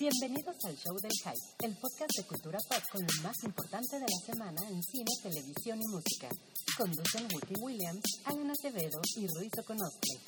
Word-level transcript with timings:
Bienvenidos 0.00 0.56
al 0.64 0.74
Show 0.78 0.96
del 0.96 1.12
Hype, 1.12 1.66
el 1.66 1.76
podcast 1.76 2.10
de 2.16 2.24
cultura 2.24 2.58
pop 2.66 2.82
con 2.90 3.02
lo 3.02 3.22
más 3.22 3.36
importante 3.44 3.96
de 3.96 4.06
la 4.08 4.32
semana 4.32 4.62
en 4.70 4.82
cine, 4.82 5.10
televisión 5.22 5.78
y 5.78 5.86
música. 5.88 6.30
Conducen 6.74 7.28
Wookie 7.30 7.60
Williams, 7.60 8.00
Alan 8.24 8.50
Acevedo 8.50 8.98
y 9.18 9.26
Ruiz 9.26 9.52
Oconostre. 9.58 10.20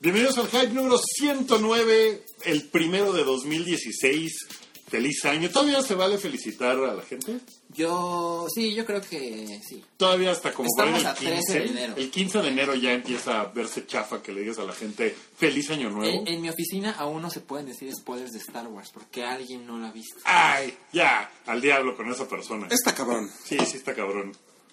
Bienvenidos 0.00 0.36
al 0.36 0.48
Hype 0.48 0.74
número 0.74 0.98
109, 0.98 2.24
el 2.44 2.68
primero 2.68 3.14
de 3.14 3.24
2016. 3.24 4.32
Feliz 4.90 5.24
año. 5.24 5.48
¿Todavía 5.48 5.80
se 5.80 5.94
vale 5.94 6.18
felicitar 6.18 6.76
a 6.78 6.94
la 6.94 7.02
gente? 7.02 7.40
Yo, 7.76 8.46
sí, 8.54 8.74
yo 8.74 8.86
creo 8.86 9.00
que 9.02 9.60
sí. 9.68 9.84
Todavía 9.98 10.30
hasta 10.32 10.52
como 10.52 10.66
Estamos 10.66 11.00
el 11.00 11.06
a 11.06 11.14
13 11.14 11.52
de 11.52 11.64
15. 11.64 11.78
enero. 11.78 11.94
El 11.96 12.10
15 12.10 12.38
de 12.42 12.48
enero 12.48 12.74
ya 12.74 12.92
empieza 12.92 13.40
a 13.40 13.44
verse 13.46 13.86
chafa 13.86 14.22
que 14.22 14.32
le 14.32 14.40
digas 14.40 14.58
a 14.58 14.64
la 14.64 14.72
gente 14.72 15.14
feliz 15.36 15.70
año 15.70 15.90
nuevo. 15.90 16.20
En, 16.20 16.26
en 16.26 16.40
mi 16.40 16.48
oficina 16.48 16.92
aún 16.98 17.20
no 17.20 17.28
se 17.30 17.40
pueden 17.40 17.66
decir 17.66 17.92
spoilers 17.94 18.32
de 18.32 18.38
Star 18.38 18.66
Wars 18.68 18.90
porque 18.94 19.24
alguien 19.24 19.66
no 19.66 19.76
lo 19.78 19.86
ha 19.86 19.92
visto. 19.92 20.16
Ay, 20.24 20.74
ya, 20.92 21.30
al 21.46 21.60
diablo 21.60 21.96
con 21.96 22.10
esa 22.10 22.26
persona. 22.26 22.66
Está 22.70 22.94
cabrón. 22.94 23.30
Sí, 23.44 23.58
sí 23.66 23.76
está 23.76 23.94
cabrón. 23.94 24.32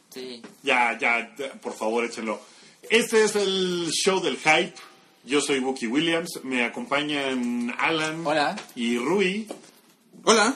Sí. 0.09 0.41
Ya, 0.61 0.97
ya, 0.97 1.35
ya, 1.38 1.53
por 1.53 1.73
favor, 1.73 2.05
échenlo. 2.05 2.39
Este 2.89 3.23
es 3.25 3.35
el 3.35 3.89
show 3.91 4.22
del 4.22 4.38
hype. 4.38 4.73
Yo 5.25 5.41
soy 5.41 5.59
Wookie 5.59 5.88
Williams. 5.88 6.39
Me 6.44 6.63
acompañan 6.66 7.73
Alan 7.80 8.25
Hola. 8.25 8.55
y 8.75 8.97
Rui. 8.97 9.47
Hola. 10.25 10.55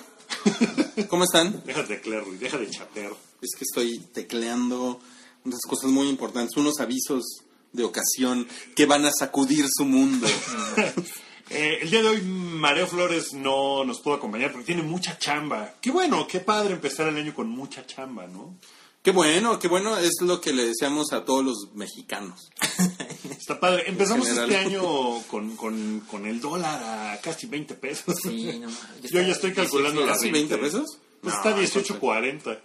¿Cómo 1.10 1.24
están? 1.24 1.62
Deja 1.66 1.82
de 1.84 1.96
teclear, 1.96 2.26
deja 2.26 2.58
de 2.58 2.70
chatear. 2.70 3.12
Es 3.42 3.52
que 3.58 3.64
estoy 3.64 4.00
tecleando 4.14 5.00
unas 5.46 5.62
cosas 5.62 5.90
muy 5.92 6.10
importantes, 6.10 6.58
unos 6.58 6.80
avisos 6.80 7.24
de 7.72 7.84
ocasión 7.84 8.48
que 8.76 8.86
van 8.86 9.06
a 9.06 9.12
sacudir 9.12 9.66
su 9.70 9.86
mundo. 9.86 10.28
Eh, 11.50 11.80
el 11.82 11.90
día 11.90 12.02
de 12.02 12.10
hoy 12.10 12.22
Mareo 12.24 12.88
Flores 12.88 13.32
no 13.32 13.86
nos 13.86 14.02
pudo 14.02 14.16
acompañar 14.16 14.52
porque 14.52 14.66
tiene 14.66 14.84
mucha 14.84 15.18
chamba. 15.18 15.76
Qué 15.80 15.92
bueno, 15.92 16.28
qué 16.28 16.42
padre 16.42 16.74
empezar 16.74 17.08
el 17.08 17.16
año 17.16 17.34
con 17.34 17.48
mucha 17.48 17.86
chamba, 17.86 18.28
¿no? 18.28 18.58
Qué 19.02 19.12
bueno, 19.12 19.58
qué 19.58 19.70
bueno, 19.70 19.98
es 19.98 20.18
lo 20.20 20.42
que 20.42 20.52
le 20.52 20.66
deseamos 20.66 21.14
a 21.14 21.24
todos 21.24 21.46
los 21.46 21.74
mexicanos. 21.74 22.50
Está 23.32 23.60
padre. 23.60 23.84
Empezamos 23.88 24.28
este 24.28 24.58
año 24.58 24.82
con, 25.28 25.56
con, 25.56 26.02
con 26.02 26.26
el 26.26 26.40
dólar 26.40 26.84
a 26.84 27.22
casi 27.22 27.48
20 27.48 27.76
pesos. 27.76 28.16
Sí, 28.22 28.60
no, 28.60 28.70
Yo 29.12 29.22
ya 29.22 29.32
estoy 29.32 29.54
calculando 29.54 30.06
la 30.06 30.14
¿Casi 30.14 30.32
20 30.32 30.58
pesos? 30.58 31.00
Pues 31.22 31.34
No, 31.34 31.40
está 31.40 31.58
18.40. 31.58 32.60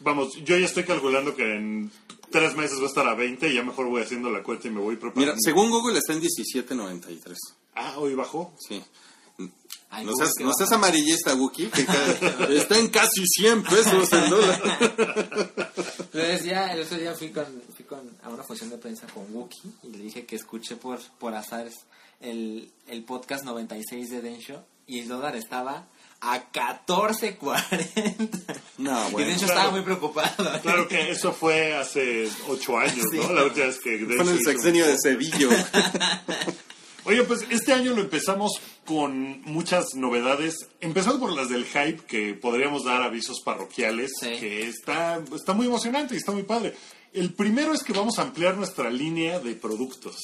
Vamos, 0.00 0.34
yo 0.44 0.58
ya 0.58 0.66
estoy 0.66 0.84
calculando 0.84 1.34
que 1.34 1.42
en 1.54 1.90
tres 2.30 2.54
meses 2.56 2.78
va 2.78 2.84
a 2.84 2.88
estar 2.88 3.06
a 3.06 3.14
20 3.14 3.48
y 3.48 3.54
ya 3.54 3.62
mejor 3.62 3.86
voy 3.86 4.02
haciendo 4.02 4.30
la 4.30 4.42
cuenta 4.42 4.68
y 4.68 4.70
me 4.70 4.80
voy 4.80 4.96
preparando. 4.96 5.20
Mira, 5.20 5.34
según 5.40 5.70
Google 5.70 5.98
está 5.98 6.12
en 6.12 6.20
17.93. 6.20 7.36
Ah, 7.74 7.94
hoy 7.98 8.14
bajó. 8.14 8.54
Sí. 8.68 8.82
Ay, 9.94 10.04
No 10.04 10.12
seas, 10.16 10.32
no 10.40 10.52
seas 10.52 10.72
amarillista, 10.72 11.34
Wookie, 11.34 11.68
que 11.68 11.86
está 12.56 12.78
en 12.78 12.88
casi 12.88 13.24
100 13.24 13.62
pesos 13.62 14.12
el 14.12 14.28
dólar. 14.28 14.60
Le 16.12 16.26
decía, 16.26 16.72
el 16.72 16.82
otro 16.82 16.98
día 16.98 17.14
fui, 17.14 17.30
con, 17.30 17.46
fui 17.76 17.84
con, 17.84 18.00
a 18.24 18.28
una 18.28 18.42
función 18.42 18.70
de 18.70 18.78
prensa 18.78 19.06
con 19.06 19.24
Wookie 19.32 19.62
y 19.84 19.90
le 19.90 19.98
dije 19.98 20.26
que 20.26 20.34
escuché 20.34 20.74
por, 20.74 20.98
por 21.18 21.32
azar 21.34 21.68
el, 22.20 22.72
el 22.88 23.04
podcast 23.04 23.44
96 23.44 24.10
de 24.10 24.20
Densho 24.20 24.64
y 24.88 24.98
el 24.98 25.06
dólar 25.08 25.36
estaba 25.36 25.86
a 26.20 26.50
14.40. 26.52 28.60
No, 28.78 29.08
y 29.08 29.12
bueno. 29.12 29.28
Densho 29.28 29.46
claro. 29.46 29.60
estaba 29.60 29.70
muy 29.70 29.82
preocupado. 29.82 30.60
Claro 30.62 30.88
que 30.88 31.10
eso 31.12 31.32
fue 31.32 31.76
hace 31.76 32.28
ocho 32.48 32.78
años, 32.78 33.04
¿no? 33.12 33.28
Sí. 33.28 33.32
La 33.32 33.44
última 33.44 33.66
vez 33.66 33.78
que... 33.78 34.04
Fue 34.04 34.22
en 34.22 34.28
el 34.28 34.40
sexenio 34.44 34.86
de 34.86 34.98
Sevillo. 34.98 35.50
Oye, 37.04 37.22
pues 37.24 37.40
este 37.50 37.72
año 37.72 37.92
lo 37.94 38.00
empezamos 38.00 38.52
con 38.86 39.42
muchas 39.42 39.94
novedades, 39.94 40.54
empezando 40.80 41.20
por 41.20 41.32
las 41.32 41.48
del 41.48 41.64
hype, 41.66 42.02
que 42.06 42.34
podríamos 42.34 42.84
dar 42.84 43.02
avisos 43.02 43.40
parroquiales, 43.44 44.10
Sí. 44.20 44.28
que 44.40 44.66
está, 44.68 45.20
está 45.34 45.52
muy 45.52 45.66
emocionante 45.66 46.14
y 46.14 46.18
está 46.18 46.32
muy 46.32 46.44
padre. 46.44 46.74
El 47.12 47.32
primero 47.34 47.72
es 47.74 47.82
que 47.82 47.92
vamos 47.92 48.18
a 48.18 48.22
ampliar 48.22 48.56
nuestra 48.56 48.90
línea 48.90 49.38
de 49.38 49.54
productos. 49.54 50.16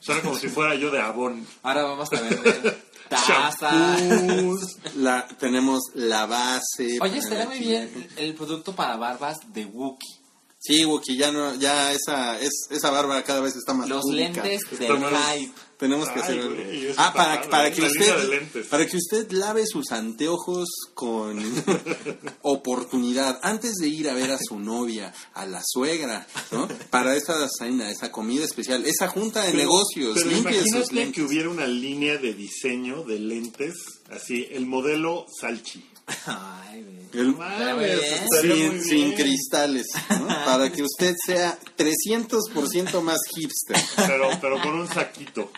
Suena 0.00 0.20
como 0.22 0.36
si 0.38 0.48
fuera 0.48 0.74
yo 0.76 0.90
de 0.90 1.00
Avon. 1.00 1.46
Ahora 1.62 1.82
vamos 1.84 2.08
a 2.12 2.20
vender 2.20 2.82
tazas. 3.08 4.00
Shampoos. 4.00 4.76
La, 4.96 5.26
tenemos 5.26 5.80
la 5.94 6.26
base. 6.26 6.98
Oye, 7.00 7.20
la 7.30 7.46
muy 7.46 7.58
bien 7.58 8.08
el 8.16 8.34
producto 8.34 8.74
para 8.76 8.96
barbas 8.96 9.38
de 9.52 9.64
Wookiee. 9.64 10.20
Sí, 10.60 10.84
Wookie, 10.84 11.16
ya 11.16 11.30
no, 11.32 11.54
ya 11.54 11.92
esa, 11.92 12.38
es, 12.40 12.66
esa 12.70 12.90
barba 12.90 13.22
cada 13.22 13.40
vez 13.40 13.54
está 13.56 13.74
más 13.74 13.88
Los 13.88 14.02
pública. 14.02 14.42
lentes 14.42 14.60
del 14.78 14.98
hype. 14.98 15.52
Tenemos 15.78 16.08
que 16.08 16.14
Ay, 16.16 16.20
hacer 16.22 16.36
güey, 16.44 16.60
algo. 16.60 16.72
eso 16.90 16.94
Ah, 17.00 17.12
para, 17.14 17.48
para 17.48 17.70
que 17.70 17.82
usted, 17.82 18.66
para 18.68 18.84
que 18.86 18.96
usted 18.96 19.30
lave 19.30 19.64
sus 19.64 19.92
anteojos 19.92 20.68
con 20.94 21.38
oportunidad 22.42 23.38
antes 23.42 23.74
de 23.74 23.88
ir 23.88 24.08
a 24.08 24.14
ver 24.14 24.30
a 24.32 24.38
su 24.38 24.58
novia, 24.58 25.14
a 25.34 25.46
la 25.46 25.62
suegra, 25.64 26.26
¿no? 26.50 26.68
Para 26.90 27.14
esa 27.16 27.46
cena, 27.58 27.90
esa 27.90 28.10
comida 28.10 28.44
especial, 28.44 28.84
esa 28.86 29.08
junta 29.08 29.42
de 29.42 29.52
Pero- 29.52 29.58
negocios, 29.62 30.14
Pero 30.18 30.30
limpie 30.30 30.62
sus 30.64 30.92
lentes. 30.92 31.14
que 31.14 31.22
hubiera 31.22 31.48
una 31.48 31.66
línea 31.66 32.16
de 32.18 32.34
diseño 32.34 33.04
de 33.04 33.18
lentes, 33.20 33.74
así, 34.10 34.46
el 34.50 34.66
modelo 34.66 35.26
Salchi. 35.40 35.84
Ay. 36.26 36.84
El- 37.12 37.34
muy 37.34 38.80
sin, 38.82 39.14
cristales, 39.14 39.86
¿no? 40.10 40.26
Para 40.44 40.70
que 40.70 40.82
usted 40.82 41.14
sea 41.24 41.58
300% 41.76 43.00
más 43.02 43.18
hipster. 43.34 43.76
Pero, 44.06 44.28
pero 44.40 44.60
con 44.60 44.74
un 44.74 44.86
saquito. 44.88 45.50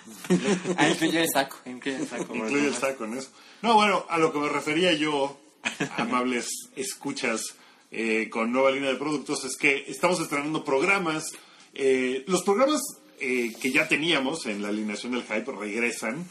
Ah, 0.77 0.89
incluye 0.89 1.23
el 1.23 1.29
saco. 1.29 1.57
Incluye 1.67 1.97
el 1.99 2.09
saco. 2.09 2.35
Incluye 2.35 2.69
el 2.69 2.75
saco 2.75 3.05
en 3.05 3.19
eso. 3.19 3.31
No, 3.63 3.75
bueno, 3.75 4.07
a 4.09 4.19
lo 4.19 4.33
que 4.33 4.39
me 4.39 4.49
refería 4.49 4.93
yo, 4.93 5.39
amables 5.97 6.49
escuchas, 6.77 7.43
eh, 7.91 8.29
con 8.31 8.53
nueva 8.53 8.71
línea 8.71 8.91
de 8.91 8.97
productos, 8.97 9.45
es 9.45 9.57
que 9.57 9.85
estamos 9.89 10.21
estrenando 10.21 10.65
programas. 10.65 11.25
Eh, 11.75 12.25
los 12.29 12.43
programas 12.43 12.81
eh, 13.19 13.53
que 13.61 13.73
ya 13.73 13.89
teníamos 13.89 14.47
en 14.47 14.63
la 14.63 14.69
alineación 14.69 15.13
del 15.13 15.23
Hype 15.25 15.51
regresan. 15.53 16.29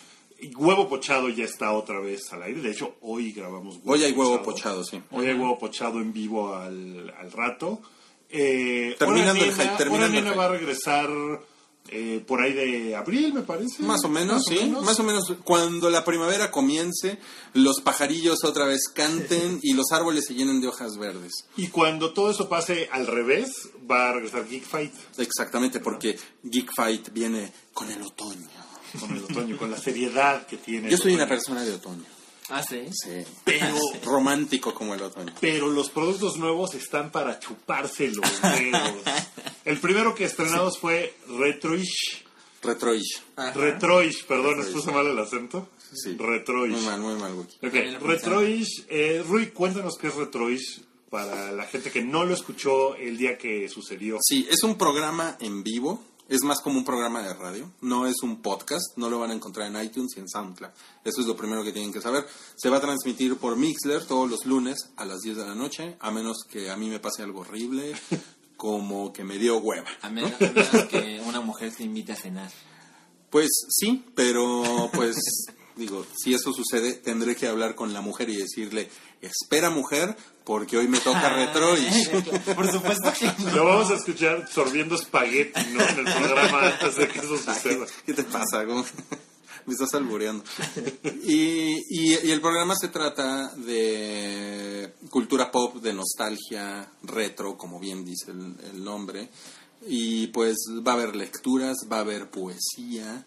Huevo 0.56 0.88
Pochado 0.88 1.30
ya 1.30 1.46
está 1.46 1.72
otra 1.74 2.00
vez 2.00 2.32
al 2.32 2.44
aire. 2.44 2.62
De 2.62 2.72
hecho, 2.72 2.96
hoy 3.02 3.32
grabamos 3.32 3.76
Huevo 3.78 3.92
Hoy 3.92 4.04
hay 4.04 4.12
huevo 4.14 4.42
pochado, 4.44 4.84
sí. 4.84 5.02
Hoy 5.12 5.28
hay 5.28 5.34
Huevo 5.34 5.58
Pochado 5.60 6.00
en 6.00 6.14
vivo 6.14 6.56
al, 6.56 7.14
al 7.18 7.32
rato. 7.32 7.82
Eh, 8.30 8.96
Terminando 9.00 9.42
Hora 9.42 9.52
el 9.52 9.54
Hype, 9.54 9.90
Hora 9.90 10.08
Nena 10.08 10.34
va 10.34 10.46
a 10.46 10.50
regresar 10.50 11.10
eh, 11.92 12.24
por 12.28 12.42
ahí 12.42 12.54
de 12.54 12.96
abril, 12.96 13.34
me 13.34 13.42
parece. 13.42 13.82
Más 13.82 14.04
o 14.04 14.10
menos, 14.10 14.44
sí. 14.48 14.72
Más 14.84 15.00
o 15.00 15.04
menos 15.04 15.34
cuando 15.44 15.90
la 15.90 16.06
primavera 16.06 16.52
comience, 16.52 17.18
los 17.54 17.82
pajarillos 17.82 18.44
otra 18.44 18.66
vez 18.66 18.82
canten 18.94 19.60
y 19.64 19.74
los 19.74 19.92
árboles 19.92 20.26
se 20.28 20.36
llenen 20.36 20.62
de 20.62 20.68
hojas 20.68 20.98
verdes. 20.98 21.46
Y 21.58 21.68
cuando 21.68 22.14
todo 22.14 22.30
eso 22.30 22.48
pase 22.48 22.88
al 22.92 23.08
revés, 23.08 23.70
va 23.90 24.10
a 24.10 24.14
regresar 24.14 24.48
Geek 24.48 24.66
Fight 24.66 24.94
Exactamente, 25.18 25.80
porque 25.80 26.20
Geek 26.44 26.72
Fight 26.76 27.10
viene 27.12 27.52
con 27.74 27.90
el 27.90 28.02
otoño. 28.04 28.59
Con 29.00 29.16
el 29.16 29.24
otoño, 29.24 29.58
con 29.58 29.72
la 29.72 29.78
seriedad 29.78 30.46
que 30.48 30.58
tiene. 30.58 30.90
Yo 30.90 30.98
soy 30.98 31.14
una 31.16 31.24
otoño. 31.24 31.36
persona 31.38 31.64
de 31.64 31.74
otoño. 31.74 32.06
Ah, 32.50 32.64
sí. 32.68 32.86
Sí. 32.92 33.24
Pero, 33.44 33.76
Romántico 34.06 34.74
como 34.74 34.96
el 34.96 35.02
otoño. 35.04 35.34
pero 35.40 35.68
los 35.68 35.90
productos 35.90 36.38
nuevos 36.38 36.74
están 36.74 37.12
para 37.12 37.40
chuparse 37.40 38.08
los 38.12 38.42
dedos. 38.42 38.82
El 39.66 39.78
primero 39.80 40.16
que 40.16 40.26
estrenamos 40.26 40.80
fue 40.80 41.14
Retroish. 41.28 42.24
Retroish. 42.64 43.22
Retroish, 43.56 44.26
perdón, 44.26 44.58
Retroish. 44.58 44.66
¿expuse 44.68 44.92
mal 44.92 45.06
el 45.08 45.20
acento? 45.20 45.70
Sí. 45.94 46.16
Retroish. 46.18 46.72
Muy 46.72 46.82
mal, 46.82 47.00
muy 47.00 47.16
mal, 47.16 47.34
Wookie. 47.34 47.56
Ok, 47.66 47.72
Bien, 47.72 47.94
lo 47.94 48.00
Retroish. 48.00 48.86
Eh, 48.90 49.24
Rui, 49.28 49.48
cuéntanos 49.52 49.98
qué 49.98 50.08
es 50.08 50.16
Retroish 50.16 50.82
para 51.10 51.52
la 51.52 51.66
gente 51.66 51.90
que 51.92 52.02
no 52.04 52.26
lo 52.26 52.34
escuchó 52.34 52.96
el 52.96 53.18
día 53.18 53.38
que 53.38 53.68
sucedió. 53.70 54.18
Sí, 54.22 54.48
es 54.50 54.62
un 54.64 54.78
programa 54.78 55.38
en 55.40 55.64
vivo. 55.64 56.04
Es 56.30 56.44
más 56.44 56.62
como 56.62 56.78
un 56.78 56.86
programa 56.86 57.24
de 57.24 57.34
radio. 57.34 57.72
No 57.82 58.06
es 58.06 58.22
un 58.22 58.44
podcast. 58.44 58.96
No 58.98 59.10
lo 59.10 59.18
van 59.18 59.32
a 59.32 59.34
encontrar 59.34 59.68
en 59.68 59.84
iTunes 59.84 60.16
y 60.16 60.20
en 60.20 60.30
SoundCloud. 60.30 60.70
Eso 61.04 61.22
es 61.22 61.28
lo 61.28 61.36
primero 61.36 61.64
que 61.64 61.72
tienen 61.72 61.92
que 61.92 62.02
saber. 62.02 62.24
Se 62.56 62.70
va 62.70 62.78
a 62.78 62.82
transmitir 62.82 63.36
por 63.38 63.58
Mixler 63.58 64.06
todos 64.06 64.30
los 64.30 64.46
lunes 64.46 64.92
a 64.96 65.06
las 65.06 65.22
10 65.22 65.38
de 65.38 65.46
la 65.48 65.56
noche. 65.56 65.98
A 66.00 66.12
menos 66.12 66.44
que 66.48 66.70
a 66.70 66.78
mí 66.78 66.88
me 66.88 67.00
pase 67.00 67.24
algo 67.24 67.40
horrible. 67.42 67.96
Como 68.58 69.12
que 69.12 69.24
me 69.24 69.40
dio 69.40 69.58
hueva. 69.58 69.90
A 70.02 70.10
menos, 70.10 70.34
a 70.40 70.52
menos 70.52 70.86
que 70.86 71.20
una 71.26 71.42
mujer 71.42 71.74
te 71.76 71.84
invite 71.84 72.12
a 72.12 72.16
cenar. 72.16 72.52
Pues 73.32 73.50
sí, 73.70 74.06
pero 74.14 74.90
pues 74.94 75.16
digo, 75.80 76.06
si 76.16 76.34
eso 76.36 76.52
sucede, 76.54 76.94
tendré 76.94 77.36
que 77.36 77.48
hablar 77.48 77.74
con 77.74 77.94
la 77.94 78.02
mujer 78.02 78.30
y 78.30 78.36
decirle, 78.36 78.90
espera 79.22 79.70
mujer, 79.72 80.16
porque 80.44 80.78
hoy 80.78 80.88
me 80.88 81.00
toca 81.00 81.30
Retroish. 81.34 82.10
Por 82.56 82.72
supuesto 82.72 83.12
que 83.18 83.32
no. 83.46 83.56
Lo 83.56 83.66
vamos 83.66 83.90
a 83.92 83.96
escuchar 83.96 84.48
sorbiendo 84.52 84.96
espagueti, 84.96 85.60
¿no? 85.74 85.82
En 85.82 86.00
el 86.00 86.14
programa 86.14 86.68
antes 86.68 86.96
de 86.98 87.08
que 87.08 87.20
eso 87.20 87.38
suceda. 87.38 87.86
¿Qué 88.06 88.14
te 88.14 88.24
pasa? 88.24 88.66
¿Cómo? 88.68 88.86
Me 89.66 89.74
estás 89.74 89.94
albureando. 89.94 90.44
Y, 91.26 91.74
y- 91.90 92.18
y 92.24 92.32
el 92.32 92.42
programa 92.42 92.76
se 92.76 92.88
trata 92.88 93.54
de 93.56 94.94
cultura 95.10 95.52
pop, 95.52 95.76
de 95.76 95.94
nostalgia, 95.94 96.90
retro, 97.04 97.56
como 97.58 97.80
bien 97.80 98.04
dice 98.04 98.32
el, 98.32 98.56
el 98.72 98.84
nombre. 98.84 99.30
Y 99.86 100.28
pues 100.28 100.58
va 100.86 100.94
a 100.94 100.96
haber 100.96 101.16
lecturas, 101.16 101.78
va 101.92 101.98
a 101.98 102.02
haber 102.02 102.30
poesía, 102.30 103.26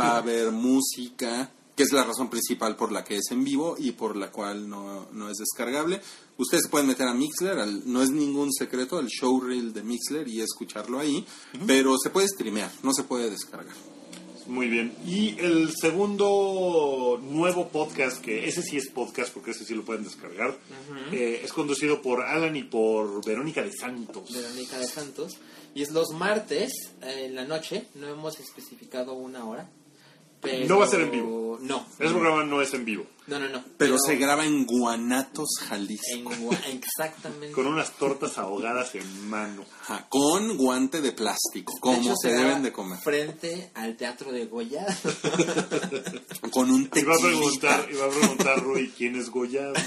va 0.00 0.12
a 0.12 0.16
haber 0.18 0.50
música, 0.52 1.50
que 1.80 1.84
es 1.84 1.92
la 1.94 2.04
razón 2.04 2.28
principal 2.28 2.76
por 2.76 2.92
la 2.92 3.02
que 3.04 3.16
es 3.16 3.30
en 3.30 3.42
vivo 3.42 3.74
y 3.78 3.92
por 3.92 4.14
la 4.14 4.30
cual 4.30 4.68
no, 4.68 5.08
no 5.12 5.30
es 5.30 5.38
descargable. 5.38 6.02
Ustedes 6.36 6.64
se 6.64 6.68
pueden 6.68 6.86
meter 6.88 7.08
a 7.08 7.14
Mixler, 7.14 7.58
al- 7.58 7.90
no 7.90 8.02
es 8.02 8.10
ningún 8.10 8.52
secreto, 8.52 9.00
el 9.00 9.06
showreel 9.06 9.72
de 9.72 9.82
Mixler 9.82 10.28
y 10.28 10.42
escucharlo 10.42 10.98
ahí, 10.98 11.24
pero 11.66 11.96
se 11.96 12.10
puede 12.10 12.28
streamear, 12.28 12.70
no 12.82 12.92
se 12.92 13.04
puede 13.04 13.30
descargar. 13.30 13.74
Muy 14.46 14.68
bien. 14.68 14.92
Y 15.06 15.38
el 15.38 15.72
segundo 15.74 17.18
nuevo 17.22 17.68
podcast, 17.68 18.20
que 18.20 18.46
ese 18.46 18.62
sí 18.62 18.76
es 18.76 18.90
podcast 18.90 19.32
porque 19.32 19.52
ese 19.52 19.64
sí 19.64 19.74
lo 19.74 19.82
pueden 19.84 20.04
descargar, 20.04 20.58
eh, 21.12 21.40
es 21.42 21.52
conducido 21.54 22.02
por 22.02 22.20
Alan 22.22 22.56
y 22.56 22.64
por 22.64 23.24
Verónica 23.24 23.62
de 23.62 23.72
Santos. 23.72 24.30
Verónica 24.32 24.78
de 24.78 24.86
Santos. 24.86 25.38
Y 25.74 25.80
es 25.82 25.92
los 25.92 26.10
martes 26.10 26.72
eh, 27.00 27.26
en 27.26 27.36
la 27.36 27.46
noche, 27.46 27.86
no 27.94 28.06
hemos 28.08 28.38
especificado 28.38 29.14
una 29.14 29.46
hora. 29.46 29.70
Pero- 30.40 30.66
No 30.68 30.78
va 30.78 30.84
a 30.86 30.88
ser 30.88 31.00
en 31.02 31.10
vivo. 31.10 31.58
No. 31.60 31.84
Ese 31.98 32.10
programa 32.14 32.42
no 32.44 32.62
es 32.62 32.72
en 32.74 32.84
vivo. 32.86 33.04
No, 33.26 33.38
no, 33.38 33.48
no. 33.48 33.62
Pero 33.76 33.96
se 33.98 34.16
graba 34.16 34.44
en 34.46 34.64
Guanatos, 34.66 35.50
en 35.60 35.66
Jalisco. 35.68 36.30
Gua- 36.40 36.58
Exactamente. 36.68 37.52
Con 37.52 37.66
unas 37.66 37.92
tortas 37.92 38.38
ahogadas 38.38 38.94
en 38.94 39.28
mano. 39.28 39.64
Ajá, 39.82 40.06
con 40.08 40.56
guante 40.56 41.00
de 41.00 41.12
plástico, 41.12 41.74
De 41.74 41.80
como 41.80 42.00
hecho, 42.00 42.14
se 42.20 42.30
será 42.30 42.44
deben 42.48 42.62
de 42.62 42.72
comer. 42.72 42.98
Frente 42.98 43.70
al 43.74 43.96
Teatro 43.96 44.32
de 44.32 44.46
Goya. 44.46 44.84
Con 46.50 46.70
un 46.70 46.90
Y 46.94 47.02
va 47.02 47.14
a 47.14 47.18
preguntar, 47.18 47.80
tequilita. 47.82 47.92
y 47.92 47.96
va 47.96 48.06
a 48.06 48.18
preguntar 48.18 48.62
Rui 48.64 48.92
quién 48.96 49.16
es 49.16 49.28
Goya. 49.30 49.72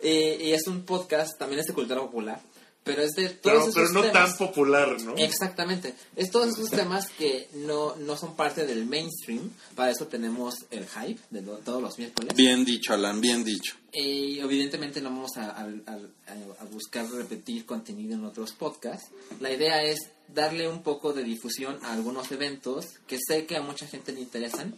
Eh, 0.00 0.38
y 0.40 0.52
es 0.52 0.66
un 0.68 0.82
podcast, 0.84 1.36
también 1.38 1.58
es 1.60 1.66
de 1.66 1.74
cultura 1.74 2.00
popular. 2.00 2.40
Pero 2.88 3.02
es 3.02 3.10
de 3.12 3.28
todos 3.28 3.40
Pero, 3.42 3.72
pero 3.72 3.84
esos 3.84 3.92
no 3.92 4.00
temas. 4.02 4.36
tan 4.36 4.36
popular, 4.46 5.00
¿no? 5.02 5.16
Exactamente. 5.16 5.94
Es 6.16 6.30
todos 6.30 6.48
esos 6.48 6.70
temas 6.70 7.08
que 7.10 7.48
no, 7.54 7.94
no 7.96 8.16
son 8.16 8.34
parte 8.36 8.66
del 8.66 8.86
mainstream. 8.86 9.50
Para 9.74 9.90
eso 9.92 10.06
tenemos 10.08 10.54
el 10.70 10.86
hype 10.86 11.20
de 11.30 11.42
lo- 11.42 11.58
todos 11.58 11.80
los 11.82 11.98
miércoles. 11.98 12.34
Bien 12.34 12.64
dicho, 12.64 12.92
Alan, 12.94 13.20
bien 13.20 13.44
dicho. 13.44 13.76
Y 13.92 14.38
evidentemente 14.40 15.00
no 15.00 15.10
vamos 15.10 15.36
a, 15.36 15.50
a- 15.50 15.62
a- 15.62 16.60
a 16.60 16.64
buscar 16.70 17.08
repetir 17.10 17.64
contenido 17.64 18.14
en 18.14 18.24
otros 18.24 18.52
podcasts. 18.52 19.08
La 19.40 19.52
idea 19.52 19.82
es 19.82 19.98
darle 20.34 20.68
un 20.68 20.82
poco 20.82 21.12
de 21.12 21.24
difusión 21.24 21.78
a 21.82 21.92
algunos 21.92 22.30
eventos 22.32 22.86
que 23.06 23.18
sé 23.26 23.46
que 23.46 23.56
a 23.56 23.62
mucha 23.62 23.86
gente 23.86 24.12
le 24.12 24.20
interesan, 24.20 24.74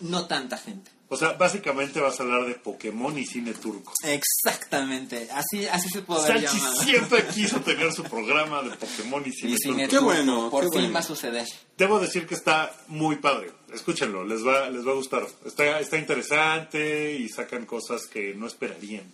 no 0.00 0.26
tanta 0.26 0.56
gente. 0.58 0.90
O 1.10 1.16
sea, 1.16 1.32
básicamente 1.32 2.00
vas 2.00 2.20
a 2.20 2.22
hablar 2.22 2.44
de 2.46 2.54
Pokémon 2.54 3.16
y 3.18 3.24
cine 3.24 3.54
turco. 3.54 3.92
Exactamente, 4.04 5.28
así, 5.32 5.66
así 5.66 5.88
se 5.88 6.02
puede 6.02 6.20
haber 6.22 6.42
Salchi 6.42 6.58
llamado. 6.58 6.82
siempre 6.82 7.26
quiso 7.34 7.60
tener 7.60 7.92
su 7.92 8.02
programa 8.04 8.62
de 8.62 8.70
Pokémon 8.76 9.22
y 9.26 9.32
cine 9.32 9.52
Y 9.52 9.56
cine 9.56 9.88
turco. 9.88 9.88
Qué 9.88 9.88
turco, 9.88 10.04
bueno, 10.04 10.50
Por 10.50 10.64
qué 10.64 10.68
fin 10.70 10.80
bueno. 10.80 10.94
va 10.94 11.00
a 11.00 11.02
suceder. 11.02 11.46
Debo 11.78 11.98
decir 11.98 12.26
que 12.26 12.34
está 12.34 12.74
muy 12.88 13.16
padre. 13.16 13.52
Escúchenlo, 13.72 14.24
les 14.24 14.46
va, 14.46 14.68
les 14.68 14.86
va 14.86 14.92
a 14.92 14.94
gustar. 14.96 15.26
Está, 15.46 15.80
está 15.80 15.96
interesante 15.96 17.14
y 17.14 17.28
sacan 17.28 17.64
cosas 17.64 18.06
que 18.06 18.34
no 18.34 18.46
esperarían. 18.46 19.10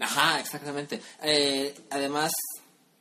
Ajá, 0.00 0.40
exactamente. 0.40 1.00
Eh, 1.22 1.74
además, 1.90 2.32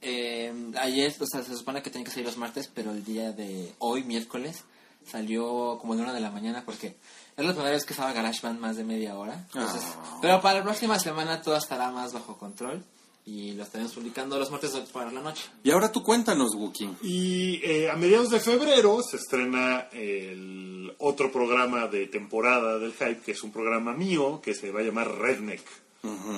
eh, 0.02 0.54
ayer, 0.80 1.16
o 1.20 1.26
sea, 1.26 1.42
se 1.44 1.56
supone 1.58 1.82
que 1.82 1.90
tenía 1.90 2.06
que 2.06 2.12
salir 2.12 2.26
los 2.28 2.38
martes, 2.38 2.70
pero 2.74 2.92
el 2.92 3.04
día 3.04 3.32
de 3.32 3.74
hoy, 3.80 4.04
miércoles, 4.04 4.64
salió 5.10 5.78
como 5.80 5.96
de 5.96 6.04
una 6.04 6.14
de 6.14 6.20
la 6.20 6.32
mañana 6.32 6.64
porque 6.66 6.96
es 7.38 7.46
la 7.46 7.52
primera 7.52 7.72
vez 7.72 7.86
que 7.86 7.94
estaba 7.94 8.14
GarageBand 8.14 8.60
más 8.60 8.78
de 8.78 8.84
media 8.84 9.16
hora. 9.16 9.46
Entonces, 9.54 9.82
Ah. 9.84 10.20
Pero 10.22 10.42
para 10.42 10.60
la 10.60 10.64
próxima 10.64 10.98
semana 11.00 11.42
todo 11.42 11.58
estará 11.58 11.92
más 11.92 12.14
bajo 12.14 12.38
control 12.38 12.84
y 13.26 13.54
lo 13.54 13.64
estaremos 13.64 13.94
publicando 13.94 14.38
los 14.38 14.52
martes 14.52 14.72
por 14.94 15.12
la 15.12 15.22
noche. 15.22 15.44
Y 15.64 15.72
ahora 15.72 15.92
tú 15.92 16.04
cuéntanos, 16.04 16.56
Wookie. 16.56 16.90
Y 17.02 17.60
eh, 17.64 17.90
a 17.90 17.96
mediados 17.96 18.30
de 18.30 18.40
febrero 18.40 19.02
se 19.02 19.18
estrena 19.18 19.88
el 19.92 20.94
otro 21.00 21.32
programa 21.32 21.88
de 21.88 22.06
temporada 22.08 22.78
del 22.78 22.94
Hype, 22.94 23.22
que 23.22 23.32
es 23.32 23.44
un 23.44 23.52
programa 23.52 23.94
mío 23.94 24.40
que 24.44 24.54
se 24.54 24.72
va 24.72 24.80
a 24.82 24.84
llamar 24.84 25.12
Redneck. 25.18 25.62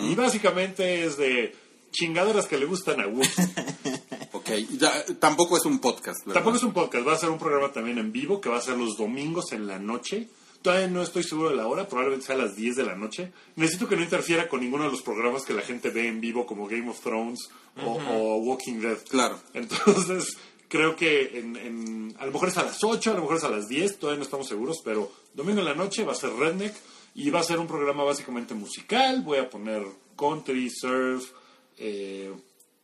Y 0.03 0.15
básicamente 0.15 1.03
es 1.05 1.17
de 1.17 1.53
chingaderas 1.91 2.47
que 2.47 2.57
le 2.57 2.65
gustan 2.65 3.01
a 3.01 3.07
Wookiee. 3.07 3.27
Ok, 4.33 4.49
ya, 4.77 4.91
tampoco 5.19 5.57
es 5.57 5.65
un 5.65 5.79
podcast, 5.79 6.19
¿verdad? 6.19 6.35
Tampoco 6.35 6.57
es 6.57 6.63
un 6.63 6.71
podcast, 6.71 7.07
va 7.07 7.13
a 7.13 7.17
ser 7.17 7.29
un 7.29 7.39
programa 7.39 7.71
también 7.71 7.97
en 7.97 8.11
vivo 8.11 8.39
que 8.39 8.49
va 8.49 8.57
a 8.57 8.61
ser 8.61 8.77
los 8.77 8.95
domingos 8.97 9.51
en 9.51 9.65
la 9.67 9.79
noche. 9.79 10.29
Todavía 10.67 10.87
no 10.89 11.01
estoy 11.01 11.23
seguro 11.23 11.49
de 11.49 11.55
la 11.55 11.67
hora, 11.67 11.87
probablemente 11.87 12.25
sea 12.25 12.35
a 12.35 12.39
las 12.39 12.55
10 12.55 12.75
de 12.75 12.83
la 12.83 12.95
noche. 12.95 13.31
Necesito 13.55 13.87
que 13.87 13.95
no 13.95 14.03
interfiera 14.03 14.47
con 14.49 14.59
ninguno 14.59 14.83
de 14.83 14.91
los 14.91 15.01
programas 15.01 15.43
que 15.43 15.53
la 15.53 15.61
gente 15.61 15.89
ve 15.89 16.07
en 16.07 16.19
vivo, 16.19 16.45
como 16.45 16.67
Game 16.67 16.89
of 16.89 16.99
Thrones 16.99 17.49
o, 17.85 17.91
o 17.93 18.37
Walking 18.37 18.81
Dead. 18.81 18.97
Claro. 19.09 19.39
Entonces, 19.53 20.37
creo 20.67 20.95
que 20.95 21.39
en, 21.39 21.55
en- 21.55 22.15
a 22.19 22.25
lo 22.25 22.31
mejor 22.33 22.49
es 22.49 22.57
a 22.57 22.63
las 22.63 22.83
8, 22.83 23.11
a 23.11 23.13
lo 23.13 23.21
mejor 23.21 23.37
es 23.37 23.43
a 23.45 23.49
las 23.49 23.67
10, 23.69 23.97
todavía 23.99 24.17
no 24.17 24.23
estamos 24.25 24.47
seguros, 24.47 24.81
pero 24.83 25.09
domingo 25.33 25.59
en 25.59 25.65
la 25.65 25.73
noche 25.75 26.03
va 26.03 26.11
a 26.11 26.15
ser 26.15 26.31
Redneck 26.31 26.75
y 27.15 27.29
va 27.29 27.39
a 27.39 27.43
ser 27.43 27.59
un 27.59 27.67
programa 27.67 28.03
básicamente 28.03 28.53
musical. 28.53 29.21
Voy 29.23 29.37
a 29.37 29.49
poner 29.49 29.83
country, 30.17 30.69
surf, 30.69 31.31
eh, 31.77 32.31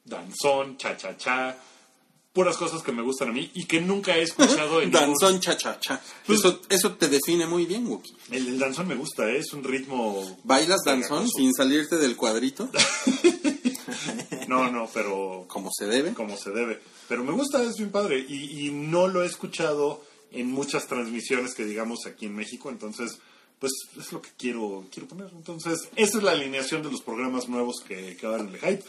danzón, 0.06 0.78
cha-cha-cha, 0.78 1.58
puras 2.34 2.58
cosas 2.58 2.82
que 2.82 2.92
me 2.92 3.04
gustan 3.04 3.30
a 3.30 3.32
mí 3.32 3.52
y 3.54 3.66
que 3.66 3.80
nunca 3.80 4.18
he 4.18 4.24
escuchado 4.24 4.82
en 4.82 4.90
Danzón 4.92 5.40
cha-cha-cha. 5.40 6.02
Pues- 6.26 6.40
Eso, 6.40 6.60
eso 6.70 6.94
te 6.96 7.08
define 7.08 7.46
muy 7.46 7.66
bien, 7.66 7.88
Wookie. 7.88 8.16
El, 8.32 8.48
el 8.48 8.60
danzón 8.60 8.88
me 8.88 8.96
gusta, 8.96 9.30
¿eh? 9.30 9.38
es 9.38 9.54
un 9.54 9.64
ritmo... 9.64 10.40
¿Bailas 10.44 10.82
danzón 10.84 11.30
sin 11.30 11.54
salirte 11.54 11.98
del 11.98 12.16
cuadrito? 12.16 12.70
No, 14.48 14.70
no, 14.70 14.90
pero 14.94 15.46
Como 15.48 15.70
se 15.72 15.86
debe. 15.86 16.14
como 16.14 16.38
se 16.38 16.52
debe. 16.52 16.80
Pero 17.08 17.24
me 17.24 17.32
gusta, 17.32 17.62
es 17.64 17.76
bien 17.78 17.92
padre. 17.92 18.20
Y, 18.28 18.68
y 18.68 18.72
no 18.72 19.08
lo 19.08 19.24
he 19.24 19.26
escuchado 19.26 20.04
en 20.32 20.52
muchas 20.52 20.88
transmisiones 20.88 21.54
que 21.56 21.64
digamos 21.66 22.06
aquí 22.06 22.26
en 22.26 22.36
México, 22.36 22.70
entonces 22.70 23.18
pues 23.64 23.88
es 23.98 24.12
lo 24.12 24.22
que 24.22 24.30
quiero, 24.38 24.84
quiero 24.92 25.08
poner. 25.08 25.30
Entonces, 25.32 25.88
esa 25.96 26.18
es 26.18 26.24
la 26.24 26.32
alineación 26.32 26.84
de 26.84 26.92
los 26.92 27.02
programas 27.02 27.48
nuevos 27.48 27.78
que, 27.88 28.18
que 28.18 28.28
va 28.28 28.34
a 28.34 28.36
haber 28.36 28.50
en 28.50 28.56
el 28.56 28.60
Hype. 28.60 28.84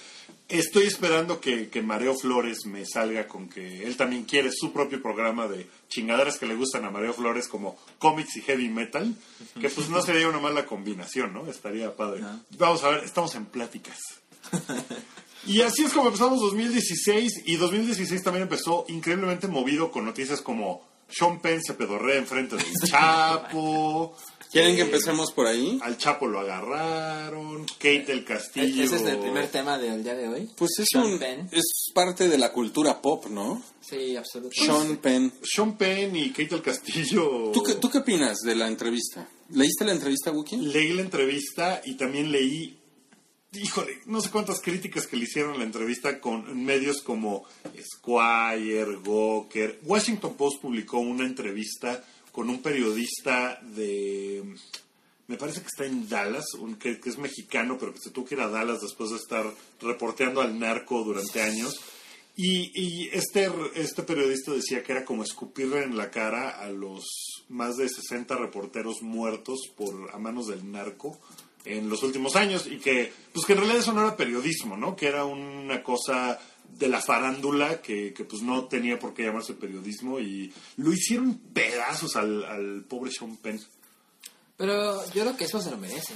Estoy 0.48 0.86
esperando 0.86 1.40
que, 1.40 1.68
que 1.68 1.80
Mareo 1.80 2.16
Flores 2.16 2.66
me 2.66 2.84
salga 2.84 3.28
con 3.28 3.48
que 3.48 3.84
él 3.84 3.96
también 3.96 4.24
quiere 4.24 4.50
su 4.52 4.72
propio 4.72 5.00
programa 5.00 5.46
de 5.46 5.68
chingaderas 5.86 6.38
que 6.38 6.46
le 6.46 6.56
gustan 6.56 6.84
a 6.84 6.90
Mareo 6.90 7.12
Flores 7.12 7.46
como 7.46 7.78
cómics 8.00 8.36
y 8.36 8.40
heavy 8.40 8.68
metal, 8.68 9.14
que 9.60 9.70
pues 9.70 9.88
no 9.90 10.02
sería 10.02 10.28
una 10.28 10.40
mala 10.40 10.66
combinación, 10.66 11.32
¿no? 11.32 11.46
Estaría 11.48 11.94
padre. 11.94 12.24
Vamos 12.58 12.82
a 12.82 12.88
ver, 12.88 13.04
estamos 13.04 13.32
en 13.36 13.46
pláticas. 13.46 14.00
Y 15.46 15.60
así 15.60 15.84
es 15.84 15.92
como 15.92 16.06
empezamos 16.06 16.40
2016 16.40 17.42
y 17.44 17.56
2016 17.56 18.22
también 18.22 18.44
empezó 18.44 18.86
increíblemente 18.88 19.46
movido 19.46 19.90
con 19.90 20.06
noticias 20.06 20.40
como 20.40 20.88
Sean 21.08 21.40
Penn 21.40 21.62
se 21.62 21.74
pedorrea 21.74 22.18
enfrente 22.18 22.56
del 22.56 22.64
Chapo. 22.84 24.16
¿Quieren 24.54 24.76
que 24.76 24.82
empecemos 24.82 25.32
por 25.32 25.48
ahí? 25.48 25.80
Al 25.82 25.98
Chapo 25.98 26.28
lo 26.28 26.38
agarraron, 26.38 27.66
Kate 27.66 28.04
del 28.06 28.24
Castillo. 28.24 28.84
Ese 28.84 28.94
es 28.94 29.02
el 29.02 29.18
primer 29.18 29.48
tema 29.48 29.76
del 29.78 30.04
día 30.04 30.14
de 30.14 30.28
hoy. 30.28 30.48
Pues 30.56 30.78
es, 30.78 30.86
Sean 30.92 31.06
un, 31.06 31.18
Penn. 31.18 31.48
es 31.50 31.90
parte 31.92 32.28
de 32.28 32.38
la 32.38 32.52
cultura 32.52 33.02
pop, 33.02 33.26
¿no? 33.26 33.60
Sí, 33.80 34.16
absolutamente. 34.16 34.64
Sean 34.64 34.96
Penn. 34.98 35.32
Sean 35.42 35.76
Penn 35.76 36.14
y 36.14 36.30
Kate 36.30 36.46
del 36.50 36.62
Castillo. 36.62 37.50
¿Tú 37.52 37.64
qué, 37.64 37.74
¿Tú 37.74 37.90
qué 37.90 37.98
opinas 37.98 38.38
de 38.44 38.54
la 38.54 38.68
entrevista? 38.68 39.28
¿Leíste 39.50 39.84
la 39.84 39.90
entrevista, 39.90 40.30
Wookie? 40.30 40.58
Leí 40.58 40.92
la 40.92 41.02
entrevista 41.02 41.82
y 41.84 41.96
también 41.96 42.30
leí, 42.30 42.78
híjole, 43.54 44.02
no 44.06 44.20
sé 44.20 44.30
cuántas 44.30 44.60
críticas 44.60 45.08
que 45.08 45.16
le 45.16 45.24
hicieron 45.24 45.54
a 45.54 45.58
la 45.58 45.64
entrevista 45.64 46.20
con 46.20 46.64
medios 46.64 47.02
como 47.02 47.42
Squire, 47.82 49.00
Gawker. 49.04 49.80
Washington 49.82 50.34
Post 50.36 50.62
publicó 50.62 50.98
una 50.98 51.26
entrevista 51.26 52.04
con 52.34 52.50
un 52.50 52.60
periodista 52.60 53.60
de, 53.62 54.42
me 55.28 55.36
parece 55.36 55.60
que 55.60 55.68
está 55.68 55.86
en 55.86 56.08
Dallas, 56.08 56.44
un, 56.58 56.74
que, 56.74 56.98
que 56.98 57.08
es 57.08 57.16
mexicano, 57.16 57.78
pero 57.78 57.94
que 57.94 58.00
se 58.00 58.10
tuvo 58.10 58.24
que 58.24 58.34
ir 58.34 58.40
a 58.40 58.48
Dallas 58.48 58.80
después 58.80 59.10
de 59.10 59.18
estar 59.18 59.46
reporteando 59.80 60.40
al 60.40 60.58
narco 60.58 61.04
durante 61.04 61.40
años. 61.40 61.80
Y, 62.34 62.72
y 62.74 63.08
este, 63.12 63.48
este 63.76 64.02
periodista 64.02 64.50
decía 64.50 64.82
que 64.82 64.90
era 64.90 65.04
como 65.04 65.22
escupirle 65.22 65.84
en 65.84 65.96
la 65.96 66.10
cara 66.10 66.50
a 66.50 66.68
los 66.70 67.04
más 67.48 67.76
de 67.76 67.88
60 67.88 68.34
reporteros 68.34 69.00
muertos 69.00 69.60
por 69.76 70.10
a 70.12 70.18
manos 70.18 70.48
del 70.48 70.68
narco 70.72 71.20
en 71.64 71.88
los 71.88 72.02
últimos 72.02 72.34
años 72.34 72.66
y 72.66 72.78
que 72.78 73.12
pues 73.32 73.46
que 73.46 73.52
en 73.52 73.60
realidad 73.60 73.80
eso 73.80 73.92
no 73.92 74.00
era 74.00 74.16
periodismo, 74.16 74.76
¿no? 74.76 74.96
Que 74.96 75.06
era 75.06 75.24
una 75.24 75.84
cosa 75.84 76.40
de 76.78 76.88
la 76.88 77.00
farándula 77.00 77.80
que, 77.82 78.12
que 78.12 78.24
pues 78.24 78.42
no 78.42 78.66
tenía 78.66 78.98
por 78.98 79.14
qué 79.14 79.22
llamarse 79.24 79.54
periodismo 79.54 80.18
y 80.20 80.52
lo 80.76 80.92
hicieron 80.92 81.38
pedazos 81.38 82.16
al, 82.16 82.44
al 82.44 82.84
pobre 82.84 83.10
Sean 83.12 83.36
Penn. 83.36 83.60
Pero 84.56 85.04
yo 85.12 85.22
creo 85.22 85.36
que 85.36 85.44
eso 85.44 85.60
se 85.60 85.70
lo 85.70 85.78
merece. 85.78 86.14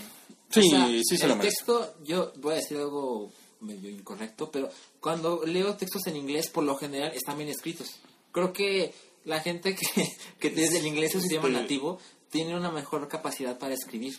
Sí, 0.50 0.62
sí 1.06 1.16
se 1.16 1.24
el 1.24 1.30
lo 1.30 1.36
merece. 1.36 1.56
texto, 1.56 1.94
yo 2.04 2.32
voy 2.38 2.54
a 2.54 2.56
decir 2.56 2.76
algo 2.78 3.32
medio 3.60 3.90
incorrecto, 3.90 4.50
pero 4.50 4.68
cuando 5.00 5.44
leo 5.44 5.74
textos 5.76 6.06
en 6.06 6.16
inglés, 6.16 6.48
por 6.48 6.64
lo 6.64 6.76
general 6.76 7.12
están 7.14 7.36
bien 7.36 7.50
escritos. 7.50 7.96
Creo 8.32 8.52
que 8.52 8.94
la 9.24 9.40
gente 9.40 9.74
que, 9.74 9.86
que 10.38 10.50
tiene 10.50 10.78
el 10.78 10.86
inglés 10.86 11.14
es 11.14 11.22
su 11.22 11.28
idioma 11.28 11.48
Este- 11.48 11.60
nativo 11.62 11.98
tiene 12.30 12.56
una 12.56 12.70
mejor 12.70 13.08
capacidad 13.08 13.58
para 13.58 13.74
escribir. 13.74 14.14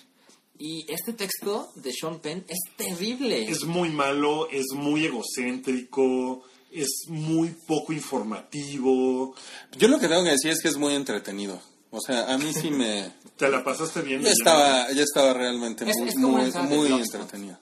Y 0.61 0.85
este 0.91 1.13
texto 1.13 1.71
de 1.75 1.91
Sean 1.93 2.19
Penn 2.19 2.43
es 2.49 2.59
terrible. 2.75 3.49
Es 3.49 3.63
muy 3.63 3.89
malo, 3.89 4.49
es 4.51 4.65
muy 4.75 5.05
egocéntrico, 5.05 6.43
es 6.71 7.05
muy 7.07 7.49
poco 7.65 7.93
informativo. 7.93 9.33
Yo 9.77 9.87
lo 9.87 9.99
que 9.99 10.07
tengo 10.09 10.23
que 10.23 10.31
decir 10.31 10.51
es 10.51 10.61
que 10.61 10.67
es 10.67 10.77
muy 10.77 10.93
entretenido. 10.95 11.61
O 11.91 11.99
sea, 12.01 12.31
a 12.33 12.37
mí 12.37 12.51
sí 12.53 12.69
me... 12.71 13.11
¿Te 13.37 13.49
la 13.49 13.63
pasaste 13.63 14.01
bien? 14.01 14.21
Ya 14.21 14.31
estaba, 14.31 14.91
ya 14.91 15.01
estaba 15.01 15.33
realmente 15.33 15.89
Es- 15.89 15.97
muy, 16.17 16.43
es 16.43 16.55
muy, 16.55 16.91
entretenido. 16.91 17.57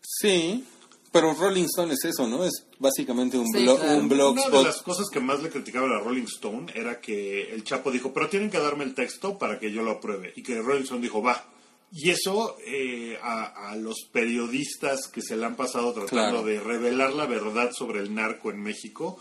Sí, 0.00 0.64
pero 1.10 1.34
Rolling 1.34 1.64
Stone 1.64 1.92
es 1.94 2.04
eso, 2.04 2.26
¿no? 2.28 2.44
Es 2.44 2.52
básicamente 2.78 3.36
un, 3.36 3.46
Sí, 3.48 3.64
blo- 3.64 3.76
claro. 3.76 3.98
un 3.98 4.12
Una 4.12 4.48
de 4.58 4.62
las 4.64 4.82
cosas 4.82 5.06
que 5.12 5.20
más 5.20 5.42
le 5.42 5.50
criticaban 5.50 5.90
a 5.92 5.98
Rolling 5.98 6.24
Stone 6.24 6.72
era 6.74 7.00
que 7.00 7.52
el 7.52 7.64
Chapo 7.64 7.90
dijo, 7.90 8.12
pero 8.12 8.28
tienen 8.28 8.50
que 8.50 8.58
darme 8.60 8.84
el 8.84 8.94
texto 8.94 9.36
para 9.36 9.58
que 9.58 9.72
yo 9.72 9.82
lo 9.82 9.90
apruebe. 9.92 10.32
Y 10.36 10.42
que 10.42 10.60
Rolling 10.62 10.84
Stone 10.84 11.02
dijo, 11.02 11.20
va. 11.22 11.50
Y 11.96 12.10
eso 12.10 12.56
eh, 12.66 13.16
a, 13.22 13.70
a 13.70 13.76
los 13.76 13.96
periodistas 14.12 15.06
que 15.06 15.22
se 15.22 15.36
le 15.36 15.46
han 15.46 15.54
pasado 15.54 15.92
tratando 15.92 16.42
Claro. 16.42 16.42
de 16.44 16.58
revelar 16.60 17.12
la 17.12 17.26
verdad 17.26 17.70
sobre 17.72 18.00
el 18.00 18.12
narco 18.14 18.50
en 18.50 18.60
México, 18.62 19.16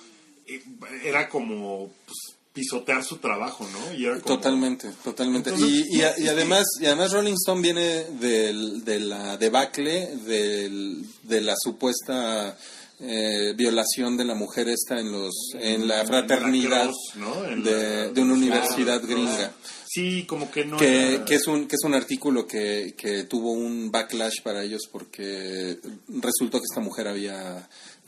eh, 0.47 0.61
era 1.05 1.29
como 1.29 1.91
pues, 2.05 2.35
pisotear 2.51 3.03
su 3.03 3.17
trabajo, 3.17 3.67
¿no? 3.71 3.93
Y 3.95 4.05
era 4.05 4.19
como- 4.19 4.35
Totalmente, 4.37 4.89
totalmente. 5.03 5.51
Entonces, 5.51 5.85
y, 5.87 5.97
y, 5.97 6.01
a- 6.01 6.17
y 6.17 6.21
sí. 6.23 6.27
además, 6.27 6.65
y 6.81 6.85
además 6.87 7.11
Rolling 7.11 7.33
Stone 7.33 7.61
viene 7.61 8.05
del, 8.19 8.83
de 8.83 8.99
la 9.01 9.37
debacle 9.37 10.15
del, 10.25 11.05
de 11.23 11.41
la 11.41 11.53
supuesta 11.57 12.57
eh, 12.99 13.53
violación 13.55 14.17
de 14.17 14.25
la 14.25 14.33
mujer 14.35 14.67
esta 14.69 14.99
en 14.99 15.11
los 15.11 15.33
en 15.59 15.87
la 15.87 16.05
fraternidad 16.05 16.85
Cross, 16.85 17.15
¿no? 17.17 17.45
En 17.45 17.63
de, 17.63 17.71
la- 17.71 18.07
de 18.09 18.21
una 18.21 18.33
universidad 18.33 19.01
gringa. 19.03 19.51
Sí, 19.93 20.23
como 20.25 20.49
que 20.49 20.65
no 20.65 20.77
que, 20.77 21.13
era- 21.15 21.25
que 21.25 21.35
es 21.35 21.45
un 21.47 21.67
que 21.67 21.75
es 21.75 21.83
un 21.83 21.93
artículo 21.93 22.47
que, 22.47 22.95
que 22.97 23.23
tuvo 23.25 23.51
un 23.51 23.91
backlash 23.91 24.41
para 24.43 24.63
ellos 24.63 24.83
porque 24.91 25.77
resultó 26.07 26.57
que 26.59 26.65
esta 26.69 26.81
mujer 26.81 27.07
había 27.07 27.67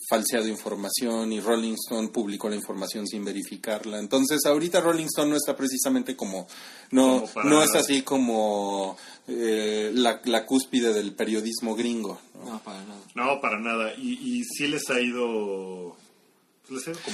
falseado 0.09 0.47
información 0.47 1.31
y 1.33 1.39
Rolling 1.39 1.73
Stone 1.73 2.09
publicó 2.09 2.47
la 2.49 2.55
información 2.55 3.07
sin 3.07 3.25
verificarla 3.25 3.99
entonces 3.99 4.45
ahorita 4.45 4.79
Rolling 4.81 5.05
Stone 5.05 5.31
no 5.31 5.35
está 5.35 5.55
precisamente 5.55 6.15
como 6.15 6.47
no 6.91 7.21
Como 7.21 7.27
para 7.33 7.49
no 7.49 7.63
es 7.63 7.73
así 7.75 8.01
como 8.03 8.97
eh, 9.27 9.91
la, 9.93 10.21
la 10.25 10.45
cúspide 10.45 10.93
del 10.93 11.13
periodismo 11.15 11.75
gringo 11.75 12.19
¿no? 12.35 12.51
No, 12.51 12.59
para 12.63 12.83
nada. 12.83 13.01
No, 13.15 13.41
para 13.41 13.59
nada. 13.59 13.93
Y, 13.97 14.11
y 14.39 14.43
sí 14.43 14.67
les 14.67 14.87
ha 14.91 14.99
ido... 15.01 15.97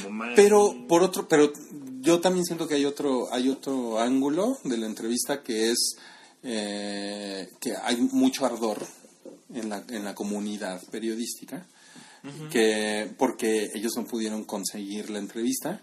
Como. 0.03 0.23
Pero 0.35 0.75
por 0.87 1.03
otro, 1.03 1.27
pero 1.27 1.51
yo 1.99 2.19
también 2.19 2.45
siento 2.45 2.67
que 2.67 2.75
hay 2.75 2.85
otro, 2.85 3.31
hay 3.33 3.49
otro 3.49 3.99
ángulo 3.99 4.57
de 4.63 4.77
la 4.77 4.85
entrevista 4.85 5.43
que 5.43 5.71
es 5.71 5.95
eh, 6.43 7.49
que 7.59 7.73
hay 7.75 7.97
mucho 7.97 8.45
ardor 8.45 8.85
en 9.53 9.69
la, 9.69 9.83
en 9.89 10.03
la 10.03 10.15
comunidad 10.15 10.81
periodística, 10.89 11.65
que 12.51 13.11
porque 13.17 13.69
ellos 13.73 13.93
no 13.95 14.05
pudieron 14.05 14.43
conseguir 14.43 15.09
la 15.09 15.19
entrevista. 15.19 15.81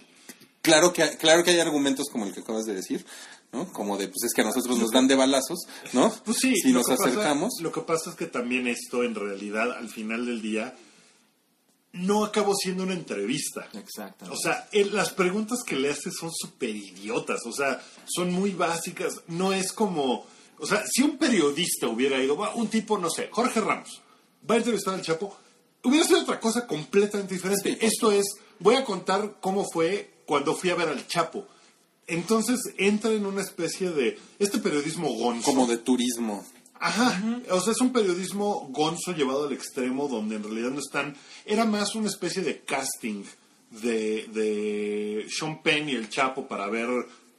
Claro 0.63 0.93
que, 0.93 1.17
claro 1.17 1.45
que 1.45 1.51
hay 1.51 1.61
argumentos 1.61 2.09
como 2.11 2.27
el 2.27 2.33
que 2.35 2.41
acabas 2.41 2.65
de 2.65 2.75
decir, 2.75 3.05
¿no? 3.53 3.73
Como 3.73 3.97
de, 3.97 4.09
pues 4.09 4.25
es 4.25 4.35
que 4.35 4.43
a 4.43 4.45
nosotros 4.45 4.79
nos 4.79 4.91
dan 4.91 5.07
de 5.07 5.15
balazos, 5.15 5.59
¿no? 5.93 6.13
Pues 6.25 6.39
sí, 6.39 6.55
si 6.57 6.73
nos 6.73 6.87
pasa- 6.87 7.05
acercamos. 7.09 7.55
lo 7.61 7.71
que 7.73 7.81
pasa 7.83 8.11
es 8.11 8.17
que 8.17 8.27
también 8.27 8.67
esto, 8.67 9.05
en 9.05 9.15
realidad, 9.15 9.73
al 9.73 9.89
final 9.89 10.27
del 10.27 10.43
día, 10.43 10.75
no 11.93 12.25
acabó 12.25 12.55
siendo 12.55 12.83
una 12.85 12.95
entrevista. 12.95 13.69
Exacto. 13.75 14.27
O 14.33 14.37
sea, 14.37 14.69
él- 14.73 14.95
las 14.95 15.11
preguntas 15.11 15.63
que 15.65 15.77
le 15.77 15.91
hace 15.91 16.11
son 16.11 16.31
súper 16.33 16.71
idiotas, 16.71 17.41
o 17.47 17.53
sea, 17.53 17.83
son 18.07 18.33
muy 18.33 18.51
básicas. 18.53 19.15
No 19.27 19.53
es 19.53 19.73
como. 19.73 20.27
O 20.59 20.67
sea, 20.67 20.85
si 20.91 21.03
un 21.03 21.19
periodista 21.19 21.87
hubiera 21.89 22.23
ido, 22.23 22.37
va, 22.37 22.55
un 22.55 22.69
tipo, 22.69 22.99
no 22.99 23.09
sé, 23.11 23.29
Jorge 23.31 23.61
Ramos, 23.61 24.03
va 24.49 24.57
a 24.57 24.59
entrevistar 24.59 24.95
al 24.95 25.03
Chapo, 25.03 25.37
hubiera 25.85 26.05
sido 26.07 26.21
otra 26.23 26.41
cosa 26.41 26.67
completamente 26.67 27.35
diferente. 27.35 27.71
Sí, 27.73 27.79
Esto 27.81 28.11
es, 28.13 28.27
voy 28.59 28.75
a 28.75 28.85
contar 28.85 29.37
cómo 29.41 29.65
fue 29.73 30.11
cuando 30.27 30.55
fui 30.57 30.71
a 30.71 30.75
ver 30.75 30.89
al 30.89 31.07
Chapo. 31.07 31.47
Entonces 32.07 32.59
entra 32.79 33.11
en 33.13 33.27
una 33.27 33.43
especie 33.43 33.91
de. 33.91 34.19
Este 34.39 34.59
periodismo 34.59 35.13
gonzo. 35.13 35.45
como 35.45 35.67
de 35.67 35.77
turismo. 35.79 36.45
Ajá, 36.81 37.21
o 37.51 37.61
sea, 37.61 37.73
es 37.73 37.81
un 37.81 37.93
periodismo 37.93 38.69
gonzo 38.71 39.13
llevado 39.13 39.47
al 39.47 39.53
extremo 39.53 40.09
donde 40.09 40.37
en 40.37 40.45
realidad 40.45 40.71
no 40.71 40.79
están... 40.81 41.17
Era 41.45 41.65
más 41.65 41.95
una 41.95 42.09
especie 42.09 42.43
de 42.43 42.61
casting 42.61 43.25
de, 43.71 44.27
de 44.33 45.27
Sean 45.31 45.63
Penn 45.63 45.89
y 45.89 45.93
el 45.95 46.09
Chapo 46.09 46.47
para 46.47 46.69
ver 46.69 46.89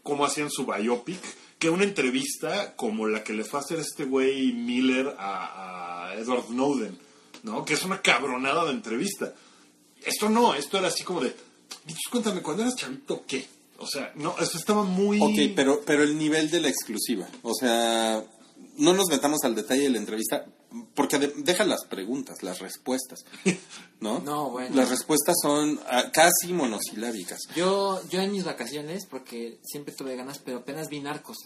cómo 0.04 0.26
hacían 0.26 0.50
su 0.52 0.66
biopic 0.66 1.20
que 1.58 1.70
una 1.70 1.84
entrevista 1.84 2.76
como 2.76 3.08
la 3.08 3.24
que 3.24 3.34
le 3.34 3.44
fue 3.44 3.60
a 3.60 3.64
hacer 3.64 3.80
este 3.80 4.06
güey 4.06 4.54
Miller 4.54 5.16
a, 5.18 6.08
a 6.10 6.16
Edward 6.16 6.46
Snowden, 6.48 6.98
¿no? 7.44 7.66
Que 7.66 7.74
es 7.74 7.84
una 7.84 8.02
cabronada 8.02 8.66
de 8.66 8.72
entrevista. 8.72 9.34
Esto 10.06 10.30
no, 10.30 10.54
esto 10.56 10.78
era 10.78 10.88
así 10.88 11.04
como 11.04 11.20
de... 11.22 11.36
"Dichos, 11.86 12.04
Cuéntame, 12.12 12.42
cuando 12.42 12.64
eras 12.64 12.76
chavito, 12.76 13.24
¿qué? 13.28 13.46
O 13.78 13.88
sea, 13.88 14.12
no, 14.16 14.36
esto 14.40 14.58
estaba 14.58 14.84
muy... 14.84 15.20
Ok, 15.22 15.54
pero, 15.56 15.82
pero 15.86 16.04
el 16.04 16.18
nivel 16.18 16.50
de 16.50 16.62
la 16.62 16.70
exclusiva. 16.70 17.28
O 17.44 17.54
sea, 17.54 18.24
no 18.80 18.94
nos 18.94 19.08
metamos 19.10 19.40
al 19.44 19.54
detalle 19.56 19.84
de 19.84 19.90
la 19.90 19.98
entrevista, 20.00 20.46
porque 20.96 21.20
de- 21.20 21.34
deja 21.38 21.64
las 21.66 21.86
preguntas, 21.86 22.42
las 22.44 22.60
respuestas. 22.60 23.26
¿No? 24.00 24.20
No, 24.20 24.50
bueno. 24.50 24.76
Las 24.76 24.90
respuestas 24.90 25.36
son 25.42 25.80
ah, 25.90 26.06
casi 26.12 26.52
monosilábicas. 26.54 27.40
Yo, 27.56 28.02
yo 28.10 28.22
en 28.22 28.32
mis 28.32 28.44
vacaciones, 28.46 29.06
porque 29.06 29.60
siempre 29.64 29.94
tuve 29.94 30.16
ganas, 30.16 30.40
pero 30.40 30.60
apenas 30.60 30.88
vi 30.90 31.00
Narcos. 31.00 31.38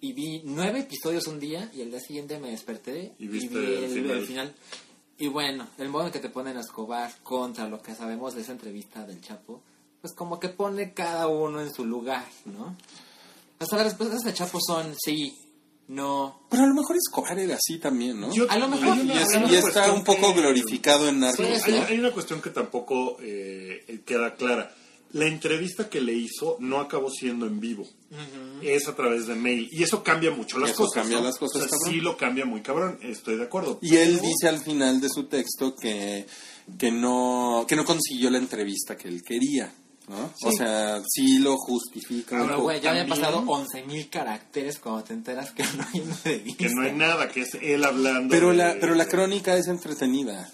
Y 0.00 0.14
vi 0.14 0.42
nueve 0.44 0.80
episodios 0.80 1.28
un 1.28 1.38
día 1.38 1.70
y 1.72 1.80
el 1.82 1.90
día 1.90 2.00
siguiente 2.00 2.40
me 2.40 2.50
desperté 2.50 3.14
Y 3.20 3.28
vi 3.28 3.46
el 3.46 3.56
el, 3.56 3.90
final. 3.92 4.10
el 4.18 4.26
final. 4.26 4.54
Y 5.18 5.28
bueno, 5.28 5.68
el 5.78 5.88
modo 5.90 6.06
en 6.06 6.12
que 6.12 6.18
te 6.18 6.28
ponen 6.28 6.56
a 6.56 6.60
Escobar 6.60 7.14
contra 7.22 7.68
lo 7.68 7.80
que 7.80 7.94
sabemos 7.94 8.34
de 8.34 8.40
esa 8.42 8.50
entrevista 8.50 9.06
del 9.06 9.20
Chapo, 9.20 9.62
pues 10.00 10.12
como 10.14 10.40
que 10.40 10.48
pone 10.48 10.92
cada 10.94 11.28
uno 11.28 11.60
en 11.60 11.72
su 11.72 11.84
lugar, 11.84 12.26
¿no? 12.46 12.76
Hasta 13.60 13.76
las 13.76 13.84
respuestas 13.86 14.22
del 14.22 14.34
Chapo 14.34 14.58
son 14.66 14.92
sí, 14.98 15.38
no. 15.94 16.46
Pero 16.50 16.64
a 16.64 16.66
lo 16.66 16.74
mejor 16.74 16.96
Escobar 16.96 17.38
era 17.38 17.56
así 17.56 17.78
también, 17.78 18.20
¿no? 18.20 18.32
Yo- 18.32 18.50
A 18.50 18.58
lo 18.58 18.68
mejor- 18.68 18.92
hay 18.94 19.00
una- 19.00 19.14
y, 19.14 19.18
es- 19.18 19.28
hay 19.34 19.42
una 19.42 19.52
y 19.52 19.56
está 19.56 19.70
cuestión 19.72 19.96
un 19.98 20.04
poco 20.04 20.34
que- 20.34 20.40
glorificado 20.40 21.08
en 21.08 21.14
Sí, 21.16 21.20
Narcos. 21.20 21.64
hay, 21.64 21.72
¿no? 21.72 21.82
hay 21.86 21.98
una 21.98 22.10
cuestión 22.12 22.40
que 22.42 22.50
tampoco 22.50 23.16
eh, 23.20 24.00
queda 24.04 24.34
clara. 24.34 24.74
La 25.12 25.26
entrevista 25.26 25.90
que 25.90 26.00
le 26.00 26.14
hizo 26.14 26.56
no 26.60 26.80
acabó 26.80 27.10
siendo 27.10 27.46
en 27.46 27.60
vivo. 27.60 27.86
Es 28.62 28.88
a 28.88 28.96
través 28.96 29.26
de 29.26 29.34
mail. 29.34 29.68
Y 29.70 29.82
eso 29.82 30.02
cambia 30.02 30.30
mucho 30.30 30.58
las 30.58 30.70
Eso 30.70 30.84
cosas. 30.84 31.02
cambia 31.02 31.18
¿no? 31.18 31.24
las 31.24 31.36
cosas, 31.36 31.56
O 31.56 31.60
sea, 31.60 31.68
cabrón. 31.70 31.92
sí 31.92 32.00
lo 32.00 32.16
cambia 32.16 32.46
muy 32.46 32.62
cabrón. 32.62 32.98
Estoy 33.02 33.36
de 33.36 33.42
acuerdo. 33.44 33.78
Y 33.82 33.96
él 33.96 34.20
dice 34.22 34.48
al 34.48 34.60
final 34.60 35.02
de 35.02 35.10
su 35.10 35.24
texto 35.24 35.76
que, 35.76 36.26
que, 36.78 36.90
no, 36.90 37.66
que 37.68 37.76
no 37.76 37.84
consiguió 37.84 38.30
la 38.30 38.38
entrevista 38.38 38.96
que 38.96 39.08
él 39.08 39.22
quería. 39.22 39.70
¿No? 40.12 40.30
O 40.42 40.52
sea, 40.52 41.02
sí 41.08 41.38
lo 41.38 41.56
justifica. 41.56 42.38
poco. 42.46 42.62
Güey, 42.62 42.80
ya 42.80 42.90
habían 42.90 43.08
pasado 43.08 43.42
11.000 43.42 44.10
caracteres 44.10 44.78
cuando 44.78 45.02
te 45.04 45.14
enteras 45.14 45.50
que 45.52 45.62
no 45.64 45.84
hay 45.92 46.00
una. 46.00 46.16
Que 46.56 46.68
no 46.70 46.82
hay 46.82 46.92
nada, 46.92 47.28
que 47.28 47.40
es 47.40 47.54
él 47.60 47.84
hablando. 47.84 48.30
pero, 48.30 48.50
de- 48.50 48.56
la, 48.56 48.76
pero 48.80 48.94
la 48.94 49.06
crónica 49.06 49.56
es 49.56 49.66
entretenida. 49.68 50.48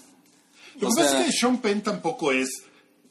Lo 0.79 0.89
que 0.89 0.95
pasa 0.95 1.19
es 1.21 1.25
que 1.27 1.31
Sean 1.33 1.57
Penn 1.59 1.81
tampoco 1.81 2.31
es 2.31 2.49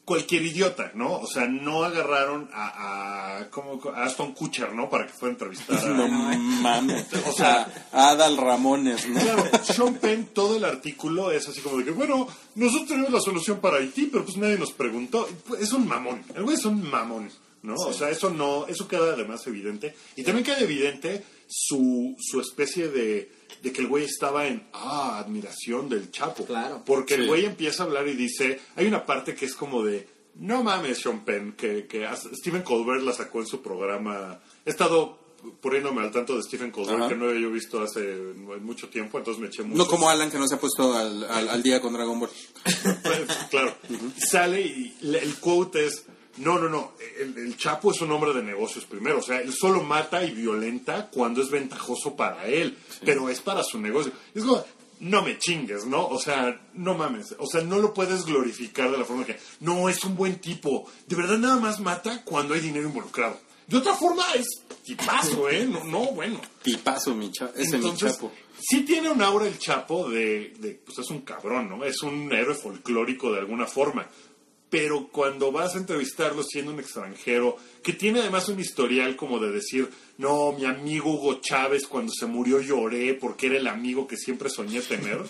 cualquier 0.09 0.41
idiota, 0.41 0.91
¿no? 0.95 1.19
O 1.19 1.27
sea, 1.27 1.45
no 1.45 1.83
agarraron 1.83 2.49
a, 2.51 3.37
a, 3.41 3.49
como, 3.51 3.79
a 3.91 4.05
Aston 4.05 4.33
Kutcher, 4.33 4.73
¿no? 4.73 4.89
Para 4.89 5.05
que 5.05 5.13
fuera 5.13 5.33
a 5.33 5.35
entrevistar 5.35 5.77
a... 5.77 5.87
No 5.87 6.07
mames. 6.07 7.05
O 7.27 7.31
sea- 7.31 7.71
a 7.93 8.09
Adal 8.09 8.35
Ramones, 8.37 9.07
¿no? 9.07 9.21
Claro, 9.21 9.43
Sean 9.63 9.93
Penn, 9.93 10.29
todo 10.33 10.57
el 10.57 10.65
artículo 10.65 11.29
es 11.31 11.47
así 11.47 11.61
como 11.61 11.77
de 11.77 11.85
que, 11.85 11.91
bueno, 11.91 12.27
nosotros 12.55 12.89
tenemos 12.89 13.11
la 13.11 13.21
solución 13.21 13.59
para 13.59 13.77
Haití, 13.77 14.07
pero 14.07 14.25
pues 14.25 14.37
nadie 14.37 14.57
nos 14.57 14.71
preguntó. 14.71 15.29
Es 15.59 15.71
un 15.73 15.87
mamón, 15.87 16.23
el 16.35 16.41
güey 16.43 16.57
es 16.57 16.65
un 16.65 16.89
mamón, 16.89 17.29
¿no? 17.61 17.75
O 17.75 17.93
sea, 17.93 18.09
eso 18.09 18.31
no, 18.31 18.65
eso 18.65 18.87
queda 18.87 19.13
además 19.13 19.45
evidente. 19.45 19.93
Y 20.15 20.23
también 20.23 20.43
queda 20.43 20.59
evidente 20.61 21.23
su, 21.47 22.15
su 22.19 22.41
especie 22.41 22.87
de, 22.87 23.31
de 23.61 23.71
que 23.73 23.81
el 23.81 23.87
güey 23.87 24.05
estaba 24.05 24.47
en, 24.47 24.67
ah, 24.73 25.17
admiración 25.19 25.89
del 25.89 26.11
Chapo. 26.11 26.45
Claro. 26.45 26.83
Porque 26.85 27.15
el 27.15 27.27
güey 27.27 27.45
empieza 27.45 27.83
a 27.83 27.85
hablar 27.87 28.07
y 28.07 28.13
dice, 28.15 28.59
hay 28.75 28.85
una 28.87 29.05
parte 29.05 29.35
que 29.35 29.45
es 29.45 29.55
como 29.55 29.83
de, 29.83 30.07
no 30.35 30.63
mames, 30.63 30.99
Sean 30.99 31.25
Penn, 31.25 31.53
que, 31.53 31.85
que 31.87 32.07
Stephen 32.41 32.61
Colbert 32.63 33.01
la 33.03 33.13
sacó 33.13 33.39
en 33.41 33.47
su 33.47 33.61
programa. 33.61 34.39
He 34.65 34.69
estado 34.69 35.17
poniéndome 35.61 36.01
al 36.01 36.11
tanto 36.11 36.35
de 36.35 36.43
Stephen 36.43 36.69
Colbert, 36.69 36.99
Ajá. 36.99 37.07
que 37.09 37.15
no 37.15 37.29
había 37.29 37.41
yo 37.41 37.49
visto 37.51 37.81
hace 37.81 38.01
mucho 38.61 38.89
tiempo, 38.89 39.17
entonces 39.17 39.41
me 39.41 39.47
eché 39.47 39.63
mucho. 39.63 39.77
No 39.77 39.87
como 39.89 40.09
Alan 40.09 40.29
que 40.29 40.37
no 40.37 40.47
se 40.47 40.55
ha 40.55 40.59
puesto 40.59 40.93
al, 40.93 41.23
al, 41.23 41.47
al 41.49 41.63
día 41.63 41.79
con 41.81 41.93
Dragon 41.93 42.19
Ball. 42.19 42.29
claro. 43.49 43.75
Sale 44.17 44.61
y 44.61 44.95
le- 45.01 45.19
el 45.23 45.35
quote 45.35 45.85
es, 45.87 46.03
no, 46.39 46.57
no, 46.59 46.67
no, 46.69 46.93
el, 47.19 47.37
el 47.37 47.57
Chapo 47.57 47.91
es 47.91 48.01
un 48.01 48.11
hombre 48.11 48.33
de 48.33 48.43
negocios 48.43 48.85
primero, 48.85 49.19
o 49.19 49.21
sea, 49.21 49.39
él 49.41 49.53
solo 49.53 49.83
mata 49.83 50.23
y 50.23 50.31
violenta 50.31 51.09
cuando 51.11 51.41
es 51.41 51.49
ventajoso 51.49 52.15
para 52.15 52.45
él, 52.47 52.77
pero 53.05 53.29
es 53.29 53.41
para 53.41 53.63
su 53.63 53.79
negocio. 53.79 54.11
Es 54.33 54.43
como, 54.43 54.63
no 55.01 55.21
me 55.21 55.37
chingues, 55.37 55.85
¿no? 55.85 56.07
O 56.07 56.19
sea, 56.19 56.59
no 56.73 56.93
mames, 56.95 57.35
o 57.39 57.45
sea, 57.47 57.61
no 57.61 57.79
lo 57.79 57.93
puedes 57.93 58.25
glorificar 58.25 58.91
de 58.91 58.97
la 58.97 59.05
forma 59.05 59.25
que, 59.25 59.37
no, 59.61 59.87
es 59.89 60.03
un 60.03 60.15
buen 60.15 60.39
tipo, 60.39 60.89
de 61.07 61.15
verdad 61.15 61.37
nada 61.37 61.57
más 61.57 61.79
mata 61.79 62.23
cuando 62.25 62.53
hay 62.53 62.59
dinero 62.61 62.87
involucrado. 62.87 63.39
De 63.67 63.77
otra 63.77 63.93
forma 63.93 64.23
es 64.33 64.47
tipazo, 64.83 65.47
¿eh? 65.47 65.63
No, 65.65 65.83
no 65.83 65.99
bueno. 66.13 66.41
Tipazo, 66.63 67.13
mi 67.13 67.31
cha- 67.31 67.51
ese 67.55 67.77
mi 67.77 67.83
Entonces, 67.85 68.13
chapo. 68.13 68.31
sí 68.59 68.81
tiene 68.81 69.11
un 69.11 69.21
aura 69.21 69.45
el 69.45 69.59
Chapo 69.59 70.09
de, 70.09 70.55
de, 70.57 70.81
pues 70.83 70.97
es 70.97 71.09
un 71.11 71.21
cabrón, 71.21 71.69
¿no? 71.69 71.85
Es 71.85 72.01
un 72.01 72.33
héroe 72.33 72.55
folclórico 72.55 73.31
de 73.31 73.37
alguna 73.39 73.67
forma. 73.67 74.07
Pero 74.69 75.07
cuando 75.07 75.51
vas 75.51 75.75
a 75.75 75.79
entrevistarlo 75.79 76.43
siendo 76.43 76.71
un 76.71 76.79
extranjero, 76.79 77.57
que 77.81 77.93
tiene 77.93 78.19
además 78.19 78.49
un 78.49 78.59
historial 78.59 79.15
como 79.15 79.39
de 79.39 79.51
decir, 79.51 79.89
no, 80.17 80.51
mi 80.51 80.65
amigo 80.65 81.11
Hugo 81.11 81.41
Chávez 81.41 81.87
cuando 81.87 82.11
se 82.11 82.27
murió 82.27 82.61
lloré 82.61 83.15
porque 83.15 83.47
era 83.47 83.57
el 83.57 83.67
amigo 83.67 84.07
que 84.07 84.17
siempre 84.17 84.49
soñé 84.49 84.81
tener, 84.81 85.21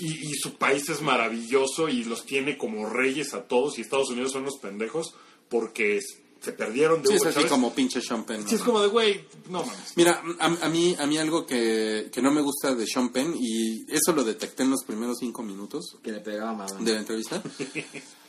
y, 0.00 0.28
y 0.28 0.34
su 0.34 0.56
país 0.56 0.88
es 0.88 1.00
maravilloso 1.00 1.88
y 1.88 2.04
los 2.04 2.26
tiene 2.26 2.58
como 2.58 2.88
reyes 2.90 3.32
a 3.34 3.44
todos, 3.44 3.78
y 3.78 3.82
Estados 3.82 4.10
Unidos 4.10 4.32
son 4.32 4.44
los 4.44 4.58
pendejos 4.58 5.14
porque 5.48 6.00
se 6.44 6.52
perdieron 6.52 7.02
de 7.02 7.08
Sí, 7.08 7.14
es 7.14 7.24
así 7.24 7.34
Chávez. 7.36 7.50
como 7.50 7.74
pinche 7.74 8.00
Sean 8.00 8.24
Penn. 8.24 8.46
Sí, 8.48 8.56
es 8.56 8.60
como 8.62 8.80
de, 8.80 8.88
güey, 8.88 9.24
no 9.48 9.64
mames. 9.64 9.92
Mira, 9.96 10.22
a, 10.38 10.46
a 10.46 10.68
mí, 10.68 10.94
a 10.98 11.06
mí 11.06 11.16
algo 11.18 11.46
que, 11.46 12.10
que 12.12 12.20
no 12.22 12.30
me 12.30 12.42
gusta 12.42 12.74
de 12.74 12.86
Sean 12.86 13.10
Penn, 13.10 13.34
y 13.38 13.84
eso 13.92 14.12
lo 14.12 14.22
detecté 14.24 14.62
en 14.64 14.70
los 14.70 14.84
primeros 14.84 15.16
cinco 15.20 15.42
minutos 15.42 15.96
Que 16.02 16.12
le 16.12 16.20
pegaba 16.20 16.52
Madonna. 16.52 16.84
de 16.84 16.92
la 16.92 16.98
entrevista. 17.00 17.42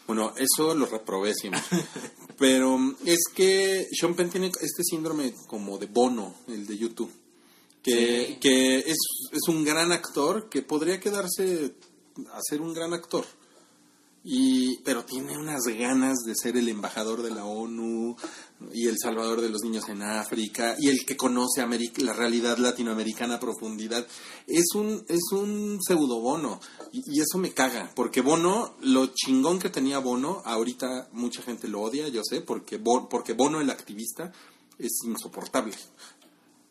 Bueno, 0.08 0.34
eso 0.38 0.76
lo 0.76 0.86
reprobé 0.86 1.34
siempre. 1.34 1.62
Pero 2.38 2.78
es 3.06 3.20
que 3.34 3.88
Sean 3.92 4.14
Penn 4.16 4.30
tiene 4.30 4.48
este 4.48 4.84
síndrome 4.84 5.34
como 5.48 5.78
de 5.78 5.88
Bono, 5.88 6.36
el 6.48 6.66
de 6.68 6.78
YouTube. 6.78 7.12
Que, 7.82 8.26
Sí. 8.28 8.38
que 8.40 8.78
es, 8.80 8.98
es 9.32 9.48
un 9.48 9.64
gran 9.64 9.92
actor 9.92 10.50
que 10.50 10.62
podría 10.64 11.00
quedarse 11.00 11.74
a 12.32 12.40
ser 12.48 12.62
un 12.62 12.74
gran 12.74 12.94
actor. 12.94 13.26
Y, 14.28 14.80
pero 14.84 15.06
tiene 15.06 15.38
unas 15.38 15.62
ganas 15.66 16.18
de 16.26 16.34
ser 16.34 16.58
el 16.58 16.68
embajador 16.68 17.22
de 17.22 17.30
la 17.30 17.46
ONU 17.46 18.16
y 18.74 18.88
el 18.88 18.98
salvador 18.98 19.40
de 19.40 19.50
los 19.50 19.62
niños 19.62 19.88
en 19.88 20.02
África 20.02 20.76
y 20.80 20.88
el 20.90 21.06
que 21.06 21.16
conoce 21.16 21.62
Ameri- 21.62 21.96
la 22.02 22.12
realidad 22.14 22.58
latinoamericana 22.58 23.36
a 23.36 23.40
profundidad. 23.40 24.08
Es 24.48 24.74
un, 24.74 25.06
es 25.08 25.22
un 25.32 25.78
pseudo 25.80 26.22
Bono 26.22 26.60
y, 26.92 27.04
y 27.06 27.22
eso 27.22 27.38
me 27.38 27.54
caga, 27.54 27.92
porque 27.96 28.22
Bono, 28.22 28.76
lo 28.82 29.06
chingón 29.14 29.60
que 29.60 29.70
tenía 29.70 30.00
Bono, 30.00 30.42
ahorita 30.44 31.10
mucha 31.12 31.44
gente 31.44 31.68
lo 31.68 31.82
odia, 31.82 32.08
yo 32.08 32.22
sé, 32.28 32.42
porque, 32.42 32.78
Bo- 32.78 33.08
porque 33.08 33.34
Bono 33.34 33.62
el 33.62 33.70
activista 33.70 34.32
es 34.80 34.92
insoportable. 35.06 35.76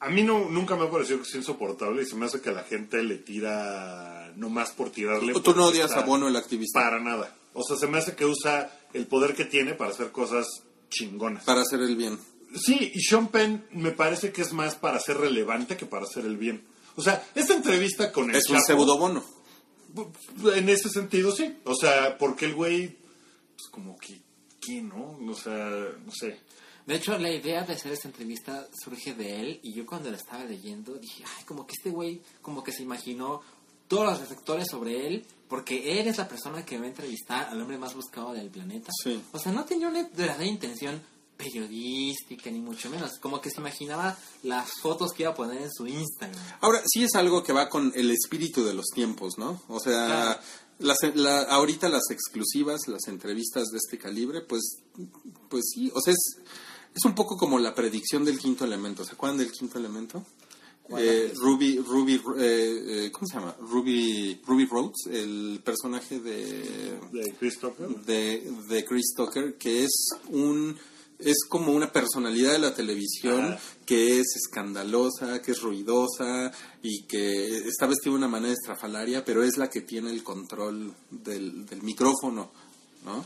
A 0.00 0.10
mí 0.10 0.24
no, 0.24 0.50
nunca 0.50 0.74
me 0.74 0.86
ha 0.86 0.90
parecido 0.90 1.20
que 1.20 1.24
sea 1.24 1.38
insoportable 1.38 2.02
y 2.02 2.06
se 2.06 2.16
me 2.16 2.26
hace 2.26 2.40
que 2.40 2.50
la 2.50 2.64
gente 2.64 3.00
le 3.04 3.18
tira 3.18 4.32
nomás 4.34 4.72
por 4.72 4.90
tirarle. 4.90 5.32
¿Tú 5.34 5.54
no 5.54 5.66
odias 5.66 5.92
a 5.92 6.00
Bono 6.02 6.26
el 6.26 6.34
activista? 6.34 6.80
Para 6.80 6.98
nada. 7.00 7.32
O 7.54 7.62
sea, 7.62 7.76
se 7.76 7.86
me 7.86 7.98
hace 7.98 8.14
que 8.14 8.26
usa 8.26 8.70
el 8.92 9.06
poder 9.06 9.34
que 9.34 9.44
tiene 9.44 9.74
para 9.74 9.90
hacer 9.90 10.12
cosas 10.12 10.46
chingonas. 10.90 11.44
Para 11.44 11.62
hacer 11.62 11.80
el 11.80 11.96
bien. 11.96 12.18
Sí, 12.56 12.92
y 12.94 13.00
Sean 13.00 13.28
Penn 13.28 13.66
me 13.72 13.90
parece 13.90 14.32
que 14.32 14.42
es 14.42 14.52
más 14.52 14.76
para 14.76 15.00
ser 15.00 15.16
relevante 15.16 15.76
que 15.76 15.86
para 15.86 16.04
hacer 16.04 16.24
el 16.24 16.36
bien. 16.36 16.64
O 16.96 17.02
sea, 17.02 17.26
esta 17.34 17.54
entrevista 17.54 18.12
con 18.12 18.30
el 18.30 18.36
Es 18.36 18.48
un 18.48 18.56
Chapo, 18.56 18.66
pseudo 18.66 18.98
Bono. 18.98 19.24
En 20.54 20.68
ese 20.68 20.88
sentido, 20.88 21.32
sí. 21.32 21.56
O 21.64 21.74
sea, 21.74 22.18
porque 22.18 22.46
el 22.46 22.54
güey, 22.54 22.88
pues 22.88 23.68
como 23.70 23.96
que, 23.98 24.20
¿qué, 24.60 24.82
no? 24.82 25.18
O 25.28 25.34
sea, 25.34 25.70
no 26.04 26.12
sé. 26.12 26.38
De 26.86 26.96
hecho, 26.96 27.16
la 27.18 27.32
idea 27.32 27.62
de 27.62 27.72
hacer 27.72 27.92
esta 27.92 28.08
entrevista 28.08 28.68
surge 28.84 29.14
de 29.14 29.40
él 29.40 29.60
y 29.62 29.72
yo 29.72 29.86
cuando 29.86 30.10
la 30.10 30.18
estaba 30.18 30.44
leyendo 30.44 30.94
dije, 30.94 31.24
ay, 31.38 31.44
como 31.44 31.66
que 31.66 31.72
este 31.76 31.90
güey 31.90 32.20
como 32.42 32.62
que 32.62 32.72
se 32.72 32.82
imaginó 32.82 33.40
todos 33.88 34.06
los 34.06 34.20
reflectores 34.20 34.66
sobre 34.70 35.06
él 35.06 35.24
porque 35.48 36.00
él 36.00 36.08
es 36.08 36.16
la 36.18 36.26
persona 36.26 36.64
que 36.64 36.78
va 36.78 36.84
a 36.84 36.88
entrevistar 36.88 37.48
al 37.48 37.60
hombre 37.60 37.78
más 37.78 37.94
buscado 37.94 38.32
del 38.32 38.48
planeta. 38.50 38.90
Sí. 39.02 39.22
O 39.32 39.38
sea, 39.38 39.52
no 39.52 39.64
tenía 39.64 39.88
una 39.88 40.02
verdadera 40.02 40.44
intención 40.46 41.00
periodística 41.36 42.50
ni 42.50 42.60
mucho 42.60 42.88
menos, 42.90 43.18
como 43.20 43.40
que 43.40 43.50
se 43.50 43.60
imaginaba 43.60 44.16
las 44.42 44.70
fotos 44.80 45.12
que 45.12 45.24
iba 45.24 45.32
a 45.32 45.34
poner 45.34 45.62
en 45.62 45.72
su 45.72 45.86
Instagram. 45.86 46.40
Ahora, 46.60 46.82
sí 46.86 47.02
es 47.04 47.14
algo 47.14 47.42
que 47.42 47.52
va 47.52 47.68
con 47.68 47.92
el 47.94 48.10
espíritu 48.10 48.64
de 48.64 48.74
los 48.74 48.86
tiempos, 48.94 49.34
¿no? 49.38 49.60
O 49.68 49.80
sea, 49.80 50.06
Claro. 50.06 50.40
las, 50.78 50.98
la- 51.14 51.42
ahorita 51.42 51.88
las 51.88 52.10
exclusivas, 52.10 52.88
las 52.88 53.06
entrevistas 53.08 53.68
de 53.68 53.78
este 53.78 53.98
calibre, 53.98 54.40
pues, 54.42 54.62
pues 55.48 55.64
sí, 55.74 55.90
o 55.94 56.00
sea, 56.00 56.12
es, 56.12 56.36
es 56.94 57.04
un 57.04 57.14
poco 57.14 57.36
como 57.36 57.58
la 57.58 57.74
predicción 57.74 58.24
del 58.24 58.38
quinto 58.38 58.64
elemento. 58.64 59.04
¿Se 59.04 59.12
acuerdan 59.12 59.38
del 59.38 59.52
quinto 59.52 59.78
elemento? 59.78 60.24
¿Cuál 60.84 61.02
Eh? 61.02 61.32
Ruby, 61.34 61.78
Ruby, 61.78 62.14
eh, 62.38 63.06
eh, 63.06 63.10
¿cómo 63.10 63.26
se 63.26 63.38
llama? 63.38 63.56
Ruby, 63.58 64.40
Ruby 64.46 64.66
Rhodes, 64.66 65.06
el 65.10 65.60
personaje 65.64 66.20
de, 66.20 66.98
De 67.10 67.34
Chris 67.38 67.58
Tucker. 67.58 67.88
de, 68.04 68.52
de 68.68 68.84
Chris 68.84 69.14
Tucker, 69.16 69.54
que 69.56 69.84
es 69.84 70.10
un 70.28 70.76
es 71.18 71.44
como 71.48 71.72
una 71.72 71.92
personalidad 71.92 72.52
de 72.52 72.58
la 72.58 72.74
televisión 72.74 73.56
que 73.86 74.18
es 74.18 74.26
escandalosa, 74.36 75.40
que 75.40 75.52
es 75.52 75.62
ruidosa 75.62 76.52
y 76.82 77.04
que 77.04 77.58
está 77.58 77.86
vestida 77.86 78.12
de 78.12 78.18
una 78.18 78.28
manera 78.28 78.52
estrafalaria, 78.52 79.24
pero 79.24 79.42
es 79.42 79.56
la 79.56 79.70
que 79.70 79.80
tiene 79.80 80.10
el 80.10 80.22
control 80.22 80.94
del, 81.10 81.64
del 81.66 81.82
micrófono, 81.82 82.52
¿no? 83.04 83.24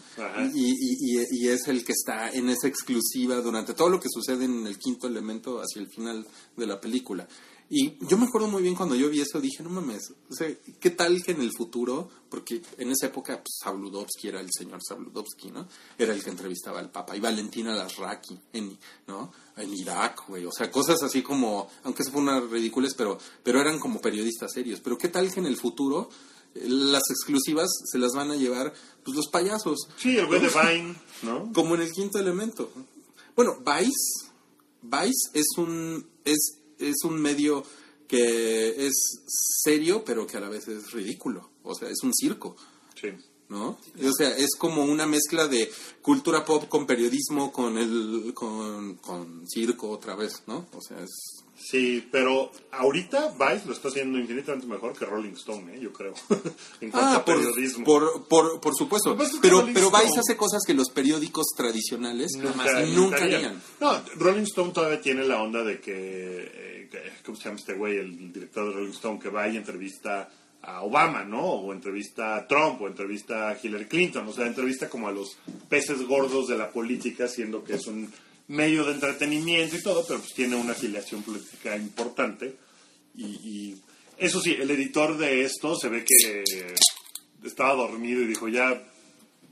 Y, 0.54 0.70
y- 0.70 1.20
y- 1.20 1.26
y 1.44 1.48
es 1.48 1.66
el 1.68 1.84
que 1.84 1.92
está 1.92 2.30
en 2.30 2.48
esa 2.48 2.66
exclusiva 2.68 3.36
durante 3.36 3.74
todo 3.74 3.88
lo 3.88 4.00
que 4.00 4.08
sucede 4.10 4.44
en 4.44 4.66
el 4.66 4.78
quinto 4.78 5.06
elemento 5.06 5.60
hacia 5.60 5.80
el 5.80 5.88
final 5.88 6.26
de 6.56 6.66
la 6.66 6.80
película. 6.80 7.26
Y 7.70 7.98
yo 8.06 8.16
me 8.16 8.24
acuerdo 8.24 8.48
muy 8.48 8.62
bien 8.62 8.74
cuando 8.74 8.94
yo 8.94 9.10
vi 9.10 9.20
eso, 9.20 9.42
dije, 9.42 9.62
no 9.62 9.68
mames, 9.68 10.10
o 10.30 10.34
sea, 10.34 10.48
¿qué 10.80 10.88
tal 10.88 11.22
que 11.22 11.32
en 11.32 11.42
el 11.42 11.52
futuro, 11.54 12.08
porque 12.30 12.62
en 12.78 12.90
esa 12.90 13.08
época 13.08 13.34
pues, 13.42 13.58
Sabludovsky 13.62 14.28
era 14.28 14.40
el 14.40 14.48
señor 14.50 14.80
Sabludovsky, 14.82 15.50
¿no? 15.50 15.68
Era 15.98 16.14
el 16.14 16.24
que 16.24 16.30
entrevistaba 16.30 16.78
al 16.80 16.90
Papa, 16.90 17.14
y 17.14 17.20
Valentina 17.20 17.74
Lasraki, 17.74 18.40
en, 18.54 18.78
¿no? 19.06 19.30
En 19.58 19.74
Irak, 19.74 20.26
güey, 20.28 20.46
o 20.46 20.50
sea, 20.50 20.70
cosas 20.70 21.02
así 21.02 21.20
como, 21.20 21.68
aunque 21.84 22.04
se 22.04 22.10
fue 22.10 22.22
unas 22.22 22.48
ridículas, 22.48 22.94
pero, 22.96 23.18
pero 23.44 23.60
eran 23.60 23.78
como 23.78 24.00
periodistas 24.00 24.50
serios. 24.50 24.80
Pero 24.80 24.96
¿qué 24.96 25.08
tal 25.08 25.30
que 25.30 25.40
en 25.40 25.46
el 25.46 25.56
futuro 25.58 26.08
las 26.54 27.02
exclusivas 27.10 27.68
se 27.84 27.98
las 27.98 28.12
van 28.12 28.30
a 28.30 28.36
llevar 28.36 28.72
pues, 29.04 29.16
los 29.16 29.28
payasos? 29.28 29.88
Sí, 29.96 30.16
el 30.16 30.26
güey 30.26 30.40
de 30.40 30.48
Vine, 30.48 30.96
¿no? 31.22 31.52
Como 31.52 31.74
en 31.74 31.82
el 31.82 31.92
quinto 31.92 32.18
elemento. 32.18 32.70
Bueno, 33.36 33.58
Vice, 33.58 34.30
Vice 34.82 35.30
es 35.34 35.46
un 35.56 36.06
es, 36.24 36.58
es 36.78 36.96
un 37.04 37.20
medio 37.20 37.64
que 38.08 38.86
es 38.86 38.94
serio, 39.62 40.02
pero 40.04 40.26
que 40.26 40.38
a 40.38 40.40
la 40.40 40.48
vez 40.48 40.66
es 40.68 40.92
ridículo. 40.92 41.50
O 41.62 41.74
sea, 41.74 41.88
es 41.88 42.02
un 42.02 42.12
circo, 42.14 42.56
Sí. 43.00 43.08
¿No? 43.48 43.78
O 44.02 44.12
sea, 44.16 44.36
es 44.36 44.54
como 44.58 44.84
una 44.84 45.06
mezcla 45.06 45.46
de 45.48 45.70
cultura 46.02 46.44
pop 46.44 46.68
con 46.68 46.86
periodismo, 46.86 47.52
con 47.52 47.78
el 47.78 48.32
con, 48.34 48.94
con 48.96 49.44
circo 49.48 49.90
otra 49.90 50.14
vez, 50.16 50.42
¿no? 50.46 50.66
O 50.74 50.80
sea, 50.80 50.98
es 51.00 51.10
Sí, 51.60 52.06
pero 52.12 52.52
ahorita 52.70 53.30
Vice 53.36 53.66
lo 53.66 53.72
está 53.72 53.88
haciendo 53.88 54.16
infinitamente 54.16 54.64
mejor 54.68 54.96
que 54.96 55.04
Rolling 55.04 55.32
Stone, 55.32 55.74
¿eh? 55.74 55.80
yo 55.80 55.92
creo. 55.92 56.14
en 56.80 56.90
cuanto 56.92 57.08
Ah, 57.10 57.16
a 57.16 57.24
por, 57.24 57.34
periodismo. 57.36 57.84
por, 57.84 58.28
por, 58.28 58.60
por 58.60 58.76
supuesto. 58.76 59.16
Pero, 59.42 59.66
pero 59.74 59.90
Vice 59.90 60.04
Stone- 60.06 60.20
hace 60.20 60.36
cosas 60.36 60.62
que 60.64 60.72
los 60.72 60.88
periódicos 60.90 61.46
tradicionales 61.56 62.30
nunca, 62.36 62.80
nunca 62.86 63.24
harían. 63.24 63.60
No, 63.80 64.00
Rolling 64.14 64.42
Stone 64.44 64.72
todavía 64.72 65.00
tiene 65.00 65.24
la 65.24 65.42
onda 65.42 65.64
de 65.64 65.80
que, 65.80 65.92
eh, 65.94 66.88
que- 66.92 67.02
¿cómo 67.26 67.36
se 67.36 67.44
llama 67.46 67.56
este 67.58 67.74
güey? 67.74 67.96
El 67.98 68.32
director 68.32 68.64
de 68.68 68.72
Rolling 68.74 68.92
Stone 68.92 69.18
que 69.18 69.28
va 69.28 69.48
y 69.48 69.56
entrevista 69.56 70.30
a 70.62 70.82
Obama, 70.82 71.24
¿no? 71.24 71.42
O 71.42 71.72
entrevista 71.72 72.36
a 72.36 72.46
Trump, 72.46 72.80
o 72.82 72.88
entrevista 72.88 73.48
a 73.48 73.58
Hillary 73.60 73.86
Clinton, 73.86 74.26
o 74.26 74.32
sea, 74.32 74.46
entrevista 74.46 74.88
como 74.88 75.08
a 75.08 75.12
los 75.12 75.36
peces 75.68 76.02
gordos 76.02 76.48
de 76.48 76.58
la 76.58 76.70
política, 76.70 77.28
siendo 77.28 77.64
que 77.64 77.74
es 77.74 77.86
un 77.86 78.12
medio 78.48 78.84
de 78.84 78.92
entretenimiento 78.92 79.76
y 79.76 79.82
todo, 79.82 80.04
pero 80.06 80.20
pues 80.20 80.34
tiene 80.34 80.56
una 80.56 80.72
afiliación 80.72 81.22
política 81.22 81.76
importante. 81.76 82.56
Y, 83.14 83.24
y 83.24 83.82
eso 84.16 84.40
sí, 84.40 84.56
el 84.58 84.70
editor 84.70 85.16
de 85.16 85.44
esto 85.44 85.76
se 85.76 85.88
ve 85.88 86.04
que 86.04 86.44
estaba 87.44 87.74
dormido 87.74 88.22
y 88.22 88.26
dijo, 88.26 88.48
ya 88.48 88.82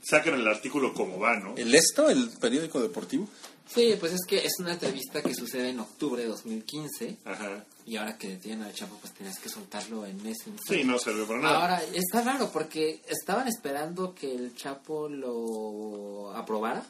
saquen 0.01 0.35
el 0.35 0.47
artículo 0.47 0.93
como 0.93 1.19
va, 1.19 1.37
¿no? 1.37 1.55
¿El 1.57 1.73
Esto, 1.73 2.09
el 2.09 2.29
periódico 2.39 2.81
deportivo? 2.81 3.29
Sí, 3.67 3.95
pues 3.99 4.13
es 4.13 4.25
que 4.27 4.37
es 4.37 4.53
una 4.59 4.73
entrevista 4.73 5.21
que 5.21 5.33
sucede 5.33 5.69
en 5.69 5.79
octubre 5.79 6.21
de 6.21 6.29
2015 6.29 7.17
Ajá. 7.25 7.65
Y 7.87 7.95
ahora 7.95 8.17
que 8.17 8.27
detienen 8.29 8.63
al 8.63 8.73
Chapo 8.73 8.97
pues 9.01 9.13
tenías 9.13 9.39
que 9.39 9.49
soltarlo 9.49 10.05
en 10.05 10.17
ese 10.19 10.49
instante. 10.49 10.75
Sí, 10.75 10.83
no 10.83 10.99
sirve 10.99 11.23
para 11.25 11.39
nada. 11.41 11.61
Ahora, 11.61 11.83
está 11.93 12.21
raro 12.21 12.49
porque 12.51 13.01
estaban 13.07 13.47
esperando 13.47 14.13
que 14.13 14.35
el 14.35 14.53
Chapo 14.55 15.07
lo 15.09 16.31
aprobara. 16.35 16.85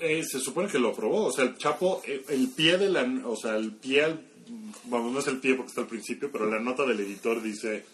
Eh, 0.00 0.22
se 0.24 0.40
supone 0.40 0.68
que 0.68 0.78
lo 0.78 0.90
aprobó, 0.90 1.26
o 1.26 1.32
sea, 1.32 1.44
el 1.44 1.56
Chapo, 1.56 2.02
eh, 2.06 2.24
el 2.28 2.48
pie 2.48 2.76
de 2.76 2.90
la, 2.90 3.02
o 3.26 3.34
sea, 3.36 3.56
el 3.56 3.72
pie, 3.72 4.04
al- 4.04 4.20
vamos, 4.84 5.10
no 5.12 5.20
es 5.20 5.26
el 5.26 5.38
pie 5.40 5.54
porque 5.54 5.68
está 5.70 5.80
al 5.82 5.86
principio, 5.86 6.30
pero 6.30 6.44
la 6.50 6.60
nota 6.60 6.84
del 6.84 7.00
editor 7.00 7.42
dice, 7.42 7.84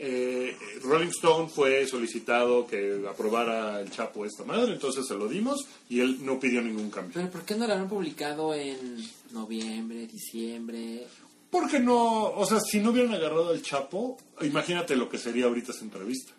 eh, 0.00 0.56
Rolling 0.82 1.08
Stone 1.08 1.48
fue 1.48 1.84
solicitado 1.88 2.64
que 2.64 3.04
aprobara 3.10 3.80
el 3.80 3.90
Chapo 3.90 4.24
esta 4.24 4.44
madre, 4.44 4.72
entonces 4.72 5.04
se 5.08 5.14
lo 5.16 5.26
dimos 5.26 5.66
y 5.88 5.98
él 5.98 6.24
no 6.24 6.38
pidió 6.38 6.62
ningún 6.62 6.90
cambio. 6.90 7.12
Pero 7.14 7.28
¿por 7.30 7.42
qué 7.44 7.56
no 7.56 7.66
lo 7.66 7.72
habrán 7.72 7.88
publicado 7.88 8.54
en 8.54 9.04
noviembre, 9.32 10.06
diciembre? 10.06 11.06
Porque 11.50 11.80
no, 11.80 12.30
o 12.30 12.44
sea, 12.44 12.60
si 12.60 12.80
no 12.80 12.90
hubieran 12.90 13.14
agarrado 13.14 13.50
al 13.50 13.62
Chapo, 13.62 14.18
imagínate 14.42 14.96
lo 14.96 15.08
que 15.08 15.18
sería 15.18 15.46
ahorita 15.46 15.72
esa 15.72 15.84
entrevista. 15.84 16.32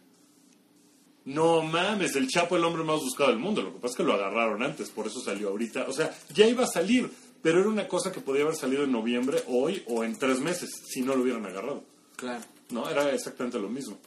No 1.25 1.61
mames, 1.61 2.15
el 2.15 2.27
Chapo 2.27 2.55
el 2.55 2.63
hombre 2.63 2.83
más 2.83 2.99
buscado 2.99 3.29
del 3.29 3.39
mundo. 3.39 3.61
Lo 3.61 3.73
que 3.73 3.79
pasa 3.79 3.93
es 3.93 3.97
que 3.97 4.03
lo 4.03 4.13
agarraron 4.13 4.61
antes, 4.61 4.89
por 4.89 5.07
eso 5.07 5.19
salió 5.19 5.49
ahorita. 5.49 5.85
O 5.87 5.93
sea, 5.93 6.15
ya 6.33 6.47
iba 6.47 6.63
a 6.63 6.67
salir, 6.67 7.09
pero 7.41 7.59
era 7.59 7.69
una 7.69 7.87
cosa 7.87 8.11
que 8.11 8.21
podía 8.21 8.43
haber 8.43 8.55
salido 8.55 8.83
en 8.83 8.91
noviembre, 8.91 9.43
hoy 9.47 9.83
o 9.87 10.03
en 10.03 10.17
tres 10.17 10.39
meses, 10.39 10.69
si 10.85 11.01
no 11.01 11.15
lo 11.15 11.23
hubieran 11.23 11.45
agarrado. 11.45 11.83
Claro. 12.15 12.43
No, 12.69 12.87
era 12.89 13.11
exactamente 13.13 13.59
lo 13.59 13.69
mismo. 13.69 13.97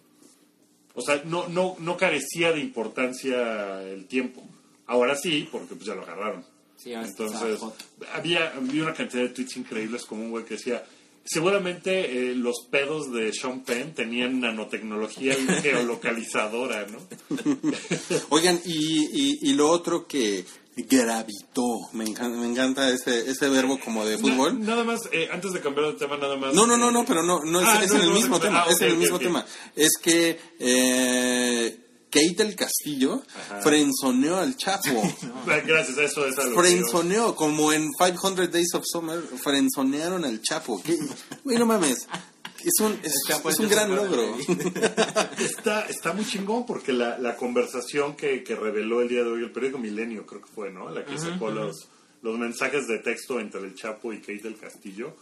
O 0.95 1.01
sea, 1.01 1.23
no, 1.25 1.49
no, 1.49 1.77
no 1.79 1.97
carecía 1.97 2.53
de 2.53 2.61
importancia 2.61 3.83
el 3.83 4.07
tiempo. 4.07 4.43
Ahora 4.87 5.17
sí, 5.17 5.49
porque 5.51 5.75
pues 5.75 5.87
ya 5.87 5.95
lo 5.95 6.03
agarraron. 6.03 6.45
Sí, 6.83 6.93
Entonces, 6.93 7.61
había, 8.13 8.53
había 8.57 8.83
una 8.83 8.95
cantidad 8.95 9.23
de 9.23 9.29
tweets 9.29 9.57
increíbles 9.57 10.05
como 10.05 10.23
un 10.25 10.31
güey 10.31 10.45
que 10.45 10.55
decía, 10.55 10.83
seguramente 11.25 12.31
eh, 12.31 12.35
los 12.35 12.67
pedos 12.71 13.13
de 13.13 13.33
Sean 13.33 13.61
Penn 13.63 13.95
tenían 13.95 14.41
nanotecnología 14.41 15.37
geolocalizadora, 15.63 16.87
¿no? 16.87 16.99
Oigan, 18.31 18.61
y, 18.65 19.05
y, 19.13 19.39
y 19.43 19.55
lo 19.55 19.69
otro 19.71 20.07
que 20.07 20.45
gravitó, 20.75 21.63
me 21.93 22.05
encanta, 22.05 22.39
me 22.39 22.47
encanta 22.47 22.89
ese, 22.91 23.31
ese 23.31 23.49
verbo 23.51 23.79
como 23.79 24.05
de 24.07 24.17
fútbol. 24.19 24.59
Na- 24.59 24.69
nada 24.69 24.85
más, 24.85 25.03
eh, 25.13 25.29
antes 25.31 25.53
de 25.53 25.61
cambiar 25.61 25.89
de 25.93 25.99
tema, 25.99 26.17
nada 26.17 26.37
más. 26.37 26.55
No, 26.55 26.67
no, 26.67 26.77
no, 26.77 26.89
eh, 26.89 26.93
no, 26.93 27.05
pero 27.05 27.23
no, 27.23 27.41
no 27.45 27.61
es, 27.61 27.67
Ah, 27.69 27.81
es 27.85 27.91
no, 27.93 27.97
en 27.99 28.03
el 28.07 28.11
mismo 28.13 28.41
tema, 28.41 28.63
ah, 28.67 28.71
es 28.71 28.81
en 28.81 28.89
el 28.89 28.97
mismo 28.97 29.19
tema. 29.19 29.45
Es 29.77 29.91
que 30.03 30.41
eh, 30.59 31.79
Kate 32.13 32.45
del 32.45 32.55
Castillo 32.55 33.23
Ajá. 33.35 33.63
frenzoneó 33.63 34.37
al 34.37 34.55
Chapo. 34.57 35.03
Gracias, 35.47 35.97
eso 35.97 36.27
es 36.27 36.39
algo. 36.39 36.61
que 36.63 36.69
Frenzoneó, 36.69 37.35
como 37.35 37.73
en 37.73 37.91
500 37.99 38.53
Days 38.53 38.75
of 38.75 38.85
Summer, 38.85 39.19
frenzonearon 39.43 40.25
al 40.27 40.43
Chapo. 40.43 40.83
¿Qué? 40.83 40.99
Güey, 41.43 41.59
no 41.59 41.65
mames. 41.65 42.07
Es 42.63 42.81
un, 42.81 42.97
es, 43.03 43.15
Chapo 43.27 43.49
es 43.49 43.59
un 43.59 43.69
gran 43.69 43.95
logro. 43.97 44.37
Está, 45.39 45.87
está 45.89 46.13
muy 46.13 46.25
chingón 46.25 46.65
porque 46.65 46.93
la, 46.93 47.19
la 47.19 47.37
conversación 47.37 48.15
que, 48.15 48.45
que 48.45 48.55
reveló 48.55 49.01
el 49.01 49.09
día 49.09 49.25
de 49.25 49.31
hoy 49.31 49.43
el 49.43 49.51
periódico 49.51 49.79
Milenio, 49.79 50.25
creo 50.27 50.43
que 50.43 50.53
fue, 50.53 50.71
¿no? 50.71 50.89
La 50.91 51.05
que 51.05 51.19
sacó 51.19 51.51
los, 51.51 51.89
los 52.21 52.39
mensajes 52.39 52.87
de 52.87 52.99
texto 52.99 53.41
entre 53.41 53.63
el 53.63 53.75
Chapo 53.75 54.13
y 54.13 54.21
Kate 54.21 54.43
del 54.43 54.59
Castillo, 54.59 55.17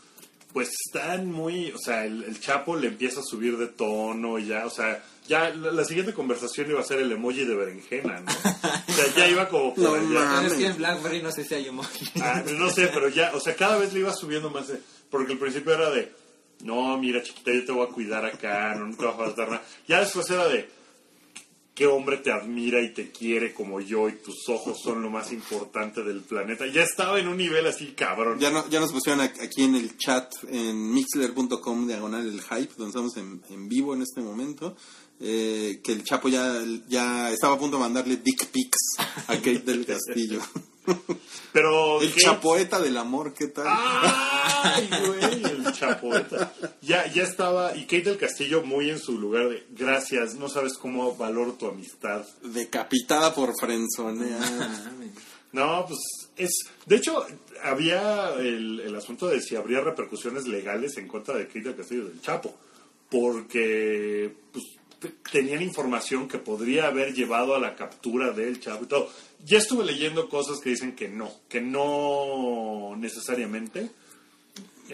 pues 0.53 0.71
están 0.87 1.31
muy, 1.31 1.71
o 1.71 1.79
sea, 1.79 2.05
el, 2.05 2.25
el 2.25 2.41
Chapo 2.41 2.77
le 2.77 2.89
empieza 2.89 3.21
a 3.21 3.23
subir 3.23 3.57
de 3.57 3.69
tono 3.69 4.39
ya, 4.39 4.67
o 4.67 4.71
sea, 4.71 5.03
ya 5.31 5.51
la, 5.51 5.71
la 5.71 5.85
siguiente 5.85 6.13
conversación 6.13 6.69
iba 6.71 6.81
a 6.81 6.85
ser 6.85 6.99
el 6.99 7.13
emoji 7.13 7.45
de 7.45 7.55
berenjena, 7.55 8.19
¿no? 8.19 8.33
O 8.33 8.93
sea, 8.93 9.15
ya 9.17 9.29
iba 9.29 9.49
como 9.49 9.73
por 9.77 9.85
No 9.85 9.95
allá. 9.95 10.09
Pero 10.09 10.21
mames. 10.25 10.53
es 10.53 10.59
que 10.59 10.67
en 10.67 10.77
BlackBerry 10.77 11.23
no 11.23 11.31
sé 11.31 11.45
si 11.45 11.55
hay 11.55 11.69
emoji. 11.69 12.11
Ah, 12.21 12.43
no 12.59 12.69
sé, 12.69 12.89
pero 12.93 13.09
ya, 13.09 13.31
o 13.33 13.39
sea, 13.39 13.55
cada 13.55 13.79
vez 13.79 13.93
le 13.93 14.01
iba 14.01 14.13
subiendo 14.13 14.51
más. 14.51 14.67
Porque 15.09 15.33
al 15.35 15.39
principio 15.39 15.73
era 15.73 15.89
de, 15.91 16.13
no, 16.65 16.99
mira, 16.99 17.23
chiquita, 17.23 17.53
yo 17.53 17.65
te 17.65 17.71
voy 17.71 17.87
a 17.87 17.93
cuidar 17.93 18.27
acá, 18.27 18.75
no, 18.75 18.89
no 18.89 18.97
te 18.97 19.05
va 19.05 19.13
a 19.13 19.17
faltar 19.17 19.49
nada. 19.51 19.63
Ya 19.87 20.01
después 20.01 20.29
era 20.31 20.49
de, 20.49 20.69
qué 21.81 21.87
hombre 21.87 22.19
te 22.19 22.31
admira 22.31 22.83
y 22.83 22.93
te 22.93 23.11
quiere 23.11 23.55
como 23.55 23.81
yo 23.81 24.09
y 24.11 24.17
tus 24.17 24.49
ojos 24.51 24.79
son 24.83 25.01
lo 25.01 25.09
más 25.09 25.33
importante 25.33 26.03
del 26.03 26.21
planeta. 26.21 26.67
Ya 26.67 26.83
estaba 26.83 27.19
en 27.19 27.27
un 27.27 27.39
nivel 27.39 27.67
así 27.67 27.93
cabrón. 27.93 28.39
Ya, 28.39 28.51
no, 28.51 28.69
ya 28.69 28.81
nos 28.81 28.93
pusieron 28.93 29.23
aquí 29.23 29.63
en 29.65 29.77
el 29.77 29.97
chat 29.97 30.31
en 30.51 30.93
mixler.com 30.93 31.87
diagonal 31.87 32.27
el 32.27 32.43
hype, 32.43 32.75
donde 32.77 32.89
estamos 32.89 33.17
en, 33.17 33.43
en 33.49 33.67
vivo 33.69 33.95
en 33.95 34.03
este 34.03 34.21
momento, 34.21 34.77
eh, 35.21 35.81
que 35.83 35.93
el 35.93 36.03
Chapo 36.03 36.29
ya, 36.29 36.63
ya 36.89 37.31
estaba 37.31 37.55
a 37.55 37.59
punto 37.59 37.77
de 37.77 37.83
mandarle 37.83 38.17
dick 38.17 38.47
pics 38.47 38.97
a 39.29 39.37
Kate 39.37 39.59
del 39.65 39.85
Castillo. 39.85 40.41
Pero 41.53 42.01
el 42.01 42.15
chapoeta 42.15 42.81
del 42.81 42.97
amor, 42.97 43.35
¿qué 43.35 43.49
tal? 43.49 43.67
¡Ay, 43.69 44.89
güey! 45.07 45.45
El 45.45 45.73
chapoeta. 45.73 46.53
Ya, 46.81 47.07
ya 47.13 47.23
estaba, 47.23 47.77
y 47.77 47.83
Kate 47.83 48.03
del 48.03 48.19
Castillo 48.19 48.63
muy 48.63 48.91
en 48.91 48.99
su 48.99 49.19
lugar 49.19 49.49
de, 49.49 49.67
gracias, 49.71 50.35
no 50.35 50.49
sabes 50.49 50.75
cómo 50.79 51.15
valoro 51.17 51.53
tu 51.55 51.67
amistad. 51.67 52.25
Decapitada 52.43 53.35
por 53.35 53.55
frenzonear. 53.59 54.41
No, 55.53 55.85
pues 55.85 55.99
es. 56.37 56.53
De 56.87 56.95
hecho, 56.95 57.27
había 57.65 58.35
el, 58.35 58.79
el 58.79 58.95
asunto 58.95 59.27
de 59.27 59.41
si 59.41 59.57
habría 59.57 59.81
repercusiones 59.81 60.47
legales 60.47 60.97
en 60.97 61.09
contra 61.09 61.37
de 61.37 61.49
Kate 61.49 61.63
del 61.63 61.75
Castillo 61.75 62.05
del 62.05 62.21
Chapo. 62.21 62.55
Porque 63.11 64.33
pues, 64.53 64.65
tenían 65.33 65.63
información 65.63 66.29
que 66.29 66.39
podría 66.39 66.87
haber 66.89 67.15
llevado 67.15 67.55
a 67.55 67.59
la 67.61 67.75
captura 67.77 68.33
del 68.33 68.61
Chapo 68.61 68.85
y 68.85 68.89
todo. 68.89 69.11
Ya 69.45 69.59
estuve 69.59 69.85
leyendo 69.85 70.29
cosas 70.29 70.59
que 70.61 70.71
dicen 70.71 70.95
que 70.95 71.09
no, 71.09 71.31
que 71.49 71.61
no 71.61 72.95
necesariamente. 72.97 73.91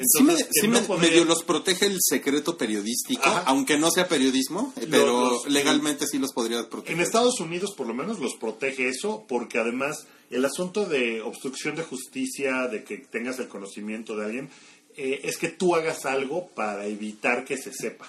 sí 0.03 0.23
me, 0.23 0.33
Entonces, 0.35 0.49
sí 0.61 0.69
no 0.69 0.81
me- 0.81 0.87
podría- 0.87 1.11
medio 1.11 1.25
los 1.25 1.43
protege 1.43 1.87
el 1.87 1.97
secreto 2.01 2.59
periodístico, 2.59 3.23
Ajá. 3.25 3.45
aunque 3.47 3.79
no 3.79 3.91
sea 3.91 4.07
periodismo, 4.09 4.73
pero 4.91 5.31
los- 5.31 5.49
legalmente 5.51 6.07
sí 6.07 6.19
los 6.19 6.33
podría 6.33 6.69
proteger. 6.69 6.95
En 6.95 7.01
Estados 7.03 7.41
Unidos, 7.41 7.73
por 7.75 7.87
lo 7.87 7.95
menos, 7.95 8.19
los 8.21 8.35
protege 8.35 8.89
eso, 8.89 9.25
porque 9.27 9.59
además 9.59 10.07
el 10.31 10.45
asunto 10.45 10.85
de 10.85 11.23
obstrucción 11.23 11.77
de 11.77 11.83
justicia, 11.83 12.69
de 12.69 12.85
que 12.85 12.99
tengas 12.99 13.39
el 13.39 13.49
conocimiento 13.49 14.17
de 14.17 14.25
alguien, 14.27 14.51
eh, 14.99 15.21
es 15.25 15.39
que 15.39 15.49
tú 15.49 15.75
hagas 15.75 16.05
algo 16.05 16.49
para 16.49 16.87
evitar 16.87 17.45
que 17.47 17.57
se 17.57 17.73
sepa. 17.73 18.07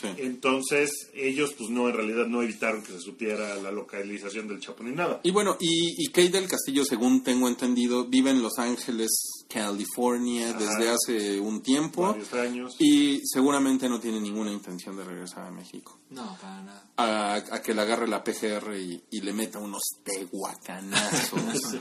Sí. 0.00 0.06
Entonces, 0.18 0.90
ellos, 1.14 1.54
pues 1.58 1.70
no, 1.70 1.88
en 1.88 1.94
realidad 1.96 2.26
no 2.26 2.42
evitaron 2.42 2.82
que 2.82 2.92
se 2.92 3.00
supiera 3.00 3.56
la 3.56 3.72
localización 3.72 4.46
del 4.46 4.60
Chapo 4.60 4.84
ni 4.84 4.92
nada. 4.94 5.20
Y 5.24 5.30
bueno, 5.30 5.56
y, 5.58 5.94
y 6.04 6.06
Kate 6.08 6.28
del 6.30 6.48
Castillo, 6.48 6.84
según 6.84 7.22
tengo 7.24 7.48
entendido, 7.48 8.04
vive 8.06 8.30
en 8.30 8.42
Los 8.42 8.58
Ángeles, 8.58 9.08
California, 9.48 10.50
Ajá. 10.50 10.58
desde 10.58 10.88
hace 10.90 11.40
un 11.40 11.62
tiempo. 11.62 12.02
Varios 12.02 12.32
años. 12.34 12.76
Y 12.78 13.20
seguramente 13.24 13.88
no 13.88 13.98
tiene 13.98 14.20
ninguna 14.20 14.52
intención 14.52 14.96
de 14.96 15.04
regresar 15.04 15.46
a 15.46 15.50
México. 15.50 15.98
No, 16.10 16.36
para 16.40 16.62
nada. 16.62 16.84
A, 16.96 17.34
a 17.34 17.62
que 17.62 17.74
le 17.74 17.82
agarre 17.82 18.06
la 18.08 18.22
PGR 18.22 18.76
y, 18.78 19.02
y 19.10 19.20
le 19.20 19.32
meta 19.32 19.58
unos 19.58 19.82
tehuacanazos. 20.04 21.40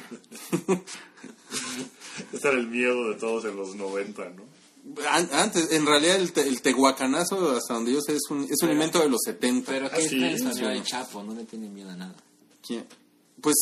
Ese 2.34 2.47
era 2.47 2.58
el 2.58 2.67
miedo 2.67 3.10
de 3.10 3.15
todos 3.15 3.45
en 3.45 3.56
los 3.56 3.75
90, 3.75 4.30
¿no? 4.32 4.43
An- 5.10 5.30
Antes, 5.34 5.71
en 5.71 5.86
realidad, 5.86 6.15
el, 6.17 6.32
te- 6.32 6.47
el 6.47 6.62
tehuacanazo, 6.62 7.52
hasta 7.58 7.73
donde 7.73 7.93
yo 7.93 8.02
sé, 8.02 8.13
es 8.15 8.23
un, 8.30 8.43
es 8.43 8.50
un 8.52 8.56
Pero- 8.62 8.73
invento 8.73 9.00
de 9.00 9.10
los 9.10 9.21
70. 9.26 9.71
Pero 9.71 9.86
Ah, 9.88 9.89
que 9.95 10.08
sí, 10.08 10.23
es 10.23 10.41
sí. 10.41 10.63
el 10.63 10.84
Chapo, 10.84 11.23
no 11.23 11.34
le 11.34 11.43
tiene 11.45 11.67
miedo 11.69 11.89
a 11.89 11.95
nada. 11.95 12.15
¿Quién? 12.65 12.86
Pues, 13.41 13.56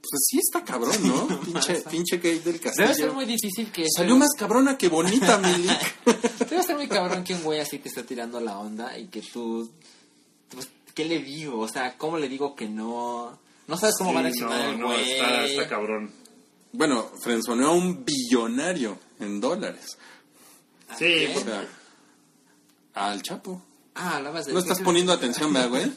pues 0.00 0.20
sí 0.28 0.38
está 0.38 0.64
cabrón, 0.64 0.96
¿no? 1.06 1.40
pinche, 1.40 1.74
pinche 1.90 2.16
Kate 2.16 2.40
del 2.40 2.60
Castillo. 2.60 2.88
Debe 2.88 2.94
ser 2.98 3.12
muy 3.12 3.24
difícil 3.26 3.70
que... 3.72 3.86
Salió 3.94 4.16
más 4.16 4.30
cabrona 4.36 4.76
que 4.78 4.88
bonita, 4.88 5.38
Milik. 5.44 6.48
Debe 6.48 6.62
ser 6.62 6.76
muy 6.76 6.88
cabrón 6.88 7.22
que 7.24 7.34
un 7.34 7.42
güey 7.42 7.60
así 7.60 7.78
te 7.78 7.88
esté 7.88 8.02
tirando 8.04 8.40
la 8.40 8.58
onda 8.58 8.96
y 8.98 9.06
que 9.08 9.20
tú... 9.22 9.70
Pues, 10.50 10.68
¿Qué 10.94 11.04
le 11.04 11.20
digo? 11.20 11.60
O 11.60 11.68
sea, 11.68 11.96
¿cómo 11.96 12.18
le 12.18 12.28
digo 12.28 12.54
que 12.56 12.68
no? 12.68 13.38
No 13.68 13.76
sabes 13.76 13.94
cómo 13.98 14.12
va 14.12 14.20
a 14.20 14.22
Sí, 14.32 14.40
reaccionar 14.40 14.64
no, 14.66 14.70
el 14.72 14.80
no, 14.80 14.86
güey. 14.88 15.10
está, 15.12 15.44
está 15.46 15.68
cabrón. 15.68 16.10
bueno, 16.72 17.08
frenzoneó 17.22 17.68
a 17.68 17.72
un 17.72 18.04
billonario 18.04 18.98
en 19.20 19.40
dólares. 19.40 19.96
Sí, 20.98 21.26
al 22.94 23.22
Chapo. 23.22 23.62
Ah, 23.94 24.16
hablabas 24.16 24.46
de... 24.46 24.52
No 24.52 24.58
estás 24.58 24.80
poniendo 24.80 25.12
atención, 25.12 25.52
¿verdad, 25.52 25.68
güey? 25.68 25.90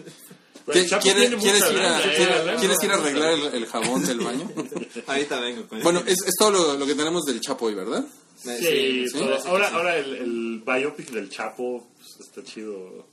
Pues 0.66 0.78
el 0.78 0.84
¿Qué- 0.84 0.90
Chapo 0.90 1.04
¿Quieres, 1.04 1.32
ir 1.32 1.64
a, 1.64 1.72
lana, 1.72 2.02
quieres- 2.02 2.60
quieres 2.60 2.84
ir 2.84 2.92
a 2.92 2.96
lana. 2.96 3.04
arreglar 3.08 3.32
el, 3.34 3.44
el 3.56 3.66
jabón 3.68 4.06
del 4.06 4.20
baño? 4.20 4.50
Ahorita 5.08 5.40
vengo 5.40 5.68
con 5.68 5.82
Bueno, 5.82 6.04
es, 6.06 6.18
es 6.26 6.36
todo 6.38 6.52
lo, 6.52 6.78
lo 6.78 6.86
que 6.86 6.96
tenemos 6.96 7.24
del 7.26 7.42
Chapo 7.42 7.66
hoy, 7.66 7.74
¿verdad? 7.76 8.06
Sí, 8.38 9.06
todo. 9.12 9.38
ahora, 9.48 9.70
ahora 9.70 9.98
el, 9.98 10.16
el 10.16 10.64
biopic 10.66 11.12
del 11.12 11.30
Chapo 11.30 11.88
pues, 11.98 12.28
está 12.28 12.44
chido. 12.44 13.08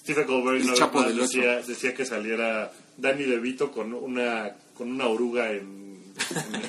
Stephen 0.00 0.24
Colbert 0.26 0.74
Chapo 0.74 0.98
más 0.98 1.08
del 1.08 1.18
decía, 1.18 1.60
decía 1.62 1.94
que 1.94 2.04
saliera 2.04 2.70
Danny 2.98 3.24
DeVito 3.24 3.70
con 3.72 3.94
una 3.94 4.54
con 4.76 4.90
una 4.90 5.06
oruga 5.06 5.50
en, 5.52 6.02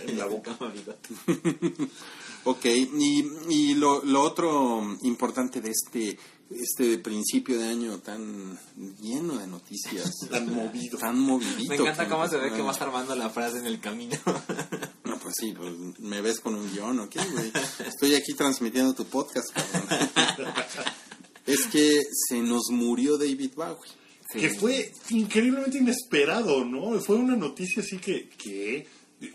en- 0.05 0.09
en 0.09 0.17
la 0.17 0.25
boca. 0.25 0.55
Ok, 2.45 2.65
y, 2.65 3.25
y 3.49 3.73
lo, 3.73 4.03
lo 4.05 4.21
otro 4.21 4.97
importante 5.01 5.61
de 5.61 5.71
este, 5.71 6.17
este 6.51 6.99
principio 6.99 7.57
de 7.57 7.67
año 7.67 7.97
tan 7.99 8.57
lleno 9.01 9.37
de 9.37 9.47
noticias, 9.47 10.11
Tan 10.29 10.53
movido. 10.53 10.97
tan 10.99 11.19
movidito. 11.19 11.69
Me 11.69 11.75
encanta 11.75 12.07
cómo 12.07 12.27
se 12.27 12.37
ve 12.37 12.51
que 12.53 12.61
vas 12.61 12.79
armando 12.81 13.15
la 13.15 13.29
frase 13.29 13.57
en 13.59 13.65
el 13.65 13.79
camino. 13.79 14.15
No, 15.03 15.17
pues 15.19 15.35
sí, 15.39 15.53
pues, 15.57 15.73
me 15.99 16.21
ves 16.21 16.39
con 16.39 16.55
un 16.55 16.71
guion, 16.71 16.99
¿ok, 16.99 17.15
güey? 17.33 17.51
Estoy 17.87 18.15
aquí 18.15 18.33
transmitiendo 18.33 18.93
tu 18.93 19.05
podcast, 19.05 19.47
cabrón. 19.51 20.53
es 21.47 21.65
que 21.67 21.99
se 22.29 22.39
nos 22.41 22.69
murió 22.69 23.17
David 23.17 23.51
Bowie. 23.55 23.91
Que 24.31 24.49
fue 24.49 24.91
increíblemente 25.11 25.77
inesperado, 25.77 26.65
¿no? 26.65 26.99
Fue 26.99 27.15
una 27.15 27.35
noticia 27.35 27.81
así 27.81 27.97
que, 27.99 28.29
que 28.29 28.85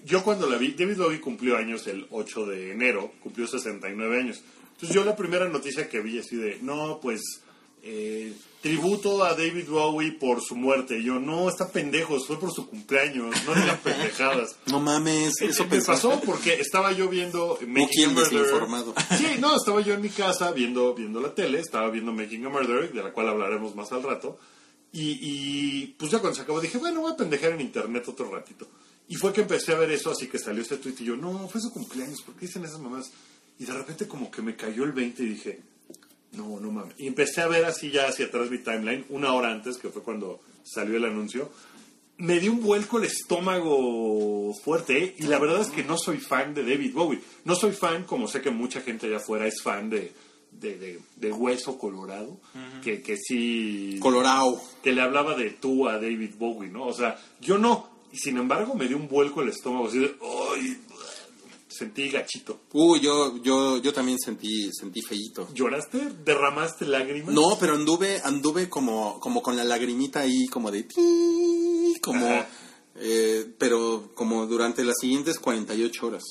yo 0.05 0.23
cuando 0.23 0.49
la 0.49 0.57
vi, 0.57 0.73
David 0.73 0.99
Bowie 0.99 1.21
cumplió 1.21 1.57
años 1.57 1.87
el 1.87 2.07
8 2.11 2.47
de 2.47 2.73
enero, 2.73 3.13
cumplió 3.23 3.47
69 3.47 4.19
años. 4.19 4.43
Entonces 4.73 4.95
yo 4.95 5.05
la 5.05 5.17
primera 5.17 5.49
noticia 5.49 5.89
que 5.89 6.01
vi 6.01 6.19
así 6.19 6.37
de, 6.37 6.59
no, 6.63 7.01
pues, 7.01 7.21
eh, 7.83 8.33
tributo 8.61 9.25
a 9.25 9.35
David 9.35 9.69
Bowie 9.69 10.13
por 10.13 10.43
su 10.43 10.55
muerte. 10.55 10.99
Y 10.99 11.05
yo, 11.05 11.19
no, 11.19 11.49
está 11.49 11.69
pendejos, 11.69 12.27
fue 12.27 12.39
por 12.39 12.53
su 12.53 12.69
cumpleaños, 12.69 13.35
no 13.47 13.55
digan 13.55 13.79
pendejadas. 13.85 14.57
No 14.67 14.81
mames, 14.81 15.41
eso 15.41 15.67
me 15.67 15.81
pasó 15.81 16.21
porque 16.25 16.55
estaba 16.55 16.93
yo 16.93 17.09
viendo 17.09 17.59
Making 17.67 18.17
a 18.17 18.21
desinformado. 18.21 18.95
Sí, 19.17 19.37
no, 19.39 19.57
estaba 19.57 19.81
yo 19.81 19.95
en 19.95 20.03
mi 20.03 20.11
casa 20.11 20.53
viendo, 20.53 20.95
viendo 20.95 21.21
la 21.21 21.35
tele, 21.35 21.61
estaba 21.61 21.91
viendo 21.91 22.13
Making 22.13 22.47
a 22.47 22.49
Murderer, 22.51 22.93
de 22.93 23.03
la 23.03 23.13
cual 23.13 23.29
hablaremos 23.29 23.75
más 23.75 23.91
al 23.93 24.03
rato. 24.03 24.39
Y, 24.93 25.19
y, 25.21 25.87
pues 25.99 26.11
ya 26.11 26.19
cuando 26.19 26.35
se 26.35 26.43
acabó 26.43 26.61
dije, 26.61 26.79
bueno, 26.79 27.03
voy 27.03 27.13
a 27.13 27.17
pendejar 27.17 27.53
en 27.53 27.61
internet 27.61 28.09
otro 28.09 28.31
ratito. 28.31 28.67
Y 29.11 29.17
fue 29.17 29.33
que 29.35 29.43
empecé 29.43 29.73
a 29.73 29.79
ver 29.79 29.91
eso, 29.91 30.11
así 30.11 30.29
que 30.29 30.39
salió 30.39 30.63
este 30.63 30.77
tweet 30.79 30.95
y 31.01 31.05
yo, 31.05 31.17
no, 31.17 31.47
fue 31.49 31.61
su 31.61 31.71
cumpleaños, 31.71 32.23
¿por 32.23 32.35
qué 32.37 32.47
dicen 32.47 32.65
esas 32.65 32.81
mamás? 32.81 33.11
Y 33.59 33.65
de 33.67 33.73
repente 33.75 34.09
como 34.09 34.31
que 34.31 34.41
me 34.41 34.57
cayó 34.57 34.85
el 34.85 34.93
20 34.93 35.23
y 35.23 35.27
dije, 35.27 35.61
no, 36.33 36.59
no 36.61 36.71
mames. 36.71 36.95
Y 36.97 37.07
empecé 37.09 37.43
a 37.43 37.49
ver 37.49 37.65
así 37.67 37.91
ya 37.91 38.07
hacia 38.09 38.27
atrás 38.27 38.51
mi 38.51 38.59
timeline, 38.59 39.05
una 39.11 39.35
hora 39.35 39.51
antes, 39.53 39.77
que 39.77 39.91
fue 39.91 40.03
cuando 40.03 40.41
salió 40.65 40.97
el 40.97 41.05
anuncio. 41.05 41.51
Me 42.19 42.39
dio 42.39 42.53
un 42.53 42.63
vuelco 42.63 42.99
el 42.99 43.05
estómago 43.65 44.55
fuerte, 44.63 45.03
¿eh? 45.05 45.15
y 45.19 45.25
la 45.25 45.39
verdad 45.39 45.61
es 45.63 45.69
que 45.69 45.83
no 45.85 45.97
soy 45.99 46.19
fan 46.19 46.55
de 46.55 46.63
David 46.63 46.93
Bowie. 46.95 47.21
No 47.45 47.55
soy 47.55 47.73
fan, 47.73 48.05
como 48.05 48.29
sé 48.29 48.41
que 48.41 48.51
mucha 48.51 48.81
gente 48.81 49.07
allá 49.07 49.17
afuera 49.19 49.47
es 49.47 49.63
fan 49.63 49.91
de, 49.91 50.13
de, 50.53 50.79
de- 50.79 51.01
de 51.17 51.33
Hueso 51.33 51.79
Colorado, 51.79 52.39
que, 52.83 53.03
que 53.03 53.17
sí... 53.17 53.99
Colorado. 54.01 54.61
que 54.83 54.93
le 54.93 55.01
hablaba 55.03 55.35
de 55.35 55.51
tú 55.51 55.89
a 55.89 55.95
David 55.95 56.35
Bowie, 56.39 56.71
¿no? 56.71 56.87
O 56.87 56.93
sea, 56.93 57.19
yo 57.41 57.59
no. 57.59 57.90
Y 58.13 58.19
sin 58.19 58.37
embargo 58.39 58.75
me 58.75 58.89
dio 58.89 58.97
un 58.97 59.09
vuelco 59.09 59.41
el 59.43 59.49
estómago, 59.51 59.89
así 59.89 59.99
de... 59.99 60.17
¡Ay! 60.21 60.79
Sentí 61.69 62.09
gachito. 62.11 62.61
Uy, 62.73 63.01
yo, 63.01 63.37
yo, 63.43 63.79
yo 63.79 63.93
también 63.93 64.19
sentí, 64.19 64.71
sentí 64.73 65.01
feíto. 65.01 65.49
¿Lloraste? 65.55 66.11
¿Derramaste 66.25 66.85
lágrimas? 66.85 67.33
No, 67.33 67.57
pero 67.59 67.75
anduve, 67.75 68.21
anduve 68.23 68.69
como, 68.69 69.19
como 69.21 69.41
con 69.41 69.57
la 69.57 69.65
lagrimita 69.65 70.21
ahí, 70.21 70.47
como 70.49 70.71
de 70.71 70.87
como, 72.03 72.45
eh, 72.97 73.47
pero 73.59 74.11
como 74.15 74.47
durante 74.47 74.85
las 74.85 74.97
siguientes 75.01 75.39
48 75.39 76.07
horas. 76.07 76.23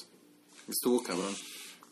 Estuvo 0.68 1.02
cabrón. 1.02 1.34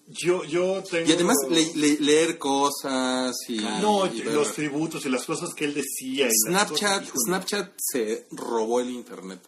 Yo, 0.09 0.43
yo 0.43 0.83
tengo... 0.83 1.09
Y 1.09 1.13
además 1.13 1.37
le- 1.49 1.73
le- 1.75 1.99
leer 1.99 2.37
cosas 2.37 3.35
y... 3.49 3.57
No, 3.57 4.05
y 4.13 4.21
los 4.23 4.53
tributos 4.53 5.05
y 5.05 5.09
las 5.09 5.25
cosas 5.25 5.53
que 5.55 5.65
él 5.65 5.73
decía. 5.73 6.27
Y 6.27 6.31
Snapchat, 6.47 7.01
cosas. 7.09 7.13
Snapchat 7.25 7.71
se 7.77 8.27
robó 8.31 8.79
el 8.81 8.89
internet. 8.91 9.39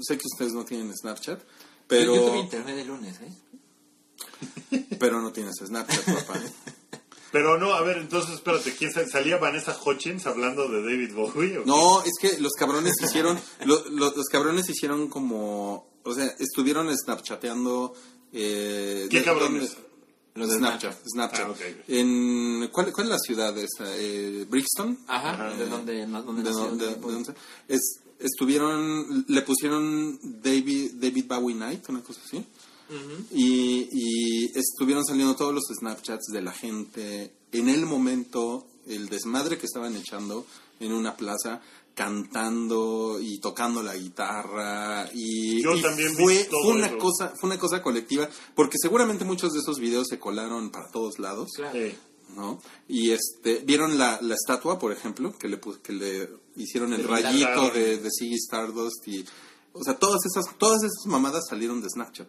Sé 0.00 0.16
que 0.18 0.24
ustedes 0.32 0.52
no 0.52 0.64
tienen 0.64 0.92
Snapchat, 0.96 1.40
pero, 1.86 2.14
Yo 2.14 2.26
tuve 2.26 2.38
internet 2.40 2.78
el 2.78 2.86
lunes, 2.88 3.16
¿eh? 3.20 3.32
pero 4.98 5.20
no 5.20 5.32
tienes 5.32 5.56
Snapchat, 5.56 6.04
papá. 6.04 6.40
Pero 7.32 7.58
no, 7.58 7.74
a 7.74 7.82
ver, 7.82 7.98
entonces, 7.98 8.36
espérate, 8.36 8.74
¿quién 8.76 8.90
sal- 8.92 9.10
salía 9.10 9.36
Vanessa 9.36 9.76
Hutchins 9.84 10.24
hablando 10.26 10.68
de 10.68 10.80
David 10.80 11.12
Bowie? 11.12 11.60
No, 11.66 12.00
es 12.02 12.12
que 12.18 12.40
los 12.40 12.52
cabrones 12.52 12.94
hicieron, 13.02 13.38
lo- 13.66 13.84
lo- 13.90 14.14
los 14.16 14.26
cabrones 14.26 14.66
hicieron 14.70 15.08
como, 15.08 15.86
o 16.04 16.14
sea, 16.14 16.24
estuvieron 16.38 16.88
snapchateando. 16.96 17.92
Eh, 18.32 19.06
¿Qué 19.10 19.18
de- 19.18 19.24
cabrones? 19.24 19.74
¿dónde? 19.74 19.86
Los 20.36 20.48
de 20.50 20.56
Snapchat, 20.58 20.96
Snapchat. 21.12 21.48
Ah. 21.50 21.54
En, 21.88 22.68
¿cuál, 22.72 22.92
¿Cuál 22.92 23.06
es 23.08 23.10
la 23.10 23.18
ciudad 23.18 23.58
esa? 23.58 23.84
Eh, 23.96 24.46
¿Brixton? 24.48 24.98
Ajá, 25.08 25.30
Ajá. 25.32 25.50
de 25.56 25.66
donde 25.66 25.92
de, 26.42 26.86
de- 26.86 26.86
David 26.86 26.86
de 26.86 26.96
dónde- 27.00 27.34
es- 27.68 28.00
estuvieron 28.20 29.24
le 29.28 29.42
pusieron 29.42 30.18
David 30.42 30.92
David 30.94 31.24
Bowie 31.28 31.54
Night 31.56 31.88
una 31.88 32.02
cosa 32.02 32.20
así 32.24 32.44
y, 33.32 33.88
y 33.92 34.58
estuvieron 34.58 35.04
saliendo 35.04 35.34
todos 35.34 35.52
los 35.52 35.64
snapchats 35.78 36.26
de 36.32 36.40
la 36.40 36.52
gente 36.52 37.32
en 37.52 37.68
el 37.68 37.84
momento 37.86 38.66
el 38.86 39.08
desmadre 39.08 39.58
que 39.58 39.66
estaban 39.66 39.96
echando 39.96 40.46
en 40.78 40.92
una 40.92 41.16
plaza 41.16 41.60
cantando 41.94 43.18
y 43.20 43.38
tocando 43.40 43.82
la 43.82 43.96
guitarra 43.96 45.08
y, 45.14 45.62
Yo 45.62 45.74
y 45.76 45.82
también 45.82 46.14
vi 46.16 46.22
fue, 46.22 46.44
todo 46.44 46.62
fue 46.64 46.72
una 46.74 46.86
eso. 46.86 46.98
cosa 46.98 47.32
fue 47.40 47.48
una 47.50 47.58
cosa 47.58 47.82
colectiva 47.82 48.28
porque 48.54 48.76
seguramente 48.80 49.24
muchos 49.24 49.52
de 49.52 49.60
esos 49.60 49.78
videos 49.80 50.06
se 50.08 50.18
colaron 50.18 50.70
para 50.70 50.90
todos 50.90 51.18
lados 51.18 51.48
Claro. 51.56 51.72
Sí. 51.76 51.94
¿No? 52.34 52.60
Y 52.88 53.10
este, 53.10 53.60
¿vieron 53.60 53.98
la, 53.98 54.18
la 54.20 54.34
estatua, 54.34 54.78
por 54.78 54.92
ejemplo? 54.92 55.36
Que 55.38 55.48
le, 55.48 55.60
que 55.82 55.92
le 55.92 56.28
hicieron 56.56 56.92
el 56.92 57.04
rayito 57.04 57.70
de, 57.70 57.98
de 57.98 58.10
Ziggy 58.10 58.36
Stardust 58.36 59.06
y... 59.08 59.24
O 59.72 59.84
sea, 59.84 59.98
todas 59.98 60.20
esas, 60.24 60.56
todas 60.56 60.82
esas 60.82 61.06
mamadas 61.06 61.44
salieron 61.48 61.82
de 61.82 61.90
Snapchat. 61.90 62.28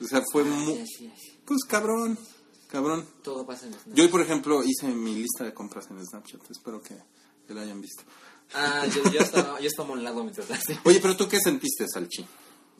O 0.00 0.04
sea, 0.04 0.22
fue 0.32 0.44
muy... 0.44 0.84
Pues 1.44 1.64
cabrón, 1.68 2.18
cabrón. 2.68 3.06
Todo 3.22 3.44
pasa 3.46 3.66
en 3.66 3.74
Snapchat. 3.74 3.94
Yo 3.94 4.04
hoy, 4.04 4.10
por 4.10 4.22
ejemplo, 4.22 4.64
hice 4.64 4.88
mi 4.88 5.14
lista 5.14 5.44
de 5.44 5.52
compras 5.52 5.86
en 5.90 6.04
Snapchat. 6.04 6.40
Espero 6.50 6.80
que, 6.80 6.96
que 7.46 7.54
la 7.54 7.62
hayan 7.62 7.80
visto. 7.80 8.02
Ah, 8.54 8.86
yo, 8.86 9.02
yo, 9.10 9.20
estaba, 9.20 9.60
yo 9.60 9.66
estaba 9.66 9.88
a 9.90 9.92
un 9.92 10.04
lado 10.04 10.22
mientras 10.22 10.50
hacía. 10.50 10.80
Oye, 10.84 11.00
pero 11.00 11.16
tú 11.16 11.28
qué 11.28 11.38
sentiste, 11.40 11.86
Salchi? 11.88 12.26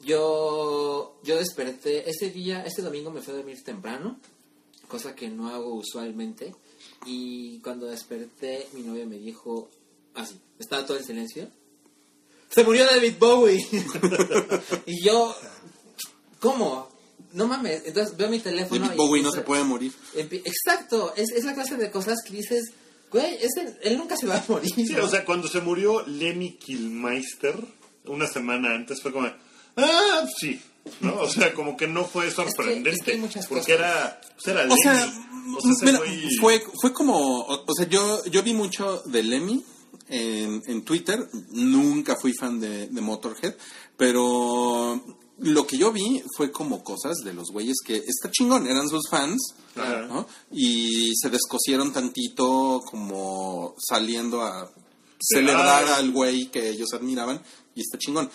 Yo, 0.04 1.18
yo 1.22 1.36
desperté, 1.36 2.10
este 2.10 2.30
día, 2.30 2.64
este 2.64 2.82
domingo 2.82 3.10
me 3.10 3.22
fui 3.22 3.32
a 3.32 3.36
dormir 3.36 3.62
temprano, 3.62 4.18
cosa 4.92 5.14
que 5.16 5.30
no 5.30 5.48
hago 5.48 5.74
usualmente, 5.74 6.54
y 7.06 7.58
cuando 7.60 7.86
desperté 7.86 8.68
mi 8.74 8.82
novia 8.82 9.06
me 9.06 9.16
dijo, 9.16 9.70
así, 10.14 10.38
estaba 10.58 10.84
todo 10.84 10.98
en 10.98 11.04
silencio, 11.04 11.48
se 12.54 12.62
murió 12.64 12.84
David 12.84 13.14
Bowie. 13.18 13.66
y 14.86 15.02
yo, 15.02 15.34
¿cómo? 16.38 16.90
No 17.32 17.48
mames, 17.48 17.84
entonces 17.86 18.14
veo 18.14 18.28
mi 18.28 18.40
teléfono 18.40 18.82
David 18.82 18.94
y 18.94 18.96
Bowie 18.98 19.22
no 19.22 19.32
se 19.32 19.40
puede 19.40 19.64
morir. 19.64 19.94
Exacto, 20.14 21.14
es, 21.16 21.30
es 21.30 21.44
la 21.44 21.54
clase 21.54 21.78
de 21.78 21.90
cosas 21.90 22.18
que 22.22 22.34
dices, 22.34 22.74
güey, 23.10 23.38
este, 23.40 23.78
él 23.84 23.96
nunca 23.96 24.18
se 24.18 24.26
va 24.26 24.36
a 24.36 24.44
morir. 24.46 24.70
Sí, 24.74 24.84
¿no? 24.92 25.04
o 25.04 25.08
sea, 25.08 25.24
cuando 25.24 25.48
se 25.48 25.62
murió 25.62 26.06
Lemmy 26.06 26.58
Kilmeister, 26.58 27.56
una 28.04 28.26
semana 28.26 28.74
antes, 28.74 29.00
fue 29.00 29.12
como, 29.12 29.30
ah, 29.76 30.26
sí, 30.40 30.60
¿no? 31.00 31.20
O 31.20 31.28
sea, 31.28 31.52
como 31.54 31.76
que 31.76 31.86
no 31.86 32.04
fue 32.04 32.30
sorprendente. 32.30 32.90
es 32.90 33.02
que 33.02 33.12
hay 33.12 33.18
muchas 33.18 33.46
porque 33.46 33.72
era, 33.72 34.20
pues 34.34 34.46
era 34.46 34.62
O 34.62 34.66
Lemmy. 34.66 34.80
sea, 34.82 35.14
O 35.56 35.60
sea, 35.60 35.72
mira, 35.82 36.00
fue, 36.40 36.62
fue 36.80 36.92
como, 36.92 37.16
o, 37.16 37.64
o 37.66 37.74
sea, 37.74 37.88
yo, 37.88 38.24
yo 38.26 38.42
vi 38.42 38.54
mucho 38.54 39.02
de 39.06 39.22
Lemmy 39.22 39.64
en, 40.08 40.62
en 40.66 40.82
Twitter, 40.82 41.28
nunca 41.50 42.16
fui 42.20 42.32
fan 42.32 42.60
de, 42.60 42.88
de 42.88 43.00
Motorhead, 43.00 43.54
pero 43.96 45.00
lo 45.38 45.66
que 45.66 45.78
yo 45.78 45.90
vi 45.92 46.22
fue 46.36 46.52
como 46.52 46.84
cosas 46.84 47.16
de 47.24 47.32
los 47.32 47.50
güeyes 47.50 47.76
que 47.84 47.96
está 47.96 48.30
chingón, 48.30 48.66
eran 48.66 48.88
sus 48.88 49.08
fans. 49.10 49.54
Y 50.52 51.12
se 51.20 51.30
descosieron 51.30 51.92
tantito 51.92 52.80
como 52.88 53.74
saliendo 53.78 54.42
a 54.42 54.70
celebrar 55.20 55.84
al 55.88 56.10
güey 56.12 56.46
que 56.50 56.68
ellos 56.68 56.92
admiraban 56.92 57.40
y 57.74 57.80
está 57.80 57.98
chingón. 57.98 58.30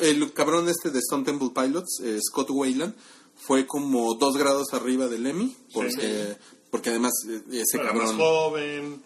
El 0.00 0.32
cabrón 0.32 0.68
este 0.68 0.90
de 0.90 0.98
Stone 1.00 1.24
Temple 1.24 1.50
Pilots, 1.54 2.00
eh, 2.02 2.18
Scott 2.20 2.50
Wayland, 2.50 2.94
fue 3.36 3.66
como 3.66 4.14
dos 4.14 4.36
grados 4.36 4.72
arriba 4.72 5.08
de 5.08 5.18
Lemmy, 5.18 5.56
porque, 5.72 6.36
porque 6.70 6.90
además 6.90 7.12
eh, 7.28 7.42
ese 7.52 7.78
era 7.78 7.86
cabrón 7.88 8.06
más 8.06 8.16
joven. 8.16 9.02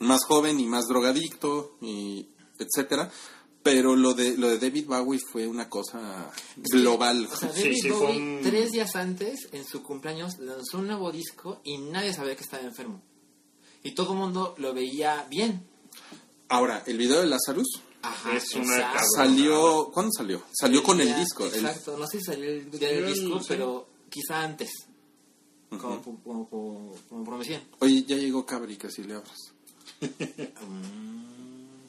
más 0.00 0.24
joven 0.24 0.60
y 0.60 0.66
más 0.66 0.86
drogadicto 0.86 1.76
y 1.80 2.26
etcétera. 2.58 3.10
Pero 3.62 3.96
lo 3.96 4.14
de 4.14 4.36
lo 4.36 4.48
de 4.48 4.58
David 4.60 4.86
Bowie 4.86 5.18
fue 5.32 5.48
una 5.48 5.68
cosa 5.68 6.30
global. 6.56 7.28
O 7.32 7.36
sea, 7.36 7.48
David 7.50 7.74
sí, 7.82 7.90
Bowie, 7.90 8.16
un- 8.16 8.40
tres 8.42 8.70
días 8.70 8.94
antes, 8.94 9.48
en 9.50 9.64
su 9.64 9.82
cumpleaños, 9.82 10.38
lanzó 10.38 10.78
un 10.78 10.86
nuevo 10.86 11.10
disco 11.10 11.60
y 11.64 11.78
nadie 11.78 12.12
sabía 12.14 12.36
que 12.36 12.44
estaba 12.44 12.62
enfermo. 12.62 13.02
Y 13.82 13.92
todo 13.96 14.12
el 14.12 14.18
mundo 14.20 14.54
lo 14.58 14.72
veía 14.72 15.26
bien. 15.28 15.66
Ahora, 16.48 16.84
el 16.86 16.96
video 16.96 17.20
de 17.20 17.26
Lazarus 17.26 17.66
Ajá, 18.08 18.36
Es 18.36 18.54
una 18.54 18.76
exacto. 18.76 19.00
salió, 19.16 19.90
¿cuándo 19.92 20.12
salió? 20.16 20.42
Salió 20.52 20.82
con 20.82 21.00
el 21.00 21.14
disco. 21.16 21.44
el- 21.46 21.54
Exacto, 21.54 21.96
no 21.98 22.06
sé 22.06 22.18
si 22.18 22.24
salió 22.24 22.50
el 22.50 22.70
día 22.70 22.88
del 22.88 22.98
Salió 23.04 23.06
el- 23.08 23.14
disco, 23.14 23.40
pero 23.48 23.88
quizá 24.10 24.42
antes. 24.42 24.70
como, 25.70 26.00
como, 26.22 26.48
como. 27.10 27.40
Oye, 27.80 28.04
ya 28.04 28.16
llegó 28.16 28.46
Cabri, 28.46 28.76
que 28.76 28.90
si 28.90 29.02
le 29.02 29.14
abras. 29.14 29.52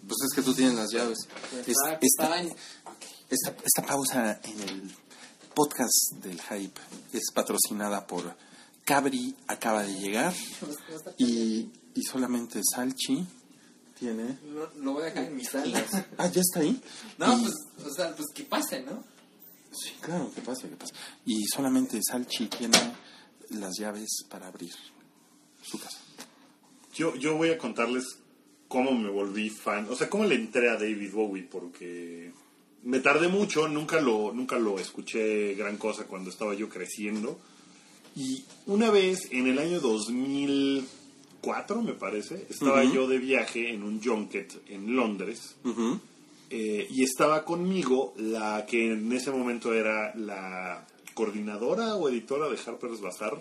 Pues 0.08 0.18
es 0.30 0.36
que 0.36 0.42
tú 0.42 0.54
tienes 0.54 0.76
las 0.76 0.92
llaves. 0.92 1.18
Es- 1.54 1.68
Estaba- 1.68 1.94
esta, 1.94 2.00
estaba 2.02 2.42
en- 2.42 2.56
esta, 3.30 3.56
esta 3.64 3.86
pausa 3.86 4.40
en 4.44 4.62
el 4.70 4.96
podcast 5.54 6.14
del 6.24 6.40
Hype 6.42 6.80
es 7.14 7.32
patrocinada 7.34 8.08
por 8.08 8.36
Cabri, 8.86 9.36
acaba 9.48 9.84
de 9.84 9.94
llegar 10.00 10.34
y, 11.18 11.70
y 11.94 12.04
solamente 12.04 12.62
Salchi 12.74 13.26
tiene... 14.00 14.38
Lo, 14.54 14.72
lo 14.82 14.94
voy 14.94 15.04
a 15.04 15.06
dejar 15.06 15.26
en 15.26 15.36
mi 15.36 15.44
sala. 15.46 15.84
Ah, 16.18 16.28
¿ya 16.28 16.42
está 16.42 16.60
ahí? 16.62 16.80
No, 17.18 17.38
Y- 17.38 17.42
pues, 17.44 17.88
o 17.88 17.94
sea, 17.94 18.16
pues 18.16 18.28
que 18.34 18.44
pase, 18.44 18.82
¿no? 18.84 19.04
Sí, 19.72 19.92
claro, 20.02 20.32
que 20.34 20.42
pasa, 20.42 20.68
que 20.68 20.76
pasa. 20.76 20.94
Y 21.26 21.44
solamente 21.54 22.00
Salchi 22.02 22.48
tiene 22.48 22.78
las 23.50 23.78
llaves 23.78 24.10
para 24.30 24.48
abrir 24.48 24.74
su 25.62 25.80
casa. 25.80 26.00
Yo, 26.94 27.16
yo 27.16 27.36
voy 27.38 27.50
a 27.52 27.58
contarles 27.58 28.04
cómo 28.68 28.92
me 28.94 29.10
volví 29.10 29.50
fan, 29.50 29.88
o 29.90 29.96
sea, 29.96 30.10
cómo 30.10 30.26
le 30.26 30.36
entré 30.36 30.70
a 30.70 30.74
David 30.74 31.12
Bowie, 31.14 31.44
porque 31.44 32.32
me 32.84 33.00
tardé 33.00 33.28
mucho, 33.28 33.68
nunca 33.68 34.02
lo, 34.02 34.34
nunca 34.34 34.58
lo 34.58 34.80
escuché 34.80 35.54
gran 35.56 35.78
cosa 35.78 36.06
cuando 36.06 36.30
estaba 36.30 36.54
yo 36.56 36.70
creciendo. 36.70 37.40
Y 38.16 38.44
una 38.66 38.90
vez, 38.90 39.28
en 39.32 39.46
el 39.48 39.60
año 39.60 39.80
2004, 41.42 41.82
me 41.82 41.94
parece, 41.94 42.46
estaba 42.50 42.84
yo 42.84 43.08
de 43.08 43.18
viaje 43.20 43.70
en 43.74 43.84
un 43.84 44.02
junket 44.02 44.54
en 44.70 44.96
Londres. 44.96 45.56
Eh, 46.50 46.88
y 46.90 47.04
estaba 47.04 47.44
conmigo 47.44 48.14
la 48.18 48.66
que 48.66 48.94
en 48.94 49.12
ese 49.12 49.32
momento 49.32 49.74
era 49.74 50.16
la 50.16 50.86
coordinadora 51.14 51.96
o 51.96 52.08
editora 52.10 52.48
de 52.48 52.58
Harper's 52.66 53.02
Bazaar, 53.02 53.38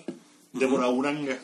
Débora 0.52 0.88
Uranga, 0.88 1.38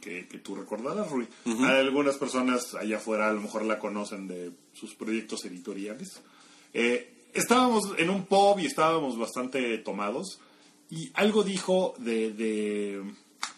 que, 0.00 0.26
que 0.28 0.38
tú 0.38 0.54
recordarás, 0.54 1.10
Rui. 1.10 1.26
Algunas 1.64 2.16
personas 2.16 2.74
allá 2.74 2.96
afuera 2.96 3.28
a 3.28 3.32
lo 3.32 3.40
mejor 3.42 3.64
la 3.64 3.78
conocen 3.78 4.26
de 4.28 4.50
sus 4.72 4.94
proyectos 4.94 5.44
editoriales. 5.44 6.20
Eh, 6.72 7.12
estábamos 7.34 7.92
en 7.98 8.08
un 8.10 8.24
pub 8.26 8.58
y 8.58 8.66
estábamos 8.66 9.18
bastante 9.18 9.78
tomados 9.78 10.40
y 10.90 11.10
algo 11.14 11.42
dijo 11.44 11.94
de, 11.98 12.32
de- 12.32 13.02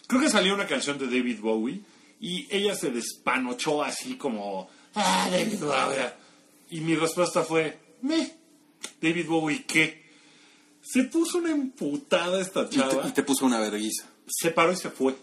Creo 0.06 0.20
que 0.20 0.28
salió 0.30 0.54
una 0.54 0.66
canción 0.66 0.98
de 0.98 1.06
David 1.06 1.40
Bowie 1.40 1.80
Y 2.24 2.48
ella 2.48 2.74
se 2.74 2.90
despanochó 2.90 3.84
así 3.84 4.16
como, 4.16 4.70
ah, 4.94 5.28
David 5.30 5.60
Bowie. 5.60 6.12
Y 6.70 6.80
mi 6.80 6.94
respuesta 6.96 7.42
fue, 7.42 7.78
me, 8.00 8.32
David 8.98 9.26
Bowie, 9.26 9.64
¿qué? 9.66 10.04
Se 10.80 11.04
puso 11.04 11.36
una 11.36 11.50
emputada 11.50 12.40
esta 12.40 12.62
Y 12.62 12.76
chava 12.76 13.02
te, 13.02 13.08
y 13.08 13.12
te 13.12 13.22
puso 13.24 13.44
una 13.44 13.60
vergüenza. 13.60 14.06
se 14.26 14.50
paró 14.52 14.72
y 14.72 14.76
se 14.76 14.88
fue. 14.88 15.14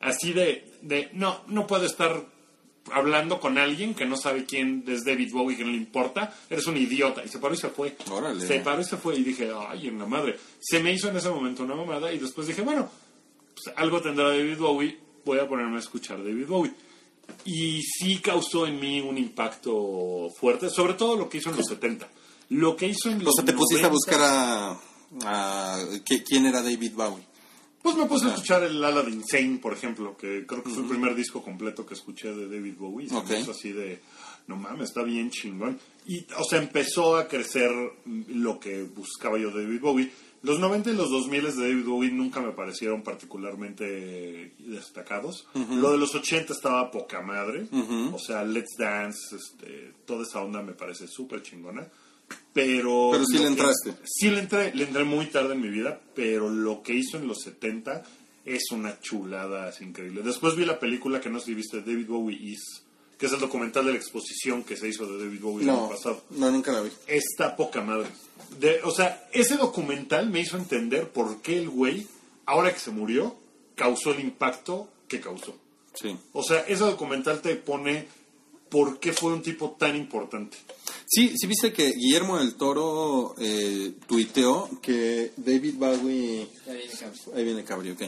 Así 0.00 0.34
de, 0.34 0.74
de, 0.82 1.08
no, 1.14 1.40
no 1.46 1.66
puedo 1.66 1.86
estar 1.86 2.26
hablando 2.92 3.40
con 3.40 3.56
alguien 3.56 3.94
que 3.94 4.04
no 4.04 4.18
sabe 4.18 4.44
quién 4.44 4.84
es 4.88 5.06
David 5.06 5.32
Bowie, 5.32 5.56
que 5.56 5.64
no 5.64 5.70
le 5.70 5.78
importa, 5.78 6.34
eres 6.50 6.66
un 6.66 6.76
idiota. 6.76 7.24
Y 7.24 7.28
se 7.28 7.38
paró 7.38 7.54
y 7.54 7.56
se 7.56 7.70
fue. 7.70 7.96
Órale. 8.10 8.46
Se 8.46 8.60
paró 8.60 8.82
y 8.82 8.84
se 8.84 8.98
fue 8.98 9.16
y 9.16 9.24
dije, 9.24 9.50
ay, 9.70 9.88
en 9.88 9.98
la 9.98 10.04
madre. 10.04 10.38
Se 10.60 10.80
me 10.80 10.92
hizo 10.92 11.08
en 11.08 11.16
ese 11.16 11.30
momento 11.30 11.62
una 11.62 11.76
mamada 11.76 12.12
y 12.12 12.18
después 12.18 12.46
dije, 12.46 12.60
bueno, 12.60 12.90
pues 13.54 13.74
algo 13.78 14.02
tendrá 14.02 14.28
David 14.28 14.58
Bowie, 14.58 15.05
voy 15.26 15.38
a 15.40 15.46
ponerme 15.48 15.76
a 15.76 15.80
escuchar 15.80 16.18
David 16.24 16.46
Bowie. 16.46 16.72
Y 17.44 17.82
sí 17.82 18.18
causó 18.20 18.66
en 18.66 18.80
mí 18.80 19.00
un 19.00 19.18
impacto 19.18 20.30
fuerte, 20.38 20.70
sobre 20.70 20.94
todo 20.94 21.16
lo 21.16 21.28
que 21.28 21.38
hizo 21.38 21.50
en 21.50 21.56
los 21.56 21.66
70. 21.66 22.08
Lo 22.50 22.76
que 22.76 22.86
hizo 22.86 23.10
en 23.10 23.26
O 23.26 23.32
sea, 23.32 23.44
te 23.44 23.52
pusiste 23.52 23.82
90, 23.82 23.86
a 23.86 23.90
buscar 23.90 24.20
a... 24.22 24.80
a- 25.24 25.84
¿qué- 26.04 26.22
¿Quién 26.22 26.46
era 26.46 26.62
David 26.62 26.92
Bowie? 26.94 27.24
Pues 27.82 27.96
me 27.96 28.06
puse 28.06 28.26
a 28.26 28.30
escuchar 28.30 28.62
el 28.64 28.82
ala 28.82 29.02
de 29.02 29.10
Insane, 29.12 29.58
por 29.58 29.72
ejemplo, 29.72 30.16
que 30.16 30.44
creo 30.46 30.62
que 30.62 30.70
fue 30.70 30.82
el 30.82 30.88
primer 30.88 31.14
disco 31.14 31.42
completo 31.42 31.84
que 31.86 31.94
escuché 31.94 32.32
de 32.34 32.46
David 32.48 32.74
Bowie. 32.78 33.06
y 33.06 33.08
Se 33.10 33.16
Ok. 33.16 33.28
me 33.30 33.40
hizo 33.40 33.50
así 33.52 33.72
de, 33.72 34.00
no 34.48 34.56
mames, 34.56 34.88
está 34.88 35.02
bien 35.02 35.30
chingón. 35.30 35.78
Y, 36.06 36.24
o 36.38 36.44
sea, 36.48 36.60
empezó 36.60 37.16
a 37.16 37.28
crecer 37.28 37.70
lo 38.28 38.58
que 38.58 38.82
buscaba 38.84 39.38
yo 39.38 39.50
de 39.52 39.64
David 39.64 39.80
Bowie. 39.80 40.10
Los 40.46 40.60
90 40.60 40.90
y 40.90 40.94
los 40.94 41.10
2000 41.10 41.42
de 41.42 41.50
David 41.50 41.84
Bowie 41.84 42.12
nunca 42.12 42.40
me 42.40 42.52
parecieron 42.52 43.02
particularmente 43.02 44.52
destacados. 44.60 45.48
Lo 45.54 45.90
de 45.90 45.98
los 45.98 46.14
80 46.14 46.52
estaba 46.52 46.88
poca 46.92 47.20
madre. 47.20 47.66
O 48.12 48.18
sea, 48.20 48.44
Let's 48.44 48.76
Dance, 48.78 49.34
este, 49.34 49.92
toda 50.04 50.22
esa 50.22 50.40
onda 50.40 50.62
me 50.62 50.72
parece 50.72 51.08
súper 51.08 51.42
chingona. 51.42 51.88
Pero, 52.52 53.10
Pero 53.10 53.26
sí 53.26 53.38
le 53.38 53.46
entraste. 53.48 53.94
Sí 54.04 54.30
le 54.30 54.38
entré, 54.38 54.72
le 54.72 54.84
entré 54.84 55.02
muy 55.02 55.26
tarde 55.26 55.54
en 55.54 55.60
mi 55.60 55.68
vida, 55.68 56.00
pero 56.14 56.48
lo 56.48 56.80
que 56.80 56.94
hizo 56.94 57.16
en 57.16 57.26
los 57.26 57.42
70 57.42 58.04
es 58.44 58.70
una 58.70 59.00
chulada, 59.00 59.68
es 59.70 59.80
increíble. 59.80 60.22
Después 60.22 60.54
vi 60.54 60.64
la 60.64 60.78
película 60.78 61.20
que 61.20 61.28
no 61.28 61.40
sé 61.40 61.46
si 61.46 61.54
viste, 61.54 61.80
David 61.80 62.06
Bowie 62.06 62.38
Is, 62.40 62.84
que 63.18 63.26
es 63.26 63.32
el 63.32 63.40
documental 63.40 63.86
de 63.86 63.92
la 63.92 63.98
exposición 63.98 64.62
que 64.62 64.76
se 64.76 64.88
hizo 64.88 65.06
de 65.06 65.24
David 65.24 65.40
Bowie 65.40 65.64
el 65.64 65.70
año 65.70 65.88
pasado. 65.88 66.22
no, 66.30 66.50
nunca 66.50 66.72
la 66.72 66.82
vi. 66.82 66.90
Está 67.06 67.56
poca 67.56 67.80
madre. 67.80 68.08
De, 68.60 68.80
o 68.84 68.90
sea, 68.90 69.28
ese 69.32 69.56
documental 69.56 70.28
me 70.28 70.40
hizo 70.40 70.56
entender 70.56 71.08
por 71.08 71.40
qué 71.40 71.58
el 71.58 71.68
güey, 71.70 72.06
ahora 72.44 72.72
que 72.72 72.80
se 72.80 72.90
murió, 72.90 73.36
causó 73.74 74.12
el 74.12 74.20
impacto 74.20 74.88
que 75.08 75.20
causó. 75.20 75.56
Sí. 75.94 76.16
O 76.32 76.42
sea, 76.42 76.60
ese 76.60 76.84
documental 76.84 77.40
te 77.40 77.56
pone 77.56 78.06
por 78.68 78.98
qué 78.98 79.12
fue 79.12 79.32
un 79.32 79.42
tipo 79.42 79.76
tan 79.78 79.96
importante. 79.96 80.58
Sí, 81.06 81.34
sí 81.36 81.46
viste 81.46 81.72
que 81.72 81.92
Guillermo 81.92 82.38
del 82.38 82.54
Toro 82.54 83.34
eh, 83.38 83.92
tuiteó 84.06 84.68
que 84.82 85.32
David 85.36 85.74
Bowie... 85.76 86.48
Ya 86.66 86.72
viene, 86.72 86.92
cabrón. 86.92 87.20
Ahí 87.34 87.44
viene 87.44 87.64
Cabri, 87.64 87.90
ok. 87.92 88.02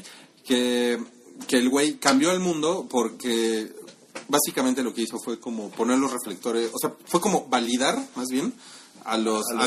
Que, 0.45 0.99
que 1.47 1.57
el 1.59 1.69
güey 1.69 1.95
cambió 1.99 2.33
el 2.33 2.41
mundo 2.41 2.87
porque 2.91 3.69
básicamente 4.29 4.83
lo 4.83 4.95
que 4.95 5.03
hizo 5.03 5.19
fue 5.19 5.41
como 5.41 5.71
poner 5.71 5.99
los 5.99 6.13
reflectores, 6.13 6.71
o 6.73 6.79
sea, 6.79 6.95
fue 7.07 7.21
como 7.21 7.47
validar 7.49 7.99
más 8.15 8.29
bien 8.29 8.53
a 9.05 9.17
los, 9.17 9.45
A 9.51 9.65
a 9.65 9.67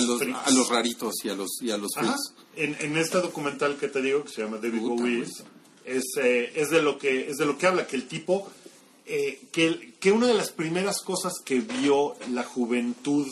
los 0.51 0.69
a 0.69 0.73
raritos 0.73 1.15
y 1.23 1.29
a 1.29 1.35
los, 1.35 1.49
y 1.61 1.71
a 1.71 1.77
los 1.77 1.91
freaks. 1.95 2.33
En, 2.55 2.75
en 2.79 2.97
este 2.97 3.19
documental 3.19 3.77
que 3.77 3.87
te 3.87 4.01
digo 4.01 4.23
que 4.23 4.29
se 4.29 4.43
llama 4.43 4.57
David 4.57 4.81
Bowie 4.81 5.25
es, 5.85 6.05
eh, 6.21 6.51
es 6.55 6.69
de 6.69 6.81
lo 6.81 6.97
que 6.97 7.29
es 7.29 7.37
de 7.37 7.45
lo 7.45 7.57
que 7.57 7.67
habla 7.67 7.87
que 7.87 7.95
el 7.95 8.07
tipo 8.07 8.47
eh, 9.05 9.41
que, 9.51 9.93
que 9.99 10.11
una 10.11 10.27
de 10.27 10.35
las 10.35 10.51
primeras 10.51 11.01
cosas 11.01 11.33
que 11.43 11.59
vio 11.59 12.15
la 12.31 12.43
juventud 12.43 13.27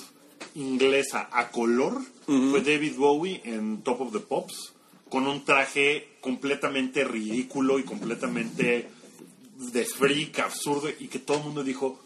inglesa 0.56 1.30
a 1.32 1.52
color 1.52 2.02
fue 2.26 2.62
David 2.62 2.96
Bowie 2.96 3.42
en 3.44 3.82
Top 3.82 4.02
of 4.02 4.14
the 4.14 4.20
Pops 4.20 4.74
con 5.10 5.28
un 5.28 5.44
traje 5.44 6.10
completamente 6.22 7.04
ridículo 7.04 7.80
y 7.80 7.84
completamente 7.84 8.88
de 9.60 9.86
freak, 9.86 10.40
absurdo 10.40 10.90
y 11.00 11.08
que 11.08 11.20
todo 11.20 11.38
el 11.38 11.44
mundo 11.44 11.64
dijo 11.64 12.00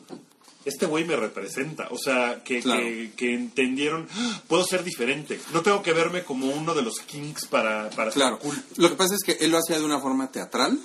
este 0.65 0.85
güey 0.85 1.03
me 1.03 1.15
representa, 1.17 1.89
o 1.91 1.97
sea, 1.97 2.41
que, 2.41 2.61
Claro. 2.61 2.81
que, 2.81 3.11
que 3.17 3.33
entendieron, 3.33 4.07
"Ah, 4.15 4.41
puedo 4.47 4.63
ser 4.63 4.81
diferente, 4.85 5.37
no 5.53 5.61
tengo 5.61 5.83
que 5.83 5.91
verme 5.91 6.23
como 6.23 6.47
uno 6.47 6.73
de 6.73 6.81
los 6.81 7.01
kings 7.01 7.45
para, 7.47 7.89
para 7.89 8.11
Claro. 8.11 8.37
ser 8.41 8.45
cool. 8.49 8.63
Lo 8.77 8.89
que 8.89 8.95
pasa 8.95 9.13
es 9.15 9.23
que 9.25 9.43
él 9.43 9.51
lo 9.51 9.57
hacía 9.57 9.77
de 9.77 9.83
una 9.85 9.99
forma 9.99 10.31
teatral. 10.31 10.79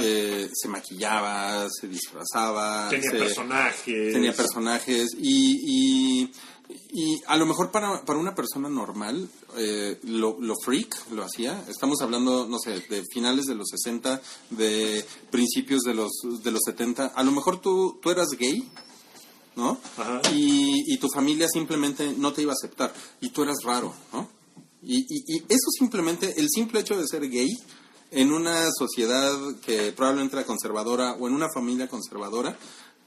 Eh, 0.00 0.48
se 0.52 0.68
maquillaba, 0.68 1.68
se 1.70 1.88
disfrazaba. 1.88 2.88
Tenía 2.88 3.10
se- 3.10 3.18
personajes. 3.18 4.12
Tenía 4.12 4.32
personajes 4.32 5.08
y, 5.18 6.22
y, 6.22 6.32
y 6.92 7.20
a 7.26 7.36
lo 7.36 7.46
mejor 7.46 7.70
para, 7.70 8.04
para 8.04 8.18
una 8.18 8.34
persona 8.34 8.68
normal 8.68 9.28
eh, 9.56 9.98
lo, 10.04 10.36
lo 10.40 10.54
freak 10.62 11.10
lo 11.12 11.24
hacía. 11.24 11.64
Estamos 11.68 12.00
hablando, 12.00 12.46
no 12.46 12.58
sé, 12.58 12.80
de 12.88 13.04
finales 13.12 13.46
de 13.46 13.54
los 13.54 13.68
60, 13.68 14.20
de 14.50 15.04
principios 15.30 15.82
de 15.82 15.94
los, 15.94 16.10
de 16.42 16.50
los 16.50 16.60
70. 16.64 17.06
A 17.06 17.22
lo 17.22 17.32
mejor 17.32 17.60
tú, 17.60 17.98
tú 18.02 18.10
eras 18.10 18.28
gay, 18.38 18.68
¿no? 19.56 19.78
Ajá. 19.96 20.20
Y, 20.32 20.92
y 20.92 20.98
tu 20.98 21.08
familia 21.08 21.48
simplemente 21.48 22.14
no 22.16 22.32
te 22.32 22.42
iba 22.42 22.52
a 22.52 22.58
aceptar 22.60 22.92
y 23.20 23.30
tú 23.30 23.42
eras 23.42 23.58
raro, 23.64 23.94
¿no? 24.12 24.28
Y, 24.82 25.00
y, 25.00 25.36
y 25.36 25.36
eso 25.48 25.70
simplemente, 25.78 26.34
el 26.40 26.48
simple 26.48 26.80
hecho 26.80 26.96
de 26.96 27.06
ser 27.06 27.28
gay 27.28 27.48
en 28.10 28.32
una 28.32 28.68
sociedad 28.76 29.32
que 29.64 29.92
probablemente 29.92 30.36
era 30.36 30.46
conservadora 30.46 31.12
o 31.12 31.28
en 31.28 31.34
una 31.34 31.48
familia 31.52 31.88
conservadora, 31.88 32.56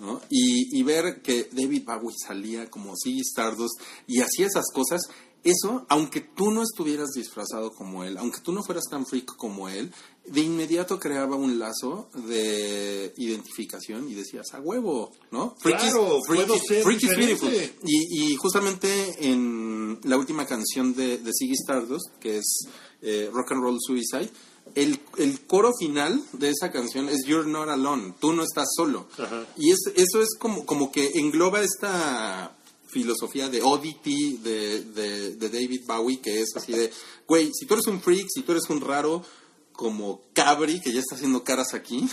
¿no? 0.03 0.21
Y, 0.29 0.77
y 0.77 0.83
ver 0.83 1.21
que 1.21 1.49
David 1.51 1.83
Bowie 1.85 2.15
salía 2.17 2.69
como 2.69 2.93
Ziggy 3.01 3.21
Stardust 3.21 3.79
y 4.05 4.19
hacía 4.19 4.47
esas 4.47 4.65
cosas, 4.73 5.01
eso, 5.43 5.85
aunque 5.89 6.21
tú 6.21 6.51
no 6.51 6.61
estuvieras 6.61 7.11
disfrazado 7.11 7.71
como 7.71 8.03
él, 8.03 8.17
aunque 8.17 8.39
tú 8.41 8.51
no 8.51 8.63
fueras 8.63 8.83
tan 8.89 9.05
freak 9.05 9.35
como 9.35 9.67
él, 9.69 9.93
de 10.25 10.41
inmediato 10.41 10.99
creaba 10.99 11.35
un 11.35 11.59
lazo 11.59 12.09
de 12.27 13.13
identificación 13.17 14.09
y 14.09 14.13
decías, 14.13 14.53
a 14.53 14.59
huevo, 14.59 15.11
¿no? 15.31 15.55
Claro, 15.61 16.19
puedo 16.25 16.57
ser 16.59 16.83
freak 16.83 17.03
is 17.03 17.09
diferente. 17.09 17.45
beautiful. 17.45 17.79
Y, 17.85 18.31
y 18.31 18.35
justamente 18.35 19.29
en 19.29 19.99
la 20.03 20.17
última 20.17 20.45
canción 20.45 20.93
de, 20.95 21.17
de 21.17 21.31
Ziggy 21.37 21.53
Stardust, 21.53 22.07
que 22.19 22.37
es 22.37 22.67
eh, 23.01 23.29
Rock 23.31 23.51
and 23.51 23.61
Roll 23.63 23.77
Suicide, 23.81 24.29
el, 24.75 24.99
el 25.17 25.41
coro 25.41 25.71
final 25.79 26.23
de 26.33 26.49
esa 26.49 26.71
canción 26.71 27.09
es 27.09 27.25
You're 27.25 27.47
Not 27.47 27.69
Alone, 27.69 28.15
tú 28.19 28.33
no 28.33 28.43
estás 28.43 28.67
solo. 28.75 29.07
Ajá. 29.17 29.45
Y 29.57 29.71
es, 29.71 29.79
eso 29.95 30.21
es 30.21 30.29
como, 30.39 30.65
como 30.65 30.91
que 30.91 31.11
engloba 31.15 31.61
esta 31.61 32.55
filosofía 32.87 33.49
de 33.49 33.61
oddity 33.61 34.37
de, 34.37 34.83
de, 34.83 35.35
de 35.35 35.49
David 35.49 35.81
Bowie, 35.87 36.21
que 36.21 36.41
es 36.41 36.49
así 36.55 36.71
de, 36.71 36.91
güey, 37.27 37.51
si 37.53 37.65
tú 37.65 37.73
eres 37.73 37.87
un 37.87 38.01
freak, 38.01 38.27
si 38.29 38.43
tú 38.43 38.51
eres 38.51 38.69
un 38.69 38.81
raro, 38.81 39.23
como 39.73 40.21
Cabri, 40.33 40.79
que 40.79 40.93
ya 40.93 40.99
está 40.99 41.15
haciendo 41.15 41.43
caras 41.43 41.73
aquí, 41.73 42.07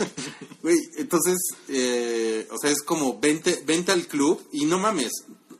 güey, 0.62 0.76
entonces, 0.96 1.38
eh, 1.68 2.46
o 2.50 2.58
sea, 2.58 2.70
es 2.70 2.82
como, 2.82 3.18
vente, 3.18 3.62
vente 3.66 3.92
al 3.92 4.06
club 4.06 4.40
y 4.52 4.64
no 4.64 4.78
mames, 4.78 5.10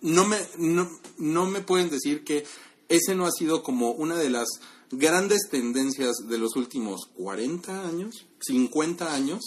no 0.01 0.25
me, 0.25 0.39
no, 0.57 0.89
no 1.19 1.47
me 1.47 1.61
pueden 1.61 1.91
decir 1.91 2.25
que 2.25 2.45
ese 2.89 3.15
no 3.15 3.27
ha 3.27 3.33
sido 3.33 3.63
como 3.63 3.91
una 3.91 4.17
de 4.17 4.31
las 4.31 4.49
grandes 4.93 5.49
tendencias 5.51 6.15
de 6.29 6.39
los 6.39 6.55
últimos 6.57 7.01
40 7.17 7.89
años, 7.89 8.27
50 8.41 9.13
años, 9.13 9.41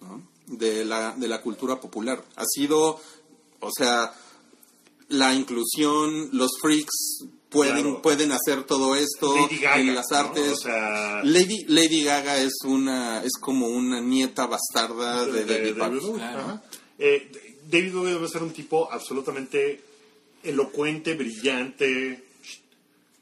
¿no? 0.00 0.22
de, 0.46 0.84
la, 0.84 1.14
de 1.16 1.28
la 1.28 1.42
cultura 1.42 1.80
popular. 1.80 2.24
Ha 2.36 2.44
sido, 2.46 3.00
o 3.60 3.70
sea, 3.76 4.14
la 5.08 5.34
inclusión, 5.34 6.30
los 6.32 6.52
freaks 6.60 7.26
pueden, 7.50 7.82
Claro. 7.82 8.02
pueden 8.02 8.32
hacer 8.32 8.64
todo 8.64 8.96
esto 8.96 9.34
Gaga, 9.60 9.80
en 9.80 9.94
las 9.94 10.06
¿no? 10.10 10.16
artes. 10.16 10.52
O 10.52 10.56
sea, 10.56 11.22
Lady, 11.24 11.64
Lady 11.68 12.02
Gaga 12.02 12.38
es 12.38 12.54
una 12.64 13.22
es 13.22 13.32
como 13.40 13.68
una 13.68 14.00
nieta 14.00 14.46
bastarda 14.46 15.24
de, 15.26 15.44
David 15.44 15.76
Bowie. 15.78 16.60
Eh, 16.98 17.30
David 17.70 17.94
Bowie 17.94 18.12
debe 18.14 18.28
ser 18.28 18.42
un 18.42 18.52
tipo 18.52 18.90
absolutamente 18.90 19.82
elocuente, 20.42 21.14
brillante, 21.14 22.24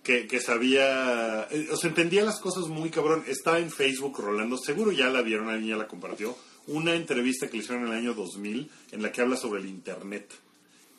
que, 0.03 0.27
que 0.27 0.41
sabía, 0.41 1.47
eh, 1.51 1.69
o 1.71 1.77
sea, 1.77 1.91
entendía 1.91 2.25
las 2.25 2.41
cosas 2.41 2.69
muy 2.69 2.91
cabrón. 2.91 3.25
Está 3.27 3.59
en 3.59 3.71
Facebook 3.71 4.19
rolando, 4.19 4.59
seguro 4.59 4.93
ya 4.93 5.09
la 5.09 5.23
vieron, 5.23 5.49
alguien 5.49 5.71
ya 5.71 5.77
la 5.77 5.87
compartió, 5.87 6.37
una 6.67 6.95
entrevista 6.95 7.49
que 7.49 7.57
le 7.57 7.63
hicieron 7.63 7.87
en 7.87 7.93
el 7.93 7.99
año 7.99 8.15
2000 8.15 8.71
en 8.93 9.03
la 9.03 9.13
que 9.13 9.21
habla 9.21 9.37
sobre 9.37 9.61
el 9.61 9.69
Internet. 9.69 10.33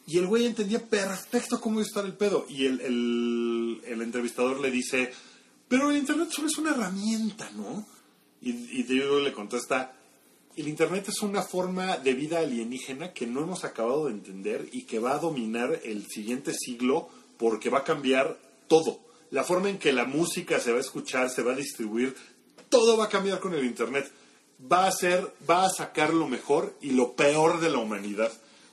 Y 0.05 0.17
el 0.17 0.27
güey 0.27 0.45
entendía 0.45 0.85
perfecto 0.85 1.61
cómo 1.61 1.75
iba 1.75 1.83
a 1.83 1.87
estar 1.87 2.05
el 2.05 2.13
pedo. 2.13 2.45
Y 2.49 2.65
el, 2.65 3.81
entrevistador 3.85 4.59
le 4.59 4.69
dice, 4.69 5.11
pero 5.67 5.91
el 5.91 5.97
Internet 5.97 6.29
solo 6.31 6.47
es 6.47 6.57
una 6.57 6.71
herramienta, 6.71 7.49
¿no? 7.51 7.85
Y, 8.41 8.51
y 8.51 8.83
Bowie 8.83 9.23
le 9.23 9.31
contesta, 9.31 9.95
el 10.57 10.67
Internet 10.67 11.07
es 11.07 11.21
una 11.21 11.41
forma 11.41 11.97
de 11.97 12.13
vida 12.13 12.39
alienígena 12.39 13.13
que 13.13 13.25
no 13.25 13.41
hemos 13.41 13.63
acabado 13.63 14.05
de 14.05 14.11
entender 14.11 14.67
y 14.73 14.83
que 14.83 14.99
va 14.99 15.13
a 15.13 15.19
dominar 15.19 15.79
el 15.83 16.05
siguiente 16.07 16.53
siglo 16.53 17.07
porque 17.37 17.69
va 17.69 17.79
a 17.79 17.83
cambiar 17.83 18.37
todo. 18.73 19.01
La 19.29 19.43
forma 19.43 19.69
en 19.69 19.77
que 19.77 19.93
la 19.93 20.05
música 20.05 20.59
se 20.59 20.71
va 20.71 20.79
a 20.79 20.81
escuchar, 20.81 21.29
se 21.29 21.43
va 21.43 21.53
a 21.53 21.55
distribuir, 21.55 22.15
todo 22.69 22.97
va 22.97 23.05
a 23.05 23.09
cambiar 23.09 23.39
con 23.39 23.53
el 23.53 23.63
Internet. 23.63 24.11
va 24.71 24.87
a 24.87 24.91
ser, 24.91 25.31
va 25.47 25.65
a 25.65 25.69
sacar 25.69 26.11
lo 26.11 26.27
mejor 26.27 26.75
y 26.81 26.91
lo 26.91 27.13
peor 27.13 27.59
de 27.59 27.69
la 27.69 27.77
humanidad, 27.77 28.31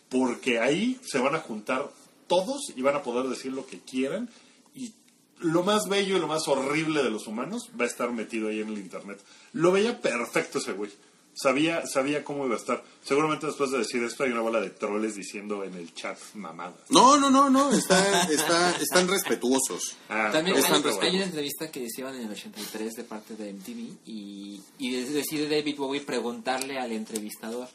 porque 0.09 0.59
ahí 0.59 0.99
se 1.03 1.19
van 1.19 1.35
a 1.35 1.41
juntar 1.41 1.91
todos 2.29 2.73
y 2.75 2.81
van 2.81 2.97
a 2.97 3.03
poder 3.03 3.29
decir 3.29 3.53
lo 3.53 3.67
que 3.67 3.81
quieran 3.81 4.31
y 4.75 4.95
lo 5.41 5.65
más 5.65 5.87
bello 5.89 6.17
y 6.17 6.21
lo 6.21 6.29
más 6.29 6.49
horrible 6.49 7.03
de 7.03 7.11
los 7.11 7.27
humanos 7.27 7.71
va 7.79 7.85
a 7.85 7.89
estar 7.89 8.11
metido 8.13 8.49
ahí 8.49 8.61
en 8.61 8.69
el 8.69 8.79
internet. 8.79 9.21
Lo 9.53 9.73
veía 9.73 10.01
perfecto 10.01 10.59
ese 10.59 10.73
güey. 10.73 10.91
Sabía, 11.33 11.87
sabía 11.87 12.22
cómo 12.24 12.45
iba 12.45 12.55
a 12.55 12.59
estar. 12.59 12.85
Seguramente 13.03 13.47
después 13.47 13.70
de 13.70 13.78
decir 13.78 14.03
esto 14.03 14.24
hay 14.24 14.31
una 14.33 14.41
bola 14.43 14.61
de 14.61 14.70
troles 14.70 15.14
diciendo 15.14 15.64
en 15.64 15.74
el 15.74 15.95
chat 15.95 16.18
mamadas. 16.35 16.74
No, 16.91 17.16
no, 17.18 17.31
no, 17.31 17.49
no, 17.49 17.70
está, 17.72 18.24
está, 18.31 18.72
están 18.76 19.09
respetuosos. 19.09 19.97
Ah, 20.09 20.28
También 20.33 20.57
hay, 20.57 20.62
están 20.62 20.83
hay 21.03 21.16
una 21.16 21.24
entrevista 21.24 21.70
que 21.70 21.85
hicieron 21.85 22.14
en 22.16 22.22
el 22.26 22.33
83 22.33 22.93
de 22.95 23.05
parte 23.05 23.37
de 23.37 23.53
MTV 23.55 23.97
y, 24.07 24.61
y 24.78 24.91
de- 24.91 25.11
decide 25.11 25.49
David 25.49 25.76
Bowie 25.78 26.01
preguntarle 26.03 26.78
al 26.78 26.93
entrevistador. 26.93 27.68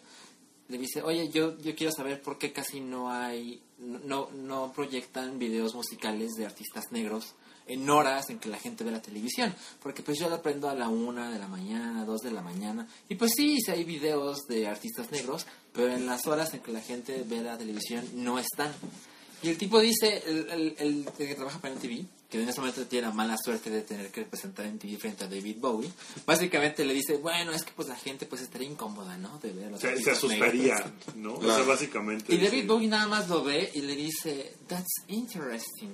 Le 0.68 0.78
dice, 0.78 1.02
oye, 1.02 1.30
yo, 1.30 1.58
yo 1.60 1.76
quiero 1.76 1.92
saber 1.94 2.22
por 2.22 2.38
qué 2.38 2.52
casi 2.52 2.82
no 2.82 3.12
hay, 3.12 3.62
no, 3.80 4.30
no 4.32 4.74
proyectan 4.76 5.40
videos 5.40 5.74
musicales 5.76 6.32
de 6.34 6.46
artistas 6.46 6.86
negros 6.92 7.34
en 7.68 7.90
horas 7.90 8.30
en 8.30 8.40
que 8.40 8.50
la 8.50 8.58
gente 8.60 8.84
ve 8.84 8.92
la 8.92 9.02
televisión. 9.02 9.54
Porque 9.82 10.04
pues 10.04 10.20
yo 10.20 10.30
lo 10.30 10.36
aprendo 10.36 10.70
a 10.70 10.76
la 10.76 10.88
una 10.90 11.32
de 11.32 11.40
la 11.40 11.48
mañana, 11.48 12.06
dos 12.06 12.22
de 12.22 12.32
la 12.32 12.42
mañana. 12.42 12.88
Y 13.10 13.16
pues 13.16 13.34
sí, 13.36 13.58
sí 13.62 13.72
hay 13.72 13.84
videos 13.84 14.40
de 14.48 14.68
artistas 14.68 15.12
negros, 15.12 15.46
pero 15.74 15.92
en 15.94 16.06
las 16.06 16.28
horas 16.28 16.54
en 16.54 16.60
que 16.62 16.72
la 16.72 16.82
gente 16.82 17.24
ve 17.28 17.42
la 17.42 17.58
televisión 17.58 18.06
no 18.14 18.38
están. 18.40 18.72
Y 19.44 19.50
el 19.50 19.58
tipo 19.58 19.80
dice, 19.80 20.24
el, 20.26 20.48
el, 20.50 20.76
el 20.80 21.06
que 21.18 21.36
trabaja 21.36 21.60
para 21.60 21.76
MTV, 21.76 22.06
que 22.30 22.42
en 22.42 22.50
ese 22.50 22.60
momento 22.62 22.84
tiene 22.88 23.08
la 23.08 23.14
mala 23.14 23.36
suerte 23.38 23.70
de 23.70 23.82
tener 23.84 24.10
que 24.10 24.24
presentar 24.24 24.66
MTV 24.66 24.98
frente 24.98 25.24
a 25.26 25.28
David 25.28 25.58
Bowie, 25.60 25.92
básicamente 26.26 26.84
le 26.84 26.94
dice, 26.96 27.18
bueno, 27.18 27.52
es 27.52 27.64
que 27.64 27.72
pues 27.76 27.88
la 27.88 27.96
gente 27.96 28.26
pues 28.26 28.42
estaría 28.42 28.68
incómoda, 28.68 29.18
¿no? 29.18 29.38
De 29.40 29.52
ver 29.52 29.68
a 29.68 29.70
los 29.72 29.82
se, 29.82 30.02
se 30.02 30.12
asustaría, 30.12 30.74
negros". 30.76 30.92
¿no? 31.16 31.34
O 31.34 31.40
Claro. 31.40 31.56
sea, 31.58 31.66
básicamente. 31.66 32.34
Y 32.34 32.38
David. 32.40 32.66
Bowie 32.66 32.88
nada 32.88 33.08
más 33.08 33.30
lo 33.30 33.44
ve 33.44 33.70
y 33.76 33.82
le 33.82 33.96
dice, 33.96 34.56
that's 34.68 35.04
interesting. 35.08 35.92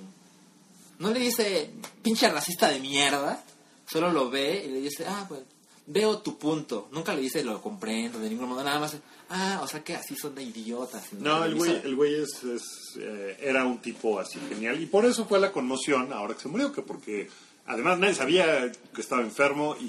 No 0.98 1.10
le 1.10 1.20
dice, 1.20 1.70
pinche 2.02 2.28
racista 2.30 2.68
de 2.68 2.80
mierda, 2.80 3.42
solo 3.90 4.10
lo 4.12 4.30
ve 4.30 4.64
y 4.66 4.70
le 4.70 4.80
dice, 4.80 5.04
ah, 5.06 5.24
pues, 5.28 5.40
veo 5.86 6.18
tu 6.18 6.38
punto. 6.38 6.88
Nunca 6.92 7.14
le 7.14 7.22
dice, 7.22 7.42
lo 7.42 7.60
comprendo 7.60 8.18
de 8.18 8.30
ningún 8.30 8.48
modo, 8.48 8.62
nada 8.62 8.78
más, 8.78 8.96
ah, 9.30 9.60
o 9.62 9.66
sea 9.66 9.82
que 9.82 9.96
así 9.96 10.14
son 10.16 10.34
de 10.34 10.42
idiotas. 10.44 11.12
No, 11.14 11.44
el 11.44 11.54
güey, 11.54 11.70
televisor". 11.70 11.86
el 11.90 11.96
güey 11.96 12.14
es, 12.14 12.44
es, 12.44 12.62
eh, 13.00 13.36
era 13.40 13.64
un 13.66 13.78
tipo 13.82 14.18
así 14.20 14.38
genial. 14.48 14.80
Y 14.80 14.86
por 14.86 15.04
eso 15.04 15.26
fue 15.26 15.40
la 15.40 15.50
conmoción 15.52 16.12
ahora 16.12 16.34
que 16.34 16.42
se 16.42 16.48
murió, 16.48 16.72
que 16.72 16.82
porque 16.82 17.28
además 17.66 17.98
nadie 17.98 18.14
sabía 18.14 18.70
que 18.94 19.00
estaba 19.00 19.22
enfermo 19.22 19.76
y, 19.80 19.84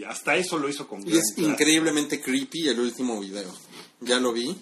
y 0.00 0.04
hasta 0.04 0.36
eso 0.36 0.58
lo 0.58 0.68
hizo 0.68 0.86
con 0.86 1.00
Y 1.00 1.04
gran 1.12 1.18
es 1.18 1.32
clase. 1.34 1.50
increíblemente 1.50 2.20
creepy 2.20 2.68
el 2.68 2.80
último 2.80 3.18
video. 3.20 3.50
Ya 4.00 4.20
lo 4.20 4.32
vi 4.32 4.54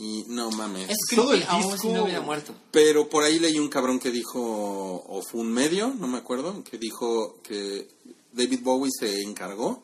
y 0.00 0.24
no 0.28 0.50
mames. 0.50 0.88
Es 0.88 0.96
Todo 1.14 1.34
el 1.34 1.42
aún 1.44 1.62
si 1.64 1.70
disco- 1.72 1.92
no 1.92 2.04
hubiera 2.04 2.20
muerto. 2.22 2.54
Pero 2.70 3.08
por 3.08 3.22
ahí 3.22 3.38
leí 3.38 3.58
un 3.58 3.68
cabrón 3.68 3.98
que 3.98 4.10
dijo, 4.10 4.40
o 4.40 5.22
fue 5.22 5.42
un 5.42 5.52
medio, 5.52 5.94
no 5.98 6.06
me 6.08 6.18
acuerdo, 6.18 6.64
que 6.64 6.78
dijo 6.78 7.38
que 7.42 7.86
David 8.32 8.60
Bowie 8.62 8.90
se 8.98 9.20
encargó 9.22 9.82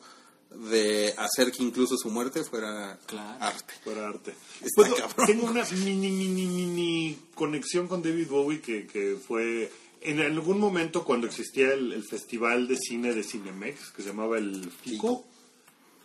de 0.49 1.13
hacer 1.17 1.51
que 1.51 1.61
incluso 1.61 1.97
su 1.97 2.09
muerte 2.09 2.43
fuera 2.43 2.97
Claro. 3.05 3.37
arte. 3.43 3.73
Fuera 3.83 4.07
arte. 4.07 4.33
Cabrón. 4.75 5.27
tengo 5.27 5.45
una 5.45 5.63
mini, 5.85 6.09
mini, 6.09 6.47
mini 6.47 7.17
conexión 7.35 7.87
con 7.87 8.01
David 8.01 8.27
Bowie 8.27 8.59
que, 8.61 8.87
que 8.87 9.17
fue 9.17 9.71
en 10.01 10.19
algún 10.21 10.59
momento 10.59 11.03
cuando 11.03 11.27
existía 11.27 11.73
el, 11.73 11.91
el 11.93 12.03
festival 12.03 12.67
de 12.67 12.77
cine 12.77 13.13
de 13.13 13.23
Cinemex, 13.23 13.91
que 13.91 14.01
se 14.01 14.07
llamaba 14.09 14.37
el 14.39 14.71
FICO, 14.71 15.25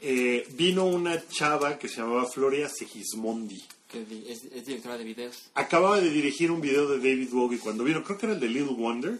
eh, 0.01 0.47
vino 0.55 0.85
una 0.87 1.23
chava 1.29 1.79
que 1.79 1.89
se 1.89 1.97
llamaba 2.01 2.27
Floria 2.27 2.69
Segismondi. 2.69 3.63
Que 3.93 4.32
es, 4.32 4.45
es 4.45 4.66
directora 4.66 4.99
de 4.99 5.05
videos. 5.05 5.51
Acababa 5.55 6.01
de 6.01 6.11
dirigir 6.11 6.51
un 6.51 6.61
video 6.61 6.88
de 6.88 6.97
David 6.97 7.28
Bowie 7.30 7.59
cuando 7.59 7.84
vino, 7.84 8.03
creo 8.03 8.18
que 8.18 8.26
era 8.26 8.34
el 8.34 8.40
de 8.40 8.49
Little 8.49 8.74
Wonder, 8.74 9.18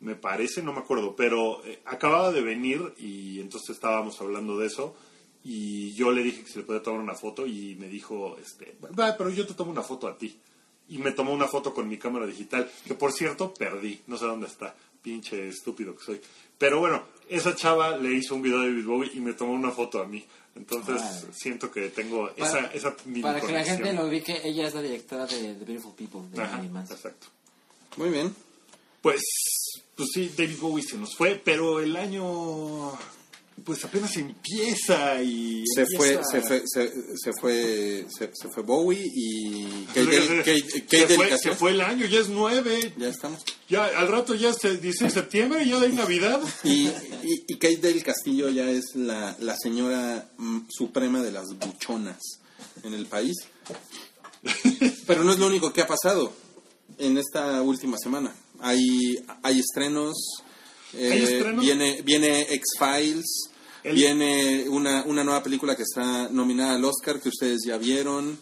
me 0.00 0.14
parece, 0.16 0.62
no 0.62 0.72
me 0.72 0.80
acuerdo, 0.80 1.14
pero 1.14 1.64
eh, 1.64 1.80
acababa 1.84 2.32
de 2.32 2.42
venir 2.42 2.94
y 2.98 3.40
entonces 3.40 3.70
estábamos 3.70 4.20
hablando 4.20 4.58
de 4.58 4.66
eso 4.66 4.96
y 5.44 5.92
yo 5.94 6.12
le 6.12 6.22
dije 6.22 6.42
que 6.44 6.50
se 6.50 6.58
le 6.60 6.64
podía 6.64 6.82
tomar 6.82 7.00
una 7.00 7.14
foto 7.14 7.46
y 7.46 7.76
me 7.76 7.88
dijo, 7.88 8.36
este, 8.38 8.76
pero 8.96 9.30
yo 9.30 9.46
te 9.46 9.54
tomo 9.54 9.70
una 9.70 9.82
foto 9.82 10.06
a 10.06 10.16
ti. 10.16 10.38
Y 10.88 10.98
me 10.98 11.12
tomó 11.12 11.32
una 11.32 11.48
foto 11.48 11.72
con 11.72 11.88
mi 11.88 11.96
cámara 11.96 12.26
digital, 12.26 12.70
que 12.86 12.94
por 12.94 13.12
cierto 13.12 13.54
perdí, 13.54 14.00
no 14.06 14.18
sé 14.18 14.26
dónde 14.26 14.46
está, 14.46 14.74
pinche 15.00 15.48
estúpido 15.48 15.96
que 15.96 16.04
soy. 16.04 16.20
Pero 16.58 16.80
bueno, 16.80 17.02
esa 17.28 17.54
chava 17.56 17.96
le 17.96 18.12
hizo 18.14 18.34
un 18.34 18.42
video 18.42 18.60
de 18.60 18.68
David 18.68 18.86
Bowie 18.86 19.10
y 19.14 19.20
me 19.20 19.32
tomó 19.32 19.52
una 19.52 19.70
foto 19.70 20.00
a 20.00 20.06
mí. 20.06 20.24
Entonces 20.54 21.00
siento 21.34 21.70
que 21.70 21.88
tengo 21.88 22.30
Para- 22.36 22.66
esa, 22.66 22.72
esa 22.72 22.96
mini 23.06 23.22
Para 23.22 23.40
que 23.40 23.52
la 23.52 23.64
gente 23.64 23.92
lo 23.92 24.06
ubique, 24.06 24.40
ella 24.44 24.68
es 24.68 24.74
la 24.74 24.82
directora 24.82 25.26
de 25.26 25.54
The 25.54 25.64
Beautiful 25.64 25.94
People 25.94 26.20
de 26.30 26.42
Ajá, 26.42 26.62
exacto. 26.90 27.28
Muy 27.96 28.10
bien. 28.10 28.34
Pues, 29.00 29.20
pues 29.96 30.08
sí, 30.12 30.32
David 30.36 30.58
Bowie 30.60 30.84
se 30.84 30.96
nos 30.96 31.16
fue, 31.16 31.40
pero 31.42 31.80
el 31.80 31.96
año 31.96 32.92
pues 33.64 33.84
apenas 33.84 34.16
empieza 34.16 35.22
y 35.22 35.62
Se 35.74 35.82
empieza- 35.82 36.22
fue, 36.22 36.40
se 36.40 36.40
fue, 36.46 36.62
se, 36.66 36.92
se 37.16 37.32
fue, 37.40 38.06
se, 38.18 38.30
se 38.34 38.48
fue 38.48 38.62
Bowie 38.62 39.04
y 39.14 39.84
Kate, 39.86 40.04
Se- 40.04 40.42
Kate- 40.42 40.88
fue, 40.88 41.06
Delicatessen. 41.06 41.52
se 41.52 41.54
fue 41.58 41.70
el 41.72 41.80
año, 41.80 42.06
ya 42.06 42.20
es 42.20 42.28
nueve, 42.28 42.92
Ya 42.96 43.08
estamos. 43.08 43.42
ya 43.68 43.84
al 43.86 44.08
rato 44.08 44.34
ya 44.34 44.50
es 44.50 44.64
el 44.64 44.80
16 44.80 45.14
de 45.14 45.20
septiembre, 45.20 45.66
ya 45.68 45.80
hay 45.80 45.92
Navidad. 45.92 46.40
Y, 46.64 46.88
y, 46.88 47.44
y 47.48 47.54
Kate 47.58 47.76
del 47.78 48.02
Castillo 48.02 48.48
ya 48.50 48.68
es 48.70 48.94
la, 48.94 49.36
la 49.40 49.56
señora 49.56 50.28
mm, 50.38 50.60
suprema 50.68 51.22
de 51.22 51.32
las 51.32 51.46
buchonas 51.58 52.18
en 52.84 52.94
el 52.94 53.06
país. 53.06 53.36
Pero 55.06 55.24
no 55.24 55.32
es 55.32 55.38
lo 55.38 55.46
único 55.46 55.72
que 55.72 55.82
ha 55.82 55.86
pasado 55.86 56.32
en 56.98 57.18
esta 57.18 57.62
última 57.62 57.96
semana. 57.98 58.34
Hay, 58.60 59.18
hay 59.42 59.58
estrenos. 59.60 60.14
eh. 60.94 61.44
Viene, 61.60 62.02
viene 62.02 62.42
X-Files. 62.50 63.24
El- 63.84 63.94
Viene 63.96 64.66
una, 64.68 65.02
una 65.04 65.24
nueva 65.24 65.42
película 65.42 65.76
que 65.76 65.82
está 65.82 66.28
nominada 66.30 66.74
al 66.76 66.84
Oscar 66.84 67.20
que 67.20 67.28
ustedes 67.28 67.62
ya 67.66 67.76
vieron. 67.78 68.38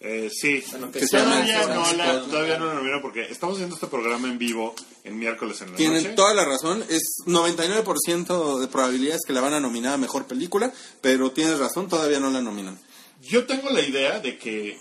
Eh, 0.00 0.30
sí, 0.32 0.62
que 0.92 1.06
se 1.06 1.18
llama 1.18 1.32
todavía, 1.36 1.58
no 1.58 1.84
Florence 1.84 1.96
la, 1.96 2.22
todavía 2.22 2.58
no 2.58 2.66
la 2.66 2.74
nominaron 2.74 3.02
porque 3.02 3.22
estamos 3.22 3.56
haciendo 3.56 3.74
este 3.74 3.88
programa 3.88 4.28
en 4.28 4.38
vivo 4.38 4.74
el 5.04 5.14
miércoles 5.14 5.60
en 5.62 5.70
la 5.72 5.76
Tienen 5.76 6.02
noche. 6.02 6.14
toda 6.14 6.34
la 6.34 6.44
razón. 6.44 6.84
Es 6.88 7.02
99% 7.26 8.58
de 8.60 8.68
probabilidades 8.68 9.22
que 9.26 9.32
la 9.32 9.40
van 9.40 9.54
a 9.54 9.60
nominar 9.60 9.94
a 9.94 9.98
mejor 9.98 10.26
película, 10.26 10.72
pero 11.00 11.32
tienes 11.32 11.58
razón, 11.58 11.88
todavía 11.88 12.20
no 12.20 12.30
la 12.30 12.40
nominan. 12.42 12.78
Yo 13.22 13.46
tengo 13.46 13.70
la 13.70 13.80
idea 13.80 14.20
de 14.20 14.38
que 14.38 14.78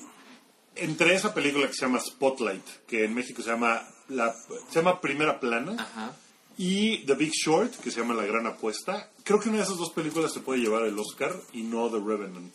entre 0.75 1.15
esa 1.15 1.33
película 1.33 1.67
que 1.67 1.73
se 1.73 1.81
llama 1.85 1.99
Spotlight, 1.99 2.65
que 2.87 3.05
en 3.05 3.13
México 3.13 3.41
se 3.41 3.49
llama, 3.49 3.87
la, 4.09 4.35
se 4.69 4.75
llama 4.75 5.01
Primera 5.01 5.39
Plana, 5.39 5.75
Ajá. 5.79 6.15
Y 6.57 6.99
The 7.05 7.15
Big 7.15 7.31
Short, 7.31 7.75
que 7.77 7.91
se 7.91 7.99
llama 7.99 8.13
La 8.13 8.25
Gran 8.25 8.47
Apuesta, 8.47 9.09
creo 9.23 9.39
que 9.39 9.49
una 9.49 9.59
de 9.59 9.63
esas 9.63 9.77
dos 9.77 9.91
películas 9.91 10.33
se 10.33 10.39
puede 10.39 10.61
llevar 10.61 10.83
el 10.83 10.97
Oscar 10.97 11.35
y 11.53 11.63
no 11.63 11.89
The 11.89 11.99
Revenant. 11.99 12.53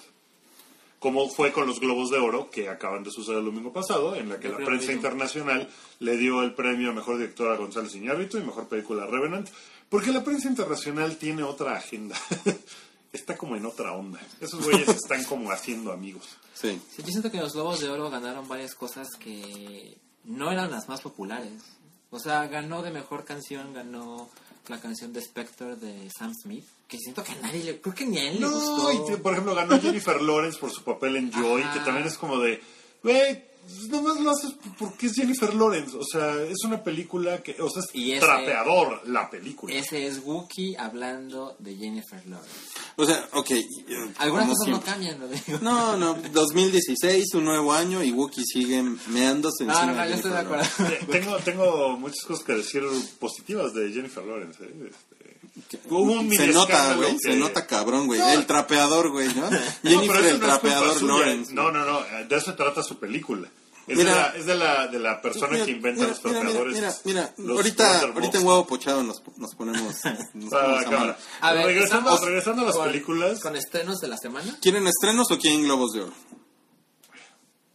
Como 0.99 1.31
fue 1.31 1.51
con 1.53 1.67
los 1.67 1.81
Globos 1.81 2.11
de 2.11 2.19
Oro, 2.19 2.51
que 2.51 2.69
acaban 2.69 3.03
de 3.03 3.11
suceder 3.11 3.39
el 3.39 3.47
domingo 3.47 3.73
pasado, 3.73 4.15
en 4.15 4.29
la 4.29 4.39
que 4.39 4.51
la 4.51 4.59
prensa 4.59 4.93
internacional 4.93 5.69
le 5.99 6.17
dio 6.19 6.43
el 6.43 6.55
premio 6.55 6.91
a 6.91 6.93
Mejor 6.93 7.17
Director 7.17 7.51
a 7.51 7.57
González 7.57 7.95
Iñárritu 7.95 8.37
y 8.37 8.43
Mejor 8.43 8.69
Película 8.69 9.05
a 9.05 9.07
Revenant, 9.07 9.49
porque 9.89 10.13
la 10.13 10.23
prensa 10.23 10.49
internacional 10.49 11.17
tiene 11.17 11.43
otra 11.43 11.75
agenda. 11.75 12.17
Está 13.13 13.37
como 13.37 13.57
en 13.57 13.65
otra 13.67 13.93
onda. 13.93 14.21
Esos 14.41 14.63
güeyes 14.63 14.89
están 15.03 15.25
como 15.25 15.51
haciendo 15.51 15.91
amigos. 15.91 16.25
Sí. 16.55 16.81
Sí, 16.95 17.03
yo 17.03 17.09
siento 17.09 17.31
que 17.31 17.39
los 17.39 17.55
Globos 17.55 17.81
de 17.81 17.89
Oro 17.89 18.11
ganaron 18.11 18.47
varias 18.47 18.75
cosas 18.75 19.09
que 19.19 19.97
no 20.25 20.53
eran 20.53 20.71
las 20.71 20.89
más 20.89 21.01
populares. 21.01 21.63
O 22.11 22.19
sea, 22.19 22.47
ganó 22.49 22.83
de 22.83 22.91
mejor 22.91 23.25
canción, 23.25 23.73
ganó 23.73 24.29
la 24.69 24.81
canción 24.81 25.13
de 25.13 25.21
Spectre 25.23 25.77
de 25.77 26.09
Sam 26.11 26.33
Smith, 26.35 26.65
que 26.89 26.99
siento 26.99 27.23
que 27.25 27.33
a 27.33 27.37
nadie 27.37 27.65
le... 27.65 27.81
Creo 27.81 27.95
que 27.95 28.07
ni 28.07 28.19
a 28.19 28.29
él 28.31 28.35
le 28.35 28.41
No, 28.41 28.51
gustó. 28.51 29.15
y 29.15 29.17
por 29.19 29.33
ejemplo, 29.33 29.55
ganó 29.55 29.81
Jennifer 29.81 30.21
Lawrence 30.21 30.59
por 30.59 30.71
su 30.71 30.83
papel 30.85 31.17
en 31.17 31.33
Joy, 31.33 31.63
Ajá. 31.63 31.73
que 31.75 31.81
también 31.81 32.07
es 32.07 32.17
como 32.19 32.39
de, 32.39 32.61
güey, 33.03 33.45
nomás 33.89 34.21
lo 34.21 34.31
haces 34.31 34.53
porque 34.79 35.07
es 35.07 35.15
Jennifer 35.15 35.55
Lawrence. 35.55 35.97
O 35.97 36.05
sea, 36.05 36.43
es 36.43 36.65
una 36.65 36.83
película 36.83 37.43
que, 37.43 37.61
o 37.61 37.69
sea, 37.71 37.83
es 37.83 37.89
Y 37.95 38.13
ese- 38.13 38.21
trapeador 38.27 39.03
la 39.09 39.31
película. 39.31 39.75
Ese 39.75 40.07
es 40.07 40.21
Wookiee 40.25 40.77
hablando 40.77 41.57
de 41.59 41.77
Jennifer 41.77 42.25
Lawrence. 42.27 42.59
O 42.97 43.05
sea, 43.07 43.29
ok. 43.33 43.51
eh, 43.51 43.65
Algunas 44.19 44.49
cosas 44.49 44.65
siempre. 44.65 44.87
no 44.87 44.93
cambian, 44.93 45.21
lo 45.21 45.29
digo. 45.29 45.59
No, 45.63 45.97
no, 45.97 46.15
2016, 46.33 47.35
un 47.35 47.45
nuevo 47.45 47.73
año 47.73 48.03
y 48.03 48.13
Wookiee 48.13 48.45
sigue 48.45 48.83
meándose 49.09 49.65
No, 49.65 49.73
encima 49.73 49.93
no, 49.93 49.99
no, 49.99 50.03
de 50.05 50.09
yo 50.11 50.15
estoy 50.17 50.31
de 50.33 50.39
acuerdo. 50.39 50.67
Tengo, 51.11 51.37
tengo 51.39 51.97
muchas 51.99 52.25
cosas 52.25 52.45
que 52.45 52.53
decir 52.55 52.83
positivas 53.19 53.73
de 53.75 53.91
Jennifer 53.93 54.25
Lawrence. 54.25 54.63
¿eh? 54.65 54.91
Hubo 55.89 56.13
un 56.13 56.31
Se 56.31 56.49
nota, 56.49 56.95
güey, 56.95 57.13
que- 57.13 57.19
se 57.33 57.37
nota 57.37 57.67
cabrón, 57.67 58.07
güey. 58.07 58.19
No. 58.19 58.31
El 58.31 58.47
trapeador, 58.47 59.11
güey, 59.11 59.29
¿no? 59.35 59.49
No, 59.51 59.59
Jennifer 59.83 60.09
pero 60.09 60.19
eso 60.21 60.29
el 60.35 60.41
no 60.41 60.47
trapeador. 60.47 61.03
Lawrence. 61.03 61.53
No, 61.55 61.71
no, 61.71 61.85
no, 61.85 62.01
de 62.29 62.37
eso 62.37 62.51
se 62.51 62.57
trata 62.57 62.83
su 62.83 62.99
película. 62.99 63.49
Es, 63.87 63.97
Mira. 63.97 64.11
de, 64.11 64.17
la, 64.21 64.27
es 64.37 64.47
de, 64.47 64.55
la, 64.55 64.87
de 64.87 64.99
la 65.01 65.21
persona 65.23 65.53
Mira, 65.53 65.65
que 65.65 65.71
inventa 65.73 66.03
mira, 66.03 66.09
los 66.15 66.25
mira, 66.25 66.41
torpeadores. 66.43 66.75
Mira, 66.77 66.95
mira, 67.05 67.35
los 67.39 67.57
ahorita, 67.57 68.01
ahorita 68.03 68.39
en 68.39 68.47
huevo 68.47 68.67
pochado 68.67 69.03
nos, 69.03 69.21
nos 69.37 69.55
ponemos. 69.57 69.95
nos 70.35 70.53
Ah, 70.53 70.81
ponemos 70.85 71.17
a 71.41 71.53
ver, 71.53 71.67
regresando, 71.67 72.11
estamos 72.11 72.21
regresando 72.25 72.63
a 72.63 72.67
las 72.67 72.77
con- 72.77 72.87
películas, 72.87 73.41
Con 73.41 73.57
estrenos 73.57 73.99
de 74.01 74.09
la 74.09 74.17
semana. 74.17 74.57
¿Quieren 74.63 74.87
estrenos 74.87 75.31
o 75.33 75.39
quieren 75.39 75.63
globos 75.65 75.93
de 75.93 76.03
oro? 76.03 76.13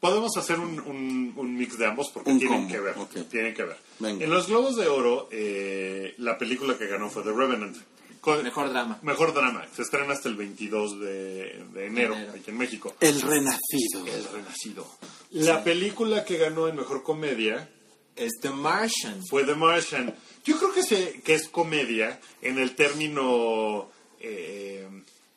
Podemos 0.10 0.38
hacer 0.38 0.60
un, 0.60 0.80
un, 0.80 1.34
un 1.36 1.58
mix 1.58 1.78
de 1.78 1.86
ambos 1.86 2.10
porque 2.14 2.30
Un 2.32 2.39
tienen 2.39 2.58
combo, 2.68 2.74
que 2.74 2.80
ver. 2.80 2.95
Tienen 3.30 3.53
que 3.53 3.64
ver. 3.64 3.78
Venga. 3.99 4.24
En 4.24 4.30
los 4.32 4.47
Globos 4.47 4.76
de 4.76 4.88
Oro, 4.88 5.28
eh, 5.32 6.14
la 6.18 6.38
película 6.38 6.78
que 6.78 6.88
ganó 6.88 7.10
fue 7.10 7.24
The 7.24 7.32
Revenant. 7.32 7.78
Con- 8.22 8.41
Mejor 8.43 8.70
drama. 8.70 8.97
Mejor 9.03 9.34
drama. 9.34 9.66
Se 9.76 9.84
estrena 9.84 10.14
hasta 10.14 10.30
el 10.30 10.36
22 10.36 10.99
de, 10.99 11.64
de 11.74 11.86
enero, 11.86 12.16
Enero. 12.16 12.32
aquí 12.34 12.49
en 12.49 12.58
México. 12.58 12.95
El 12.99 13.22
renacido. 13.22 14.06
El 14.08 14.24
Renacido. 14.34 14.88
La 15.32 15.64
película 15.64 16.26
que 16.26 16.38
ganó 16.38 16.68
en 16.68 16.76
Mejor 16.76 17.03
Comedia 17.03 17.70
Es 18.16 18.32
The 18.41 18.49
Martian. 18.49 19.22
fue 19.30 19.43
The 19.43 19.53
Martian. 19.56 20.16
Yo 20.43 20.58
creo 20.58 20.74
que, 20.74 20.82
se, 20.84 21.22
que 21.22 21.34
es 21.36 21.47
comedia 21.49 22.20
en 22.41 22.58
el 22.58 22.74
término 22.76 23.89
eh, 24.20 24.88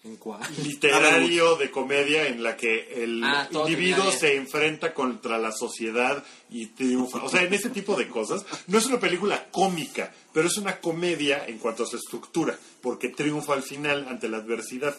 ¿En 0.04 0.16
cuál? 0.16 0.40
literario 0.64 1.56
de 1.56 1.70
comedia 1.70 2.28
en 2.28 2.42
la 2.42 2.56
que 2.56 3.02
el 3.02 3.22
Ah, 3.24 3.48
individuo 3.52 4.10
se 4.12 4.36
enfrenta 4.36 4.94
contra 4.94 5.38
la 5.38 5.50
sociedad 5.52 6.22
y 6.50 6.66
triunfa. 6.66 7.22
O 7.24 7.28
sea, 7.28 7.42
en 7.42 7.52
ese 7.52 7.70
tipo 7.70 7.96
de 7.96 8.08
cosas. 8.08 8.44
No 8.68 8.78
es 8.78 8.86
una 8.86 9.00
película 9.00 9.48
cómica, 9.50 10.12
pero 10.32 10.46
es 10.48 10.56
una 10.56 10.80
comedia 10.80 11.44
en 11.46 11.58
cuanto 11.58 11.82
a 11.82 11.86
su 11.86 11.96
estructura, 11.96 12.56
porque 12.80 13.08
triunfa 13.08 13.54
al 13.54 13.62
final 13.64 14.06
ante 14.08 14.28
la 14.28 14.36
adversidad. 14.38 14.96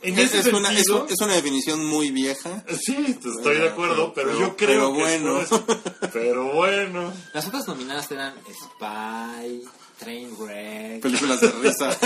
En 0.00 0.16
Es, 0.18 0.32
ese 0.32 0.48
es 0.48 0.54
una, 0.54 0.70
es, 0.70 0.76
sentido- 0.86 1.06
es 1.10 1.20
una 1.20 1.34
definición 1.34 1.84
muy 1.84 2.12
vieja. 2.12 2.64
Sí, 2.80 2.96
estoy 3.08 3.56
de 3.58 3.68
acuerdo, 3.68 4.14
pero, 4.14 4.28
pero- 4.30 4.40
yo 4.40 4.56
creo 4.56 4.68
pero 4.68 4.92
que 4.92 4.98
bueno. 5.00 5.40
Pero 6.12 6.52
bueno. 6.54 7.12
Las 7.34 7.46
otras 7.48 7.66
nominadas 7.66 8.10
eran 8.12 8.34
Spy, 8.44 9.62
Trainwreck. 9.98 11.02
Películas 11.02 11.40
de 11.40 11.50
risa. 11.50 11.98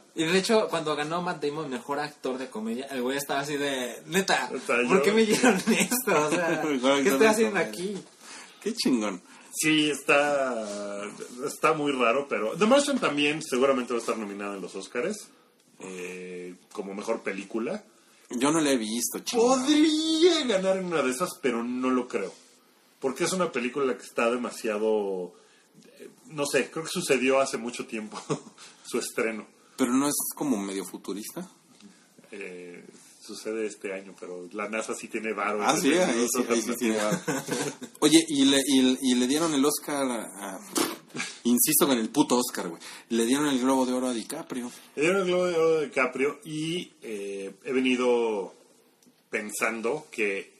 Y 0.16 0.24
de 0.24 0.38
hecho, 0.38 0.68
cuando 0.68 0.94
ganó 0.94 1.22
Matt 1.22 1.42
Damon 1.42 1.68
mejor 1.68 1.98
actor 1.98 2.38
de 2.38 2.48
comedia, 2.48 2.86
el 2.86 3.02
güey 3.02 3.16
estaba 3.16 3.40
así 3.40 3.56
de, 3.56 4.00
neta, 4.06 4.48
¿por 4.88 5.02
qué 5.02 5.10
me 5.12 5.24
dieron 5.26 5.56
esto? 5.56 6.26
O 6.26 6.30
sea, 6.30 6.62
Mejor 6.68 7.02
¿qué 7.02 7.08
estoy 7.08 7.26
haciendo 7.26 7.58
aquí? 7.58 7.96
Qué 8.62 8.74
chingón. 8.74 9.20
Sí, 9.52 9.90
está, 9.90 11.02
está 11.46 11.72
muy 11.74 11.92
raro, 11.92 12.26
pero 12.28 12.56
The 12.56 12.66
Martian 12.66 12.98
también 12.98 13.42
seguramente 13.42 13.92
va 13.92 13.98
a 13.98 14.00
estar 14.00 14.16
nominada 14.16 14.54
en 14.56 14.62
los 14.62 14.74
Oscars 14.74 15.28
eh, 15.80 16.54
como 16.72 16.94
mejor 16.94 17.22
película. 17.22 17.84
Yo 18.30 18.50
no 18.50 18.60
la 18.60 18.70
he 18.70 18.76
visto, 18.76 19.18
chingón. 19.20 19.60
Podría 19.60 20.44
ganar 20.46 20.76
en 20.78 20.86
una 20.86 21.02
de 21.02 21.10
esas, 21.10 21.30
pero 21.40 21.62
no 21.62 21.90
lo 21.90 22.08
creo. 22.08 22.32
Porque 23.00 23.24
es 23.24 23.32
una 23.32 23.52
película 23.52 23.96
que 23.96 24.02
está 24.04 24.30
demasiado... 24.30 25.34
eh, 25.98 26.08
No 26.30 26.46
sé, 26.46 26.70
creo 26.70 26.84
que 26.84 26.90
sucedió 26.90 27.38
hace 27.40 27.56
mucho 27.58 27.86
tiempo 27.86 28.20
su 28.86 28.98
estreno. 28.98 29.46
Pero 29.76 29.92
no 29.92 30.08
es 30.08 30.14
como 30.34 30.56
medio 30.56 30.84
futurista. 30.84 31.48
Eh, 32.30 32.84
sucede 33.20 33.66
este 33.66 33.92
año, 33.92 34.14
pero 34.18 34.48
la 34.52 34.68
NASA 34.68 34.94
sí 34.94 35.08
tiene 35.08 35.32
varo. 35.32 35.60
Ah, 35.62 35.76
sí, 35.80 35.92
Entonces, 35.92 36.08
ahí 36.08 36.14
sí, 36.14 36.20
nosotros 36.22 36.56
ahí 36.58 36.62
sí 36.62 36.70
no. 36.70 36.76
tiene 36.76 36.96
varo. 36.96 37.20
Oye, 38.00 38.24
y 38.28 38.44
le, 38.44 38.58
y, 38.66 38.98
y 39.00 39.14
le 39.14 39.26
dieron 39.26 39.54
el 39.54 39.64
Oscar 39.64 40.04
a, 40.10 40.54
a- 40.54 40.60
Insisto 41.44 41.86
con 41.86 41.98
el 41.98 42.08
puto 42.10 42.36
Oscar, 42.36 42.68
güey. 42.68 42.82
Le 43.10 43.24
dieron 43.24 43.46
el 43.46 43.60
Globo 43.60 43.86
de 43.86 43.92
Oro 43.92 44.08
a 44.08 44.12
DiCaprio. 44.12 44.70
Le 44.96 45.02
dieron 45.02 45.20
el 45.22 45.26
Globo 45.28 45.46
de 45.46 45.56
Oro 45.56 45.78
de 45.80 45.86
DiCaprio 45.86 46.40
y 46.44 46.92
eh, 47.02 47.54
he 47.64 47.72
venido 47.72 48.52
pensando 49.30 50.06
que 50.10 50.52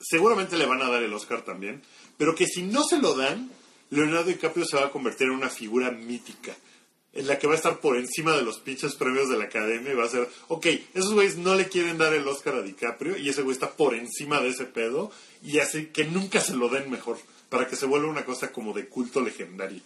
seguramente 0.00 0.56
le 0.56 0.66
van 0.66 0.82
a 0.82 0.88
dar 0.88 1.02
el 1.02 1.12
Oscar 1.12 1.44
también, 1.44 1.82
pero 2.16 2.34
que 2.34 2.46
si 2.46 2.62
no 2.62 2.84
se 2.84 2.98
lo 2.98 3.14
dan, 3.16 3.50
Leonardo 3.90 4.24
DiCaprio 4.30 4.64
se 4.64 4.76
va 4.76 4.86
a 4.86 4.90
convertir 4.90 5.26
en 5.28 5.34
una 5.34 5.48
figura 5.50 5.90
mítica, 5.90 6.56
en 7.12 7.26
la 7.26 7.38
que 7.38 7.46
va 7.46 7.54
a 7.54 7.56
estar 7.56 7.80
por 7.80 7.96
encima 7.96 8.36
de 8.36 8.42
los 8.42 8.58
pinches 8.58 8.94
premios 8.94 9.28
de 9.28 9.36
la 9.36 9.44
academia 9.44 9.92
y 9.92 9.96
va 9.96 10.04
a 10.04 10.08
ser, 10.08 10.28
ok, 10.48 10.66
esos 10.94 11.12
güeyes 11.12 11.36
no 11.38 11.54
le 11.54 11.68
quieren 11.68 11.98
dar 11.98 12.14
el 12.14 12.26
Oscar 12.26 12.54
a 12.54 12.62
DiCaprio 12.62 13.16
y 13.16 13.28
ese 13.28 13.42
güey 13.42 13.54
está 13.54 13.72
por 13.72 13.94
encima 13.94 14.40
de 14.40 14.48
ese 14.50 14.64
pedo 14.64 15.10
y 15.42 15.58
hace 15.58 15.90
que 15.90 16.04
nunca 16.04 16.40
se 16.40 16.54
lo 16.54 16.68
den 16.68 16.90
mejor, 16.90 17.18
para 17.48 17.66
que 17.66 17.76
se 17.76 17.86
vuelva 17.86 18.08
una 18.08 18.24
cosa 18.24 18.52
como 18.52 18.72
de 18.72 18.88
culto 18.88 19.20
legendario. 19.20 19.80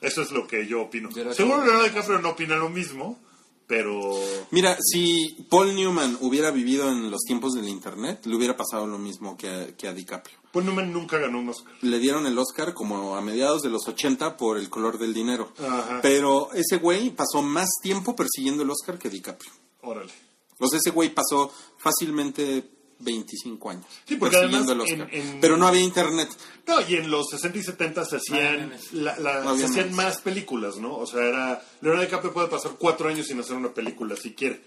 Eso 0.00 0.22
es 0.22 0.30
lo 0.30 0.46
que 0.46 0.66
yo 0.66 0.82
opino. 0.82 1.10
Seguro 1.32 1.64
Leonardo 1.64 1.84
DiCaprio 1.84 2.20
no 2.20 2.30
opina 2.30 2.56
lo 2.56 2.68
mismo, 2.68 3.18
pero 3.66 4.14
Mira, 4.50 4.76
si 4.80 5.46
Paul 5.48 5.74
Newman 5.74 6.18
hubiera 6.20 6.50
vivido 6.50 6.88
en 6.88 7.10
los 7.10 7.22
tiempos 7.22 7.52
del 7.54 7.68
Internet, 7.68 8.24
le 8.26 8.36
hubiera 8.36 8.56
pasado 8.56 8.86
lo 8.86 8.98
mismo 8.98 9.36
que 9.36 9.48
a, 9.48 9.76
que 9.76 9.88
a 9.88 9.92
DiCaprio. 9.92 10.36
Paul 10.52 10.66
Newman 10.66 10.92
nunca 10.92 11.18
ganó 11.18 11.40
un 11.40 11.48
Oscar. 11.48 11.74
Le 11.82 11.98
dieron 11.98 12.26
el 12.26 12.38
Oscar 12.38 12.72
como 12.74 13.16
a 13.16 13.20
mediados 13.20 13.62
de 13.62 13.70
los 13.70 13.86
80 13.86 14.36
por 14.36 14.56
el 14.56 14.70
color 14.70 14.98
del 14.98 15.12
dinero. 15.12 15.52
Ajá. 15.58 16.00
Pero 16.00 16.52
ese 16.54 16.78
güey 16.78 17.10
pasó 17.10 17.42
más 17.42 17.68
tiempo 17.82 18.16
persiguiendo 18.16 18.62
el 18.62 18.70
Oscar 18.70 18.98
que 18.98 19.10
DiCaprio. 19.10 19.52
Órale. 19.82 20.12
O 20.58 20.68
sea, 20.68 20.78
ese 20.78 20.90
güey 20.90 21.10
pasó 21.10 21.52
fácilmente 21.76 22.75
25 22.98 23.70
años 23.70 23.84
Sí, 24.06 24.16
porque 24.16 24.36
además 24.36 24.68
en- 24.86 25.08
en- 25.12 25.40
Pero 25.40 25.56
no 25.56 25.66
había 25.66 25.82
Internet. 25.82 26.28
No, 26.66 26.80
y 26.88 26.94
en 26.96 27.10
los 27.10 27.28
60 27.30 27.58
y 27.58 27.62
70 27.62 28.04
se 28.04 28.16
hacían, 28.16 28.56
memes. 28.68 28.92
la- 28.92 29.56
se 29.56 29.64
hacían 29.66 29.94
más 29.94 30.20
películas, 30.20 30.76
¿no? 30.76 30.96
O 30.96 31.06
sea, 31.06 31.22
era 31.22 31.62
Leonardo 31.80 32.04
DiCaprio 32.06 32.32
puede 32.32 32.48
pasar 32.48 32.72
cuatro 32.78 33.08
años 33.08 33.26
sin 33.26 33.38
hacer 33.40 33.56
una 33.56 33.72
película 33.72 34.16
si 34.16 34.34
quiere. 34.34 34.62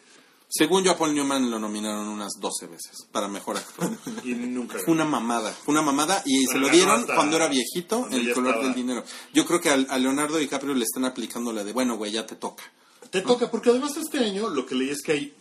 Según 0.52 0.84
yo, 0.84 0.92
a 0.92 0.98
Paul 0.98 1.14
Newman 1.14 1.52
lo 1.52 1.60
nominaron 1.60 2.08
unas 2.08 2.32
12 2.40 2.66
veces 2.66 3.06
para 3.12 3.28
mejor 3.28 3.58
actor. 3.58 3.90
Y 4.24 4.34
nunca 4.34 4.80
Fue 4.84 4.94
una 4.94 5.06
mamada, 5.06 5.52
fue 5.52 5.74
una 5.74 5.84
mamada 5.84 6.24
y 6.26 6.46
se 6.48 6.58
lo 6.58 6.70
dieron 6.70 7.02
hasta 7.02 7.14
cuando 7.16 7.36
era 7.36 7.48
viejito 7.48 8.08
en 8.08 8.14
el 8.14 8.34
color 8.34 8.50
estaba. 8.56 8.66
del 8.66 8.76
dinero. 8.76 9.04
Yo 9.34 9.46
creo 9.46 9.62
que 9.62 9.70
al- 9.70 9.86
a, 9.90 9.98
Leonardo 10.00 10.38
DiCaprio 10.38 10.74
le 10.74 10.86
están 10.86 11.06
aplicando 11.06 11.52
la 11.54 11.64
de, 11.64 11.72
bueno, 11.74 11.98
güey, 11.98 12.12
ya 12.12 12.26
te 12.26 12.36
toca. 12.36 12.64
Te 13.12 13.22
toca, 13.22 13.50
porque 13.52 13.70
además 13.72 13.96
este 13.98 14.20
año 14.20 14.50
lo 14.50 14.66
que 14.66 14.74
leí 14.76 14.90
es 14.90 15.02
que 15.04 15.12
hay 15.14 15.34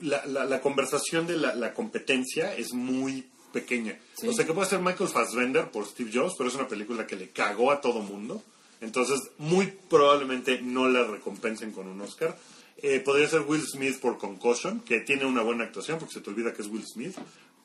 la, 0.00 0.24
la, 0.26 0.44
la 0.44 0.60
conversación 0.60 1.26
de 1.26 1.36
la, 1.36 1.54
la 1.54 1.74
competencia 1.74 2.54
es 2.54 2.72
muy 2.72 3.26
pequeña. 3.52 3.98
Sí. 4.18 4.28
O 4.28 4.32
sea 4.32 4.44
que 4.44 4.52
puede 4.52 4.68
ser 4.68 4.80
Michael 4.80 5.08
Fassbender 5.08 5.70
por 5.70 5.86
Steve 5.86 6.10
Jobs, 6.12 6.34
pero 6.36 6.48
es 6.48 6.54
una 6.54 6.68
película 6.68 7.06
que 7.06 7.16
le 7.16 7.30
cagó 7.30 7.70
a 7.70 7.80
todo 7.80 8.00
mundo. 8.00 8.42
Entonces, 8.80 9.20
muy 9.38 9.72
probablemente 9.88 10.60
no 10.60 10.88
la 10.88 11.04
recompensen 11.04 11.72
con 11.72 11.88
un 11.88 12.00
Oscar. 12.02 12.36
Eh, 12.82 13.00
podría 13.00 13.26
ser 13.26 13.40
Will 13.40 13.66
Smith 13.66 13.98
por 13.98 14.18
Concussion, 14.18 14.80
que 14.80 15.00
tiene 15.00 15.24
una 15.24 15.42
buena 15.42 15.64
actuación 15.64 15.98
porque 15.98 16.14
se 16.14 16.20
te 16.20 16.28
olvida 16.28 16.52
que 16.52 16.60
es 16.60 16.68
Will 16.68 16.84
Smith. 16.86 17.16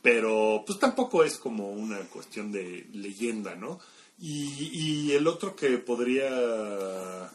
Pero, 0.02 0.64
pues 0.66 0.80
tampoco 0.80 1.24
es 1.24 1.38
como 1.38 1.72
una 1.72 2.00
cuestión 2.00 2.52
de 2.52 2.88
leyenda, 2.94 3.56
¿no? 3.56 3.80
Y, 4.20 4.70
y 4.72 5.12
el 5.12 5.28
otro 5.28 5.56
que 5.56 5.78
podría. 5.78 7.30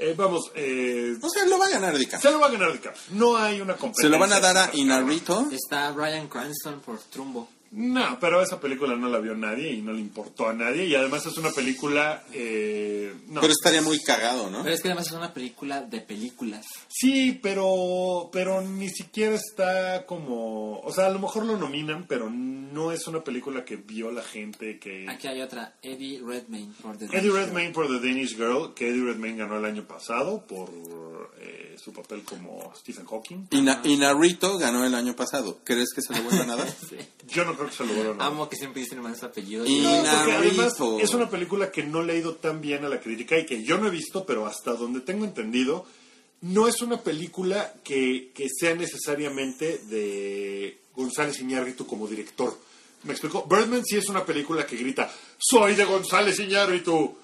Eh, 0.00 0.14
vamos, 0.16 0.50
eh, 0.54 1.16
O 1.20 1.28
sea, 1.28 1.44
lo 1.46 1.58
va 1.58 1.66
a 1.66 1.70
ganar 1.70 1.96
DiCaprio. 1.96 2.20
se 2.30 2.34
lo 2.34 2.40
va 2.40 2.46
a 2.46 2.50
ganar 2.50 2.72
DiCaprio. 2.72 3.02
No 3.10 3.36
hay 3.36 3.60
una 3.60 3.74
competencia. 3.74 4.08
Se 4.08 4.08
lo 4.08 4.18
van 4.18 4.32
a 4.32 4.40
dar 4.40 4.56
a 4.56 4.70
Inarrito. 4.74 5.46
Está 5.52 5.90
Brian 5.92 6.28
Cranston 6.28 6.80
por 6.80 6.98
Trumbo. 6.98 7.48
No, 7.72 8.18
pero 8.20 8.42
esa 8.42 8.58
película 8.60 8.96
no 8.96 9.08
la 9.08 9.18
vio 9.18 9.34
nadie 9.36 9.70
y 9.72 9.80
no 9.82 9.92
le 9.92 10.00
importó 10.00 10.48
a 10.48 10.52
nadie. 10.52 10.86
Y 10.86 10.94
además 10.94 11.24
es 11.26 11.36
una 11.38 11.50
película. 11.50 12.24
eh, 12.32 13.14
no. 13.28 13.40
Pero 13.40 13.52
estaría 13.52 13.80
muy 13.82 14.00
cagado, 14.00 14.50
¿no? 14.50 14.62
Pero 14.62 14.74
es 14.74 14.82
que 14.82 14.88
además 14.88 15.06
es 15.06 15.12
una 15.12 15.32
película 15.32 15.80
de 15.82 16.00
películas. 16.00 16.66
Sí, 16.88 17.38
pero, 17.42 18.28
pero 18.32 18.60
ni 18.62 18.88
siquiera 18.88 19.34
está 19.36 20.04
como. 20.06 20.80
O 20.80 20.92
sea, 20.92 21.06
a 21.06 21.10
lo 21.10 21.18
mejor 21.20 21.46
lo 21.46 21.56
nominan, 21.56 22.06
pero 22.08 22.28
no 22.28 22.90
es 22.92 23.06
una 23.06 23.22
película 23.22 23.64
que 23.64 23.76
vio 23.76 24.10
la 24.10 24.22
gente. 24.22 24.78
que 24.78 25.06
Aquí 25.08 25.28
hay 25.28 25.40
otra, 25.40 25.74
Eddie 25.82 26.20
Redmayne 26.26 26.72
por 26.82 26.96
The 26.98 27.04
Eddie 27.06 27.30
Redmayne 27.30 27.72
por 27.72 27.86
The 27.86 28.06
Danish 28.06 28.36
Girl, 28.36 28.74
que 28.74 28.88
Eddie 28.88 29.04
Redmayne 29.04 29.38
ganó 29.38 29.56
el 29.58 29.64
año 29.64 29.86
pasado 29.86 30.44
por 30.46 30.70
eh, 31.40 31.76
su 31.82 31.92
papel 31.92 32.22
como 32.24 32.72
Stephen 32.76 33.06
Hawking. 33.06 33.46
Ina- 33.52 33.80
Inarrito 33.84 34.58
ganó 34.58 34.84
el 34.84 34.94
año 34.94 35.14
pasado. 35.14 35.60
¿Crees 35.64 35.90
que 35.94 36.02
se 36.02 36.12
lo 36.14 36.22
vuelvan 36.24 36.50
a 36.50 36.56
dar? 36.56 36.68
Sí. 36.90 36.96
Yo 37.28 37.44
no 37.44 37.56
creo 37.60 37.70
que 37.70 37.76
se 37.76 37.86
lo 37.86 37.94
vuelvan 37.94 38.20
a. 38.20 38.26
Amo 38.26 38.48
que 38.48 38.56
siempre 38.56 38.82
dicen 38.82 39.00
mal 39.00 39.16
su 39.16 39.24
apellido. 39.26 39.64
Y- 39.66 39.80
No, 39.80 39.90
porque 40.16 40.32
además 40.32 40.74
es 41.00 41.14
una 41.14 41.30
película 41.30 41.70
que 41.70 41.82
no 41.84 42.02
le 42.02 42.12
ha 42.14 42.16
ido 42.16 42.34
tan 42.34 42.60
bien 42.60 42.84
a 42.84 42.88
la 42.88 43.00
crítica 43.00 43.38
y 43.38 43.46
que 43.46 43.62
yo 43.62 43.78
no 43.78 43.86
he 43.86 43.90
visto, 43.90 44.24
pero 44.26 44.46
hasta 44.46 44.72
donde 44.74 45.00
tengo 45.00 45.24
entendido, 45.24 45.86
no 46.42 46.66
es 46.68 46.80
una 46.82 47.00
película 47.02 47.74
que, 47.84 48.32
que 48.34 48.48
sea 48.48 48.74
necesariamente 48.74 49.78
de 49.88 50.78
González 50.96 51.38
Iñárritu 51.40 51.86
como 51.86 52.06
director. 52.08 52.56
¿Me 53.04 53.12
explico? 53.12 53.46
Birdman 53.48 53.84
sí 53.84 53.96
es 53.96 54.08
una 54.08 54.24
película 54.26 54.66
que 54.66 54.76
grita, 54.76 55.10
soy 55.38 55.74
de 55.74 55.84
González 55.84 56.38
Iñárritu. 56.38 57.16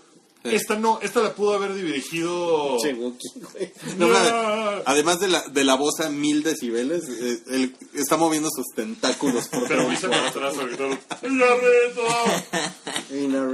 Sí. 0.51 0.57
Esta 0.57 0.77
no, 0.77 0.99
esta 1.03 1.23
la 1.23 1.35
pudo 1.35 1.55
haber 1.55 1.75
dirigido... 1.75 2.79
No, 3.99 4.09
madre. 4.09 4.83
Además 4.87 5.21
de 5.21 5.29
la, 5.29 5.43
de 5.49 5.65
la 5.65 5.75
voz 5.75 6.01
a 6.01 6.11
mil 6.11 6.43
decibeles, 6.43 7.05
eh, 7.09 7.39
él 7.49 7.77
está 7.95 8.17
moviendo 8.17 8.49
sus 8.51 8.67
tentáculos 8.75 9.49
por 9.49 9.67
Pero 9.69 9.89
dice 9.89 10.09
para 10.09 10.29
atrás, 10.29 10.55
sobre 10.55 10.77
todo. 10.77 10.97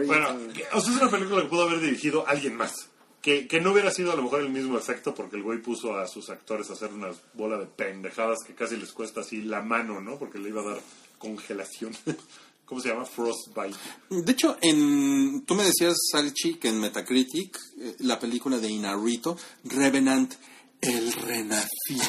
Bueno, 0.06 0.28
que- 0.54 0.64
o 0.72 0.80
sea, 0.80 0.90
es 0.94 1.00
una 1.00 1.10
película 1.10 1.42
que 1.42 1.48
pudo 1.48 1.62
haber 1.62 1.80
dirigido 1.80 2.26
alguien 2.26 2.56
más. 2.56 2.72
Que, 3.20 3.46
que 3.46 3.60
no 3.60 3.70
hubiera 3.70 3.92
sido 3.92 4.10
a 4.12 4.16
lo 4.16 4.22
mejor 4.24 4.40
el 4.40 4.48
mismo 4.50 4.76
efecto 4.76 5.14
porque 5.14 5.36
el 5.36 5.44
güey 5.44 5.58
puso 5.62 5.96
a 5.96 6.08
sus 6.08 6.28
actores 6.28 6.68
a 6.70 6.72
hacer 6.72 6.92
una 6.92 7.10
bola 7.34 7.56
de 7.56 7.66
pendejadas 7.66 8.38
que 8.44 8.52
casi 8.54 8.76
les 8.76 8.90
cuesta 8.90 9.20
así 9.20 9.42
la 9.42 9.62
mano, 9.62 10.00
¿no? 10.00 10.18
Porque 10.18 10.40
le 10.40 10.48
iba 10.48 10.60
a 10.62 10.64
dar 10.72 10.80
congelación. 11.18 11.96
¿Cómo 12.64 12.80
se 12.80 12.88
llama? 12.88 13.04
Frostbite. 13.04 13.76
De 14.08 14.32
hecho, 14.32 14.56
en, 14.62 15.44
tú 15.44 15.54
me 15.54 15.64
decías, 15.64 15.94
Salchi, 16.10 16.54
que 16.54 16.68
en 16.68 16.80
Metacritic, 16.80 17.58
eh, 17.78 17.96
la 18.00 18.18
película 18.18 18.58
de 18.58 18.70
Inarito, 18.70 19.36
Revenant, 19.64 20.32
el 20.80 21.12
renacido, 21.12 22.04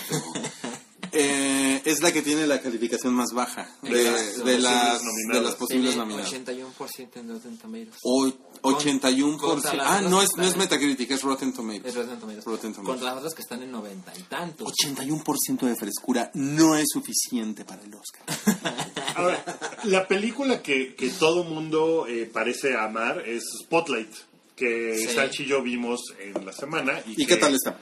eh, 1.12 1.82
es 1.86 2.02
la 2.02 2.12
que 2.12 2.22
tiene 2.22 2.48
la 2.48 2.62
calificación 2.62 3.14
más 3.14 3.32
baja 3.34 3.70
de, 3.82 4.02
Exacto. 4.10 4.44
de 4.46 4.60
las, 4.60 5.02
nominadas. 5.04 5.34
de 5.34 5.42
las 5.42 5.56
posibles 5.56 5.96
nominadas. 5.96 6.32
81% 6.34 7.10
en 7.18 7.30
Rotten 7.30 7.58
Tomatoes. 7.58 7.96
O- 8.04 8.32
81%. 8.64 9.38
Contra 9.38 9.74
las 9.74 9.88
Ah, 9.88 10.02
no 10.02 10.22
es, 10.22 10.30
no 10.38 10.44
es 10.44 10.56
Metacritic, 10.56 11.12
es 11.12 11.22
Rotten 11.22 11.54
Tomatoes. 11.54 11.86
Es 11.86 11.96
Rotten 11.96 12.20
Tomatoes. 12.20 12.46
Rotten 12.46 12.74
Tomatoes. 12.74 12.88
Contra 13.00 13.10
las 13.10 13.18
otras 13.18 13.34
que 13.36 13.42
están 13.42 13.62
en 13.64 13.72
90 13.72 14.14
y 14.18 14.22
tantos. 14.24 14.72
81% 14.84 15.66
de 15.68 15.76
frescura 15.76 16.32
no 16.36 16.76
es 16.76 16.86
suficiente 16.92 17.66
para 17.66 17.84
el 17.84 17.94
Oscar. 17.94 18.24
Ahora, 19.16 19.44
la 19.84 20.08
película 20.08 20.62
que, 20.62 20.96
que 20.96 21.10
todo 21.10 21.44
mundo 21.44 22.06
eh, 22.08 22.30
parece 22.32 22.76
amar 22.76 23.28
es 23.28 23.44
Spotlight, 23.66 24.12
que 24.56 24.98
Sí. 24.98 25.08
Salchi 25.14 25.44
y 25.44 25.48
yo 25.48 25.62
vimos 25.62 26.00
en 26.20 26.46
la 26.46 26.54
semana. 26.54 27.02
¿Y, 27.06 27.12
¿Y 27.14 27.16
que 27.26 27.28
qué 27.28 27.38
tal 27.38 27.54
está? 27.54 27.78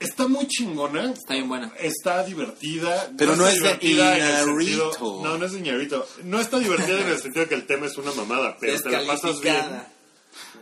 Está 0.00 0.26
muy 0.26 0.46
chingona. 0.48 1.12
Está 1.12 1.34
bien 1.34 1.48
buena. 1.48 1.72
Está 1.78 2.24
divertida. 2.24 3.12
Pero 3.16 3.36
no 3.36 3.46
está 3.46 3.70
es 3.72 3.80
de 3.80 3.86
divertida 3.88 4.16
en 4.16 4.22
el 4.24 4.30
Iñárritu. 4.30 4.90
sentido- 4.92 5.20
No, 5.22 5.38
no 5.38 5.44
es 5.46 5.52
de 5.52 5.58
Iñárritu. 5.58 6.02
No 6.24 6.40
está 6.40 6.58
divertida 6.58 7.00
en 7.02 7.08
el 7.08 7.18
sentido 7.20 7.44
de 7.44 7.48
que 7.50 7.54
el 7.54 7.66
tema 7.66 7.86
es 7.86 7.96
una 7.98 8.12
mamada, 8.12 8.56
pero 8.58 8.80
te 8.80 8.90
la 8.90 9.06
pasas 9.06 9.40
bien. 9.40 9.82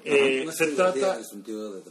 Eh, 0.04 0.42
No 0.44 0.52
se 0.52 0.66
trata... 0.68 1.14
en 1.14 1.18
el 1.20 1.24
sentido 1.26 1.72
de. 1.72 1.82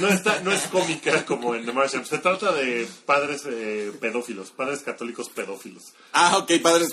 No, 0.00 0.06
está, 0.08 0.40
no 0.42 0.52
es 0.52 0.62
cómica 0.64 1.24
como 1.24 1.54
en 1.54 1.64
The 1.64 1.72
Martian. 1.72 2.04
Se 2.04 2.18
trata 2.18 2.52
de 2.52 2.86
padres 3.06 3.42
eh, 3.46 3.90
pedófilos, 3.98 4.50
padres 4.50 4.80
católicos 4.80 5.30
pedófilos. 5.30 5.82
Ah, 6.12 6.36
ok, 6.36 6.52
padres. 6.62 6.88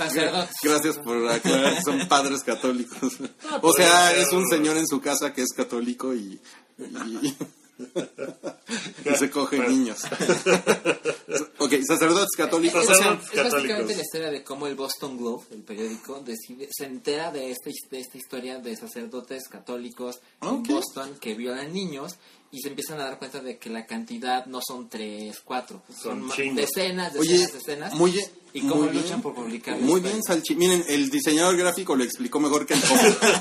Gracias 0.64 0.98
por 1.00 1.28
aclarar, 1.30 1.82
son 1.84 2.08
padres 2.08 2.42
católicos. 2.44 3.14
Ah, 3.50 3.60
O 3.62 3.74
sea, 3.74 3.90
podría 4.12 4.22
es 4.22 4.32
un 4.32 4.48
ser. 4.48 4.60
señor 4.60 4.78
en 4.78 4.88
su 4.88 5.02
casa 5.02 5.34
que 5.34 5.42
es 5.42 5.52
católico 5.54 6.14
y. 6.16 6.40
y, 6.78 7.36
y 7.78 9.16
se 9.16 9.30
coge 9.30 9.58
Bueno. 9.58 9.72
niños. 9.72 10.00
ok, 11.60 11.74
sacerdotes 11.88 12.36
católicos. 12.38 12.82
Es, 12.84 12.88
Sacerdotes 12.88 13.30
es 13.34 13.36
básicamente 13.44 13.68
católicos. 13.68 13.96
la 13.98 14.02
historia 14.02 14.32
de 14.32 14.44
cómo 14.44 14.68
el 14.68 14.76
Boston 14.76 15.18
Globe, 15.18 15.44
el 15.52 15.62
periódico, 15.64 16.20
decide, 16.22 16.68
se 16.72 16.86
entera 16.86 17.32
de 17.32 17.52
esta, 17.52 17.70
de 17.92 18.00
esta 18.00 18.18
historia 18.18 18.60
de 18.60 18.76
sacerdotes 18.76 19.48
católicos 19.50 20.20
Ok. 20.40 20.52
en 20.70 20.76
Boston 20.76 21.18
que 21.20 21.34
violan 21.36 21.74
niños 21.74 22.16
y 22.52 22.60
se 22.62 22.70
empiezan 22.70 23.00
a 23.02 23.06
dar 23.06 23.20
cuenta 23.20 23.40
de 23.42 23.58
que 23.58 23.70
la 23.70 23.86
cantidad 23.86 24.46
no 24.46 24.60
son 24.66 24.88
tres, 24.90 25.42
cuatro, 25.44 25.82
son, 26.02 26.28
decenas, 26.56 27.14
Oye, 27.16 27.34
decenas, 27.40 27.54
decenas. 27.54 27.94
muy 27.96 28.12
bien. 28.12 28.26
y 28.54 28.62
cómo 28.62 28.84
muy 28.84 28.94
luchan 28.94 29.08
bien. 29.10 29.22
por 29.22 29.36
publicar. 29.36 29.78
Muy 29.80 30.00
bien. 30.00 30.24
Salchi. 30.24 30.56
Miren, 30.56 30.86
el 30.88 31.10
diseñador 31.10 31.58
gráfico 31.58 31.96
lo 31.96 32.04
explicó 32.06 32.40
mejor 32.40 32.66
que 32.66 32.76
el, 32.76 32.82
com- 32.82 32.98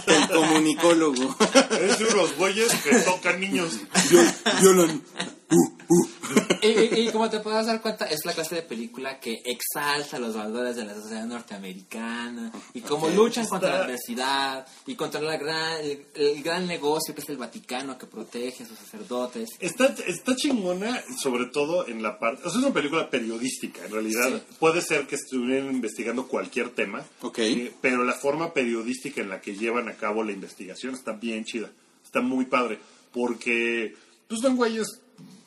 que 0.07 0.17
el 0.17 0.29
comunicólogo. 0.29 1.37
Es 1.81 1.99
de 2.01 2.07
unos 2.07 2.37
güeyes 2.37 2.73
que 2.83 2.97
tocan 3.01 3.39
niños. 3.41 3.79
Viol- 4.11 4.35
Violan. 4.61 5.03
Y, 6.63 6.69
y- 6.69 7.09
y 7.09 7.13
como 7.13 7.29
te 7.29 7.41
puedes 7.41 7.67
dar 7.67 7.81
cuenta, 7.83 8.07
es 8.07 8.21
la 8.25 8.33
clase 8.33 8.55
de 8.57 8.63
película 8.63 9.21
que 9.21 9.43
exalta 9.45 10.19
los 10.19 10.35
valores 10.35 10.77
de 10.77 10.85
la 10.85 10.95
sociedad 10.95 11.27
norteamericana 11.27 12.51
y 12.73 12.81
cómo 12.81 13.07
Ok. 13.07 13.15
luchan 13.15 13.47
contra 13.47 13.69
la 13.69 13.75
Está- 13.77 13.85
adversidad 13.87 14.67
y 14.87 14.95
contra 14.95 15.21
la 15.21 15.37
gran, 15.37 15.81
el, 15.83 16.07
el 16.15 16.43
gran 16.43 16.67
negocio 16.67 17.15
que 17.15 17.21
es 17.21 17.29
el 17.29 17.37
Vaticano 17.37 17.99
que 17.99 18.07
protege 18.07 18.63
a 18.65 18.67
sus 18.67 18.79
sacerdotes. 18.79 19.51
Está, 19.61 19.95
está 20.07 20.35
chingona, 20.37 21.03
sobre 21.23 21.47
todo 21.47 21.87
en 21.87 22.03
la 22.03 22.19
parte. 22.19 22.43
O 22.47 22.51
sea, 22.51 22.59
es 22.61 22.65
una 22.65 22.75
película 22.75 23.11
periodística, 23.11 23.85
en 23.85 23.93
realidad. 23.93 24.29
Sí. 24.29 24.57
Puede 24.59 24.81
ser 24.81 25.07
que 25.07 25.17
estuvieran 25.17 25.71
investigando 25.71 26.27
cualquier 26.29 26.71
tema, 26.71 27.05
Ok. 27.21 27.39
eh, 27.41 27.73
pero 27.81 28.05
la 28.05 28.15
forma 28.15 28.55
periodística 28.55 29.21
en 29.21 29.29
la 29.29 29.41
que 29.41 29.55
llevan 29.55 29.89
a 29.89 29.95
cabo 29.95 30.25
la 30.25 30.33
investigación 30.33 30.95
está 30.95 31.13
bien 31.13 31.45
chida. 31.45 31.71
Está 32.05 32.21
muy 32.23 32.47
padre, 32.47 32.79
porque 33.13 33.95
pues 34.29 34.41
son 34.41 34.57
güeyes 34.57 34.87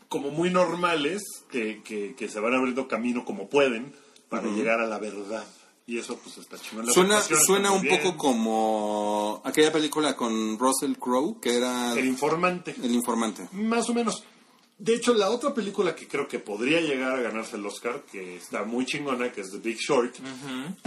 como 0.09 0.31
muy 0.31 0.49
normales 0.49 1.21
que, 1.51 1.81
que, 1.83 2.15
que 2.15 2.29
se 2.29 2.39
van 2.39 2.53
abriendo 2.53 2.87
camino 2.87 3.25
como 3.25 3.49
pueden 3.49 3.93
para 4.29 4.47
llegar 4.47 4.79
a 4.79 4.87
la 4.87 4.99
verdad. 4.99 5.45
Y 5.85 5.97
eso 5.99 6.17
pues 6.21 6.37
está 6.37 6.57
chingón. 6.59 6.85
La 6.85 6.91
Suena, 6.93 7.21
suena 7.21 7.71
un 7.71 7.81
bien. 7.81 7.97
poco 8.01 8.17
como 8.17 9.41
aquella 9.45 9.71
película 9.71 10.15
con 10.17 10.59
Russell 10.59 10.93
Crowe, 10.99 11.39
que 11.41 11.55
era 11.57 11.93
El 11.93 12.05
informante. 12.05 12.75
El 12.83 12.91
Informante. 12.91 13.47
Más 13.53 13.89
o 13.89 13.93
menos. 13.93 14.23
De 14.79 14.93
hecho, 14.93 15.13
la 15.13 15.29
otra 15.31 15.53
película 15.55 15.95
que 15.95 16.07
creo 16.07 16.27
que 16.27 16.37
podría 16.39 16.79
llegar 16.81 17.13
a 17.13 17.21
ganarse 17.21 17.55
el 17.55 17.65
Oscar, 17.65 18.03
que 18.11 18.35
está 18.35 18.63
muy 18.63 18.85
chingona, 18.85 19.31
que 19.31 19.41
es 19.41 19.49
The 19.49 19.57
Big 19.57 19.77
Short, 19.79 20.15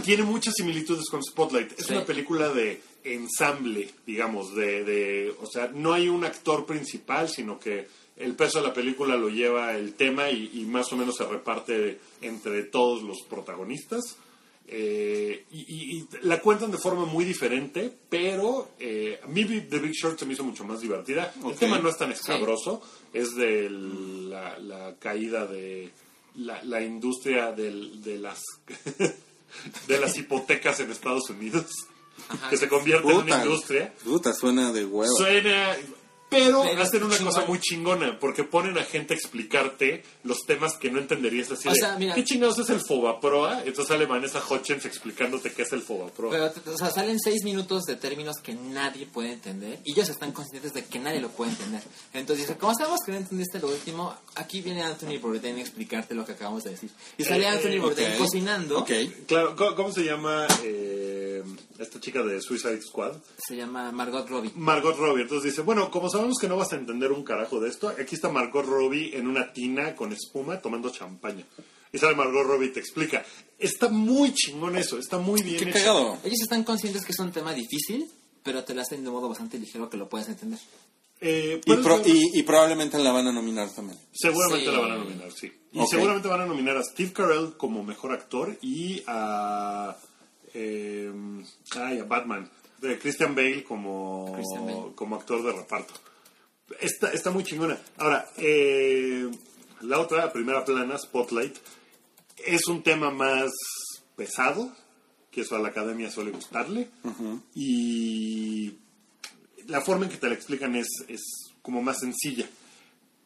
tiene 0.03 0.23
muchas 0.23 0.53
similitudes 0.55 1.09
con 1.09 1.21
Spotlight. 1.21 1.77
Es 1.77 1.87
Sí. 1.87 1.93
una 1.93 2.05
película 2.05 2.49
de 2.49 2.81
ensamble, 3.03 3.89
digamos, 4.05 4.55
de, 4.55 4.83
de, 4.85 5.35
o 5.41 5.45
sea, 5.45 5.71
no 5.73 5.91
hay 5.93 6.07
un 6.07 6.23
actor 6.23 6.65
principal, 6.65 7.27
sino 7.27 7.59
que 7.59 7.87
el 8.17 8.35
peso 8.35 8.61
de 8.61 8.67
la 8.67 8.73
película 8.73 9.15
lo 9.15 9.29
lleva 9.29 9.75
el 9.75 9.93
tema 9.93 10.29
y, 10.29 10.51
y 10.53 10.65
más 10.65 10.91
o 10.93 10.97
menos 10.97 11.15
se 11.17 11.25
reparte 11.25 11.99
entre 12.21 12.63
todos 12.63 13.01
los 13.03 13.21
protagonistas. 13.29 14.17
Eh, 14.73 15.45
y, 15.51 16.05
la 16.21 16.39
cuentan 16.39 16.71
de 16.71 16.77
forma 16.77 17.03
muy 17.05 17.25
diferente, 17.25 17.91
pero 18.09 18.69
eh, 18.79 19.19
a 19.21 19.27
mí 19.27 19.43
The 19.43 19.79
Big 19.79 19.91
Short 19.91 20.17
se 20.17 20.25
me 20.25 20.33
hizo 20.33 20.43
mucho 20.45 20.63
más 20.63 20.79
divertida. 20.79 21.33
El 21.45 21.55
tema 21.55 21.77
no 21.79 21.89
es 21.89 21.97
tan 21.97 22.11
escabroso, 22.11 22.81
es 23.11 23.35
de 23.35 23.69
la, 23.69 24.57
la 24.59 24.95
caída 24.97 25.45
de 25.45 25.91
la, 26.35 26.63
la 26.63 26.81
industria 26.81 27.51
del- 27.51 28.01
de 28.01 28.17
las 28.19 28.41
de 29.87 29.99
las 29.99 30.17
hipotecas 30.17 30.79
en 30.79 30.91
Estados 30.91 31.29
Unidos, 31.29 31.65
que 32.49 32.55
se 32.55 32.69
convierte 32.69 33.09
en 33.11 33.17
una 33.17 33.43
industria. 33.43 33.93
puta, 34.03 34.33
suena 34.33 34.71
de 34.71 34.85
huevo. 34.85 35.13
Suena. 35.17 35.75
Pero 36.31 36.61
Pero 36.63 36.81
hacen 36.81 37.03
una 37.03 37.17
cosa 37.17 37.45
muy 37.45 37.59
chingona, 37.59 38.17
porque 38.17 38.45
ponen 38.45 38.77
a 38.77 38.83
gente 38.83 39.13
a 39.13 39.17
explicarte 39.17 40.01
los 40.23 40.39
temas 40.47 40.77
que 40.77 40.89
no 40.89 40.97
entenderías 40.99 41.51
así 41.51 41.67
O 41.67 41.73
de, 41.73 41.77
sea, 41.79 41.97
mira- 41.97 42.15
¿qué 42.15 42.23
chingados 42.23 42.57
es 42.59 42.69
el 42.69 42.79
Fobaproa? 42.79 43.59
Entonces 43.65 43.87
sale 43.87 44.05
Vanessa 44.05 44.41
Hutchins 44.49 44.85
explicándote 44.85 45.51
qué 45.51 45.63
es 45.63 45.73
el 45.73 45.81
Fobaproa. 45.81 46.31
Pero, 46.31 46.73
o 46.73 46.77
sea, 46.77 46.89
salen 46.89 47.19
seis 47.19 47.43
minutos 47.43 47.83
de 47.83 47.97
términos 47.97 48.37
que 48.41 48.53
nadie 48.53 49.05
puede 49.07 49.33
entender 49.33 49.79
y 49.83 49.91
ellos 49.91 50.07
están 50.07 50.31
conscientes 50.31 50.71
de 50.73 50.85
que 50.85 50.99
nadie 50.99 51.19
lo 51.19 51.27
puede 51.29 51.51
entender. 51.51 51.81
Entonces 52.13 52.47
dice, 52.47 52.57
como 52.57 52.73
sabemos 52.75 53.01
que 53.05 53.11
no 53.11 53.17
entendiste 53.17 53.59
lo 53.59 53.67
último, 53.67 54.15
aquí 54.35 54.61
viene 54.61 54.83
Anthony 54.83 55.19
Bourdain 55.21 55.57
a 55.57 55.61
explicarte 55.61 56.15
lo 56.15 56.25
que 56.25 56.31
acabamos 56.31 56.63
de 56.63 56.69
decir. 56.71 56.89
Y 57.17 57.25
sale 57.25 57.43
Eh, 57.43 57.47
Anthony 57.47 57.67
eh, 57.73 57.79
Bourdain 57.79 58.17
cocinando. 58.17 58.79
Ok. 58.79 58.91
Claro, 59.27 59.55
¿cómo, 59.57 59.75
cómo 59.75 59.91
se 59.91 60.05
llama 60.05 60.47
eh, 60.63 61.43
esta 61.81 61.99
chica 61.99 62.21
de 62.23 62.41
Suicide 62.41 62.81
Squad? 62.81 63.17
Se 63.47 63.55
llama 63.55 63.91
Margot 63.91 64.27
Robbie. 64.29 64.51
Margot 64.55 64.95
Robbie. 64.97 65.23
Entonces 65.23 65.51
dice, 65.51 65.61
bueno, 65.61 65.89
como 65.91 66.09
sabemos 66.09 66.37
que 66.39 66.47
no 66.47 66.57
vas 66.57 66.71
a 66.73 66.77
entender 66.77 67.11
un 67.11 67.23
carajo 67.23 67.59
de 67.59 67.69
esto, 67.69 67.89
aquí 67.89 68.15
está 68.15 68.29
Margot 68.29 68.65
Robbie 68.65 69.15
en 69.17 69.27
una 69.27 69.51
tina 69.53 69.95
con 69.95 70.11
espuma 70.13 70.59
tomando 70.61 70.89
champaña. 70.89 71.45
Y 71.93 71.97
sale 71.97 72.15
Margot 72.15 72.45
Robbie 72.45 72.67
y 72.67 72.71
te 72.71 72.79
explica. 72.79 73.25
Está 73.59 73.89
muy 73.89 74.33
chingón 74.33 74.77
eso, 74.77 74.97
está 74.97 75.17
muy 75.17 75.41
bien 75.43 75.57
Qué 75.57 75.69
hecho. 75.69 75.79
cagado. 75.79 76.17
Ellos 76.23 76.39
están 76.41 76.63
conscientes 76.63 77.03
que 77.03 77.11
es 77.11 77.19
un 77.19 77.31
tema 77.31 77.53
difícil, 77.53 78.09
pero 78.43 78.63
te 78.63 78.73
lo 78.73 78.81
hacen 78.81 79.03
de 79.03 79.09
modo 79.11 79.27
bastante 79.27 79.59
ligero 79.59 79.89
que 79.89 79.97
lo 79.97 80.07
puedes 80.07 80.27
entender. 80.29 80.59
Eh, 81.23 81.61
Y, 81.63 81.69
pero 81.69 81.83
pro- 81.83 81.97
es- 81.99 82.07
y, 82.07 82.39
y 82.39 82.43
probablemente 82.43 82.97
la 82.97 83.11
van 83.11 83.27
a 83.27 83.31
nominar 83.31 83.69
también. 83.75 83.99
Seguramente 84.11 84.65
Sí. 84.65 84.71
la 84.71 84.79
van 84.79 84.91
a 84.91 84.95
nominar, 84.95 85.31
sí. 85.31 85.51
Y 85.73 85.85
seguramente 85.87 86.27
van 86.27 86.41
a 86.41 86.45
nominar 86.47 86.77
a 86.77 86.83
Steve 86.83 87.13
Carell 87.13 87.53
como 87.57 87.83
mejor 87.83 88.11
actor 88.13 88.57
y 88.61 89.03
a. 89.05 89.95
eh, 90.53 91.11
ay, 91.75 91.99
a 91.99 92.03
Batman. 92.03 92.49
De 92.79 92.97
Christian 92.97 93.35
Bale 93.35 93.63
como, 93.63 94.33
Christian 94.33 94.65
Bale. 94.65 94.95
como 94.95 95.15
actor 95.15 95.43
de 95.43 95.51
reparto. 95.51 95.93
Está, 96.79 97.11
está 97.11 97.29
muy 97.29 97.43
chingona. 97.43 97.77
Ahora, 97.97 98.27
eh, 98.37 99.29
la 99.81 99.99
otra, 99.99 100.31
primera 100.31 100.65
plana, 100.65 100.97
Spotlight, 100.97 101.57
es 102.45 102.67
un 102.67 102.81
tema 102.81 103.11
más 103.11 103.51
pesado, 104.15 104.71
que 105.29 105.41
eso 105.41 105.55
a 105.55 105.59
la 105.59 105.69
academia 105.69 106.09
suele 106.09 106.31
gustarle. 106.31 106.89
Y 107.55 108.73
la 109.67 109.81
forma 109.81 110.05
en 110.05 110.11
que 110.11 110.17
te 110.17 110.27
la 110.27 110.35
explican 110.35 110.75
es, 110.75 110.87
es 111.07 111.21
como 111.61 111.81
más 111.81 111.99
sencilla. 111.99 112.49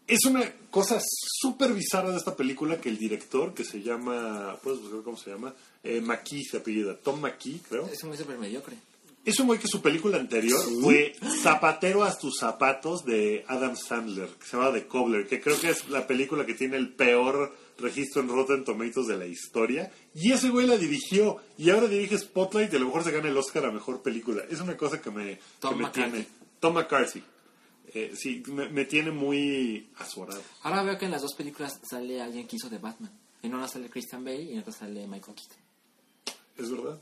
Es 0.08 0.26
una 0.26 0.44
cosa 0.70 1.02
súper 1.02 1.74
bizarra 1.74 2.12
de 2.12 2.18
esta 2.18 2.36
película 2.36 2.80
que 2.80 2.90
el 2.90 2.98
director, 2.98 3.54
que 3.54 3.64
se 3.64 3.82
llama, 3.82 4.58
¿puedes 4.62 4.82
buscar 4.82 5.02
cómo 5.02 5.18
se 5.18 5.32
llama? 5.32 5.54
Eh, 5.86 6.02
McKee 6.02 6.44
se 6.44 6.58
apellida, 6.58 6.98
Tom 6.98 7.22
McKee, 7.22 7.60
creo. 7.70 7.88
Es 7.88 8.04
muy 8.04 8.18
súper 8.18 8.38
mediocre. 8.38 8.76
Es 9.24 9.40
un 9.40 9.48
güey 9.48 9.60
que 9.60 9.68
su 9.68 9.82
película 9.82 10.18
anterior 10.18 10.60
fue 10.82 11.16
Zapatero 11.42 12.04
a 12.04 12.16
tus 12.16 12.38
zapatos 12.40 13.06
de 13.06 13.44
Adam 13.48 13.76
Sandler, 13.76 14.30
que 14.30 14.46
se 14.46 14.56
llama 14.56 14.72
The 14.72 14.86
Cobbler, 14.86 15.28
que 15.28 15.42
creo 15.42 15.60
que 15.60 15.72
es 15.72 15.90
la 15.90 16.06
película 16.06 16.46
que 16.46 16.54
tiene 16.54 16.78
el 16.78 16.94
peor 16.94 17.56
registro 17.80 18.22
en 18.22 18.30
Rotten 18.30 18.64
Tomatoes 18.64 19.08
de 19.08 19.18
la 19.18 19.26
historia. 19.26 19.92
Y 20.14 20.32
ese 20.32 20.50
güey 20.50 20.68
la 20.68 20.78
dirigió 20.78 21.38
y 21.58 21.72
ahora 21.72 21.88
dirige 21.88 22.20
Spotlight 22.20 22.72
y 22.74 22.76
a 22.76 22.80
lo 22.80 22.86
mejor 22.86 23.04
se 23.04 23.12
gana 23.12 23.28
el 23.28 23.36
Oscar 23.38 23.66
a 23.66 23.72
Mejor 23.72 24.04
Película. 24.04 24.44
Es 24.48 24.62
una 24.62 24.78
cosa 24.78 25.02
que 25.02 25.10
me, 25.10 25.40
Tom 25.60 25.72
que 25.72 25.76
me 25.78 25.84
McCarthy. 25.84 26.12
tiene... 26.12 26.28
Tom 26.60 26.74
McCarthy. 26.76 27.24
Eh, 27.96 28.14
sí, 28.16 28.44
me, 28.48 28.70
me 28.70 28.86
tiene 28.86 29.10
muy 29.10 29.90
azorado. 29.98 30.42
Ahora 30.62 30.84
veo 30.84 30.98
que 31.00 31.06
en 31.06 31.12
las 31.12 31.24
dos 31.24 31.34
películas 31.34 31.80
sale 31.84 32.22
alguien 32.22 32.48
que 32.48 32.58
hizo 32.58 32.70
de 32.70 32.78
Batman. 32.78 33.12
En 33.42 33.56
una 33.56 33.68
sale 33.68 33.90
Christian 33.90 34.24
Bale 34.24 34.44
y 34.44 34.54
en 34.54 34.60
otra 34.60 34.72
sale 34.74 35.08
Michael 35.08 35.36
Keaton. 35.36 35.64
¿Es 36.58 36.72
verdad? 36.72 36.99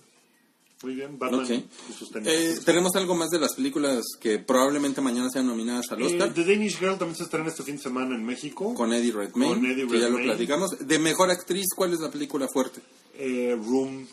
Muy 0.84 0.96
bien, 0.96 1.18
Batman 1.18 1.46
Ok. 1.46 1.50
y 1.90 1.94
sus 1.94 2.12
tenis. 2.12 2.28
Eh, 2.30 2.60
¿Tenemos 2.66 2.94
algo 2.96 3.16
más 3.16 3.30
de 3.30 3.40
las 3.40 3.54
películas 3.56 4.04
que 4.20 4.40
probablemente 4.40 5.00
mañana 5.00 5.30
sean 5.30 5.48
nominadas 5.48 5.90
al 5.92 6.02
Eh, 6.02 6.06
Oscar? 6.08 6.34
The 6.34 6.44
Danish 6.44 6.78
Girl 6.78 6.98
también 6.98 7.16
se 7.16 7.24
estrena 7.24 7.48
este 7.48 7.64
fin 7.64 7.78
de 7.78 7.82
semana 7.84 8.16
en 8.16 8.26
México. 8.26 8.74
Con 8.74 8.92
Eddie 8.92 9.14
Redmayne, 9.14 9.54
Con 9.56 9.66
Eddie 9.66 9.88
que 9.88 9.94
ya 10.00 10.10
lo 10.10 10.18
Redmayne. 10.18 10.26
platicamos. 10.34 10.72
De 10.86 11.00
mejor 11.00 11.32
actriz, 11.32 11.68
¿cuál 11.74 11.94
es 11.94 12.00
la 12.02 12.12
película 12.12 12.48
fuerte? 12.50 12.82
Eh, 13.18 13.56
Room. 13.58 14.06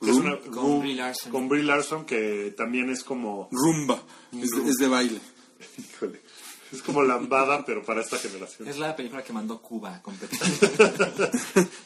que 0.00 0.10
es 0.10 0.16
Room, 0.16 0.26
una- 0.26 0.38
con 0.38 0.52
Room, 0.54 0.80
Brie 0.80 0.94
Larson. 0.94 1.32
Con 1.32 1.48
Brie 1.48 1.62
Larson, 1.64 2.04
que 2.06 2.54
también 2.56 2.88
es 2.90 3.02
como... 3.02 3.48
Rumba. 3.50 4.00
Es, 4.32 4.50
es 4.64 4.76
de 4.76 4.86
baile. 4.88 5.18
Híjole. 5.78 6.20
Es 6.72 6.82
como 6.82 7.02
lambada, 7.02 7.64
pero 7.64 7.82
para 7.84 8.00
esta 8.00 8.16
generación. 8.18 8.68
Es 8.68 8.78
la 8.78 8.94
película 8.94 9.22
que 9.24 9.32
mandó 9.32 9.60
Cuba 9.60 9.96
a 9.96 10.02
competir. 10.02 10.38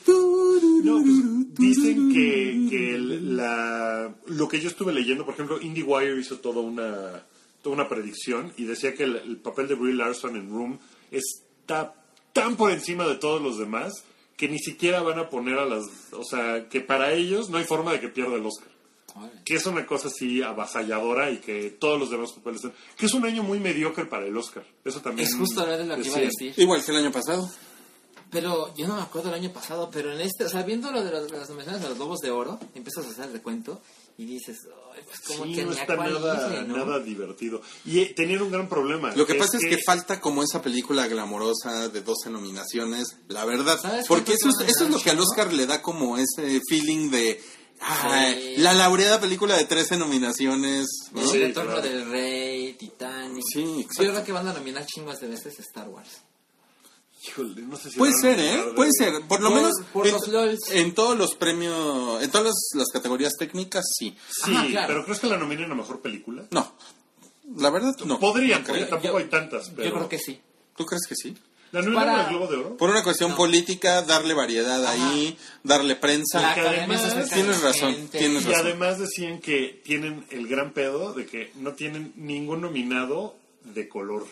No, 0.07 1.01
pues, 1.03 1.55
dicen 1.55 2.13
que, 2.13 2.67
que 2.69 2.95
el- 2.95 3.37
la, 3.37 4.15
lo 4.27 4.49
que 4.49 4.61
yo 4.61 4.69
estuve 4.69 4.93
leyendo, 4.93 5.25
por 5.25 5.35
ejemplo, 5.35 5.61
IndieWire 5.61 6.21
hizo 6.21 6.39
toda 6.39 6.61
una, 6.61 7.25
toda 7.63 7.75
una 7.75 7.89
predicción 7.89 8.53
y 8.59 8.65
decía 8.65 8.95
que 8.95 9.05
el, 9.05 9.17
el 9.17 9.37
papel 9.39 9.69
de 9.69 9.75
Brie 9.75 9.95
Larson 9.95 10.37
en 10.37 10.51
Room 10.51 10.79
está 11.11 11.95
tan 12.33 12.57
por 12.57 12.71
encima 12.71 13.07
de 13.07 13.15
todos 13.15 13.41
los 13.41 13.59
demás 13.59 13.93
que 14.37 14.49
ni 14.49 14.59
siquiera 14.59 15.01
van 15.01 15.19
a 15.19 15.31
poner 15.31 15.59
a 15.59 15.65
las... 15.65 15.85
O 16.13 16.25
sea, 16.25 16.69
que 16.69 16.81
para 16.81 17.13
ellos 17.13 17.49
no 17.51 17.57
hay 17.59 17.65
forma 17.65 17.93
de 17.93 18.01
que 18.01 18.09
pierda 18.09 18.35
el 18.35 18.45
Oscar. 18.45 18.69
Que 19.45 19.55
es 19.57 19.67
una 19.67 19.87
cosa 19.87 20.09
así 20.09 20.43
avasalladora 20.43 21.31
y 21.31 21.39
que 21.39 21.71
todos 21.79 21.99
los 22.01 22.11
demás 22.11 22.33
papeles... 22.33 22.61
son- 22.63 22.73
Que 22.97 23.07
es 23.07 23.15
un 23.15 23.25
año 23.25 23.43
muy 23.43 23.61
mediocre 23.61 24.07
para 24.07 24.27
el 24.27 24.37
Oscar. 24.37 24.65
Eso 24.85 25.01
también... 25.01 25.29
es 25.29 25.35
justo 25.37 25.61
lo 25.67 25.97
que 25.97 26.09
iba 26.09 26.17
a 26.17 26.21
decir. 26.21 26.55
Igual 26.57 26.85
que 26.85 26.91
el 26.91 26.97
año 26.99 27.13
pasado. 27.13 27.51
Pero 28.31 28.75
yo 28.75 28.89
no 28.89 28.97
me 28.97 29.03
acuerdo 29.03 29.29
el 29.29 29.35
año 29.37 29.53
pasado, 29.53 29.89
pero 29.93 30.13
en 30.13 30.21
este, 30.21 30.45
o 30.45 30.49
sea, 30.49 30.63
viendo 30.65 30.91
lo 30.91 31.05
de 31.05 31.11
los- 31.13 31.31
las 31.31 31.49
nominaciones 31.49 31.83
de 31.83 31.89
los 31.91 31.97
Globos 31.99 32.19
de 32.21 32.33
Oro, 32.33 32.59
empiezas 32.75 33.07
a 33.07 33.11
hacer 33.11 33.27
el 33.27 33.33
recuento 33.35 33.81
y 34.19 34.25
dices, 34.25 34.57
"Ay, 34.93 35.03
pues 35.07 35.21
como 35.21 35.45
Sí, 35.45 35.55
que 35.55 35.65
no 35.65 35.71
está 35.73 35.95
nada, 35.95 36.49
irle, 36.51 36.67
¿no? 36.67 36.77
nada 36.85 36.99
divertido. 36.99 37.61
Y 37.85 38.01
eh, 38.01 38.13
tenían 38.17 38.43
un 38.43 38.51
gran 38.51 38.69
problema. 38.69 39.15
Lo 39.15 39.25
que 39.27 39.37
pasa 39.37 39.57
es 39.59 39.65
que 39.65 39.79
falta 39.87 40.21
como 40.21 40.43
esa 40.43 40.61
película 40.63 41.07
glamorosa 41.07 41.89
de 41.89 42.01
12 42.03 42.31
nominaciones, 42.31 43.19
la 43.29 43.45
verdad. 43.45 43.79
¿Sabes 43.81 44.07
Porque 44.09 44.33
eso 44.33 44.49
es, 44.49 44.69
eso 44.69 44.85
es 44.87 44.91
lo 44.91 44.99
que 44.99 45.11
al 45.11 45.21
Oscar 45.21 45.53
le 45.53 45.67
da 45.67 45.81
como 45.81 46.17
ese 46.19 46.61
feeling 46.69 47.11
de... 47.11 47.41
ay, 47.81 48.55
Sí. 48.57 48.63
La 48.63 48.73
laureada 48.73 49.21
película 49.21 49.57
de 49.57 49.65
13 49.65 49.97
nominaciones. 49.97 50.87
¿no? 51.13 51.21
El 51.23 51.29
Sí, 51.29 51.39
retorno 51.39 51.73
claro. 51.73 51.89
del 51.89 52.11
rey, 52.11 52.73
Titanic. 52.75 53.43
Sí, 53.53 53.87
Yo 53.99 54.11
creo 54.13 54.25
que 54.25 54.33
van 54.33 54.49
a 54.49 54.53
nominar 54.53 54.87
chingos 54.87 55.21
de 55.21 55.29
veces 55.29 55.59
Star 55.61 55.89
Wars. 55.89 56.09
Híjole, 57.27 57.63
no 57.63 57.77
sé 57.79 57.91
si 57.91 57.97
Puede 57.99 58.13
ser, 58.21 58.39
¿eh? 58.39 58.57
de- 58.67 58.73
Puede 58.75 58.91
ser. 58.93 59.23
Por 59.23 59.41
lo 59.41 59.49
Por- 59.49 59.57
menos 59.57 59.73
por 59.95 60.07
en, 60.07 60.13
los 60.13 60.71
en 60.71 60.95
todos 60.95 61.17
los 61.17 61.35
premios, 61.37 62.23
en 62.23 62.31
todas 62.31 62.49
las, 62.49 62.55
las 62.75 62.89
categorías 62.93 63.33
técnicas, 63.39 63.85
sí. 63.99 64.15
Sí, 64.45 64.55
Ajá, 64.55 64.67
claro. 64.67 64.87
pero 64.89 65.05
¿crees 65.07 65.21
que 65.21 65.27
la 65.29 65.39
nominen 65.39 65.71
a 65.73 65.75
mejor 65.75 66.03
película? 66.03 66.45
No, 66.51 66.75
la 67.57 67.71
verdad 67.71 67.95
no. 68.05 68.19
Podrían, 68.21 68.61
No 68.61 68.67
porque 68.67 68.81
creo. 68.83 68.91
tampoco 68.91 69.13
Yo- 69.15 69.25
hay 69.25 69.31
tantas. 69.31 69.71
Pero... 69.71 69.89
Yo 69.89 69.95
creo 69.95 70.09
que 70.11 70.19
sí. 70.19 70.39
¿Tú 70.77 70.85
crees 70.85 71.07
que 71.09 71.15
sí? 71.15 71.35
¿La 71.75 71.83
nominaron 71.83 72.09
Para- 72.15 72.25
al 72.29 72.31
Globo 72.31 72.47
de 72.47 72.57
Oro? 72.57 72.77
Por 72.77 72.91
una 72.91 73.03
cuestión 73.03 73.35
política, 73.35 74.03
darle 74.03 74.33
variedad 74.33 74.85
ahí, 74.87 75.37
darle 75.65 75.97
prensa. 75.97 76.41
La 76.41 76.53
además- 76.53 77.31
Tienes 77.33 77.61
razón, 77.63 78.09
tienes 78.13 78.43
Y 78.45 78.49
razón. 78.49 78.67
además 78.67 78.99
decían 79.01 79.41
que 79.41 79.81
tienen 79.85 80.25
el 80.31 80.47
gran 80.47 80.73
pedo 80.73 81.13
de 81.15 81.27
que 81.27 81.51
no 81.57 81.73
tienen 81.73 82.13
ningún 82.17 82.61
nominado 82.61 83.35
de 83.65 83.89
color. 83.89 84.27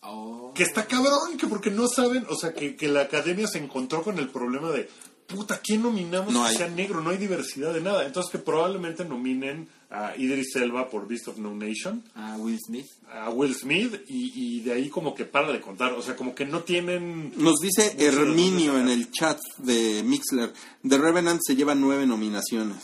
Oh. 0.00 0.52
Que 0.54 0.62
está 0.62 0.86
cabrón, 0.86 1.36
que 1.38 1.46
porque 1.46 1.70
no 1.70 1.88
saben, 1.88 2.26
o 2.28 2.36
sea, 2.36 2.52
que, 2.52 2.76
que 2.76 2.88
la 2.88 3.02
academia 3.02 3.46
se 3.46 3.58
encontró 3.58 4.02
con 4.02 4.18
el 4.18 4.28
problema 4.28 4.70
de, 4.70 4.88
puta, 5.26 5.60
¿quién 5.62 5.82
nominamos 5.82 6.32
No 6.32 6.42
que 6.42 6.48
hay. 6.50 6.56
sea 6.56 6.68
negro? 6.68 7.00
No 7.00 7.10
hay 7.10 7.16
diversidad 7.16 7.72
de 7.72 7.80
nada. 7.80 8.04
Entonces 8.04 8.30
que 8.30 8.38
probablemente 8.38 9.04
nominen 9.04 9.68
a 9.94 10.16
Idris 10.16 10.56
Elba 10.56 10.88
por 10.90 11.06
Beast 11.06 11.28
of 11.28 11.38
No 11.38 11.54
Nation, 11.54 12.02
A 12.14 12.36
Will 12.36 12.58
Smith. 12.58 12.86
a 13.12 13.30
Will 13.30 13.54
Smith, 13.54 13.94
y, 14.08 14.58
y 14.58 14.60
de 14.62 14.72
ahí 14.72 14.88
como 14.90 15.14
que 15.14 15.24
para 15.24 15.52
de 15.52 15.60
contar. 15.60 15.92
O 15.92 16.02
sea, 16.02 16.16
como 16.16 16.34
que 16.34 16.44
no 16.44 16.62
tienen... 16.64 17.32
Nos 17.36 17.56
dice 17.60 17.94
Herminio 17.98 18.78
en 18.78 18.88
el 18.88 19.10
chat 19.10 19.38
de 19.58 20.02
Mixler. 20.04 20.52
The 20.88 20.98
Revenant 20.98 21.40
se 21.46 21.54
lleva 21.54 21.74
nueve 21.74 22.06
nominaciones. 22.06 22.82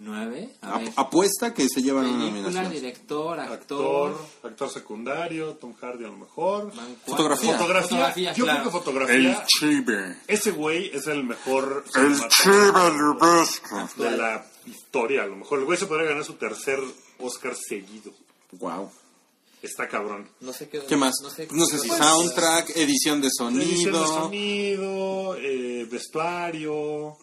Nueve. 0.00 0.50
A 0.60 0.74
Ap- 0.74 0.82
ver. 0.82 0.92
apuesta 0.96 1.54
que 1.54 1.68
se 1.68 1.80
lleva 1.80 2.02
nueve 2.02 2.18
Película, 2.18 2.42
nominaciones. 2.42 2.72
director, 2.82 3.38
Actor, 3.40 3.52
actor. 4.10 4.26
actor 4.50 4.70
secundario, 4.70 5.54
Tom 5.54 5.72
Hardy 5.80 6.04
a 6.04 6.08
lo 6.08 6.16
mejor. 6.18 6.72
Fotografía. 7.06 7.52
Fotografía, 7.52 7.88
Fotografía, 7.88 8.32
yo 8.34 8.44
claro. 8.44 8.60
creo 8.62 8.72
que 8.72 8.78
fotografía, 8.78 9.44
Chiber. 9.46 10.16
ese 10.26 10.50
güey 10.50 10.90
es 10.92 11.06
el 11.06 11.22
mejor 11.24 11.84
El 11.94 12.16
cinematógrafo 12.16 14.02
de 14.02 14.16
la 14.16 14.44
historia, 14.66 15.22
a 15.22 15.26
lo 15.26 15.36
mejor. 15.36 15.58
El 15.60 15.64
güey 15.64 15.78
se 15.78 15.86
podría 15.86 16.08
ganar 16.08 16.24
su 16.24 16.34
tercer 16.34 16.78
Oscar 17.18 17.54
seguido. 17.56 18.12
Wow. 18.52 18.90
Está 19.62 19.88
cabrón. 19.88 20.28
No 20.40 20.52
sé 20.52 20.68
qué. 20.68 20.80
¿Qué 20.86 20.96
más? 20.96 21.14
No 21.22 21.30
sé, 21.30 21.48
No 21.50 21.64
sé 21.64 21.78
si 21.78 21.88
Pues, 21.88 21.98
soundtrack, 21.98 22.70
edición 22.76 23.20
de 23.22 23.28
Edición 23.28 23.92
de 23.92 23.98
sonido. 24.06 24.06
sonido, 24.06 25.36
eh, 25.36 25.88
vestuario. 25.90 27.16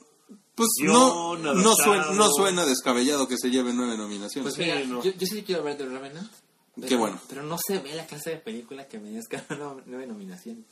Pues 0.55 0.69
Guión, 0.79 1.41
no, 1.43 1.53
no, 1.53 1.75
suena, 1.75 2.11
no 2.11 2.29
suena 2.29 2.65
descabellado 2.65 3.27
que 3.27 3.37
se 3.37 3.49
lleve 3.49 3.73
nueve 3.73 3.97
nominaciones. 3.97 4.53
Pues 4.53 4.57
mira, 4.65 4.81
Sí, 4.81 4.87
no. 4.87 5.03
yo, 5.03 5.11
yo 5.11 5.27
sí 5.27 5.43
quiero 5.43 5.63
ver 5.63 5.77
The 5.77 5.85
Revenant. 5.85 6.29
pero- 6.75 6.87
Qué 6.87 6.95
bueno. 6.95 7.19
Pero 7.29 7.43
no 7.43 7.57
se 7.65 7.79
ve 7.79 7.93
la 7.95 8.05
clase 8.05 8.31
de 8.31 8.37
película 8.37 8.87
que 8.87 8.99
me 8.99 9.09
digas 9.09 9.27
que 9.29 9.41
ganó 9.49 9.79
nueve 9.85 10.07
nominaciones. 10.07 10.65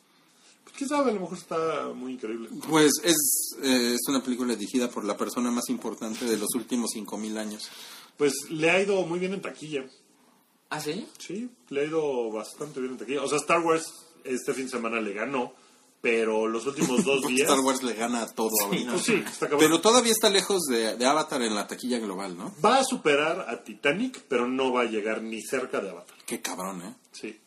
Pues, 0.80 0.90
¿Quién 0.90 0.98
sabe? 0.98 1.12
A 1.12 1.14
lo 1.14 1.20
mejor 1.20 1.38
está 1.38 1.88
muy 1.94 2.14
increíble. 2.14 2.50
Pues 2.70 2.94
es, 3.04 3.58
eh, 3.62 3.96
es 3.96 4.08
una 4.08 4.24
película 4.24 4.56
dirigida 4.56 4.90
por 4.90 5.04
la 5.04 5.18
persona 5.18 5.52
más 5.52 5.68
importante 5.70 6.24
de 6.26 6.38
los 6.38 6.50
últimos 6.56 6.92
cinco 6.94 7.18
mil 7.18 7.38
años. 7.38 7.70
Pues 8.18 8.34
le 8.50 8.70
ha 8.70 8.82
ido 8.82 9.06
muy 9.06 9.20
bien 9.20 9.34
en 9.34 9.42
taquilla. 9.42 9.86
¿Ah, 10.70 10.80
sí? 10.80 11.06
Sí, 11.18 11.50
le 11.70 11.82
ha 11.82 11.84
ido 11.84 12.32
bastante 12.32 12.80
bien 12.80 12.94
en 12.94 13.00
taquilla. 13.00 13.24
O 13.24 13.28
sea, 13.28 13.40
Star 13.40 13.60
Wars 13.60 13.92
este 14.24 14.54
fin 14.54 14.66
de 14.66 14.72
semana 14.72 15.02
le 15.02 15.14
ganó, 15.14 15.54
pero 16.00 16.48
los 16.48 16.66
últimos 16.66 17.04
dos 17.04 17.22
días... 17.28 17.50
Star 17.50 17.60
Wars 17.60 17.84
le 17.84 17.94
gana 17.94 18.22
a 18.22 18.28
todo 18.28 18.52
ahorita. 18.64 18.92
Pues 18.92 19.04
sí, 19.04 19.16
está 19.16 19.50
cabrón. 19.50 19.60
Pero 19.60 19.82
todavía 19.82 20.14
está 20.14 20.30
lejos 20.30 20.62
de, 20.70 20.96
de 20.96 21.06
Avatar 21.06 21.42
en 21.42 21.56
la 21.56 21.68
taquilla 21.68 22.00
global, 22.00 22.38
¿no? 22.38 22.54
Va 22.64 22.78
a 22.78 22.84
superar 22.86 23.48
a 23.50 23.64
Titanic, 23.64 24.24
pero 24.30 24.48
no 24.48 24.72
va 24.72 24.84
a 24.84 24.86
llegar 24.86 25.22
ni 25.24 25.42
cerca 25.42 25.82
de 25.82 25.90
Avatar. 25.90 26.16
Qué 26.26 26.42
cabrón, 26.42 26.82
¿eh? 26.84 26.96
Sí. 27.12 27.38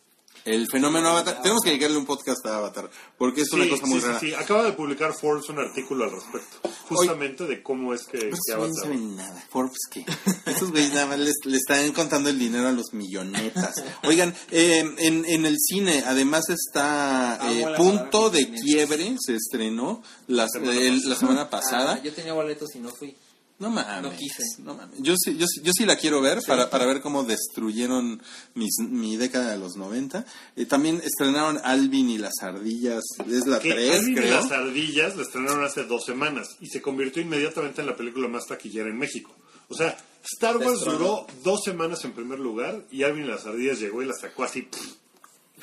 El 0.45 0.67
fenómeno 0.69 1.07
Avatar. 1.09 1.41
Tenemos 1.41 1.61
que 1.63 1.71
llegarle 1.71 1.97
un 1.97 2.05
podcast 2.05 2.45
a 2.45 2.57
Avatar, 2.57 2.89
porque 3.17 3.41
es 3.41 3.51
una 3.53 3.67
cosa 3.69 3.85
muy 3.85 3.99
sí, 4.01 4.05
rara. 4.05 4.19
sí, 4.19 4.27
sí. 4.27 4.33
Acaba 4.33 4.63
de 4.63 4.73
publicar 4.73 5.13
Forbes 5.13 5.47
un 5.49 5.59
artículo 5.59 6.03
al 6.03 6.11
respecto. 6.11 6.69
Justamente 6.89 7.45
de 7.45 7.63
cómo 7.63 7.93
es 7.93 8.03
que, 8.03 8.17
estos 8.17 8.29
güeyes 8.29 8.41
no 8.49 8.55
Avatar... 8.63 8.83
saben 8.83 9.15
nada. 9.15 9.45
Forbes, 9.49 9.79
¿qué? 9.89 10.05
Estos 10.45 10.71
güeyes 10.71 10.93
nada 10.93 11.05
más 11.07 11.19
les, 11.19 11.35
le 11.45 11.57
están 11.57 11.91
contando 11.93 12.29
el 12.29 12.37
dinero 12.37 12.67
a 12.67 12.71
los 12.73 12.93
millonetas. 12.93 13.75
Oigan, 14.03 14.35
eh, 14.51 14.83
en, 14.97 15.25
en 15.25 15.45
el 15.45 15.57
cine, 15.59 16.03
además 16.05 16.49
está 16.49 17.39
eh, 17.49 17.63
Amo 17.63 17.69
la 17.71 17.77
Punto 17.77 18.29
de. 18.29 18.51
Quiebre, 18.51 19.15
se 19.19 19.35
estrenó 19.35 20.03
la, 20.27 20.47
semana 20.49 20.73
el- 20.73 20.95
pasada. 21.01 21.09
la 21.09 21.15
semana 21.15 21.49
pasada. 21.49 21.93
Ah, 21.93 22.03
yo 22.03 22.13
tenía 22.13 22.33
boletos 22.33 22.75
y 22.75 22.79
no 22.79 22.89
fui. 22.89 23.15
No 23.63 23.69
mames. 23.69 24.01
No 24.11 24.17
quise. 24.17 24.43
no 24.59 24.75
mames. 24.75 24.97
Yo 24.99 25.15
sí, 25.17 25.37
yo, 25.37 25.45
sí- 25.47 25.61
yo 25.63 25.71
sí 25.73 25.85
la 25.85 25.95
quiero 25.95 26.21
ver 26.21 26.39
para, 26.45 26.69
para 26.69 26.85
ver 26.85 27.01
cómo 27.01 27.23
destruyeron 27.23 28.21
mis, 28.55 28.77
mi 28.79 29.15
década 29.17 29.51
de 29.51 29.57
los 29.57 29.75
90. 29.77 30.25
Eh, 30.55 30.65
también 30.65 31.01
estrenaron 31.03 31.59
Alvin 31.63 32.09
y 32.09 32.17
las 32.17 32.33
ardillas. 32.41 33.03
Es 33.29 33.47
la 33.47 33.59
Que 33.59 33.71
3, 33.73 33.99
Alvin 33.99 34.17
y 34.17 34.21
las 34.27 34.51
ardillas 34.51 35.15
la 35.15 35.23
estrenaron 35.23 35.63
hace 35.63 35.83
dos 35.85 36.03
semanas 36.05 36.47
y 36.59 36.67
se 36.67 36.81
convirtió 36.81 37.21
inmediatamente 37.21 37.81
en 37.81 37.87
la 37.87 37.95
película 37.95 38.27
más 38.27 38.45
taquillera 38.47 38.89
en 38.89 38.97
México. 38.97 39.33
O 39.69 39.75
sea, 39.75 39.97
Star 40.23 40.57
Wars 40.57 40.71
Destronó. 40.71 40.97
duró 40.97 41.27
dos 41.43 41.61
semanas 41.63 42.03
en 42.05 42.11
primer 42.11 42.39
lugar 42.39 42.85
y 42.91 43.03
Alvin 43.03 43.23
y 43.23 43.27
las 43.27 43.45
ardillas 43.45 43.79
llegó 43.79 44.01
y 44.03 44.05
la 44.05 44.13
sacó 44.13 44.43
así 44.43 44.63
pff, 44.63 44.93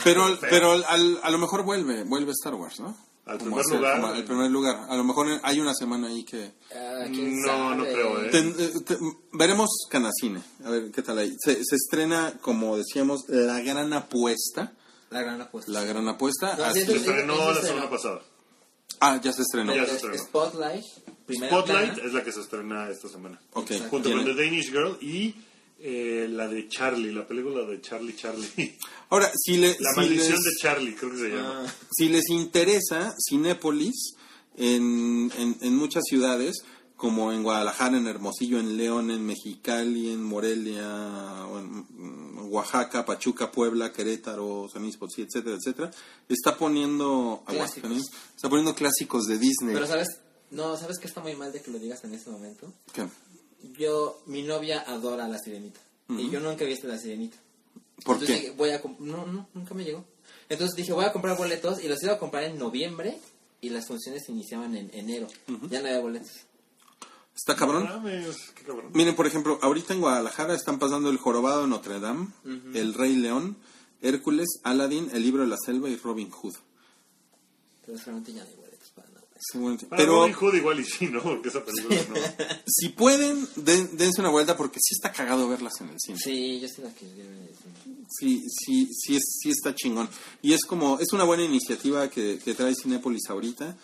Pero, 0.04 0.38
pero 0.40 0.72
al- 0.72 1.20
a 1.22 1.30
lo 1.30 1.38
mejor 1.38 1.62
vuelve, 1.64 2.04
vuelve 2.04 2.32
Star 2.32 2.54
Wars, 2.54 2.80
¿no? 2.80 2.96
Al 3.26 3.38
primer 3.38 3.60
hacer- 3.60 3.76
lugar. 3.76 4.00
como 4.00 4.12
al 4.12 4.24
primer 4.24 4.50
lugar. 4.50 4.86
A 4.88 4.96
lo 4.96 5.04
mejor 5.04 5.26
hay 5.42 5.60
una 5.60 5.74
semana 5.74 6.08
ahí 6.08 6.24
que... 6.24 6.52
Ah, 6.74 7.04
¿quién 7.06 7.40
No, 7.42 7.74
no 7.74 7.84
creo, 7.84 8.22
¿eh? 8.24 8.28
Ten- 8.30 8.54
eh, 8.58 8.70
te- 8.84 8.98
veremos 9.32 9.68
Canacine. 9.90 10.42
A 10.64 10.70
ver 10.70 10.90
qué 10.90 11.02
tal 11.02 11.18
ahí. 11.18 11.34
Se, 11.38 11.54
se 11.64 11.76
estrena, 11.76 12.34
como 12.40 12.76
decíamos, 12.76 13.24
La 13.28 13.60
Gran 13.60 13.92
Apuesta. 13.92 14.72
La 15.10 15.22
gran 15.22 15.40
apuesta. 15.40 15.72
La 15.72 15.82
Gran 15.84 16.06
Apuesta. 16.08 16.56
No, 16.56 16.72
Se 16.72 16.82
estrenó 16.82 17.36
la 17.52 17.58
el- 17.60 17.66
semana 17.66 17.90
pasada. 17.90 18.20
Ah, 19.00 19.20
ya 19.22 19.32
se 19.32 19.42
estrenó. 19.42 19.74
Ya 19.74 19.84
se 19.84 19.90
Es- 19.90 19.96
estrenó. 19.96 20.18
Spotlight. 20.18 20.84
Spotlight 20.84 21.64
plana. 21.94 22.06
es 22.06 22.12
la 22.12 22.22
que 22.24 22.32
se 22.32 22.40
estrena 22.40 22.88
esta 22.90 23.08
semana. 23.08 23.40
Ok. 23.54 23.70
Junto 23.90 24.08
Tiene- 24.08 24.24
con 24.24 24.36
The 24.36 24.44
Danish 24.44 24.70
Girl 24.70 24.96
y 25.00 25.34
eh, 25.82 26.28
la 26.28 26.46
de 26.46 26.68
Charlie, 26.68 27.12
la 27.12 27.26
película 27.26 27.64
de 27.64 27.80
Charlie 27.80 28.14
Charlie. 28.14 28.78
Ahora, 29.10 29.30
si, 29.34 29.56
le, 29.56 29.68
La 29.80 29.90
si 29.94 30.00
maldición 30.00 30.36
les, 30.36 30.44
de 30.44 30.56
Charlie, 30.60 30.94
creo 30.94 31.10
que 31.10 31.18
se 31.18 31.28
llama. 31.28 31.64
Ah, 31.66 31.74
si 31.90 32.08
les 32.08 32.28
interesa, 32.28 33.14
Cinépolis, 33.28 34.14
en, 34.56 35.32
en, 35.38 35.56
en 35.60 35.76
muchas 35.76 36.04
ciudades, 36.06 36.62
como 37.00 37.32
en 37.32 37.42
Guadalajara, 37.42 37.96
en 37.96 38.06
Hermosillo, 38.06 38.60
en 38.60 38.76
León, 38.76 39.10
en 39.10 39.24
Mexicali, 39.24 40.12
en 40.12 40.22
Morelia, 40.22 41.46
en 41.58 41.86
Oaxaca, 42.50 43.06
Pachuca, 43.06 43.50
Puebla, 43.50 43.90
Querétaro, 43.90 44.68
San 44.70 44.82
Luis 44.82 44.98
Potosí, 44.98 45.22
etcétera, 45.22 45.56
etcétera, 45.56 45.90
está 46.28 46.58
poniendo 46.58 47.42
Clásicos. 47.46 48.10
Está 48.36 48.50
poniendo 48.50 48.74
clásicos 48.74 49.24
de 49.24 49.38
Disney. 49.38 49.74
Pero 49.74 49.86
sabes, 49.86 50.20
no, 50.50 50.76
¿sabes 50.76 50.98
que 50.98 51.06
está 51.06 51.22
muy 51.22 51.34
mal 51.36 51.52
de 51.52 51.62
que 51.62 51.70
lo 51.70 51.78
digas 51.78 52.04
en 52.04 52.12
este 52.12 52.28
momento? 52.28 52.70
¿Qué? 52.92 53.06
Yo, 53.76 54.22
mi 54.26 54.42
novia 54.42 54.84
adora 54.86 55.28
la 55.28 55.38
sirenita. 55.38 55.80
Y 56.08 56.28
yo 56.28 56.40
nunca 56.40 56.64
he 56.64 56.66
visto 56.66 56.88
la 56.88 56.98
sirenita. 56.98 57.36
¿Por 58.04 58.16
Entonces 58.16 58.36
qué? 58.36 58.42
dije, 58.42 58.54
voy 58.56 58.70
a 58.70 58.82
no, 58.98 59.26
no, 59.26 59.48
nunca 59.54 59.74
me 59.74 59.84
llegó. 59.84 60.04
Entonces 60.48 60.74
dije, 60.76 60.92
voy 60.92 61.04
a 61.04 61.12
comprar 61.12 61.36
boletos 61.36 61.82
y 61.82 61.88
los 61.88 62.02
iba 62.02 62.14
a 62.14 62.18
comprar 62.18 62.44
en 62.44 62.58
noviembre 62.58 63.18
y 63.60 63.68
las 63.70 63.86
funciones 63.86 64.24
se 64.24 64.32
iniciaban 64.32 64.74
en 64.76 64.90
enero. 64.92 65.28
Ya 65.68 65.80
no 65.80 65.88
había 65.88 66.00
boletos. 66.00 66.30
¿Está 67.36 67.54
cabrón? 67.54 67.84
Mames, 67.84 68.36
qué 68.54 68.64
cabrón. 68.64 68.90
Miren, 68.92 69.14
por 69.14 69.26
ejemplo, 69.26 69.58
ahorita 69.62 69.94
en 69.94 70.00
Guadalajara 70.00 70.54
están 70.54 70.78
pasando 70.78 71.10
El 71.10 71.18
Jorobado 71.18 71.62
de 71.62 71.68
Notre 71.68 72.00
Dame, 72.00 72.28
El 72.74 72.94
Rey 72.94 73.14
León, 73.16 73.56
Hércules, 74.02 74.48
Aladdin, 74.64 75.10
El 75.12 75.22
Libro 75.22 75.42
de 75.42 75.48
la 75.48 75.56
Selva 75.64 75.88
y 75.88 75.96
Robin 75.96 76.30
Hood. 76.30 76.56
Pero 77.86 77.98
ya 77.98 78.12
no 78.12 78.18
hay 78.18 78.59
Para 79.86 80.02
Pero 80.02 80.28
Hood 80.32 80.54
igual 80.54 80.80
y 80.80 80.84
sí, 80.84 81.06
¿no? 81.06 81.22
Porque 81.22 81.48
esa 81.48 81.64
película 81.64 81.96
no. 82.08 82.14
si 82.66 82.88
pueden, 82.90 83.46
den- 83.56 83.96
dense 83.96 84.20
una 84.20 84.30
vuelta 84.30 84.56
porque 84.56 84.78
sí 84.82 84.94
está 84.94 85.12
cagado 85.12 85.48
verlas 85.48 85.72
en 85.80 85.88
el 85.90 85.96
cine. 85.98 86.18
Sí, 86.18 86.60
yo 86.60 86.68
sí 86.68 86.82
la 86.82 86.88
ver. 86.88 87.50
Sí, 88.18 88.42
sí, 88.48 88.88
sí, 88.92 89.16
es, 89.16 89.38
sí 89.40 89.50
está 89.50 89.74
chingón. 89.74 90.08
Y 90.42 90.52
es 90.52 90.64
como, 90.64 90.98
es 90.98 91.12
una 91.12 91.24
buena 91.24 91.44
iniciativa 91.44 92.08
que, 92.10 92.38
que 92.44 92.54
trae 92.54 92.74
Cinépolis 92.74 93.28
ahorita. 93.28 93.76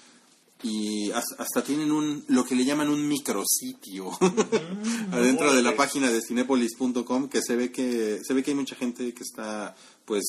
Y 0.63 1.11
has- 1.11 1.35
hasta 1.39 1.63
tienen 1.63 1.93
un, 1.93 2.25
lo 2.29 2.45
que 2.45 2.55
le 2.55 2.65
llaman 2.65 2.89
un 2.89 3.07
micrositio 3.07 4.11
adentro 5.13 5.55
de 5.55 5.63
la 5.63 5.77
página 5.77 6.11
de 6.11 6.21
cinepolis.com 6.23 7.29
que 7.29 7.41
se 7.43 7.57
ve 7.57 7.71
que, 7.71 8.21
se 8.27 8.33
ve 8.35 8.43
que 8.43 8.53
hay 8.53 8.57
mucha 8.57 8.75
gente 8.75 9.13
que 9.13 9.23
está, 9.23 9.77
pues, 10.07 10.25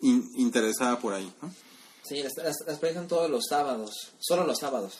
in- 0.00 0.28
interesada 0.36 0.98
por 0.98 1.14
ahí, 1.14 1.32
¿no? 1.40 1.52
Sí, 2.08 2.22
las, 2.22 2.36
las, 2.36 2.56
las 2.66 2.78
proyectan 2.78 3.08
todos 3.08 3.30
los 3.30 3.44
sábados. 3.48 4.12
Solo 4.18 4.46
los 4.46 4.58
sábados. 4.58 4.98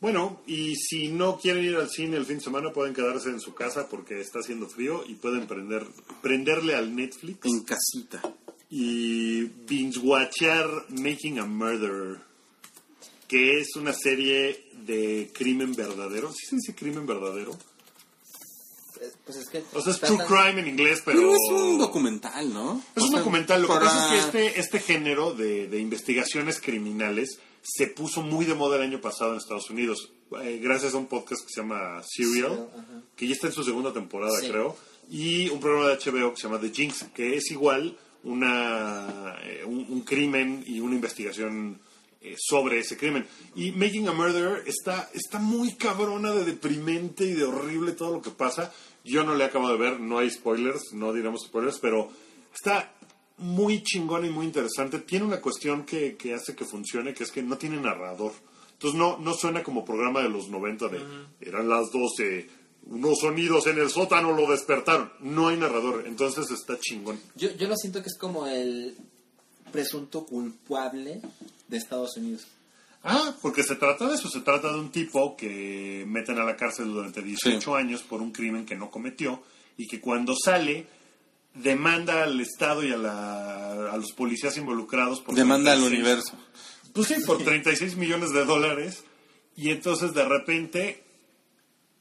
Bueno, 0.00 0.40
y 0.46 0.74
si 0.74 1.08
no 1.08 1.38
quieren 1.38 1.64
ir 1.64 1.76
al 1.76 1.88
cine 1.88 2.16
el 2.16 2.26
fin 2.26 2.38
de 2.38 2.44
semana, 2.44 2.72
pueden 2.72 2.92
quedarse 2.94 3.28
en 3.28 3.38
su 3.40 3.54
casa 3.54 3.88
porque 3.88 4.20
está 4.20 4.40
haciendo 4.40 4.68
frío 4.68 5.04
y 5.06 5.14
pueden 5.14 5.46
prender, 5.46 5.86
prenderle 6.20 6.74
al 6.74 6.96
Netflix 6.96 7.46
En 7.46 7.60
casita. 7.62 8.20
y 8.68 9.42
binge-watchar 9.42 10.86
Making 10.88 11.38
a 11.38 11.44
Murderer, 11.46 12.18
que 13.28 13.60
es 13.60 13.76
una 13.76 13.92
serie 13.92 14.64
de 14.84 15.30
crimen 15.32 15.72
verdadero. 15.74 16.32
¿Sí 16.32 16.46
se 16.48 16.56
dice 16.56 16.74
crimen 16.74 17.06
verdadero? 17.06 17.56
Pues 19.24 19.38
es 19.38 19.48
que... 19.48 19.62
O 19.74 19.80
sea, 19.82 19.92
es 19.92 20.00
true 20.00 20.18
crime 20.26 20.60
en 20.60 20.68
inglés, 20.68 21.02
pero... 21.04 21.18
Pero 21.20 21.32
es 21.34 21.50
un 21.50 21.78
documental, 21.78 22.52
¿no? 22.52 22.82
Es 22.94 23.02
O 23.02 23.06
un 23.06 23.10
sea, 23.10 23.18
documental. 23.20 23.62
Lo 23.62 23.68
que 23.68 23.74
para- 23.74 23.86
pasa 23.86 24.16
es 24.16 24.24
que 24.26 24.46
este, 24.46 24.60
este 24.60 24.78
género 24.80 25.32
de, 25.34 25.66
de 25.68 25.78
investigaciones 25.80 26.60
criminales 26.60 27.38
se 27.62 27.86
puso 27.86 28.22
muy 28.22 28.44
de 28.44 28.54
moda 28.54 28.76
el 28.76 28.82
año 28.82 29.00
pasado 29.00 29.32
en 29.32 29.38
Estados 29.38 29.70
Unidos, 29.70 30.10
eh, 30.42 30.58
gracias 30.62 30.94
a 30.94 30.96
un 30.96 31.06
podcast 31.06 31.42
que 31.42 31.52
se 31.54 31.60
llama 31.60 32.02
Serial, 32.04 32.68
Ajá. 32.72 33.02
que 33.14 33.26
ya 33.28 33.34
está 33.34 33.46
en 33.46 33.52
su 33.52 33.62
segunda 33.62 33.92
temporada, 33.92 34.36
Sí. 34.40 34.48
creo, 34.48 34.76
y 35.08 35.48
un 35.48 35.60
programa 35.60 35.88
de 35.88 35.94
HBO 35.96 36.30
que 36.34 36.40
se 36.40 36.48
llama 36.48 36.58
The 36.60 36.70
Jinx, 36.70 37.04
que 37.14 37.36
es 37.36 37.50
igual 37.52 37.96
una, 38.24 39.36
eh, 39.44 39.62
un, 39.64 39.86
un 39.88 40.00
crimen 40.02 40.64
y 40.66 40.80
una 40.80 40.94
investigación 40.96 41.80
eh, 42.20 42.36
sobre 42.38 42.78
ese 42.80 42.96
crimen. 42.96 43.26
Y 43.54 43.72
Making 43.72 44.08
a 44.08 44.12
Murderer 44.12 44.62
está, 44.66 45.10
está 45.12 45.38
muy 45.38 45.74
cabrona 45.74 46.32
de 46.32 46.44
deprimente 46.44 47.24
y 47.24 47.32
de 47.32 47.44
horrible 47.44 47.92
todo 47.92 48.12
lo 48.14 48.22
que 48.22 48.30
pasa. 48.30 48.72
Yo 49.04 49.24
no 49.24 49.34
le 49.34 49.44
acabo 49.44 49.68
de 49.68 49.76
ver, 49.76 50.00
no 50.00 50.18
hay 50.18 50.30
spoilers, 50.30 50.92
no 50.92 51.12
diremos 51.12 51.42
spoilers, 51.46 51.78
pero 51.78 52.10
está 52.54 52.92
muy 53.38 53.82
chingona 53.82 54.26
y 54.26 54.30
muy 54.30 54.46
interesante. 54.46 55.00
Tiene 55.00 55.24
una 55.24 55.40
cuestión 55.40 55.84
que, 55.84 56.16
que 56.16 56.34
hace 56.34 56.54
que 56.54 56.64
funcione, 56.64 57.14
que 57.14 57.24
es 57.24 57.32
que 57.32 57.42
no 57.42 57.58
tiene 57.58 57.80
narrador. 57.80 58.32
Entonces 58.72 58.98
no, 58.98 59.18
no 59.18 59.34
suena 59.34 59.62
como 59.62 59.84
programa 59.84 60.22
de 60.22 60.28
los 60.28 60.48
90 60.48 60.88
de 60.88 61.00
eran 61.40 61.68
las 61.68 61.90
12, 61.92 62.48
unos 62.86 63.18
sonidos 63.20 63.66
en 63.68 63.78
el 63.78 63.90
sótano 63.90 64.32
lo 64.32 64.50
despertaron. 64.50 65.12
No 65.20 65.48
hay 65.48 65.56
narrador, 65.56 66.04
entonces 66.06 66.50
está 66.50 66.78
chingón. 66.80 67.20
Yo, 67.36 67.50
yo 67.52 67.68
lo 67.68 67.76
siento 67.76 68.02
que 68.02 68.08
es 68.08 68.18
como 68.18 68.46
el 68.46 68.96
presunto 69.70 70.26
culpable 70.26 71.22
de 71.68 71.76
Estados 71.76 72.16
Unidos. 72.16 72.46
Ah, 73.04 73.34
porque 73.42 73.62
se 73.64 73.74
trata 73.76 74.06
de 74.08 74.14
eso, 74.14 74.28
se 74.28 74.40
trata 74.42 74.72
de 74.72 74.78
un 74.78 74.90
tipo 74.92 75.36
que 75.36 76.04
meten 76.06 76.38
a 76.38 76.44
la 76.44 76.56
cárcel 76.56 76.92
durante 76.92 77.20
18 77.22 77.60
Sí. 77.60 77.76
años 77.76 78.02
por 78.02 78.22
un 78.22 78.30
crimen 78.30 78.64
que 78.64 78.76
no 78.76 78.90
cometió 78.90 79.42
y 79.76 79.88
que 79.88 80.00
cuando 80.00 80.34
sale 80.36 80.86
demanda 81.54 82.22
al 82.22 82.40
Estado 82.40 82.84
y 82.84 82.92
a, 82.92 82.96
la- 82.96 83.92
a 83.92 83.96
los 83.96 84.12
policías 84.12 84.56
involucrados 84.56 85.20
por 85.20 85.34
Demanda 85.34 85.72
al 85.72 85.78
36 85.80 85.98
universo. 86.00 86.38
Pues 86.92 87.08
sí, 87.08 87.14
por 87.26 87.38
36 87.42 87.96
millones 87.96 88.32
de 88.32 88.44
dólares. 88.44 89.04
Y 89.56 89.70
entonces 89.70 90.14
de 90.14 90.24
repente, 90.24 91.02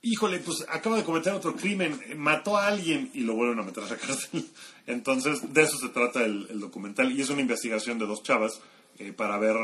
híjole, 0.01 0.39
pues 0.39 0.65
acaba 0.69 0.97
de 0.97 1.03
cometer 1.03 1.33
otro 1.33 1.55
crimen, 1.55 1.99
mató 2.17 2.57
a 2.57 2.67
alguien 2.67 3.09
y 3.13 3.21
lo 3.21 3.33
vuelven 3.33 3.59
a 3.59 3.63
meter 3.63 3.83
a 3.83 3.87
la 3.89 3.97
cárcel. 3.97 4.45
Entonces 4.87 5.53
de 5.53 5.63
eso 5.63 5.77
se 5.77 5.89
trata 5.89 6.23
el, 6.23 6.47
el 6.49 6.59
documental. 6.59 7.11
Y 7.11 7.21
es 7.21 7.29
una 7.29 7.41
investigación 7.41 7.97
de 7.99 8.05
dos 8.05 8.23
chavas 8.23 8.61
eh, 8.99 9.11
para 9.13 9.37
ver, 9.37 9.55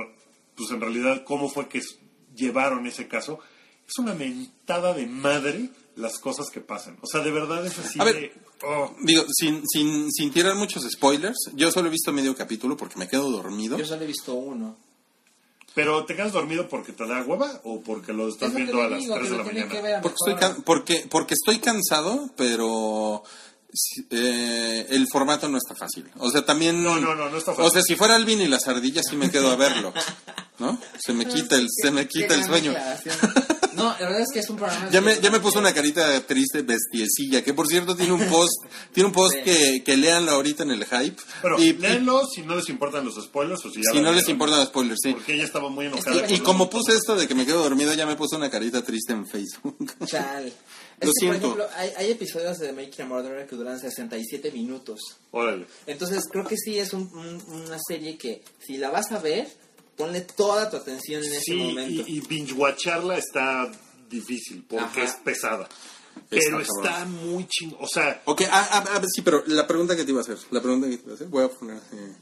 pues 0.57 0.71
en 0.71 0.81
realidad, 0.81 1.23
cómo 1.23 1.47
fue 1.49 1.67
que 1.69 1.81
llevaron 2.35 2.85
ese 2.87 3.07
caso. 3.07 3.39
Es 3.87 3.97
una 3.99 4.13
mentada 4.13 4.93
de 4.93 5.05
madre 5.07 5.69
las 5.95 6.19
cosas 6.19 6.49
que 6.49 6.59
pasan. 6.59 6.97
O 7.01 7.07
sea, 7.07 7.21
de 7.21 7.31
verdad 7.31 7.65
es 7.65 7.77
así 7.79 7.99
A 8.01 8.03
ver, 8.03 8.15
de... 8.15 8.33
oh. 8.63 8.93
Digo, 9.01 9.23
sin, 9.31 9.63
sin, 9.67 10.11
sin 10.11 10.31
tirar 10.31 10.55
muchos 10.55 10.83
spoilers, 10.91 11.37
yo 11.53 11.71
solo 11.71 11.87
he 11.87 11.91
visto 11.91 12.11
medio 12.11 12.35
capítulo 12.35 12.75
porque 12.75 12.99
me 12.99 13.07
quedo 13.07 13.31
dormido. 13.31 13.77
Yo 13.77 13.85
solo 13.85 14.03
he 14.03 14.07
visto 14.07 14.33
uno. 14.33 14.75
Pero 15.73 16.05
¿te 16.05 16.15
quedas 16.15 16.33
dormido 16.33 16.67
porque 16.67 16.91
te 16.91 17.05
da 17.07 17.21
hueva 17.23 17.61
o 17.63 17.81
porque 17.81 18.11
lo 18.11 18.27
estás 18.27 18.49
Es 18.49 18.53
lo 18.53 18.57
que 18.57 18.63
viendo 18.63 18.81
a 18.81 18.89
las 18.89 18.99
digo, 18.99 19.13
3 19.15 19.25
que 19.25 19.31
de 19.31 19.37
la 19.37 19.43
mañana? 19.43 19.81
ver 19.81 20.01
Porque 20.01 20.15
estoy, 20.19 20.35
can- 20.35 20.63
porque, 20.63 21.07
porque 21.09 21.33
estoy 21.35 21.59
cansado, 21.59 22.31
pero 22.35 23.23
eh, 24.09 24.87
el 24.89 25.07
formato 25.11 25.47
no 25.49 25.57
está 25.57 25.75
fácil. 25.75 26.05
O 26.17 26.29
sea, 26.31 26.45
también... 26.45 26.83
No, 26.83 26.99
no, 26.99 27.15
no, 27.15 27.29
no 27.29 27.37
está 27.37 27.51
fácil. 27.51 27.65
O 27.65 27.69
sea, 27.69 27.81
si 27.81 27.95
fuera 27.95 28.15
Alvin 28.15 28.41
y 28.41 28.47
las 28.47 28.67
ardillas, 28.67 29.05
sí 29.09 29.15
me 29.15 29.29
quedo 29.29 29.51
a 29.51 29.55
verlo. 29.55 29.93
¿No? 30.59 30.79
Se 30.99 31.13
me 31.13 31.25
quita 31.25 31.55
el, 31.55 31.67
se 31.69 31.91
me 31.91 32.07
quita 32.07 32.33
el 32.33 32.43
sueño. 32.43 32.73
No, 33.73 33.83
la 33.99 34.07
verdad 34.07 34.21
es 34.21 34.29
que 34.33 34.39
es 34.39 34.49
un 34.49 34.55
programa... 34.57 34.89
Ya 34.89 35.01
me, 35.01 35.19
ya 35.19 35.29
me 35.29 35.39
puso 35.39 35.59
una 35.59 35.71
carita 35.71 36.19
triste, 36.25 36.63
bestiecilla, 36.63 37.43
que 37.43 37.53
por 37.53 37.67
cierto 37.67 37.95
tiene 37.95 38.11
un 38.11 38.25
post, 38.27 38.65
tiene 38.91 39.07
un 39.07 39.13
post 39.13 39.35
Sí. 39.35 39.43
que, 39.43 39.83
que 39.83 39.97
léanlo 39.97 40.31
ahorita 40.31 40.63
en 40.63 40.71
el 40.71 40.83
hype. 40.83 41.21
Pero 41.43 41.61
y, 41.61 41.73
léanlo 41.73 42.25
si 42.25 42.41
no 42.41 42.55
les 42.55 42.69
importan 42.69 43.05
los 43.05 43.23
spoilers 43.23 43.63
o 43.65 43.69
si 43.69 43.83
ya 43.83 43.91
si 43.91 43.97
la 43.97 44.03
no 44.03 44.13
les 44.13 44.27
importan 44.29 44.57
los 44.57 44.69
spoilers, 44.69 44.99
sí. 45.03 45.13
Porque 45.13 45.35
ella 45.35 45.43
estaba 45.43 45.69
muy 45.69 45.85
enojada. 45.85 46.27
Y 46.27 46.39
como 46.39 46.71
puse 46.71 46.95
esto 46.95 47.15
de 47.15 47.27
que 47.27 47.35
me 47.35 47.45
quedo 47.45 47.61
dormido, 47.61 47.93
ya 47.93 48.07
me 48.07 48.15
puse 48.15 48.35
una 48.35 48.49
carita 48.49 48.83
triste 48.83 49.13
en 49.13 49.27
Facebook. 49.27 49.77
Chale. 50.07 50.53
Lo 50.99 51.07
Es 51.09 51.13
que, 51.19 51.27
por 51.27 51.35
ejemplo, 51.35 51.67
hay, 51.75 51.91
hay 51.97 52.11
episodios 52.11 52.57
de 52.57 52.73
Making 52.73 53.05
a 53.05 53.05
Murderer 53.05 53.47
que 53.47 53.55
duran 53.55 53.79
67 53.79 54.51
minutos. 54.51 54.99
Órale. 55.31 55.67
Entonces, 55.85 56.23
creo 56.31 56.47
que 56.47 56.57
sí 56.57 56.79
es 56.79 56.91
un- 56.93 57.11
un- 57.15 57.61
una 57.65 57.77
serie 57.87 58.17
que, 58.17 58.43
si 58.65 58.77
la 58.77 58.89
vas 58.89 59.11
a 59.11 59.19
ver, 59.19 59.47
ponle 59.95 60.21
toda 60.21 60.69
tu 60.71 60.77
atención 60.77 61.23
en 61.23 61.31
ese 61.33 61.41
Sí, 61.41 61.53
momento. 61.55 62.03
y, 62.07 62.17
y 62.17 62.21
binge-watcharla 62.21 63.17
está 63.17 63.71
difícil 64.09 64.63
porque 64.67 65.01
Ajá. 65.01 65.03
es 65.03 65.13
pesada. 65.23 65.69
Pero 66.29 66.59
está 66.61 67.05
muy 67.05 67.45
ching... 67.47 67.75
O 67.79 67.87
sea, 67.87 68.21
Ok, 68.25 68.41
ah, 68.49 68.67
ah, 68.71 68.83
ah, 68.95 69.01
sí, 69.13 69.21
pero 69.21 69.43
la 69.45 69.67
pregunta 69.67 69.95
que 69.95 70.03
te 70.03 70.09
iba 70.11 70.19
a 70.21 70.23
hacer, 70.23 70.37
la 70.49 70.61
pregunta 70.61 70.89
que 70.89 70.97
te 70.97 71.03
iba 71.03 71.11
a 71.11 71.15
hacer, 71.15 71.27
voy 71.27 71.43
a 71.43 71.49
poner 71.49 71.77
eh, 71.77 72.13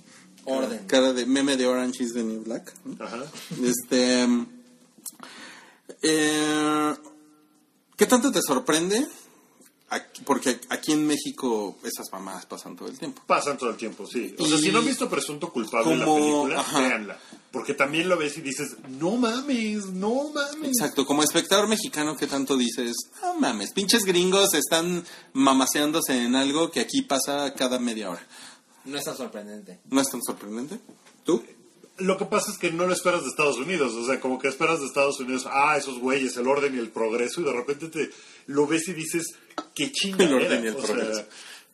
Orden. 0.43 0.79
Cara, 0.79 0.87
cara 0.87 1.13
de 1.13 1.25
meme 1.25 1.55
de 1.55 1.65
Orange 1.65 2.03
is 2.03 2.13
the 2.13 2.23
New 2.23 2.43
Black. 2.43 2.73
¿no? 2.83 3.03
ajá. 3.05 3.23
Este. 3.63 4.27
eh, 6.01 6.93
¿Qué 7.95 8.05
tanto 8.05 8.31
te 8.31 8.41
sorprende? 8.41 9.07
Aquí- 9.89 10.23
porque 10.25 10.59
aquí 10.69 10.93
en 10.93 11.05
México 11.05 11.77
esas 11.83 12.07
mamadas 12.11 12.45
pasan 12.47 12.75
todo 12.75 12.87
el 12.89 12.97
tiempo. 12.97 13.21
pasan 13.27 13.55
todo 13.57 13.69
el 13.69 13.77
tiempo, 13.77 14.05
sí. 14.07 14.35
O 14.39 14.45
sea, 14.47 14.57
si 14.57 14.71
no 14.71 14.79
han 14.79 14.85
visto 14.85 15.07
Presunto 15.09 15.51
Culpable 15.53 15.95
la 15.95 16.05
como- 16.05 16.43
película, 16.43 16.59
ajá. 16.61 16.79
véanla. 16.79 17.19
Porque 17.51 17.73
también 17.75 18.09
lo 18.09 18.17
ves 18.17 18.35
y 18.37 18.41
dices, 18.41 18.75
no 18.89 19.11
mames, 19.15 19.85
no 19.85 20.29
mames. 20.33 20.69
Exacto, 20.69 21.05
como 21.05 21.23
espectador 21.23 21.67
mexicano, 21.69 22.17
¿qué 22.17 22.27
tanto 22.27 22.57
dices? 22.57 22.95
No 23.21 23.35
mames, 23.35 23.71
pinches 23.73 24.03
gringos 24.03 24.53
están 24.55 25.05
mamaseándose 25.33 26.23
en 26.23 26.35
algo 26.35 26.71
que 26.71 26.79
aquí 26.81 27.03
pasa 27.03 27.53
cada 27.53 27.77
media 27.79 28.09
hora. 28.09 28.27
No 28.85 28.97
es 28.97 29.05
tan 29.05 29.15
sorprendente. 29.15 29.79
¿No 29.89 30.01
es 30.01 30.07
tan 30.09 30.21
sorprendente? 30.23 30.79
¿Tú? 31.23 31.41
Lo 31.97 32.17
que 32.17 32.25
pasa 32.25 32.51
es 32.51 32.57
que 32.57 32.71
no 32.71 32.85
lo 32.85 32.93
esperas 32.93 33.23
de 33.23 33.29
Estados 33.29 33.57
Unidos, 33.57 33.93
o 33.93 34.05
sea, 34.05 34.19
como 34.19 34.37
que 34.37 34.49
esperas 34.49 34.79
de 34.81 34.85
Estados 34.85 35.19
Unidos, 35.19 35.47
ah, 35.49 35.77
esos 35.77 35.99
güeyes, 35.99 36.35
el 36.35 36.47
orden 36.47 36.75
y 36.75 36.79
el 36.79 36.89
progreso, 36.89 37.41
y 37.41 37.45
de 37.45 37.53
repente 37.53 37.87
te 37.87 38.09
lo 38.47 38.67
ves 38.67 38.87
y 38.89 38.93
dices, 38.93 39.35
qué 39.73 39.91
chinga 39.91 40.25
El 40.25 40.33
orden 40.33 40.63
y 40.65 40.67
el 40.67 40.75
o 40.75 40.77
progreso. 40.77 41.13
sea, 41.15 41.27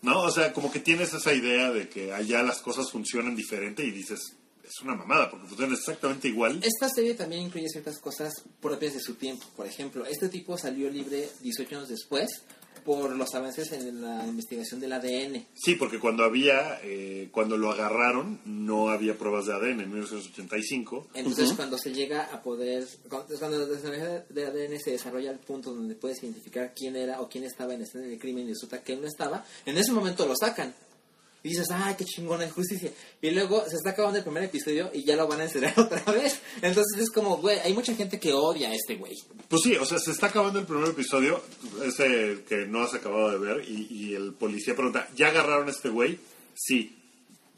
no, 0.04 0.22
o 0.22 0.32
sea, 0.32 0.54
como 0.54 0.72
que 0.72 0.80
tienes 0.80 1.14
esa 1.14 1.34
idea 1.34 1.72
de 1.72 1.90
que 1.90 2.14
allá 2.14 2.44
las 2.44 2.62
cosas 2.62 2.92
funcionan 2.92 3.36
diferente 3.36 3.84
y 3.84 3.92
dices, 3.92 4.36
es 4.64 4.82
una 4.82 4.96
mamada, 4.96 5.30
porque 5.30 5.48
funcionan 5.48 5.76
exactamente 5.76 6.28
igual. 6.28 6.62
Esta 6.64 6.88
serie 6.90 7.16
también 7.16 7.42
incluye 7.44 7.68
ciertas 7.68 8.00
cosas 8.00 8.34
propias 8.62 8.94
de 8.94 9.00
su 9.00 9.16
tiempo. 9.16 9.46
Por 9.56 9.66
ejemplo, 9.66 10.06
este 10.06 10.30
tipo 10.30 10.58
salió 10.58 10.90
libre 10.90 11.30
18 11.42 11.76
años 11.76 11.90
después 11.90 12.44
por 12.84 13.16
los 13.16 13.34
avances 13.36 13.72
en 13.72 14.02
la 14.02 14.26
investigación 14.26 14.80
del 14.80 14.94
ADN. 14.94 15.46
Sí, 15.54 15.76
porque 15.76 16.00
cuando 16.00 16.24
había, 16.24 16.80
eh, 16.84 17.30
cuando 17.32 17.58
lo 17.58 17.72
agarraron, 17.72 18.40
no 18.46 18.90
había 18.90 19.18
pruebas 19.18 19.46
de 19.46 19.54
ADN 19.54 19.82
en 19.82 19.92
1985. 19.92 21.10
Entonces, 21.14 21.54
cuando 21.54 21.78
se 21.78 21.94
llega 21.94 22.24
a 22.24 22.42
poder, 22.42 22.88
cuando, 23.10 23.38
cuando 23.38 23.60
la 23.60 23.68
tecnología 23.68 24.26
de 24.30 24.46
ADN 24.46 24.80
se 24.80 24.92
desarrolla 24.92 25.30
al 25.32 25.40
punto 25.40 25.74
donde 25.74 25.96
puedes 25.96 26.24
identificar 26.24 26.74
quién 26.76 26.96
era 26.96 27.22
o 27.22 27.30
quién 27.30 27.44
estaba 27.44 27.74
en 27.74 27.82
del 27.84 28.20
crimen 28.20 28.46
y 28.46 28.50
resulta 28.50 28.82
que 28.84 28.94
él 28.94 29.02
no 29.02 29.08
estaba, 29.08 29.44
en 29.66 29.78
ese 29.78 29.92
momento 29.92 30.26
lo 30.26 30.36
sacan. 30.36 30.74
Y 31.44 31.50
dices, 31.50 31.68
ay, 31.72 31.96
qué 31.98 32.06
chingona 32.06 32.48
justicia. 32.52 32.92
Y 33.20 33.32
luego 33.32 33.64
se 33.68 33.76
está 33.76 33.92
acabando 33.92 34.20
el 34.20 34.24
primer 34.24 34.44
episodio 34.44 34.92
y 34.94 35.04
ya 35.04 35.16
lo 35.16 35.28
van 35.28 35.42
a 35.42 35.46
encerrar 35.46 35.74
otra 35.80 36.04
vez. 36.14 36.40
Entonces 36.62 37.02
es 37.02 37.10
como, 37.10 37.38
güey, 37.38 37.60
hay 37.60 37.74
mucha 37.74 37.96
gente 37.96 38.20
que 38.20 38.34
odia 38.34 38.70
a 38.70 38.76
este 38.76 38.96
güey. 38.96 39.18
Pues 39.48 39.64
sí, 39.64 39.76
o 39.76 39.86
sea, 39.86 39.98
se 39.98 40.12
está 40.12 40.28
acabando 40.28 40.60
el 40.60 40.66
primer 40.66 40.90
episodio, 40.90 41.42
ese 41.84 42.44
que 42.48 42.68
no 42.68 42.84
has 42.84 42.94
acabado 42.94 43.32
de 43.32 43.40
ver, 43.40 43.68
y, 43.68 44.14
el 44.14 44.34
policía 44.34 44.76
pregunta, 44.76 45.08
¿ya 45.16 45.30
agarraron 45.30 45.70
este 45.70 45.90
güey? 45.90 46.20
Sí. 46.54 46.98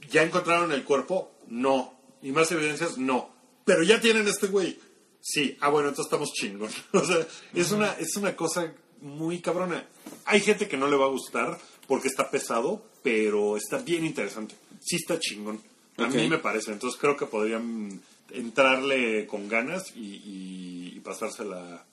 ¿Ya 0.09 0.23
encontraron 0.23 0.71
el 0.71 0.84
cuerpo? 0.84 1.31
No. 1.47 1.99
¿Y 2.21 2.31
más 2.31 2.51
evidencias? 2.51 2.97
No. 2.97 3.34
Pero 3.65 3.84
ya 3.84 3.99
tienen 3.99 4.27
este 4.27 4.47
güey. 4.47 4.79
Sí. 5.19 5.57
Ah, 5.59 5.69
bueno, 5.69 5.89
entonces 5.89 6.11
estamos 6.11 6.31
chingón. 6.34 6.69
O 6.93 7.05
sea, 7.05 7.27
es 7.53 7.71
una, 7.71 7.91
es 7.93 8.15
una 8.15 8.36
cosa 8.36 8.73
muy 9.01 9.41
cabrona. 9.41 9.86
Hay 10.25 10.39
gente 10.39 10.67
que 10.67 10.77
no 10.77 10.88
le 10.88 10.95
va 10.95 11.05
a 11.05 11.09
gustar 11.09 11.59
porque 11.88 12.07
está 12.07 12.29
pesado, 12.31 12.84
pero 13.03 13.57
está 13.57 13.77
bien 13.79 14.05
interesante. 14.05 14.55
Sí 14.81 14.97
está 14.97 15.19
chingón. 15.19 15.59
A 15.97 16.03
Ok. 16.07 16.15
mí 16.15 16.27
me 16.27 16.38
parece. 16.39 16.71
Entonces 16.71 16.99
creo 16.99 17.15
que 17.15 17.25
podrían 17.25 18.01
entrarle 18.31 19.25
con 19.27 19.47
ganas 19.47 19.84
y, 19.95 19.99
y- 19.99 20.93
y 20.95 20.99
pasársela. 20.99 21.86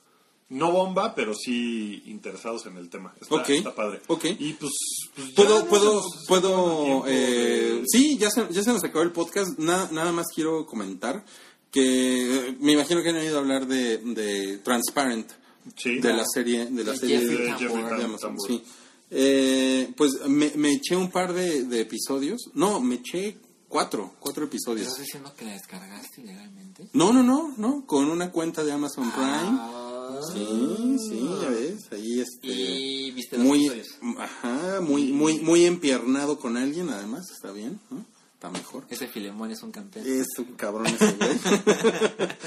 No 0.49 0.72
bomba, 0.72 1.14
pero 1.14 1.32
sí 1.32 2.03
interesados 2.07 2.66
en 2.66 2.76
el 2.76 2.88
tema. 2.91 3.14
Está, 3.20 3.72
padre. 3.72 4.01
ok. 4.09 4.24
Y 4.38 4.55
pues. 4.55 4.72
pues 5.14 5.28
ya 5.28 5.34
Puedo, 5.36 5.59
no 5.61 5.66
puedo, 5.66 5.95
nos- 5.95 6.24
puedo, 6.26 7.05
eh, 7.07 7.80
de- 7.80 7.82
sí, 7.86 8.18
ya 8.18 8.30
se, 8.30 8.47
ya 8.51 8.62
se 8.62 8.72
nos 8.72 8.82
acabó 8.82 9.03
el 9.05 9.12
podcast. 9.12 9.57
Na- 9.59 9.88
nada 9.93 10.11
más 10.11 10.26
quiero 10.34 10.66
comentar 10.66 11.24
que 11.70 12.49
eh, 12.49 12.57
me 12.59 12.72
imagino 12.72 13.01
que 13.01 13.11
han 13.11 13.16
oído 13.16 13.38
hablar 13.38 13.66
de, 13.68 13.99
de 13.99 14.59
Transparent, 14.59 15.30
Sí. 15.76 16.01
de 16.01 16.12
la 16.14 16.24
serie, 16.26 16.66
de 16.66 16.82
la 16.84 16.97
serie 16.97 17.20
Jeffrey 17.20 17.36
de, 17.38 17.47
Tambor. 17.47 17.59
de 17.61 17.68
Jeffrey 17.68 18.05
Amazon, 18.05 18.18
Tambor. 18.36 18.49
sí. 18.49 18.64
Eh, 19.11 19.93
pues 19.97 20.13
me, 20.29 20.53
me 20.57 20.73
eché 20.73 20.97
un 20.97 21.11
par 21.11 21.33
de, 21.33 21.65
de 21.65 21.81
episodios. 21.81 22.51
No, 22.55 22.81
me 22.81 22.97
eché 22.97 23.39
cuatro, 23.69 24.15
cuatro 24.21 24.45
episodios. 24.45 24.89
¿Estás 24.89 25.05
diciendo 25.05 25.35
que 25.37 25.45
la 25.45 25.53
descargaste 25.53 26.21
ilegalmente? 26.21 26.89
No, 26.93 27.13
no, 27.13 27.23
no, 27.23 27.55
no, 27.57 27.87
con 27.87 28.09
una 28.11 28.31
cuenta 28.31 28.63
de 28.63 28.73
Amazon 28.73 29.11
Prime. 29.11 29.59
Ah. 29.59 29.87
Sí, 30.33 30.97
sí, 31.09 31.31
ya 31.41 31.49
ves, 31.49 31.87
ahí 31.93 32.21
este 32.21 32.47
Y 32.49 33.11
viste 33.13 33.39
los 33.39 33.47
muy 33.47 33.67
episodios. 33.67 34.19
ajá, 34.19 34.81
muy 34.81 35.13
muy 35.13 35.39
muy 35.39 35.65
empiernado 35.65 36.39
con 36.39 36.57
alguien, 36.57 36.91
además, 36.91 37.31
está 37.31 37.53
bien, 37.53 37.81
¿no? 37.91 38.05
Está 38.35 38.51
mejor. 38.51 38.87
Ese 38.91 39.07
Filemón 39.07 39.51
es 39.51 39.63
un 39.63 39.71
campeón. 39.71 40.05
Es 40.07 40.27
un 40.39 40.57
cabrón 40.57 40.87
ese 40.89 41.13
güey. 41.13 41.39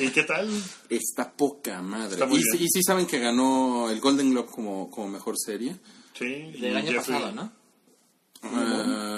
¿Y 0.08 0.10
qué 0.10 0.24
tal? 0.24 0.50
Está 0.90 1.32
poca 1.32 1.82
madre. 1.82 2.14
Está 2.14 2.26
muy 2.26 2.40
y, 2.40 2.64
y 2.64 2.68
sí 2.68 2.82
saben 2.84 3.06
que 3.06 3.20
ganó 3.20 3.90
el 3.90 4.02
Golden 4.02 4.32
Globe 4.32 4.50
como, 4.52 4.90
como 4.92 5.08
mejor 5.08 5.36
serie. 5.38 5.78
Sí. 6.24 6.58
y 6.58 6.62
Del 6.62 6.78
año 6.78 6.92
Jeffrey- 6.92 7.20
pasado, 7.20 7.32
¿no? 7.34 7.52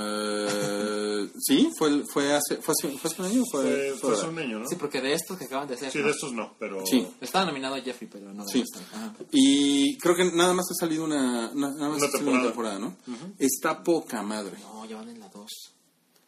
Eh, 0.08 1.30
sí, 1.40 1.70
fue 1.78 2.04
fue 2.06 2.34
hace 2.34 2.58
fue 2.58 2.74
hace, 2.78 2.98
fue 2.98 3.10
hace 3.12 3.22
un 3.22 3.28
año 3.28 3.44
fue, 3.52 3.94
Fue, 4.00 4.14
hace 4.14 4.28
un 4.28 4.38
año, 4.40 4.60
¿no? 4.60 4.68
Sí, 4.68 4.76
porque 4.76 5.02
de 5.02 5.14
estos 5.14 5.38
que 5.38 5.46
acaban 5.46 5.68
de 5.68 5.76
hacer. 5.76 5.92
Sí, 5.92 6.00
¿no? 6.00 6.06
de 6.06 6.12
estos 6.12 6.32
no, 6.34 6.56
pero. 6.60 6.86
Sí. 6.86 7.08
Estaba 7.22 7.46
nominado 7.46 7.76
Jeffrey, 7.82 8.10
pero 8.12 8.34
no 8.34 8.48
Sí. 8.48 8.62
esta. 8.62 8.80
Ajá. 8.96 9.14
Y 9.32 9.98
creo 9.98 10.16
que 10.16 10.26
nada 10.32 10.54
más 10.54 10.66
ha 10.72 10.76
salido 10.76 11.04
una 11.06 11.52
na- 11.54 11.72
nada 11.72 11.90
más 11.90 11.98
Una 11.98 12.08
ha 12.08 12.12
salido 12.12 12.32
una 12.32 12.44
temporada. 12.44 12.78
temporada, 12.78 12.80
¿no? 12.80 12.98
Está 13.40 13.84
poca 13.84 14.22
madre. 14.22 14.58
No, 14.62 14.86
ya 14.86 14.98
van 14.98 15.10
en 15.10 15.20
la 15.20 15.30
2. 15.30 15.52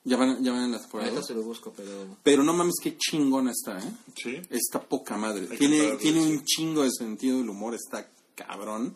Ya 0.03 0.15
van, 0.15 0.41
ya 0.41 0.51
van 0.53 0.63
en 0.63 0.71
la 0.71 0.79
temporada. 0.79 1.09
Ahorita 1.09 1.19
dos. 1.19 1.27
se 1.27 1.33
lo 1.33 1.43
busco, 1.43 1.73
pero. 1.75 2.17
Pero 2.23 2.43
no 2.43 2.53
mames, 2.53 2.75
qué 2.81 2.97
chingona 2.97 3.51
está, 3.51 3.77
¿eh? 3.77 3.91
Sí. 4.15 4.37
Está 4.49 4.79
poca 4.81 5.17
madre. 5.17 5.47
Hay 5.51 5.57
Tiene, 5.57 5.97
tiene 5.97 6.23
sí. 6.23 6.31
un 6.31 6.43
chingo 6.45 6.83
de 6.83 6.91
sentido 6.91 7.37
del 7.39 7.49
humor, 7.49 7.75
está 7.75 8.09
cabrón. 8.33 8.95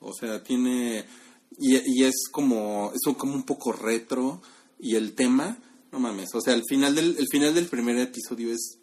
O 0.00 0.12
sea, 0.12 0.42
tiene. 0.42 1.04
Y, 1.58 1.76
y 2.00 2.04
es 2.04 2.14
como. 2.30 2.92
Es 2.94 3.00
como 3.16 3.34
un 3.34 3.44
poco 3.44 3.72
retro. 3.72 4.42
Y 4.78 4.96
el 4.96 5.14
tema, 5.14 5.58
no 5.92 6.00
mames. 6.00 6.34
O 6.34 6.40
sea, 6.40 6.54
el 6.54 6.62
final 6.68 6.94
del, 6.94 7.16
el 7.18 7.26
final 7.30 7.54
del 7.54 7.66
primer 7.66 7.96
episodio 7.98 8.52
es. 8.52 8.78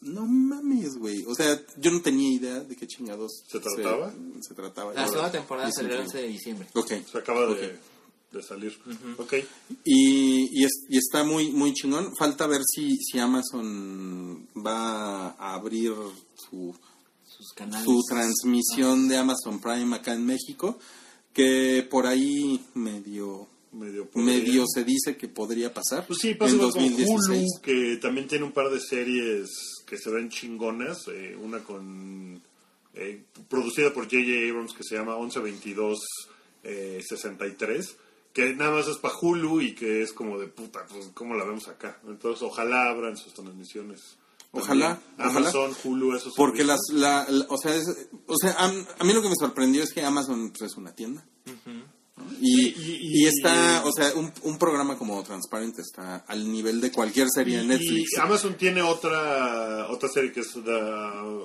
No 0.00 0.26
mames, 0.26 0.96
güey. 0.98 1.24
O 1.26 1.34
sea, 1.34 1.58
yo 1.78 1.90
no 1.90 2.02
tenía 2.02 2.30
idea 2.30 2.60
de 2.60 2.76
qué 2.76 2.86
chingados 2.86 3.42
¿Se 3.48 3.58
trataba? 3.58 4.12
Se, 4.46 4.54
trataba. 4.54 4.92
La 4.92 5.06
segunda 5.06 5.32
temporada 5.32 5.70
salió 5.72 5.92
el 5.92 5.96
se- 6.00 6.04
11 6.04 6.18
de 6.18 6.28
diciembre. 6.28 6.68
Ok. 6.74 6.92
Se 7.10 7.18
acaba 7.18 7.46
de, 7.54 7.78
salir. 8.42 8.78
Ok. 9.16 9.34
Y, 9.84 10.60
y, 10.60 10.64
es- 10.64 10.84
y 10.90 10.98
está 10.98 11.24
muy 11.24 11.52
muy 11.52 11.72
chingón. 11.72 12.12
Falta 12.18 12.46
ver 12.46 12.60
si, 12.66 12.96
si 12.98 13.18
Amazon 13.18 14.46
va 14.54 15.28
a 15.30 15.54
abrir 15.54 15.92
su, 16.34 16.74
Sus 17.36 17.52
canales. 17.52 17.84
su 17.84 18.02
transmisión 18.08 19.08
de 19.08 19.16
Amazon 19.18 19.60
Prime 19.60 19.96
acá 19.96 20.14
en 20.14 20.24
México, 20.24 20.78
que 21.32 21.86
por 21.90 22.06
ahí 22.06 22.60
medio 22.74 23.48
Medio, 24.14 24.64
se 24.72 24.84
dice 24.84 25.16
que 25.16 25.26
podría 25.26 25.74
pasar 25.74 26.06
Pues 26.06 26.20
sí, 26.20 26.34
pasa 26.34 26.52
en 26.52 26.58
igual 26.58 26.72
con 26.72 26.82
2016. 26.82 27.42
Hulu, 27.42 27.60
que 27.62 27.96
también 28.00 28.28
tiene 28.28 28.44
un 28.44 28.52
par 28.52 28.70
de 28.70 28.78
series 28.80 29.50
que 29.84 29.98
se 29.98 30.10
ven 30.10 30.28
chingonas. 30.28 31.08
eh, 31.08 31.36
una 31.40 31.58
con. 31.58 32.40
eh, 32.94 33.24
producida 33.48 33.92
por 33.92 34.04
J.J. 34.04 34.48
Abrams 34.48 34.74
que 34.74 34.84
se 34.84 34.94
llama 34.94 35.18
1122 35.18 35.98
eh, 36.62 37.02
63. 37.04 37.96
Que 38.32 38.54
nada 38.54 38.70
más 38.72 38.86
es 38.88 38.98
para 38.98 39.14
Hulu 39.20 39.60
y 39.60 39.74
que 39.74 40.02
es 40.02 40.12
como 40.12 40.38
de 40.38 40.46
puta, 40.46 40.86
pues 40.86 41.10
¿cómo 41.14 41.34
la 41.34 41.44
vemos 41.44 41.66
acá? 41.68 41.98
Entonces, 42.06 42.42
ojalá 42.42 42.88
abran 42.88 43.16
sus 43.16 43.34
transmisiones. 43.34 44.16
Ojalá. 44.62 45.00
Amazon, 45.18 45.72
Hulu, 45.84 46.16
esos 46.16 46.32
Porque 46.36 46.64
las, 46.64 46.80
la, 46.92 47.26
la- 47.28 47.46
o 47.48 47.56
sea, 47.58 47.74
es- 47.74 48.08
o 48.26 48.36
sea, 48.40 48.52
a, 48.52 48.64
a 48.66 49.04
mí 49.04 49.12
lo 49.12 49.20
que 49.22 49.28
me 49.28 49.34
sorprendió 49.38 49.82
es 49.82 49.92
que 49.92 50.04
Amazon 50.04 50.50
pues, 50.50 50.70
es 50.70 50.76
una 50.76 50.92
tienda. 50.94 51.26
Sí, 51.44 51.83
y- 52.40 52.68
y- 52.68 53.22
y 53.22 53.26
está, 53.26 53.82
o 53.84 53.92
sea, 53.92 54.12
un, 54.14 54.32
un 54.42 54.58
programa 54.58 54.96
como 54.98 55.22
Transparent 55.22 55.78
está 55.78 56.24
al 56.26 56.50
nivel 56.50 56.80
de 56.80 56.90
cualquier 56.92 57.28
serie 57.34 57.58
de 57.58 57.64
Y- 57.64 57.66
Netflix. 57.66 58.12
Y 58.16 58.20
Amazon 58.20 58.54
tiene 58.56 58.82
otra 58.82 59.86
otra 59.90 60.08
serie 60.08 60.32
que 60.32 60.40
es 60.40 60.52
The 60.52 60.80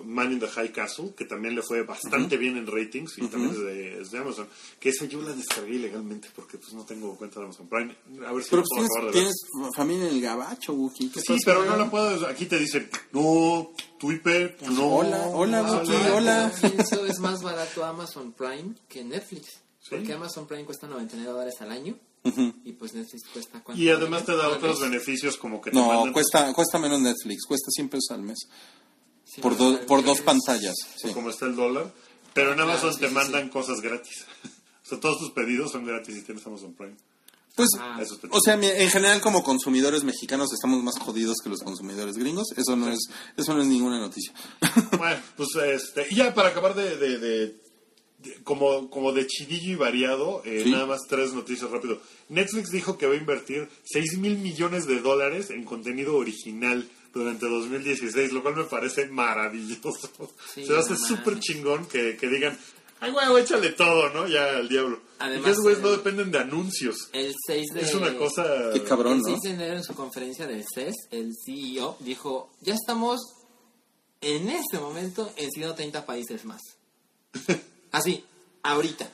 Man 0.06 0.32
in 0.34 0.40
the 0.40 0.48
High 0.48 0.72
Castle, 0.72 1.14
que 1.18 1.26
también 1.26 1.56
le 1.56 1.62
fue 1.62 1.84
bastante 1.84 2.38
bien 2.38 2.58
en 2.58 2.68
ratings 2.68 3.18
y 3.18 3.28
también 3.28 3.52
es 3.52 3.60
de, 3.60 4.02
es 4.02 4.12
de 4.12 4.18
Amazon. 4.20 4.48
Que 4.80 4.90
esa 4.90 5.06
yo 5.06 5.22
la 5.22 5.34
descargué 5.34 5.76
ilegalmente 5.76 6.30
porque 6.36 6.58
pues 6.58 6.74
no 6.74 6.84
tengo 6.86 7.16
cuenta 7.18 7.40
de 7.40 7.46
Amazon 7.46 7.68
Prime. 7.68 7.96
A 8.26 8.34
ver 8.34 8.44
si 8.44 8.50
Pero 8.50 8.62
la 8.64 8.68
pues 8.70 8.88
puedo 8.98 9.12
tienes, 9.12 9.36
familia 9.76 10.08
en 10.08 10.16
el 10.16 10.22
gabacho, 10.22 10.74
Wookie. 10.74 11.10
¿qué 11.10 11.22
Sí, 11.22 11.38
pero 11.46 11.66
no 11.66 11.76
la 11.78 11.90
puedo. 11.90 12.28
Aquí 12.28 12.46
te 12.46 12.58
dicen, 12.60 12.90
no, 13.12 13.72
tu 14.00 14.12
IP, 14.12 14.28
no. 14.70 14.96
Hola, 14.98 15.28
hola, 15.28 15.62
Wookie, 15.64 16.10
hola. 16.16 16.52
Eso 16.78 17.06
es 17.06 17.20
más 17.20 17.42
barato 17.42 17.84
Amazon 17.84 18.32
Prime 18.34 18.76
que 18.88 19.04
Netflix. 19.04 19.60
Sí. 19.82 19.90
Porque 19.92 20.14
Amazon 20.14 20.48
Prime 20.48 20.66
cuesta 20.66 20.88
99 20.88 21.32
dólares 21.32 21.56
al 21.62 21.72
año. 21.72 21.98
Y 22.66 22.74
pues 22.74 22.94
Netflix 22.94 23.24
cuesta 23.32 23.62
cuánto. 23.64 23.82
Y 23.82 23.90
además 23.90 24.26
te 24.26 24.36
da 24.36 24.50
otros 24.50 24.82
beneficios 24.82 25.38
como 25.38 25.62
que 25.62 25.72
te 25.72 25.78
No, 25.78 25.88
mandan- 25.88 26.12
cuesta, 26.14 26.52
cuesta 26.54 26.78
menos 26.78 27.00
Netflix, 27.00 27.46
cuesta 27.46 27.68
100 27.72 27.90
pesos 27.90 28.12
al 28.12 28.22
mes. 28.24 28.38
Sí, 29.24 29.42
Por, 29.42 29.56
do- 29.58 29.80
por 29.86 30.04
dos 30.04 30.20
pantallas. 30.22 30.76
sí. 30.98 31.12
como 31.14 31.30
está 31.30 31.46
el 31.46 31.56
dólar. 31.56 31.94
Pero 32.34 32.54
en 32.54 32.60
Amazon 32.60 32.82
Claro, 32.92 32.94
sí, 32.96 33.00
te 33.02 33.08
sí, 33.08 33.14
mandan 33.14 33.50
cosas 33.50 33.80
gratis. 33.82 34.26
o 34.86 34.88
sea, 34.90 35.00
todos 35.00 35.18
tus 35.20 35.32
pedidos 35.32 35.72
son 35.72 35.86
gratis 35.86 36.14
si 36.16 36.22
tienes 36.24 36.46
Amazon 36.46 36.74
Prime. 36.74 36.96
Pues, 37.56 37.70
Ah. 37.80 38.00
O 38.32 38.40
sea, 38.42 38.54
en 38.56 38.90
general 38.90 39.20
como 39.22 39.44
consumidores 39.44 40.04
mexicanos 40.04 40.50
estamos 40.54 40.82
más 40.84 40.98
jodidos 41.00 41.38
que 41.44 41.50
los 41.50 41.60
consumidores 41.62 42.16
gringos. 42.18 42.48
Eso 42.56 42.76
no 42.76 42.90
es, 42.90 43.00
eso 43.38 43.54
no 43.54 43.62
es 43.62 43.68
ninguna 43.68 44.00
noticia. 44.00 44.34
Bueno, 44.98 45.22
pues 45.38 45.50
este, 45.56 46.06
y 46.10 46.16
ya 46.16 46.34
para 46.34 46.50
acabar 46.50 46.76
de, 46.76 46.96
de- 46.98 47.18
de- 47.18 47.30
de- 47.48 47.68
como, 48.43 48.89
como 48.89 49.11
de 49.13 49.26
chidillo 49.28 49.72
y 49.72 49.76
variado, 49.76 50.41
eh, 50.45 50.61
Sí. 50.65 50.72
nada 50.72 50.86
más 50.86 51.01
tres 51.07 51.34
noticias 51.34 51.70
rápido. 51.72 52.01
Netflix 52.30 52.70
dijo 52.72 52.97
que 52.97 53.07
va 53.07 53.13
a 53.13 53.17
invertir 53.17 53.70
6 53.86 54.17
mil 54.17 54.38
millones 54.38 54.86
de 54.88 54.99
dólares 54.99 55.49
en 55.51 55.63
contenido 55.63 56.15
original 56.17 56.88
durante 57.13 57.47
2016, 57.47 58.32
lo 58.34 58.41
cual 58.43 58.55
me 58.57 58.63
parece 58.65 59.07
maravilloso. 59.07 60.09
Sí, 60.53 60.65
Se 60.65 60.78
hace 60.78 60.95
súper 60.97 61.39
chingón 61.39 61.86
que, 61.88 62.17
que 62.17 62.28
digan, 62.28 62.57
ay, 62.99 63.11
güey, 63.11 63.41
échale 63.43 63.70
todo, 63.72 64.09
¿no? 64.09 64.28
Ya 64.28 64.57
al 64.57 64.67
diablo. 64.70 64.99
Además, 65.20 65.57
y 65.57 65.61
güeyes 65.61 65.82
no 65.82 65.89
dependen 65.91 66.32
de 66.32 66.39
anuncios. 66.39 67.09
El 67.13 67.34
6 67.47 67.67
de... 67.74 67.82
Es 67.82 67.93
una 67.95 68.15
cosa... 68.17 68.45
Qué 68.74 68.84
cabrón, 68.84 69.13
El 69.13 69.20
¿no? 69.22 69.28
6 69.28 69.39
de 69.41 69.49
enero 69.51 69.78
en 69.78 69.84
su 69.84 69.93
conferencia 69.95 70.45
del 70.47 70.63
CES, 70.74 70.93
el 71.11 71.34
CEO 71.45 71.97
dijo, 72.01 72.51
ya 72.61 72.74
estamos 72.76 73.20
en 74.22 74.49
este 74.49 74.78
momento 74.80 75.32
en 75.38 75.49
130 75.51 76.05
países 76.05 76.43
más. 76.45 76.61
Así, 77.92 78.24
ahorita. 78.64 79.10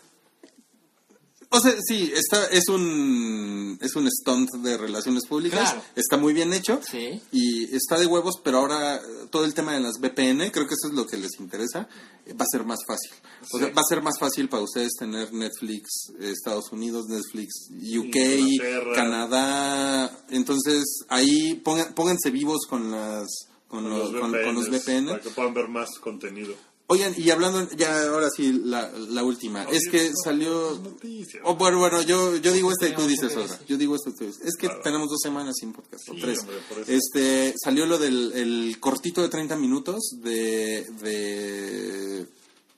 O 1.51 1.59
sea, 1.61 1.73
sí, 1.87 2.11
está, 2.13 2.47
es 2.47 2.67
un 2.67 3.77
es 3.81 3.95
un 3.95 4.09
stunt 4.11 4.49
de 4.55 4.77
relaciones 4.77 5.25
públicas, 5.27 5.71
Claro. 5.71 5.83
está 5.95 6.17
muy 6.17 6.33
bien 6.33 6.51
hecho 6.53 6.81
Sí. 6.89 7.21
y 7.31 7.73
está 7.75 7.97
de 7.97 8.07
huevos, 8.07 8.35
pero 8.43 8.57
ahora 8.57 8.95
eh, 8.97 8.99
todo 9.29 9.45
el 9.45 9.53
tema 9.53 9.73
de 9.73 9.79
las 9.79 9.99
VPN, 10.01 10.49
creo 10.51 10.67
que 10.67 10.73
eso 10.73 10.87
es 10.87 10.93
lo 10.93 11.05
que 11.05 11.17
les 11.17 11.39
interesa, 11.39 11.87
eh, 12.25 12.33
va 12.33 12.43
a 12.43 12.47
ser 12.51 12.65
más 12.65 12.79
fácil. 12.85 13.11
O 13.53 13.57
sea, 13.59 13.67
Sí. 13.67 13.73
va 13.73 13.81
a 13.81 13.87
ser 13.87 14.01
más 14.01 14.17
fácil 14.19 14.49
para 14.49 14.63
ustedes 14.63 14.93
tener 14.97 15.31
Netflix 15.33 16.11
eh, 16.19 16.31
Estados 16.31 16.71
Unidos, 16.71 17.05
Netflix 17.07 17.69
UK, 17.69 18.15
Inglaterra. 18.37 18.95
Canadá, 18.95 20.25
entonces 20.29 20.83
ahí 21.09 21.61
pongan- 21.63 21.93
pónganse 21.93 22.31
vivos 22.31 22.65
con 22.67 22.91
las 22.91 23.27
con, 23.67 23.83
Con 23.83 23.89
los, 23.91 24.11
los 24.11 24.21
con- 24.21 24.31
con 24.31 24.55
los 24.55 24.69
VPNs, 24.69 24.85
VPN. 24.85 25.07
Para 25.11 25.21
que 25.21 25.29
puedan 25.29 25.53
ver 25.53 25.67
más 25.69 25.89
contenido. 25.99 26.53
Oigan, 26.87 27.15
y 27.17 27.31
hablando, 27.31 27.67
ya 27.75 28.09
ahora 28.09 28.29
sí, 28.35 28.61
la, 28.63 28.91
la 28.91 29.23
última. 29.23 29.63
es 29.63 29.87
que 29.89 30.11
salió... 30.23 30.77
Noticias. 30.83 31.41
Oh, 31.43 31.55
bueno, 31.55 31.79
bueno, 31.79 32.01
yo, 32.03 32.35
yo 32.35 32.53
digo 32.53 32.69
esta 32.71 32.87
y 32.87 32.93
tú 32.95 33.07
dices 33.07 33.35
otra. 33.35 33.59
Yo 33.67 33.75
digo 33.77 33.95
esto 33.95 34.11
y 34.11 34.13
tú 34.15 34.25
dices. 34.25 34.41
Es 34.45 34.55
que 34.55 34.67
Claro. 34.67 34.81
tenemos 34.83 35.09
dos 35.09 35.19
semanas 35.23 35.55
sin 35.59 35.73
podcast, 35.73 36.07
o 36.09 36.13
Sí, 36.13 36.21
tres. 36.21 36.39
hombre. 36.41 36.57
Este, 36.87 37.55
salió 37.63 37.87
lo 37.87 37.97
del 37.97 38.31
el 38.33 38.77
cortito 38.79 39.23
de 39.23 39.29
30 39.29 39.55
minutos 39.57 40.01
de, 40.21 40.85
de 41.01 42.27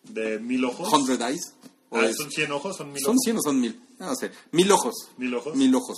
De 0.06 0.40
mil 0.40 0.64
ojos. 0.64 0.90
100 0.90 1.22
Eyes. 1.22 1.54
o 1.90 1.98
Ah, 1.98 2.08
¿Son 2.16 2.32
100 2.32 2.52
ojos? 2.54 2.78
¿Son 2.78 2.92
mil 2.92 3.02
¿Son 3.02 3.12
ojos? 3.12 3.22
100 3.26 3.38
o 3.38 3.42
son 3.42 3.60
1000? 3.60 3.80
No 4.00 4.16
sé. 4.16 4.32
Mil 4.54 4.72
ojos. 4.72 4.94
¿Mil 5.18 5.34
ojos? 5.36 5.56
Mil 5.56 5.76
ojos. 5.76 5.98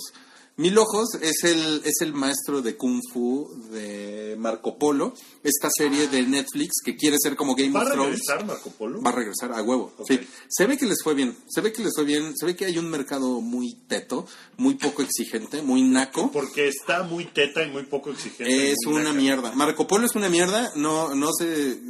Mil 0.60 0.76
ojos 0.76 1.08
es 1.22 1.42
el, 1.44 1.80
es 1.86 2.02
el 2.02 2.12
maestro 2.12 2.60
de 2.60 2.76
Kung 2.76 3.00
Fu 3.10 3.48
de 3.72 4.36
Marco 4.38 4.76
Polo, 4.76 5.14
esta 5.42 5.70
serie 5.74 6.06
de 6.08 6.22
Netflix 6.22 6.82
que 6.84 6.96
quiere 6.96 7.16
ser 7.18 7.34
como 7.34 7.54
Game 7.54 7.72
¿Va 7.72 7.80
a 7.80 7.84
of 7.84 7.92
Thrones. 7.92 8.10
regresar 8.10 8.44
Marco 8.44 8.70
Polo? 8.70 9.00
Va 9.00 9.08
a 9.08 9.14
regresar 9.14 9.52
a 9.52 9.62
huevo. 9.62 9.90
Sí. 10.06 10.20
Se 10.50 10.66
ve 10.66 10.76
que 10.76 10.84
les 10.84 10.98
fue 11.02 11.14
bien. 11.14 11.34
Se 11.48 11.62
ve 11.62 11.72
que 11.72 11.82
les 11.82 11.94
fue 11.94 12.04
bien. 12.04 12.36
Se 12.36 12.44
ve 12.44 12.56
que 12.56 12.66
hay 12.66 12.76
un 12.76 12.90
mercado 12.90 13.40
muy 13.40 13.72
teto, 13.88 14.26
muy 14.58 14.74
poco 14.74 15.00
exigente, 15.00 15.62
muy 15.62 15.80
naco. 15.80 16.30
Porque 16.30 16.68
está 16.68 17.04
muy 17.04 17.24
teta 17.24 17.62
y 17.64 17.70
muy 17.70 17.84
poco 17.84 18.10
exigente. 18.10 18.70
Es 18.72 18.76
una 18.86 19.02
naca. 19.04 19.14
mierda. 19.14 19.52
Marco 19.52 19.86
Polo 19.86 20.04
es 20.04 20.14
una 20.14 20.28
mierda. 20.28 20.72
No, 20.76 21.14
no 21.14 21.32
se. 21.32 21.80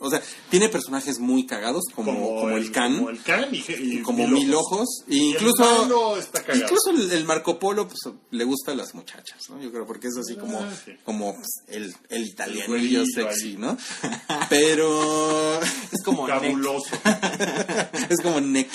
O 0.00 0.10
sea, 0.10 0.20
tiene 0.50 0.68
personajes 0.68 1.20
muy 1.20 1.46
cagados, 1.46 1.84
como, 1.94 2.12
como, 2.40 2.56
el, 2.56 2.72
Khan. 2.72 2.96
Como 2.96 3.10
el 3.10 3.22
Can 3.22 3.54
y, 3.54 3.62
y 3.68 4.02
como 4.02 4.26
mil 4.26 4.52
ojos. 4.54 5.04
E 5.08 5.14
Y 5.14 5.18
el 5.30 5.34
incluso. 5.36 5.62
cagado. 5.62 6.16
Incluso 6.52 6.90
el, 6.90 7.12
el 7.12 7.24
Marco 7.24 7.60
Polo 7.60 7.86
pues, 7.86 8.07
le 8.30 8.44
gusta 8.44 8.72
a 8.72 8.74
las 8.74 8.94
muchachas, 8.94 9.38
¿no? 9.48 9.60
Yo 9.62 9.70
creo 9.70 9.86
porque 9.86 10.08
es 10.08 10.16
así 10.16 10.36
como, 10.36 10.58
Ah, 10.60 10.70
sí. 10.84 10.92
como 11.04 11.34
pues, 11.34 11.46
el, 11.68 11.94
el 12.08 12.26
italianillo 12.26 13.04
sexy, 13.06 13.48
ahí. 13.50 13.56
¿no? 13.56 13.76
Pero 14.50 15.60
Es 15.62 16.02
como. 16.04 16.26
Cabuloso. 16.26 16.96
es 18.08 18.20
como 18.22 18.40
Nick, 18.40 18.68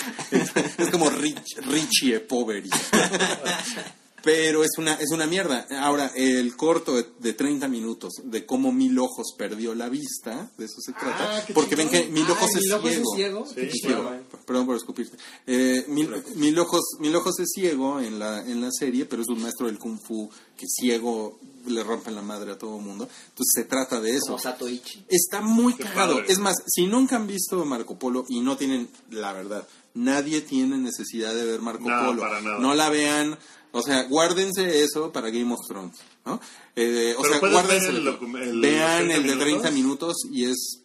es 0.78 0.90
como 0.90 1.10
Rich, 1.10 1.56
Richie 1.66 2.20
Poveri. 2.20 2.70
Pero 4.24 4.64
es 4.64 4.70
una, 4.78 4.94
es 4.94 5.10
una 5.10 5.26
mierda. 5.26 5.66
Ahora, 5.80 6.10
el 6.16 6.56
corto 6.56 6.96
de, 6.96 7.06
de 7.18 7.34
30 7.34 7.68
minutos 7.68 8.14
de 8.24 8.46
cómo 8.46 8.72
Mil 8.72 8.98
Ojos 8.98 9.34
perdió 9.36 9.74
la 9.74 9.88
vista, 9.90 10.50
de 10.56 10.64
eso 10.64 10.80
se 10.80 10.92
trata. 10.92 11.36
Ah, 11.36 11.44
qué 11.46 11.52
porque 11.52 11.76
ven 11.76 11.90
que 11.90 12.04
Mil 12.06 12.24
Ay, 12.26 12.32
Ojos 12.32 12.50
es 12.56 12.62
¿Mil 12.62 12.72
Ojos 12.72 12.90
es 12.90 13.02
ciego. 13.14 13.46
ciego? 13.46 13.70
Sí, 13.72 13.80
claro. 13.82 14.02
güey. 14.04 14.20
Perdón 14.46 14.66
por 14.66 14.76
escupirte. 14.76 15.16
Eh, 15.46 15.84
mil, 15.88 16.10
mil 16.36 16.58
ojos, 16.58 16.82
mil 17.00 17.14
ojos 17.14 17.38
es 17.38 17.50
ciego 17.54 18.00
en 18.00 18.18
la, 18.18 18.40
en 18.40 18.60
la 18.60 18.70
serie, 18.72 19.04
pero 19.04 19.22
es 19.22 19.28
un 19.28 19.42
maestro 19.42 19.66
del 19.66 19.78
kung 19.78 19.98
fu 20.00 20.30
que 20.56 20.66
ciego 20.66 21.38
le 21.66 21.82
rompen 21.82 22.14
la 22.14 22.22
madre 22.22 22.52
a 22.52 22.58
todo 22.58 22.76
el 22.78 22.82
mundo. 22.84 23.04
Entonces 23.28 23.52
se 23.54 23.64
trata 23.64 24.00
de 24.00 24.10
eso. 24.12 24.26
Como 24.28 24.38
Satoichi. 24.38 25.04
Está 25.08 25.40
muy 25.42 25.74
Qué 25.74 25.84
cagado. 25.84 26.16
padre. 26.16 26.32
Es 26.32 26.38
más, 26.38 26.54
si 26.66 26.86
nunca 26.86 27.16
han 27.16 27.26
visto 27.26 27.62
Marco 27.64 27.98
Polo 27.98 28.24
y 28.28 28.40
no 28.40 28.56
tienen, 28.56 28.88
la 29.10 29.32
verdad, 29.32 29.66
nadie 29.94 30.40
tiene 30.40 30.76
necesidad 30.78 31.34
de 31.34 31.44
ver 31.44 31.60
Marco 31.60 31.88
No, 31.88 32.06
Polo. 32.06 32.20
para 32.22 32.40
nada. 32.40 32.58
No 32.58 32.74
la 32.74 32.88
vean. 32.90 33.38
O 33.74 33.82
sea, 33.82 34.04
guárdense 34.04 34.82
eso 34.82 35.12
para 35.12 35.30
Game 35.30 35.52
of 35.52 35.60
Thrones. 35.68 35.96
¿no? 36.24 36.40
Eh, 36.76 37.14
o 37.18 37.24
sea, 37.24 37.38
guárdense. 37.38 37.88
el 37.88 38.04
docu- 38.06 38.40
el 38.40 38.60
Vean 38.60 39.06
30 39.08 39.14
el 39.16 39.22
de 39.26 39.36
30 39.44 39.70
minutos. 39.70 39.72
minutos 39.72 40.16
y 40.32 40.44
es 40.46 40.80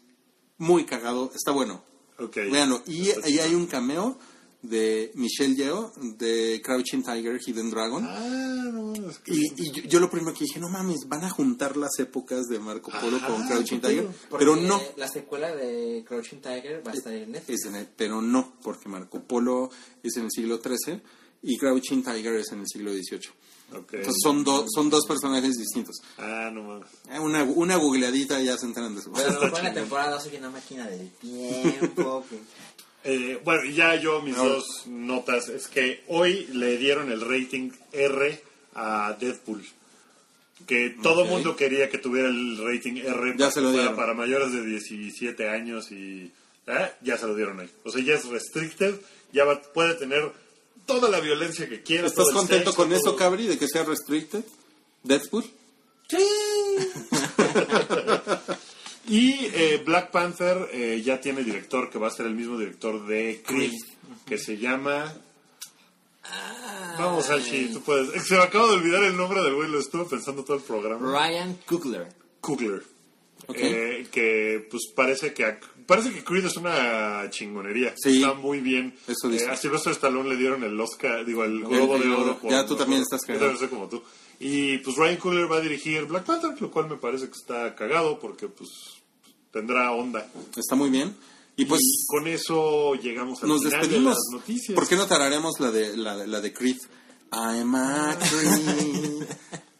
muy 0.58 0.86
cagado. 0.86 1.32
Está 1.34 1.52
bueno. 1.52 1.84
Ok. 2.18 2.36
Véanlo. 2.52 2.82
Y 2.86 3.12
ahí 3.24 3.40
hay 3.40 3.56
un 3.56 3.66
cameo 3.68 4.18
de 4.62 5.12
Michelle 5.16 5.56
Yeoh 5.56 5.94
de 6.18 6.62
Crouching 6.62 7.02
Tiger, 7.02 7.40
Hidden 7.40 7.70
Dragon. 7.72 8.06
Ah, 8.06 8.20
no, 8.74 8.94
es 9.10 9.20
que... 9.20 9.34
Y, 9.34 9.54
y 9.56 9.72
yo, 9.72 9.84
yo 9.84 10.00
lo 10.02 10.10
primero 10.10 10.34
que 10.34 10.44
dije, 10.44 10.60
no 10.60 10.68
mames, 10.68 11.08
van 11.08 11.24
a 11.24 11.30
juntar 11.30 11.78
las 11.78 11.98
épocas 12.00 12.48
de 12.48 12.60
Marco 12.60 12.92
Polo 12.92 13.16
Ajá, 13.18 13.28
con 13.28 13.48
Crouching 13.48 13.80
Tiger. 13.80 14.10
Pero 14.38 14.58
no, 14.58 14.82
La 14.98 15.08
secuela 15.08 15.56
de 15.56 16.04
Crouching 16.06 16.42
Tiger 16.42 16.84
va 16.86 16.92
a 16.92 16.96
estar 16.96 17.14
en 17.14 17.32
Netflix. 17.32 17.62
es 17.62 17.66
en 17.70 17.76
el- 17.78 17.88
pero 17.96 18.22
no, 18.22 18.54
porque 18.62 18.90
Marco 18.90 19.22
Polo 19.22 19.70
es 20.04 20.18
en 20.18 20.26
el 20.26 20.30
siglo 20.32 20.60
XIII 20.62 21.02
y 21.44 21.58
Crouching 21.58 22.04
Tiger 22.04 22.36
es 22.36 22.52
en 22.52 22.60
el 22.62 22.68
siglo 22.68 22.92
XVIII. 22.92 23.30
Ok. 23.72 23.94
Entonces 23.94 24.22
son, 24.24 24.44
dos 24.44 24.66
son 24.74 24.90
dos 24.90 25.06
personajes 25.06 25.56
distintos. 25.58 25.98
Ah, 26.18 26.50
no 26.52 26.64
mames. 26.64 26.88
Eh, 27.12 27.20
Una, 27.20 27.44
una 27.44 27.76
googleadita 27.76 28.42
ya 28.42 28.58
se 28.58 28.66
enteran 28.66 28.96
de 28.96 29.02
eso. 29.02 29.12
Pero 29.14 29.30
a 29.30 29.34
lo 29.34 29.42
mejor 29.42 29.60
en 29.60 29.66
la 29.66 29.74
temporada 29.74 30.12
2 30.12 30.24
soy 30.24 30.38
una 30.38 30.50
máquina 30.50 30.88
del 30.88 31.10
tiempo. 31.12 32.26
Eh, 33.06 33.40
bueno, 33.46 33.64
y 33.64 33.74
ya 33.76 33.96
yo 33.96 34.22
mis 34.22 34.36
Ahora. 34.36 34.56
dos 34.56 34.84
notas 34.88 35.48
es 35.48 35.68
que 35.70 36.04
hoy 36.10 36.48
le 36.52 36.78
dieron 36.78 37.10
el 37.10 37.22
rating 37.22 37.72
R 37.94 38.44
a 38.76 39.16
Deadpool. 39.18 39.64
Que 40.68 40.98
todo 41.02 41.24
Ok. 41.24 41.30
mundo 41.30 41.56
quería 41.56 41.90
que 41.90 41.98
tuviera 41.98 42.28
el 42.28 42.58
rating 42.58 42.98
R 42.98 43.32
Ya 43.32 43.38
para, 43.38 43.52
se 43.52 43.62
lo 43.62 43.72
dieron. 43.72 43.96
para 43.96 44.14
mayores 44.14 44.52
de 44.52 44.66
17 44.66 45.48
años 45.48 45.90
y 45.94 46.30
¿eh? 46.68 46.92
ya 47.02 47.18
se 47.18 47.26
lo 47.26 47.36
dieron 47.36 47.62
ahí. 47.62 47.70
O 47.86 47.90
sea, 47.90 48.04
ya 48.04 48.16
es 48.16 48.26
restricted, 48.26 48.96
ya 49.32 49.46
va- 49.46 49.62
puede 49.62 49.94
tener 49.96 50.34
toda 50.90 51.10
la 51.10 51.20
violencia 51.20 51.70
que 51.70 51.84
quiera. 51.84 52.08
¿Estás 52.08 52.32
contento 52.32 52.72
sexo, 52.72 52.76
con 52.76 52.92
eso. 52.92 53.16
Cabri, 53.16 53.46
de 53.46 53.60
que 53.60 53.68
sea 53.68 53.84
restricted? 53.84 54.44
Deadpool. 55.04 55.46
Y 59.10 59.50
eh, 59.56 59.82
Black 59.84 60.12
Panther 60.12 60.70
eh, 60.72 61.02
ya 61.04 61.20
tiene 61.20 61.44
director 61.44 61.90
que 61.90 61.98
va 61.98 62.10
a 62.10 62.12
ser 62.12 62.28
el 62.28 62.36
mismo 62.36 62.60
director 62.60 63.08
de 63.08 63.42
Creed, 63.44 63.74
que 64.28 64.38
se 64.38 64.60
llama... 64.60 65.12
Vamos, 67.00 67.28
Alchi, 67.32 67.74
tú 67.74 67.82
puedes. 67.82 68.24
Se 68.28 68.36
me 68.36 68.44
acaba 68.44 68.68
de 68.68 68.74
olvidar 68.74 69.04
el 69.04 69.18
nombre 69.18 69.42
del 69.42 69.56
güey, 69.56 69.68
lo 69.68 69.80
estuve 69.80 70.06
pensando 70.06 70.44
todo 70.44 70.58
el 70.58 70.64
programa. 70.64 71.12
Ryan 71.12 71.58
Coogler. 71.66 72.08
Coogler. 72.40 72.84
Eh, 73.56 74.08
que 74.12 74.68
pues 74.70 74.92
parece 74.94 75.34
que 75.34 75.58
parece 75.90 76.14
que 76.14 76.24
Creed 76.24 76.46
es 76.46 76.56
una 76.56 77.30
chingonería. 77.30 77.94
Sí. 77.98 78.22
Está 78.22 78.34
muy 78.36 78.62
bien. 78.62 78.96
Eso 79.08 79.28
dice. 79.28 79.44
Eh, 79.46 79.50
a 79.50 79.58
Sylvester 79.58 79.92
Stallone 79.92 80.30
le 80.30 80.38
dieron 80.38 80.64
el 80.64 80.80
Oscar, 80.80 81.26
digo, 81.26 81.44
el 81.44 81.60
Globo 81.60 81.98
el 81.98 82.04
de. 82.04 82.10
Oro. 82.16 82.38
por 82.40 82.50
Ya 82.52 82.66
tú 82.66 82.78
también 82.78 83.02
estás 83.02 83.22
Yo 83.28 83.34
cagado. 83.34 83.58
soy 83.58 83.68
como 83.68 83.90
tú. 83.90 84.02
Y 84.40 84.78
pues 84.78 84.96
Ryan 84.96 85.18
Coogler 85.18 85.52
va 85.52 85.58
a 85.58 85.62
dirigir 85.62 86.06
Black 86.06 86.24
Panther, 86.24 86.52
lo 86.62 86.72
cual 86.72 86.88
me 86.90 86.96
parece 86.96 87.26
que 87.26 87.34
está 87.34 87.76
cagado 87.76 88.18
porque 88.20 88.48
pues 88.48 88.70
tendrá 89.52 89.92
onda. 89.92 90.26
Está 90.56 90.76
muy 90.76 90.90
bien. 90.90 91.14
Y 91.58 91.66
pues 91.66 91.82
y 91.82 92.06
con 92.08 92.26
eso 92.28 92.96
llegamos 92.96 93.44
al 93.44 93.50
nos 93.50 93.60
final 93.64 93.80
despedimos. 93.82 94.04
de 94.06 94.10
las 94.16 94.42
noticias. 94.42 94.76
¿Por 94.76 94.88
qué 94.88 94.96
no 94.96 95.08
tararemos 95.08 95.60
la 95.60 95.72
de, 95.72 95.98
la, 95.98 96.16
de- 96.16 96.28
la 96.28 96.40
de 96.40 96.54
Creed? 96.54 96.78
I'm 97.34 97.76
a 97.76 98.18
Creed. 98.18 99.28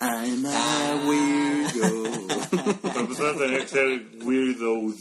I'm 0.01 0.45
a 0.45 1.03
weirdo. 1.07 2.03
Pero 2.82 3.07
pues 3.07 3.20
a 3.22 3.34
tener 3.38 3.62
que 3.62 3.68
ser 3.68 4.10
Weirdos, 4.24 4.95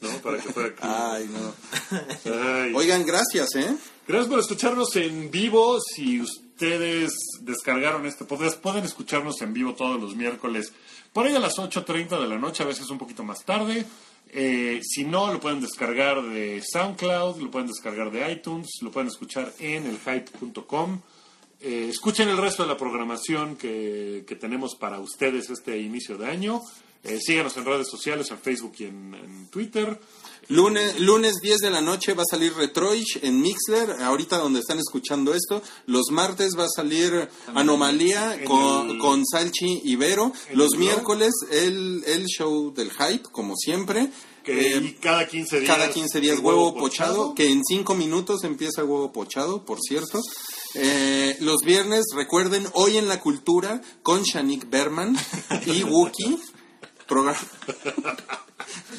¿no? 0.00 0.08
Para 0.18 0.38
que 0.38 0.52
fuera 0.52 0.74
Creed. 0.74 0.90
Ay, 0.90 1.30
no. 1.32 2.32
Ay. 2.32 2.72
Oigan, 2.74 3.04
gracias, 3.04 3.54
¿eh? 3.56 3.76
Gracias 4.06 4.28
por 4.28 4.38
escucharnos 4.38 4.94
en 4.96 5.30
vivo. 5.30 5.78
Si 5.80 6.20
ustedes 6.20 7.12
descargaron 7.42 8.06
este 8.06 8.24
podcast, 8.24 8.58
pueden 8.58 8.84
escucharnos 8.84 9.40
en 9.42 9.52
vivo 9.52 9.74
todos 9.74 10.00
los 10.00 10.14
miércoles 10.14 10.72
por 11.16 11.24
ahí 11.24 11.34
a 11.34 11.38
las 11.38 11.56
8.30 11.56 12.20
de 12.20 12.28
la 12.28 12.36
noche, 12.36 12.62
a 12.62 12.66
veces 12.66 12.90
un 12.90 12.98
poquito 12.98 13.24
más 13.24 13.42
tarde. 13.42 13.86
Eh, 14.28 14.80
si 14.82 15.02
no, 15.04 15.32
lo 15.32 15.40
pueden 15.40 15.62
descargar 15.62 16.22
de 16.22 16.62
SoundCloud, 16.62 17.40
lo 17.40 17.50
pueden 17.50 17.68
descargar 17.68 18.10
de 18.10 18.30
iTunes, 18.32 18.68
lo 18.82 18.90
pueden 18.90 19.08
escuchar 19.08 19.50
en 19.58 19.86
elhype.com. 19.86 21.00
Eh, 21.62 21.86
escuchen 21.88 22.28
el 22.28 22.36
resto 22.36 22.64
de 22.64 22.68
la 22.68 22.76
programación 22.76 23.56
que, 23.56 24.26
que 24.28 24.36
tenemos 24.36 24.74
para 24.74 24.98
ustedes 24.98 25.48
este 25.48 25.78
inicio 25.78 26.18
de 26.18 26.26
año. 26.26 26.60
Eh, 27.04 27.20
síganos 27.20 27.56
en 27.56 27.64
redes 27.64 27.88
sociales, 27.88 28.30
en 28.30 28.38
Facebook 28.38 28.72
y 28.78 28.84
en, 28.84 29.14
en 29.14 29.46
Twitter. 29.48 29.98
Lunes, 30.48 31.00
lunes 31.00 31.34
10 31.42 31.58
de 31.58 31.70
la 31.70 31.80
noche 31.80 32.14
va 32.14 32.22
a 32.22 32.26
salir 32.30 32.52
Retroish 32.54 33.18
en 33.22 33.40
Mixler, 33.40 33.90
ahorita 34.02 34.38
donde 34.38 34.60
están 34.60 34.78
escuchando 34.78 35.34
esto. 35.34 35.60
Los 35.86 36.06
martes 36.12 36.52
va 36.56 36.64
a 36.64 36.68
salir 36.68 37.28
Anomalía 37.54 38.44
con, 38.44 38.90
el- 38.90 38.98
con 38.98 39.24
Salchi 39.26 39.80
en 39.84 40.58
Los 40.58 40.74
el 40.74 40.78
miércoles 40.78 41.32
el, 41.50 42.04
el 42.06 42.26
show 42.26 42.72
del 42.72 42.90
hype, 42.92 43.24
como 43.32 43.56
siempre. 43.56 44.08
Que 44.44 44.74
Eh, 44.76 44.80
y 44.84 44.92
cada 44.94 45.26
15 45.26 45.60
días. 45.60 45.72
cada 45.76 45.90
15 45.90 46.20
días 46.20 46.38
el 46.38 46.44
huevo 46.44 46.76
pochado, 46.76 47.34
que 47.34 47.50
en 47.50 47.62
5 47.64 47.96
minutos 47.96 48.44
empieza 48.44 48.84
huevo 48.84 49.12
pochado, 49.12 49.64
por 49.64 49.80
cierto. 49.80 50.20
Eh, 50.74 51.36
los 51.40 51.62
viernes, 51.64 52.04
recuerden, 52.14 52.66
hoy 52.74 52.98
en 52.98 53.08
la 53.08 53.18
cultura 53.20 53.80
con 54.04 54.22
Shanik 54.22 54.70
Berman 54.70 55.16
y 55.66 55.82
Wookie. 55.82 56.38
Programa. 57.06 57.38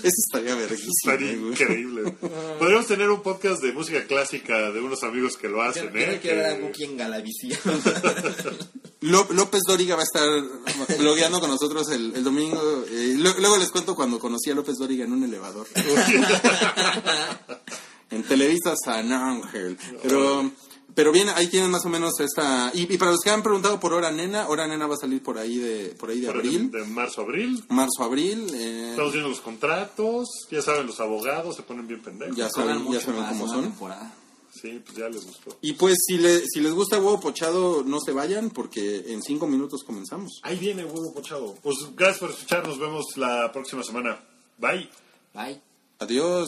Eso 0.03 0.15
estaría 0.27 0.55
verguísima, 0.55 0.91
Estaría 1.13 1.35
güey. 1.37 1.51
increíble. 1.51 2.11
Podríamos 2.59 2.87
tener 2.87 3.09
un 3.09 3.21
podcast 3.21 3.61
de 3.61 3.73
música 3.73 4.05
clásica 4.05 4.71
de 4.71 4.79
unos 4.79 5.03
amigos 5.03 5.35
que 5.37 5.49
lo 5.49 5.57
Yo, 5.57 5.63
hacen, 5.63 5.91
yo 5.91 5.99
¿eh? 5.99 6.13
no 6.15 6.21
quiero 6.21 6.37
ver 6.37 6.45
a 6.45 6.55
Que- 6.57 6.63
Wookiee 6.63 6.85
en 6.85 6.97
Galavisión. 6.97 7.59
Ló- 9.01 9.27
López 9.31 9.61
Dóriga 9.67 9.95
va 9.95 10.01
a 10.01 10.05
estar 10.05 10.27
blogueando 10.99 11.39
con 11.39 11.49
nosotros 11.49 11.89
el, 11.91 12.13
el 12.15 12.23
domingo. 12.23 12.85
Eh, 12.89 13.15
lo- 13.17 13.37
luego 13.39 13.57
les 13.57 13.69
cuento 13.71 13.95
cuando 13.95 14.19
conocí 14.19 14.51
a 14.51 14.55
López 14.55 14.77
Dóriga 14.77 15.05
en 15.05 15.13
un 15.13 15.23
elevador. 15.23 15.67
en 18.11 18.23
Televisa 18.23 18.73
San 18.83 19.11
Ángel. 19.11 19.77
Pero, 20.01 20.51
pero 20.97 21.11
bien, 21.11 21.29
ahí 21.29 21.45
tienen 21.45 21.69
más 21.69 21.85
o 21.85 21.89
menos 21.89 22.19
esta... 22.19 22.71
Y, 22.73 22.91
y 22.91 22.97
para 22.97 23.11
los 23.11 23.19
que 23.19 23.29
han 23.29 23.43
preguntado 23.43 23.79
por 23.79 23.93
Hora 23.93 24.11
Nena, 24.11 24.47
Hora 24.49 24.65
Nena 24.67 24.87
va 24.87 24.95
a 24.95 24.97
salir 24.97 25.21
por 25.21 25.37
ahí 25.37 25.59
de, 25.59 25.89
por 25.99 26.09
ahí 26.09 26.21
de 26.21 26.25
Por 26.27 26.37
abril. 26.37 26.71
De 26.71 26.83
marzo 26.85 27.21
a 27.21 27.23
abril. 27.25 27.63
Marzo, 27.69 28.03
abril. 28.03 28.47
eh, 28.55 28.87
Estamos 28.89 29.11
viendo 29.13 29.29
los 29.29 29.39
contratos. 29.41 30.27
Ya 30.49 30.63
saben, 30.63 30.87
los 30.87 30.99
abogados 30.99 31.55
se 31.55 31.61
ponen 31.61 31.85
bien 31.87 32.01
pendejos. 32.01 32.35
ya 32.35 32.49
saben, 32.49 32.91
ya 32.91 32.99
saben 32.99 33.23
cómo 33.25 33.47
son. 33.47 33.61
temporada. 33.61 34.11
Sí, 34.59 34.81
pues 34.83 34.97
ya 34.97 35.07
les 35.07 35.23
gustó. 35.23 35.55
Y 35.61 35.73
pues 35.73 35.97
si, 36.03 36.17
le, 36.17 36.41
si 36.47 36.61
les 36.61 36.73
gusta 36.73 36.97
huevo 36.97 37.19
pochado, 37.19 37.83
no 37.85 37.99
se 37.99 38.11
vayan 38.11 38.49
porque 38.49 39.03
en 39.13 39.21
cinco 39.21 39.45
minutos 39.45 39.83
comenzamos. 39.83 40.39
Ahí 40.41 40.57
viene 40.57 40.83
huevo 40.83 41.13
pochado. 41.13 41.53
Pues 41.61 41.77
gracias 41.95 42.17
por 42.21 42.31
escuchar. 42.31 42.67
Nos 42.67 42.79
vemos 42.79 43.05
la 43.17 43.51
próxima 43.51 43.83
semana. 43.83 44.19
Bye. 44.57 44.89
Bye. 45.35 45.61
Adiós. 45.99 46.47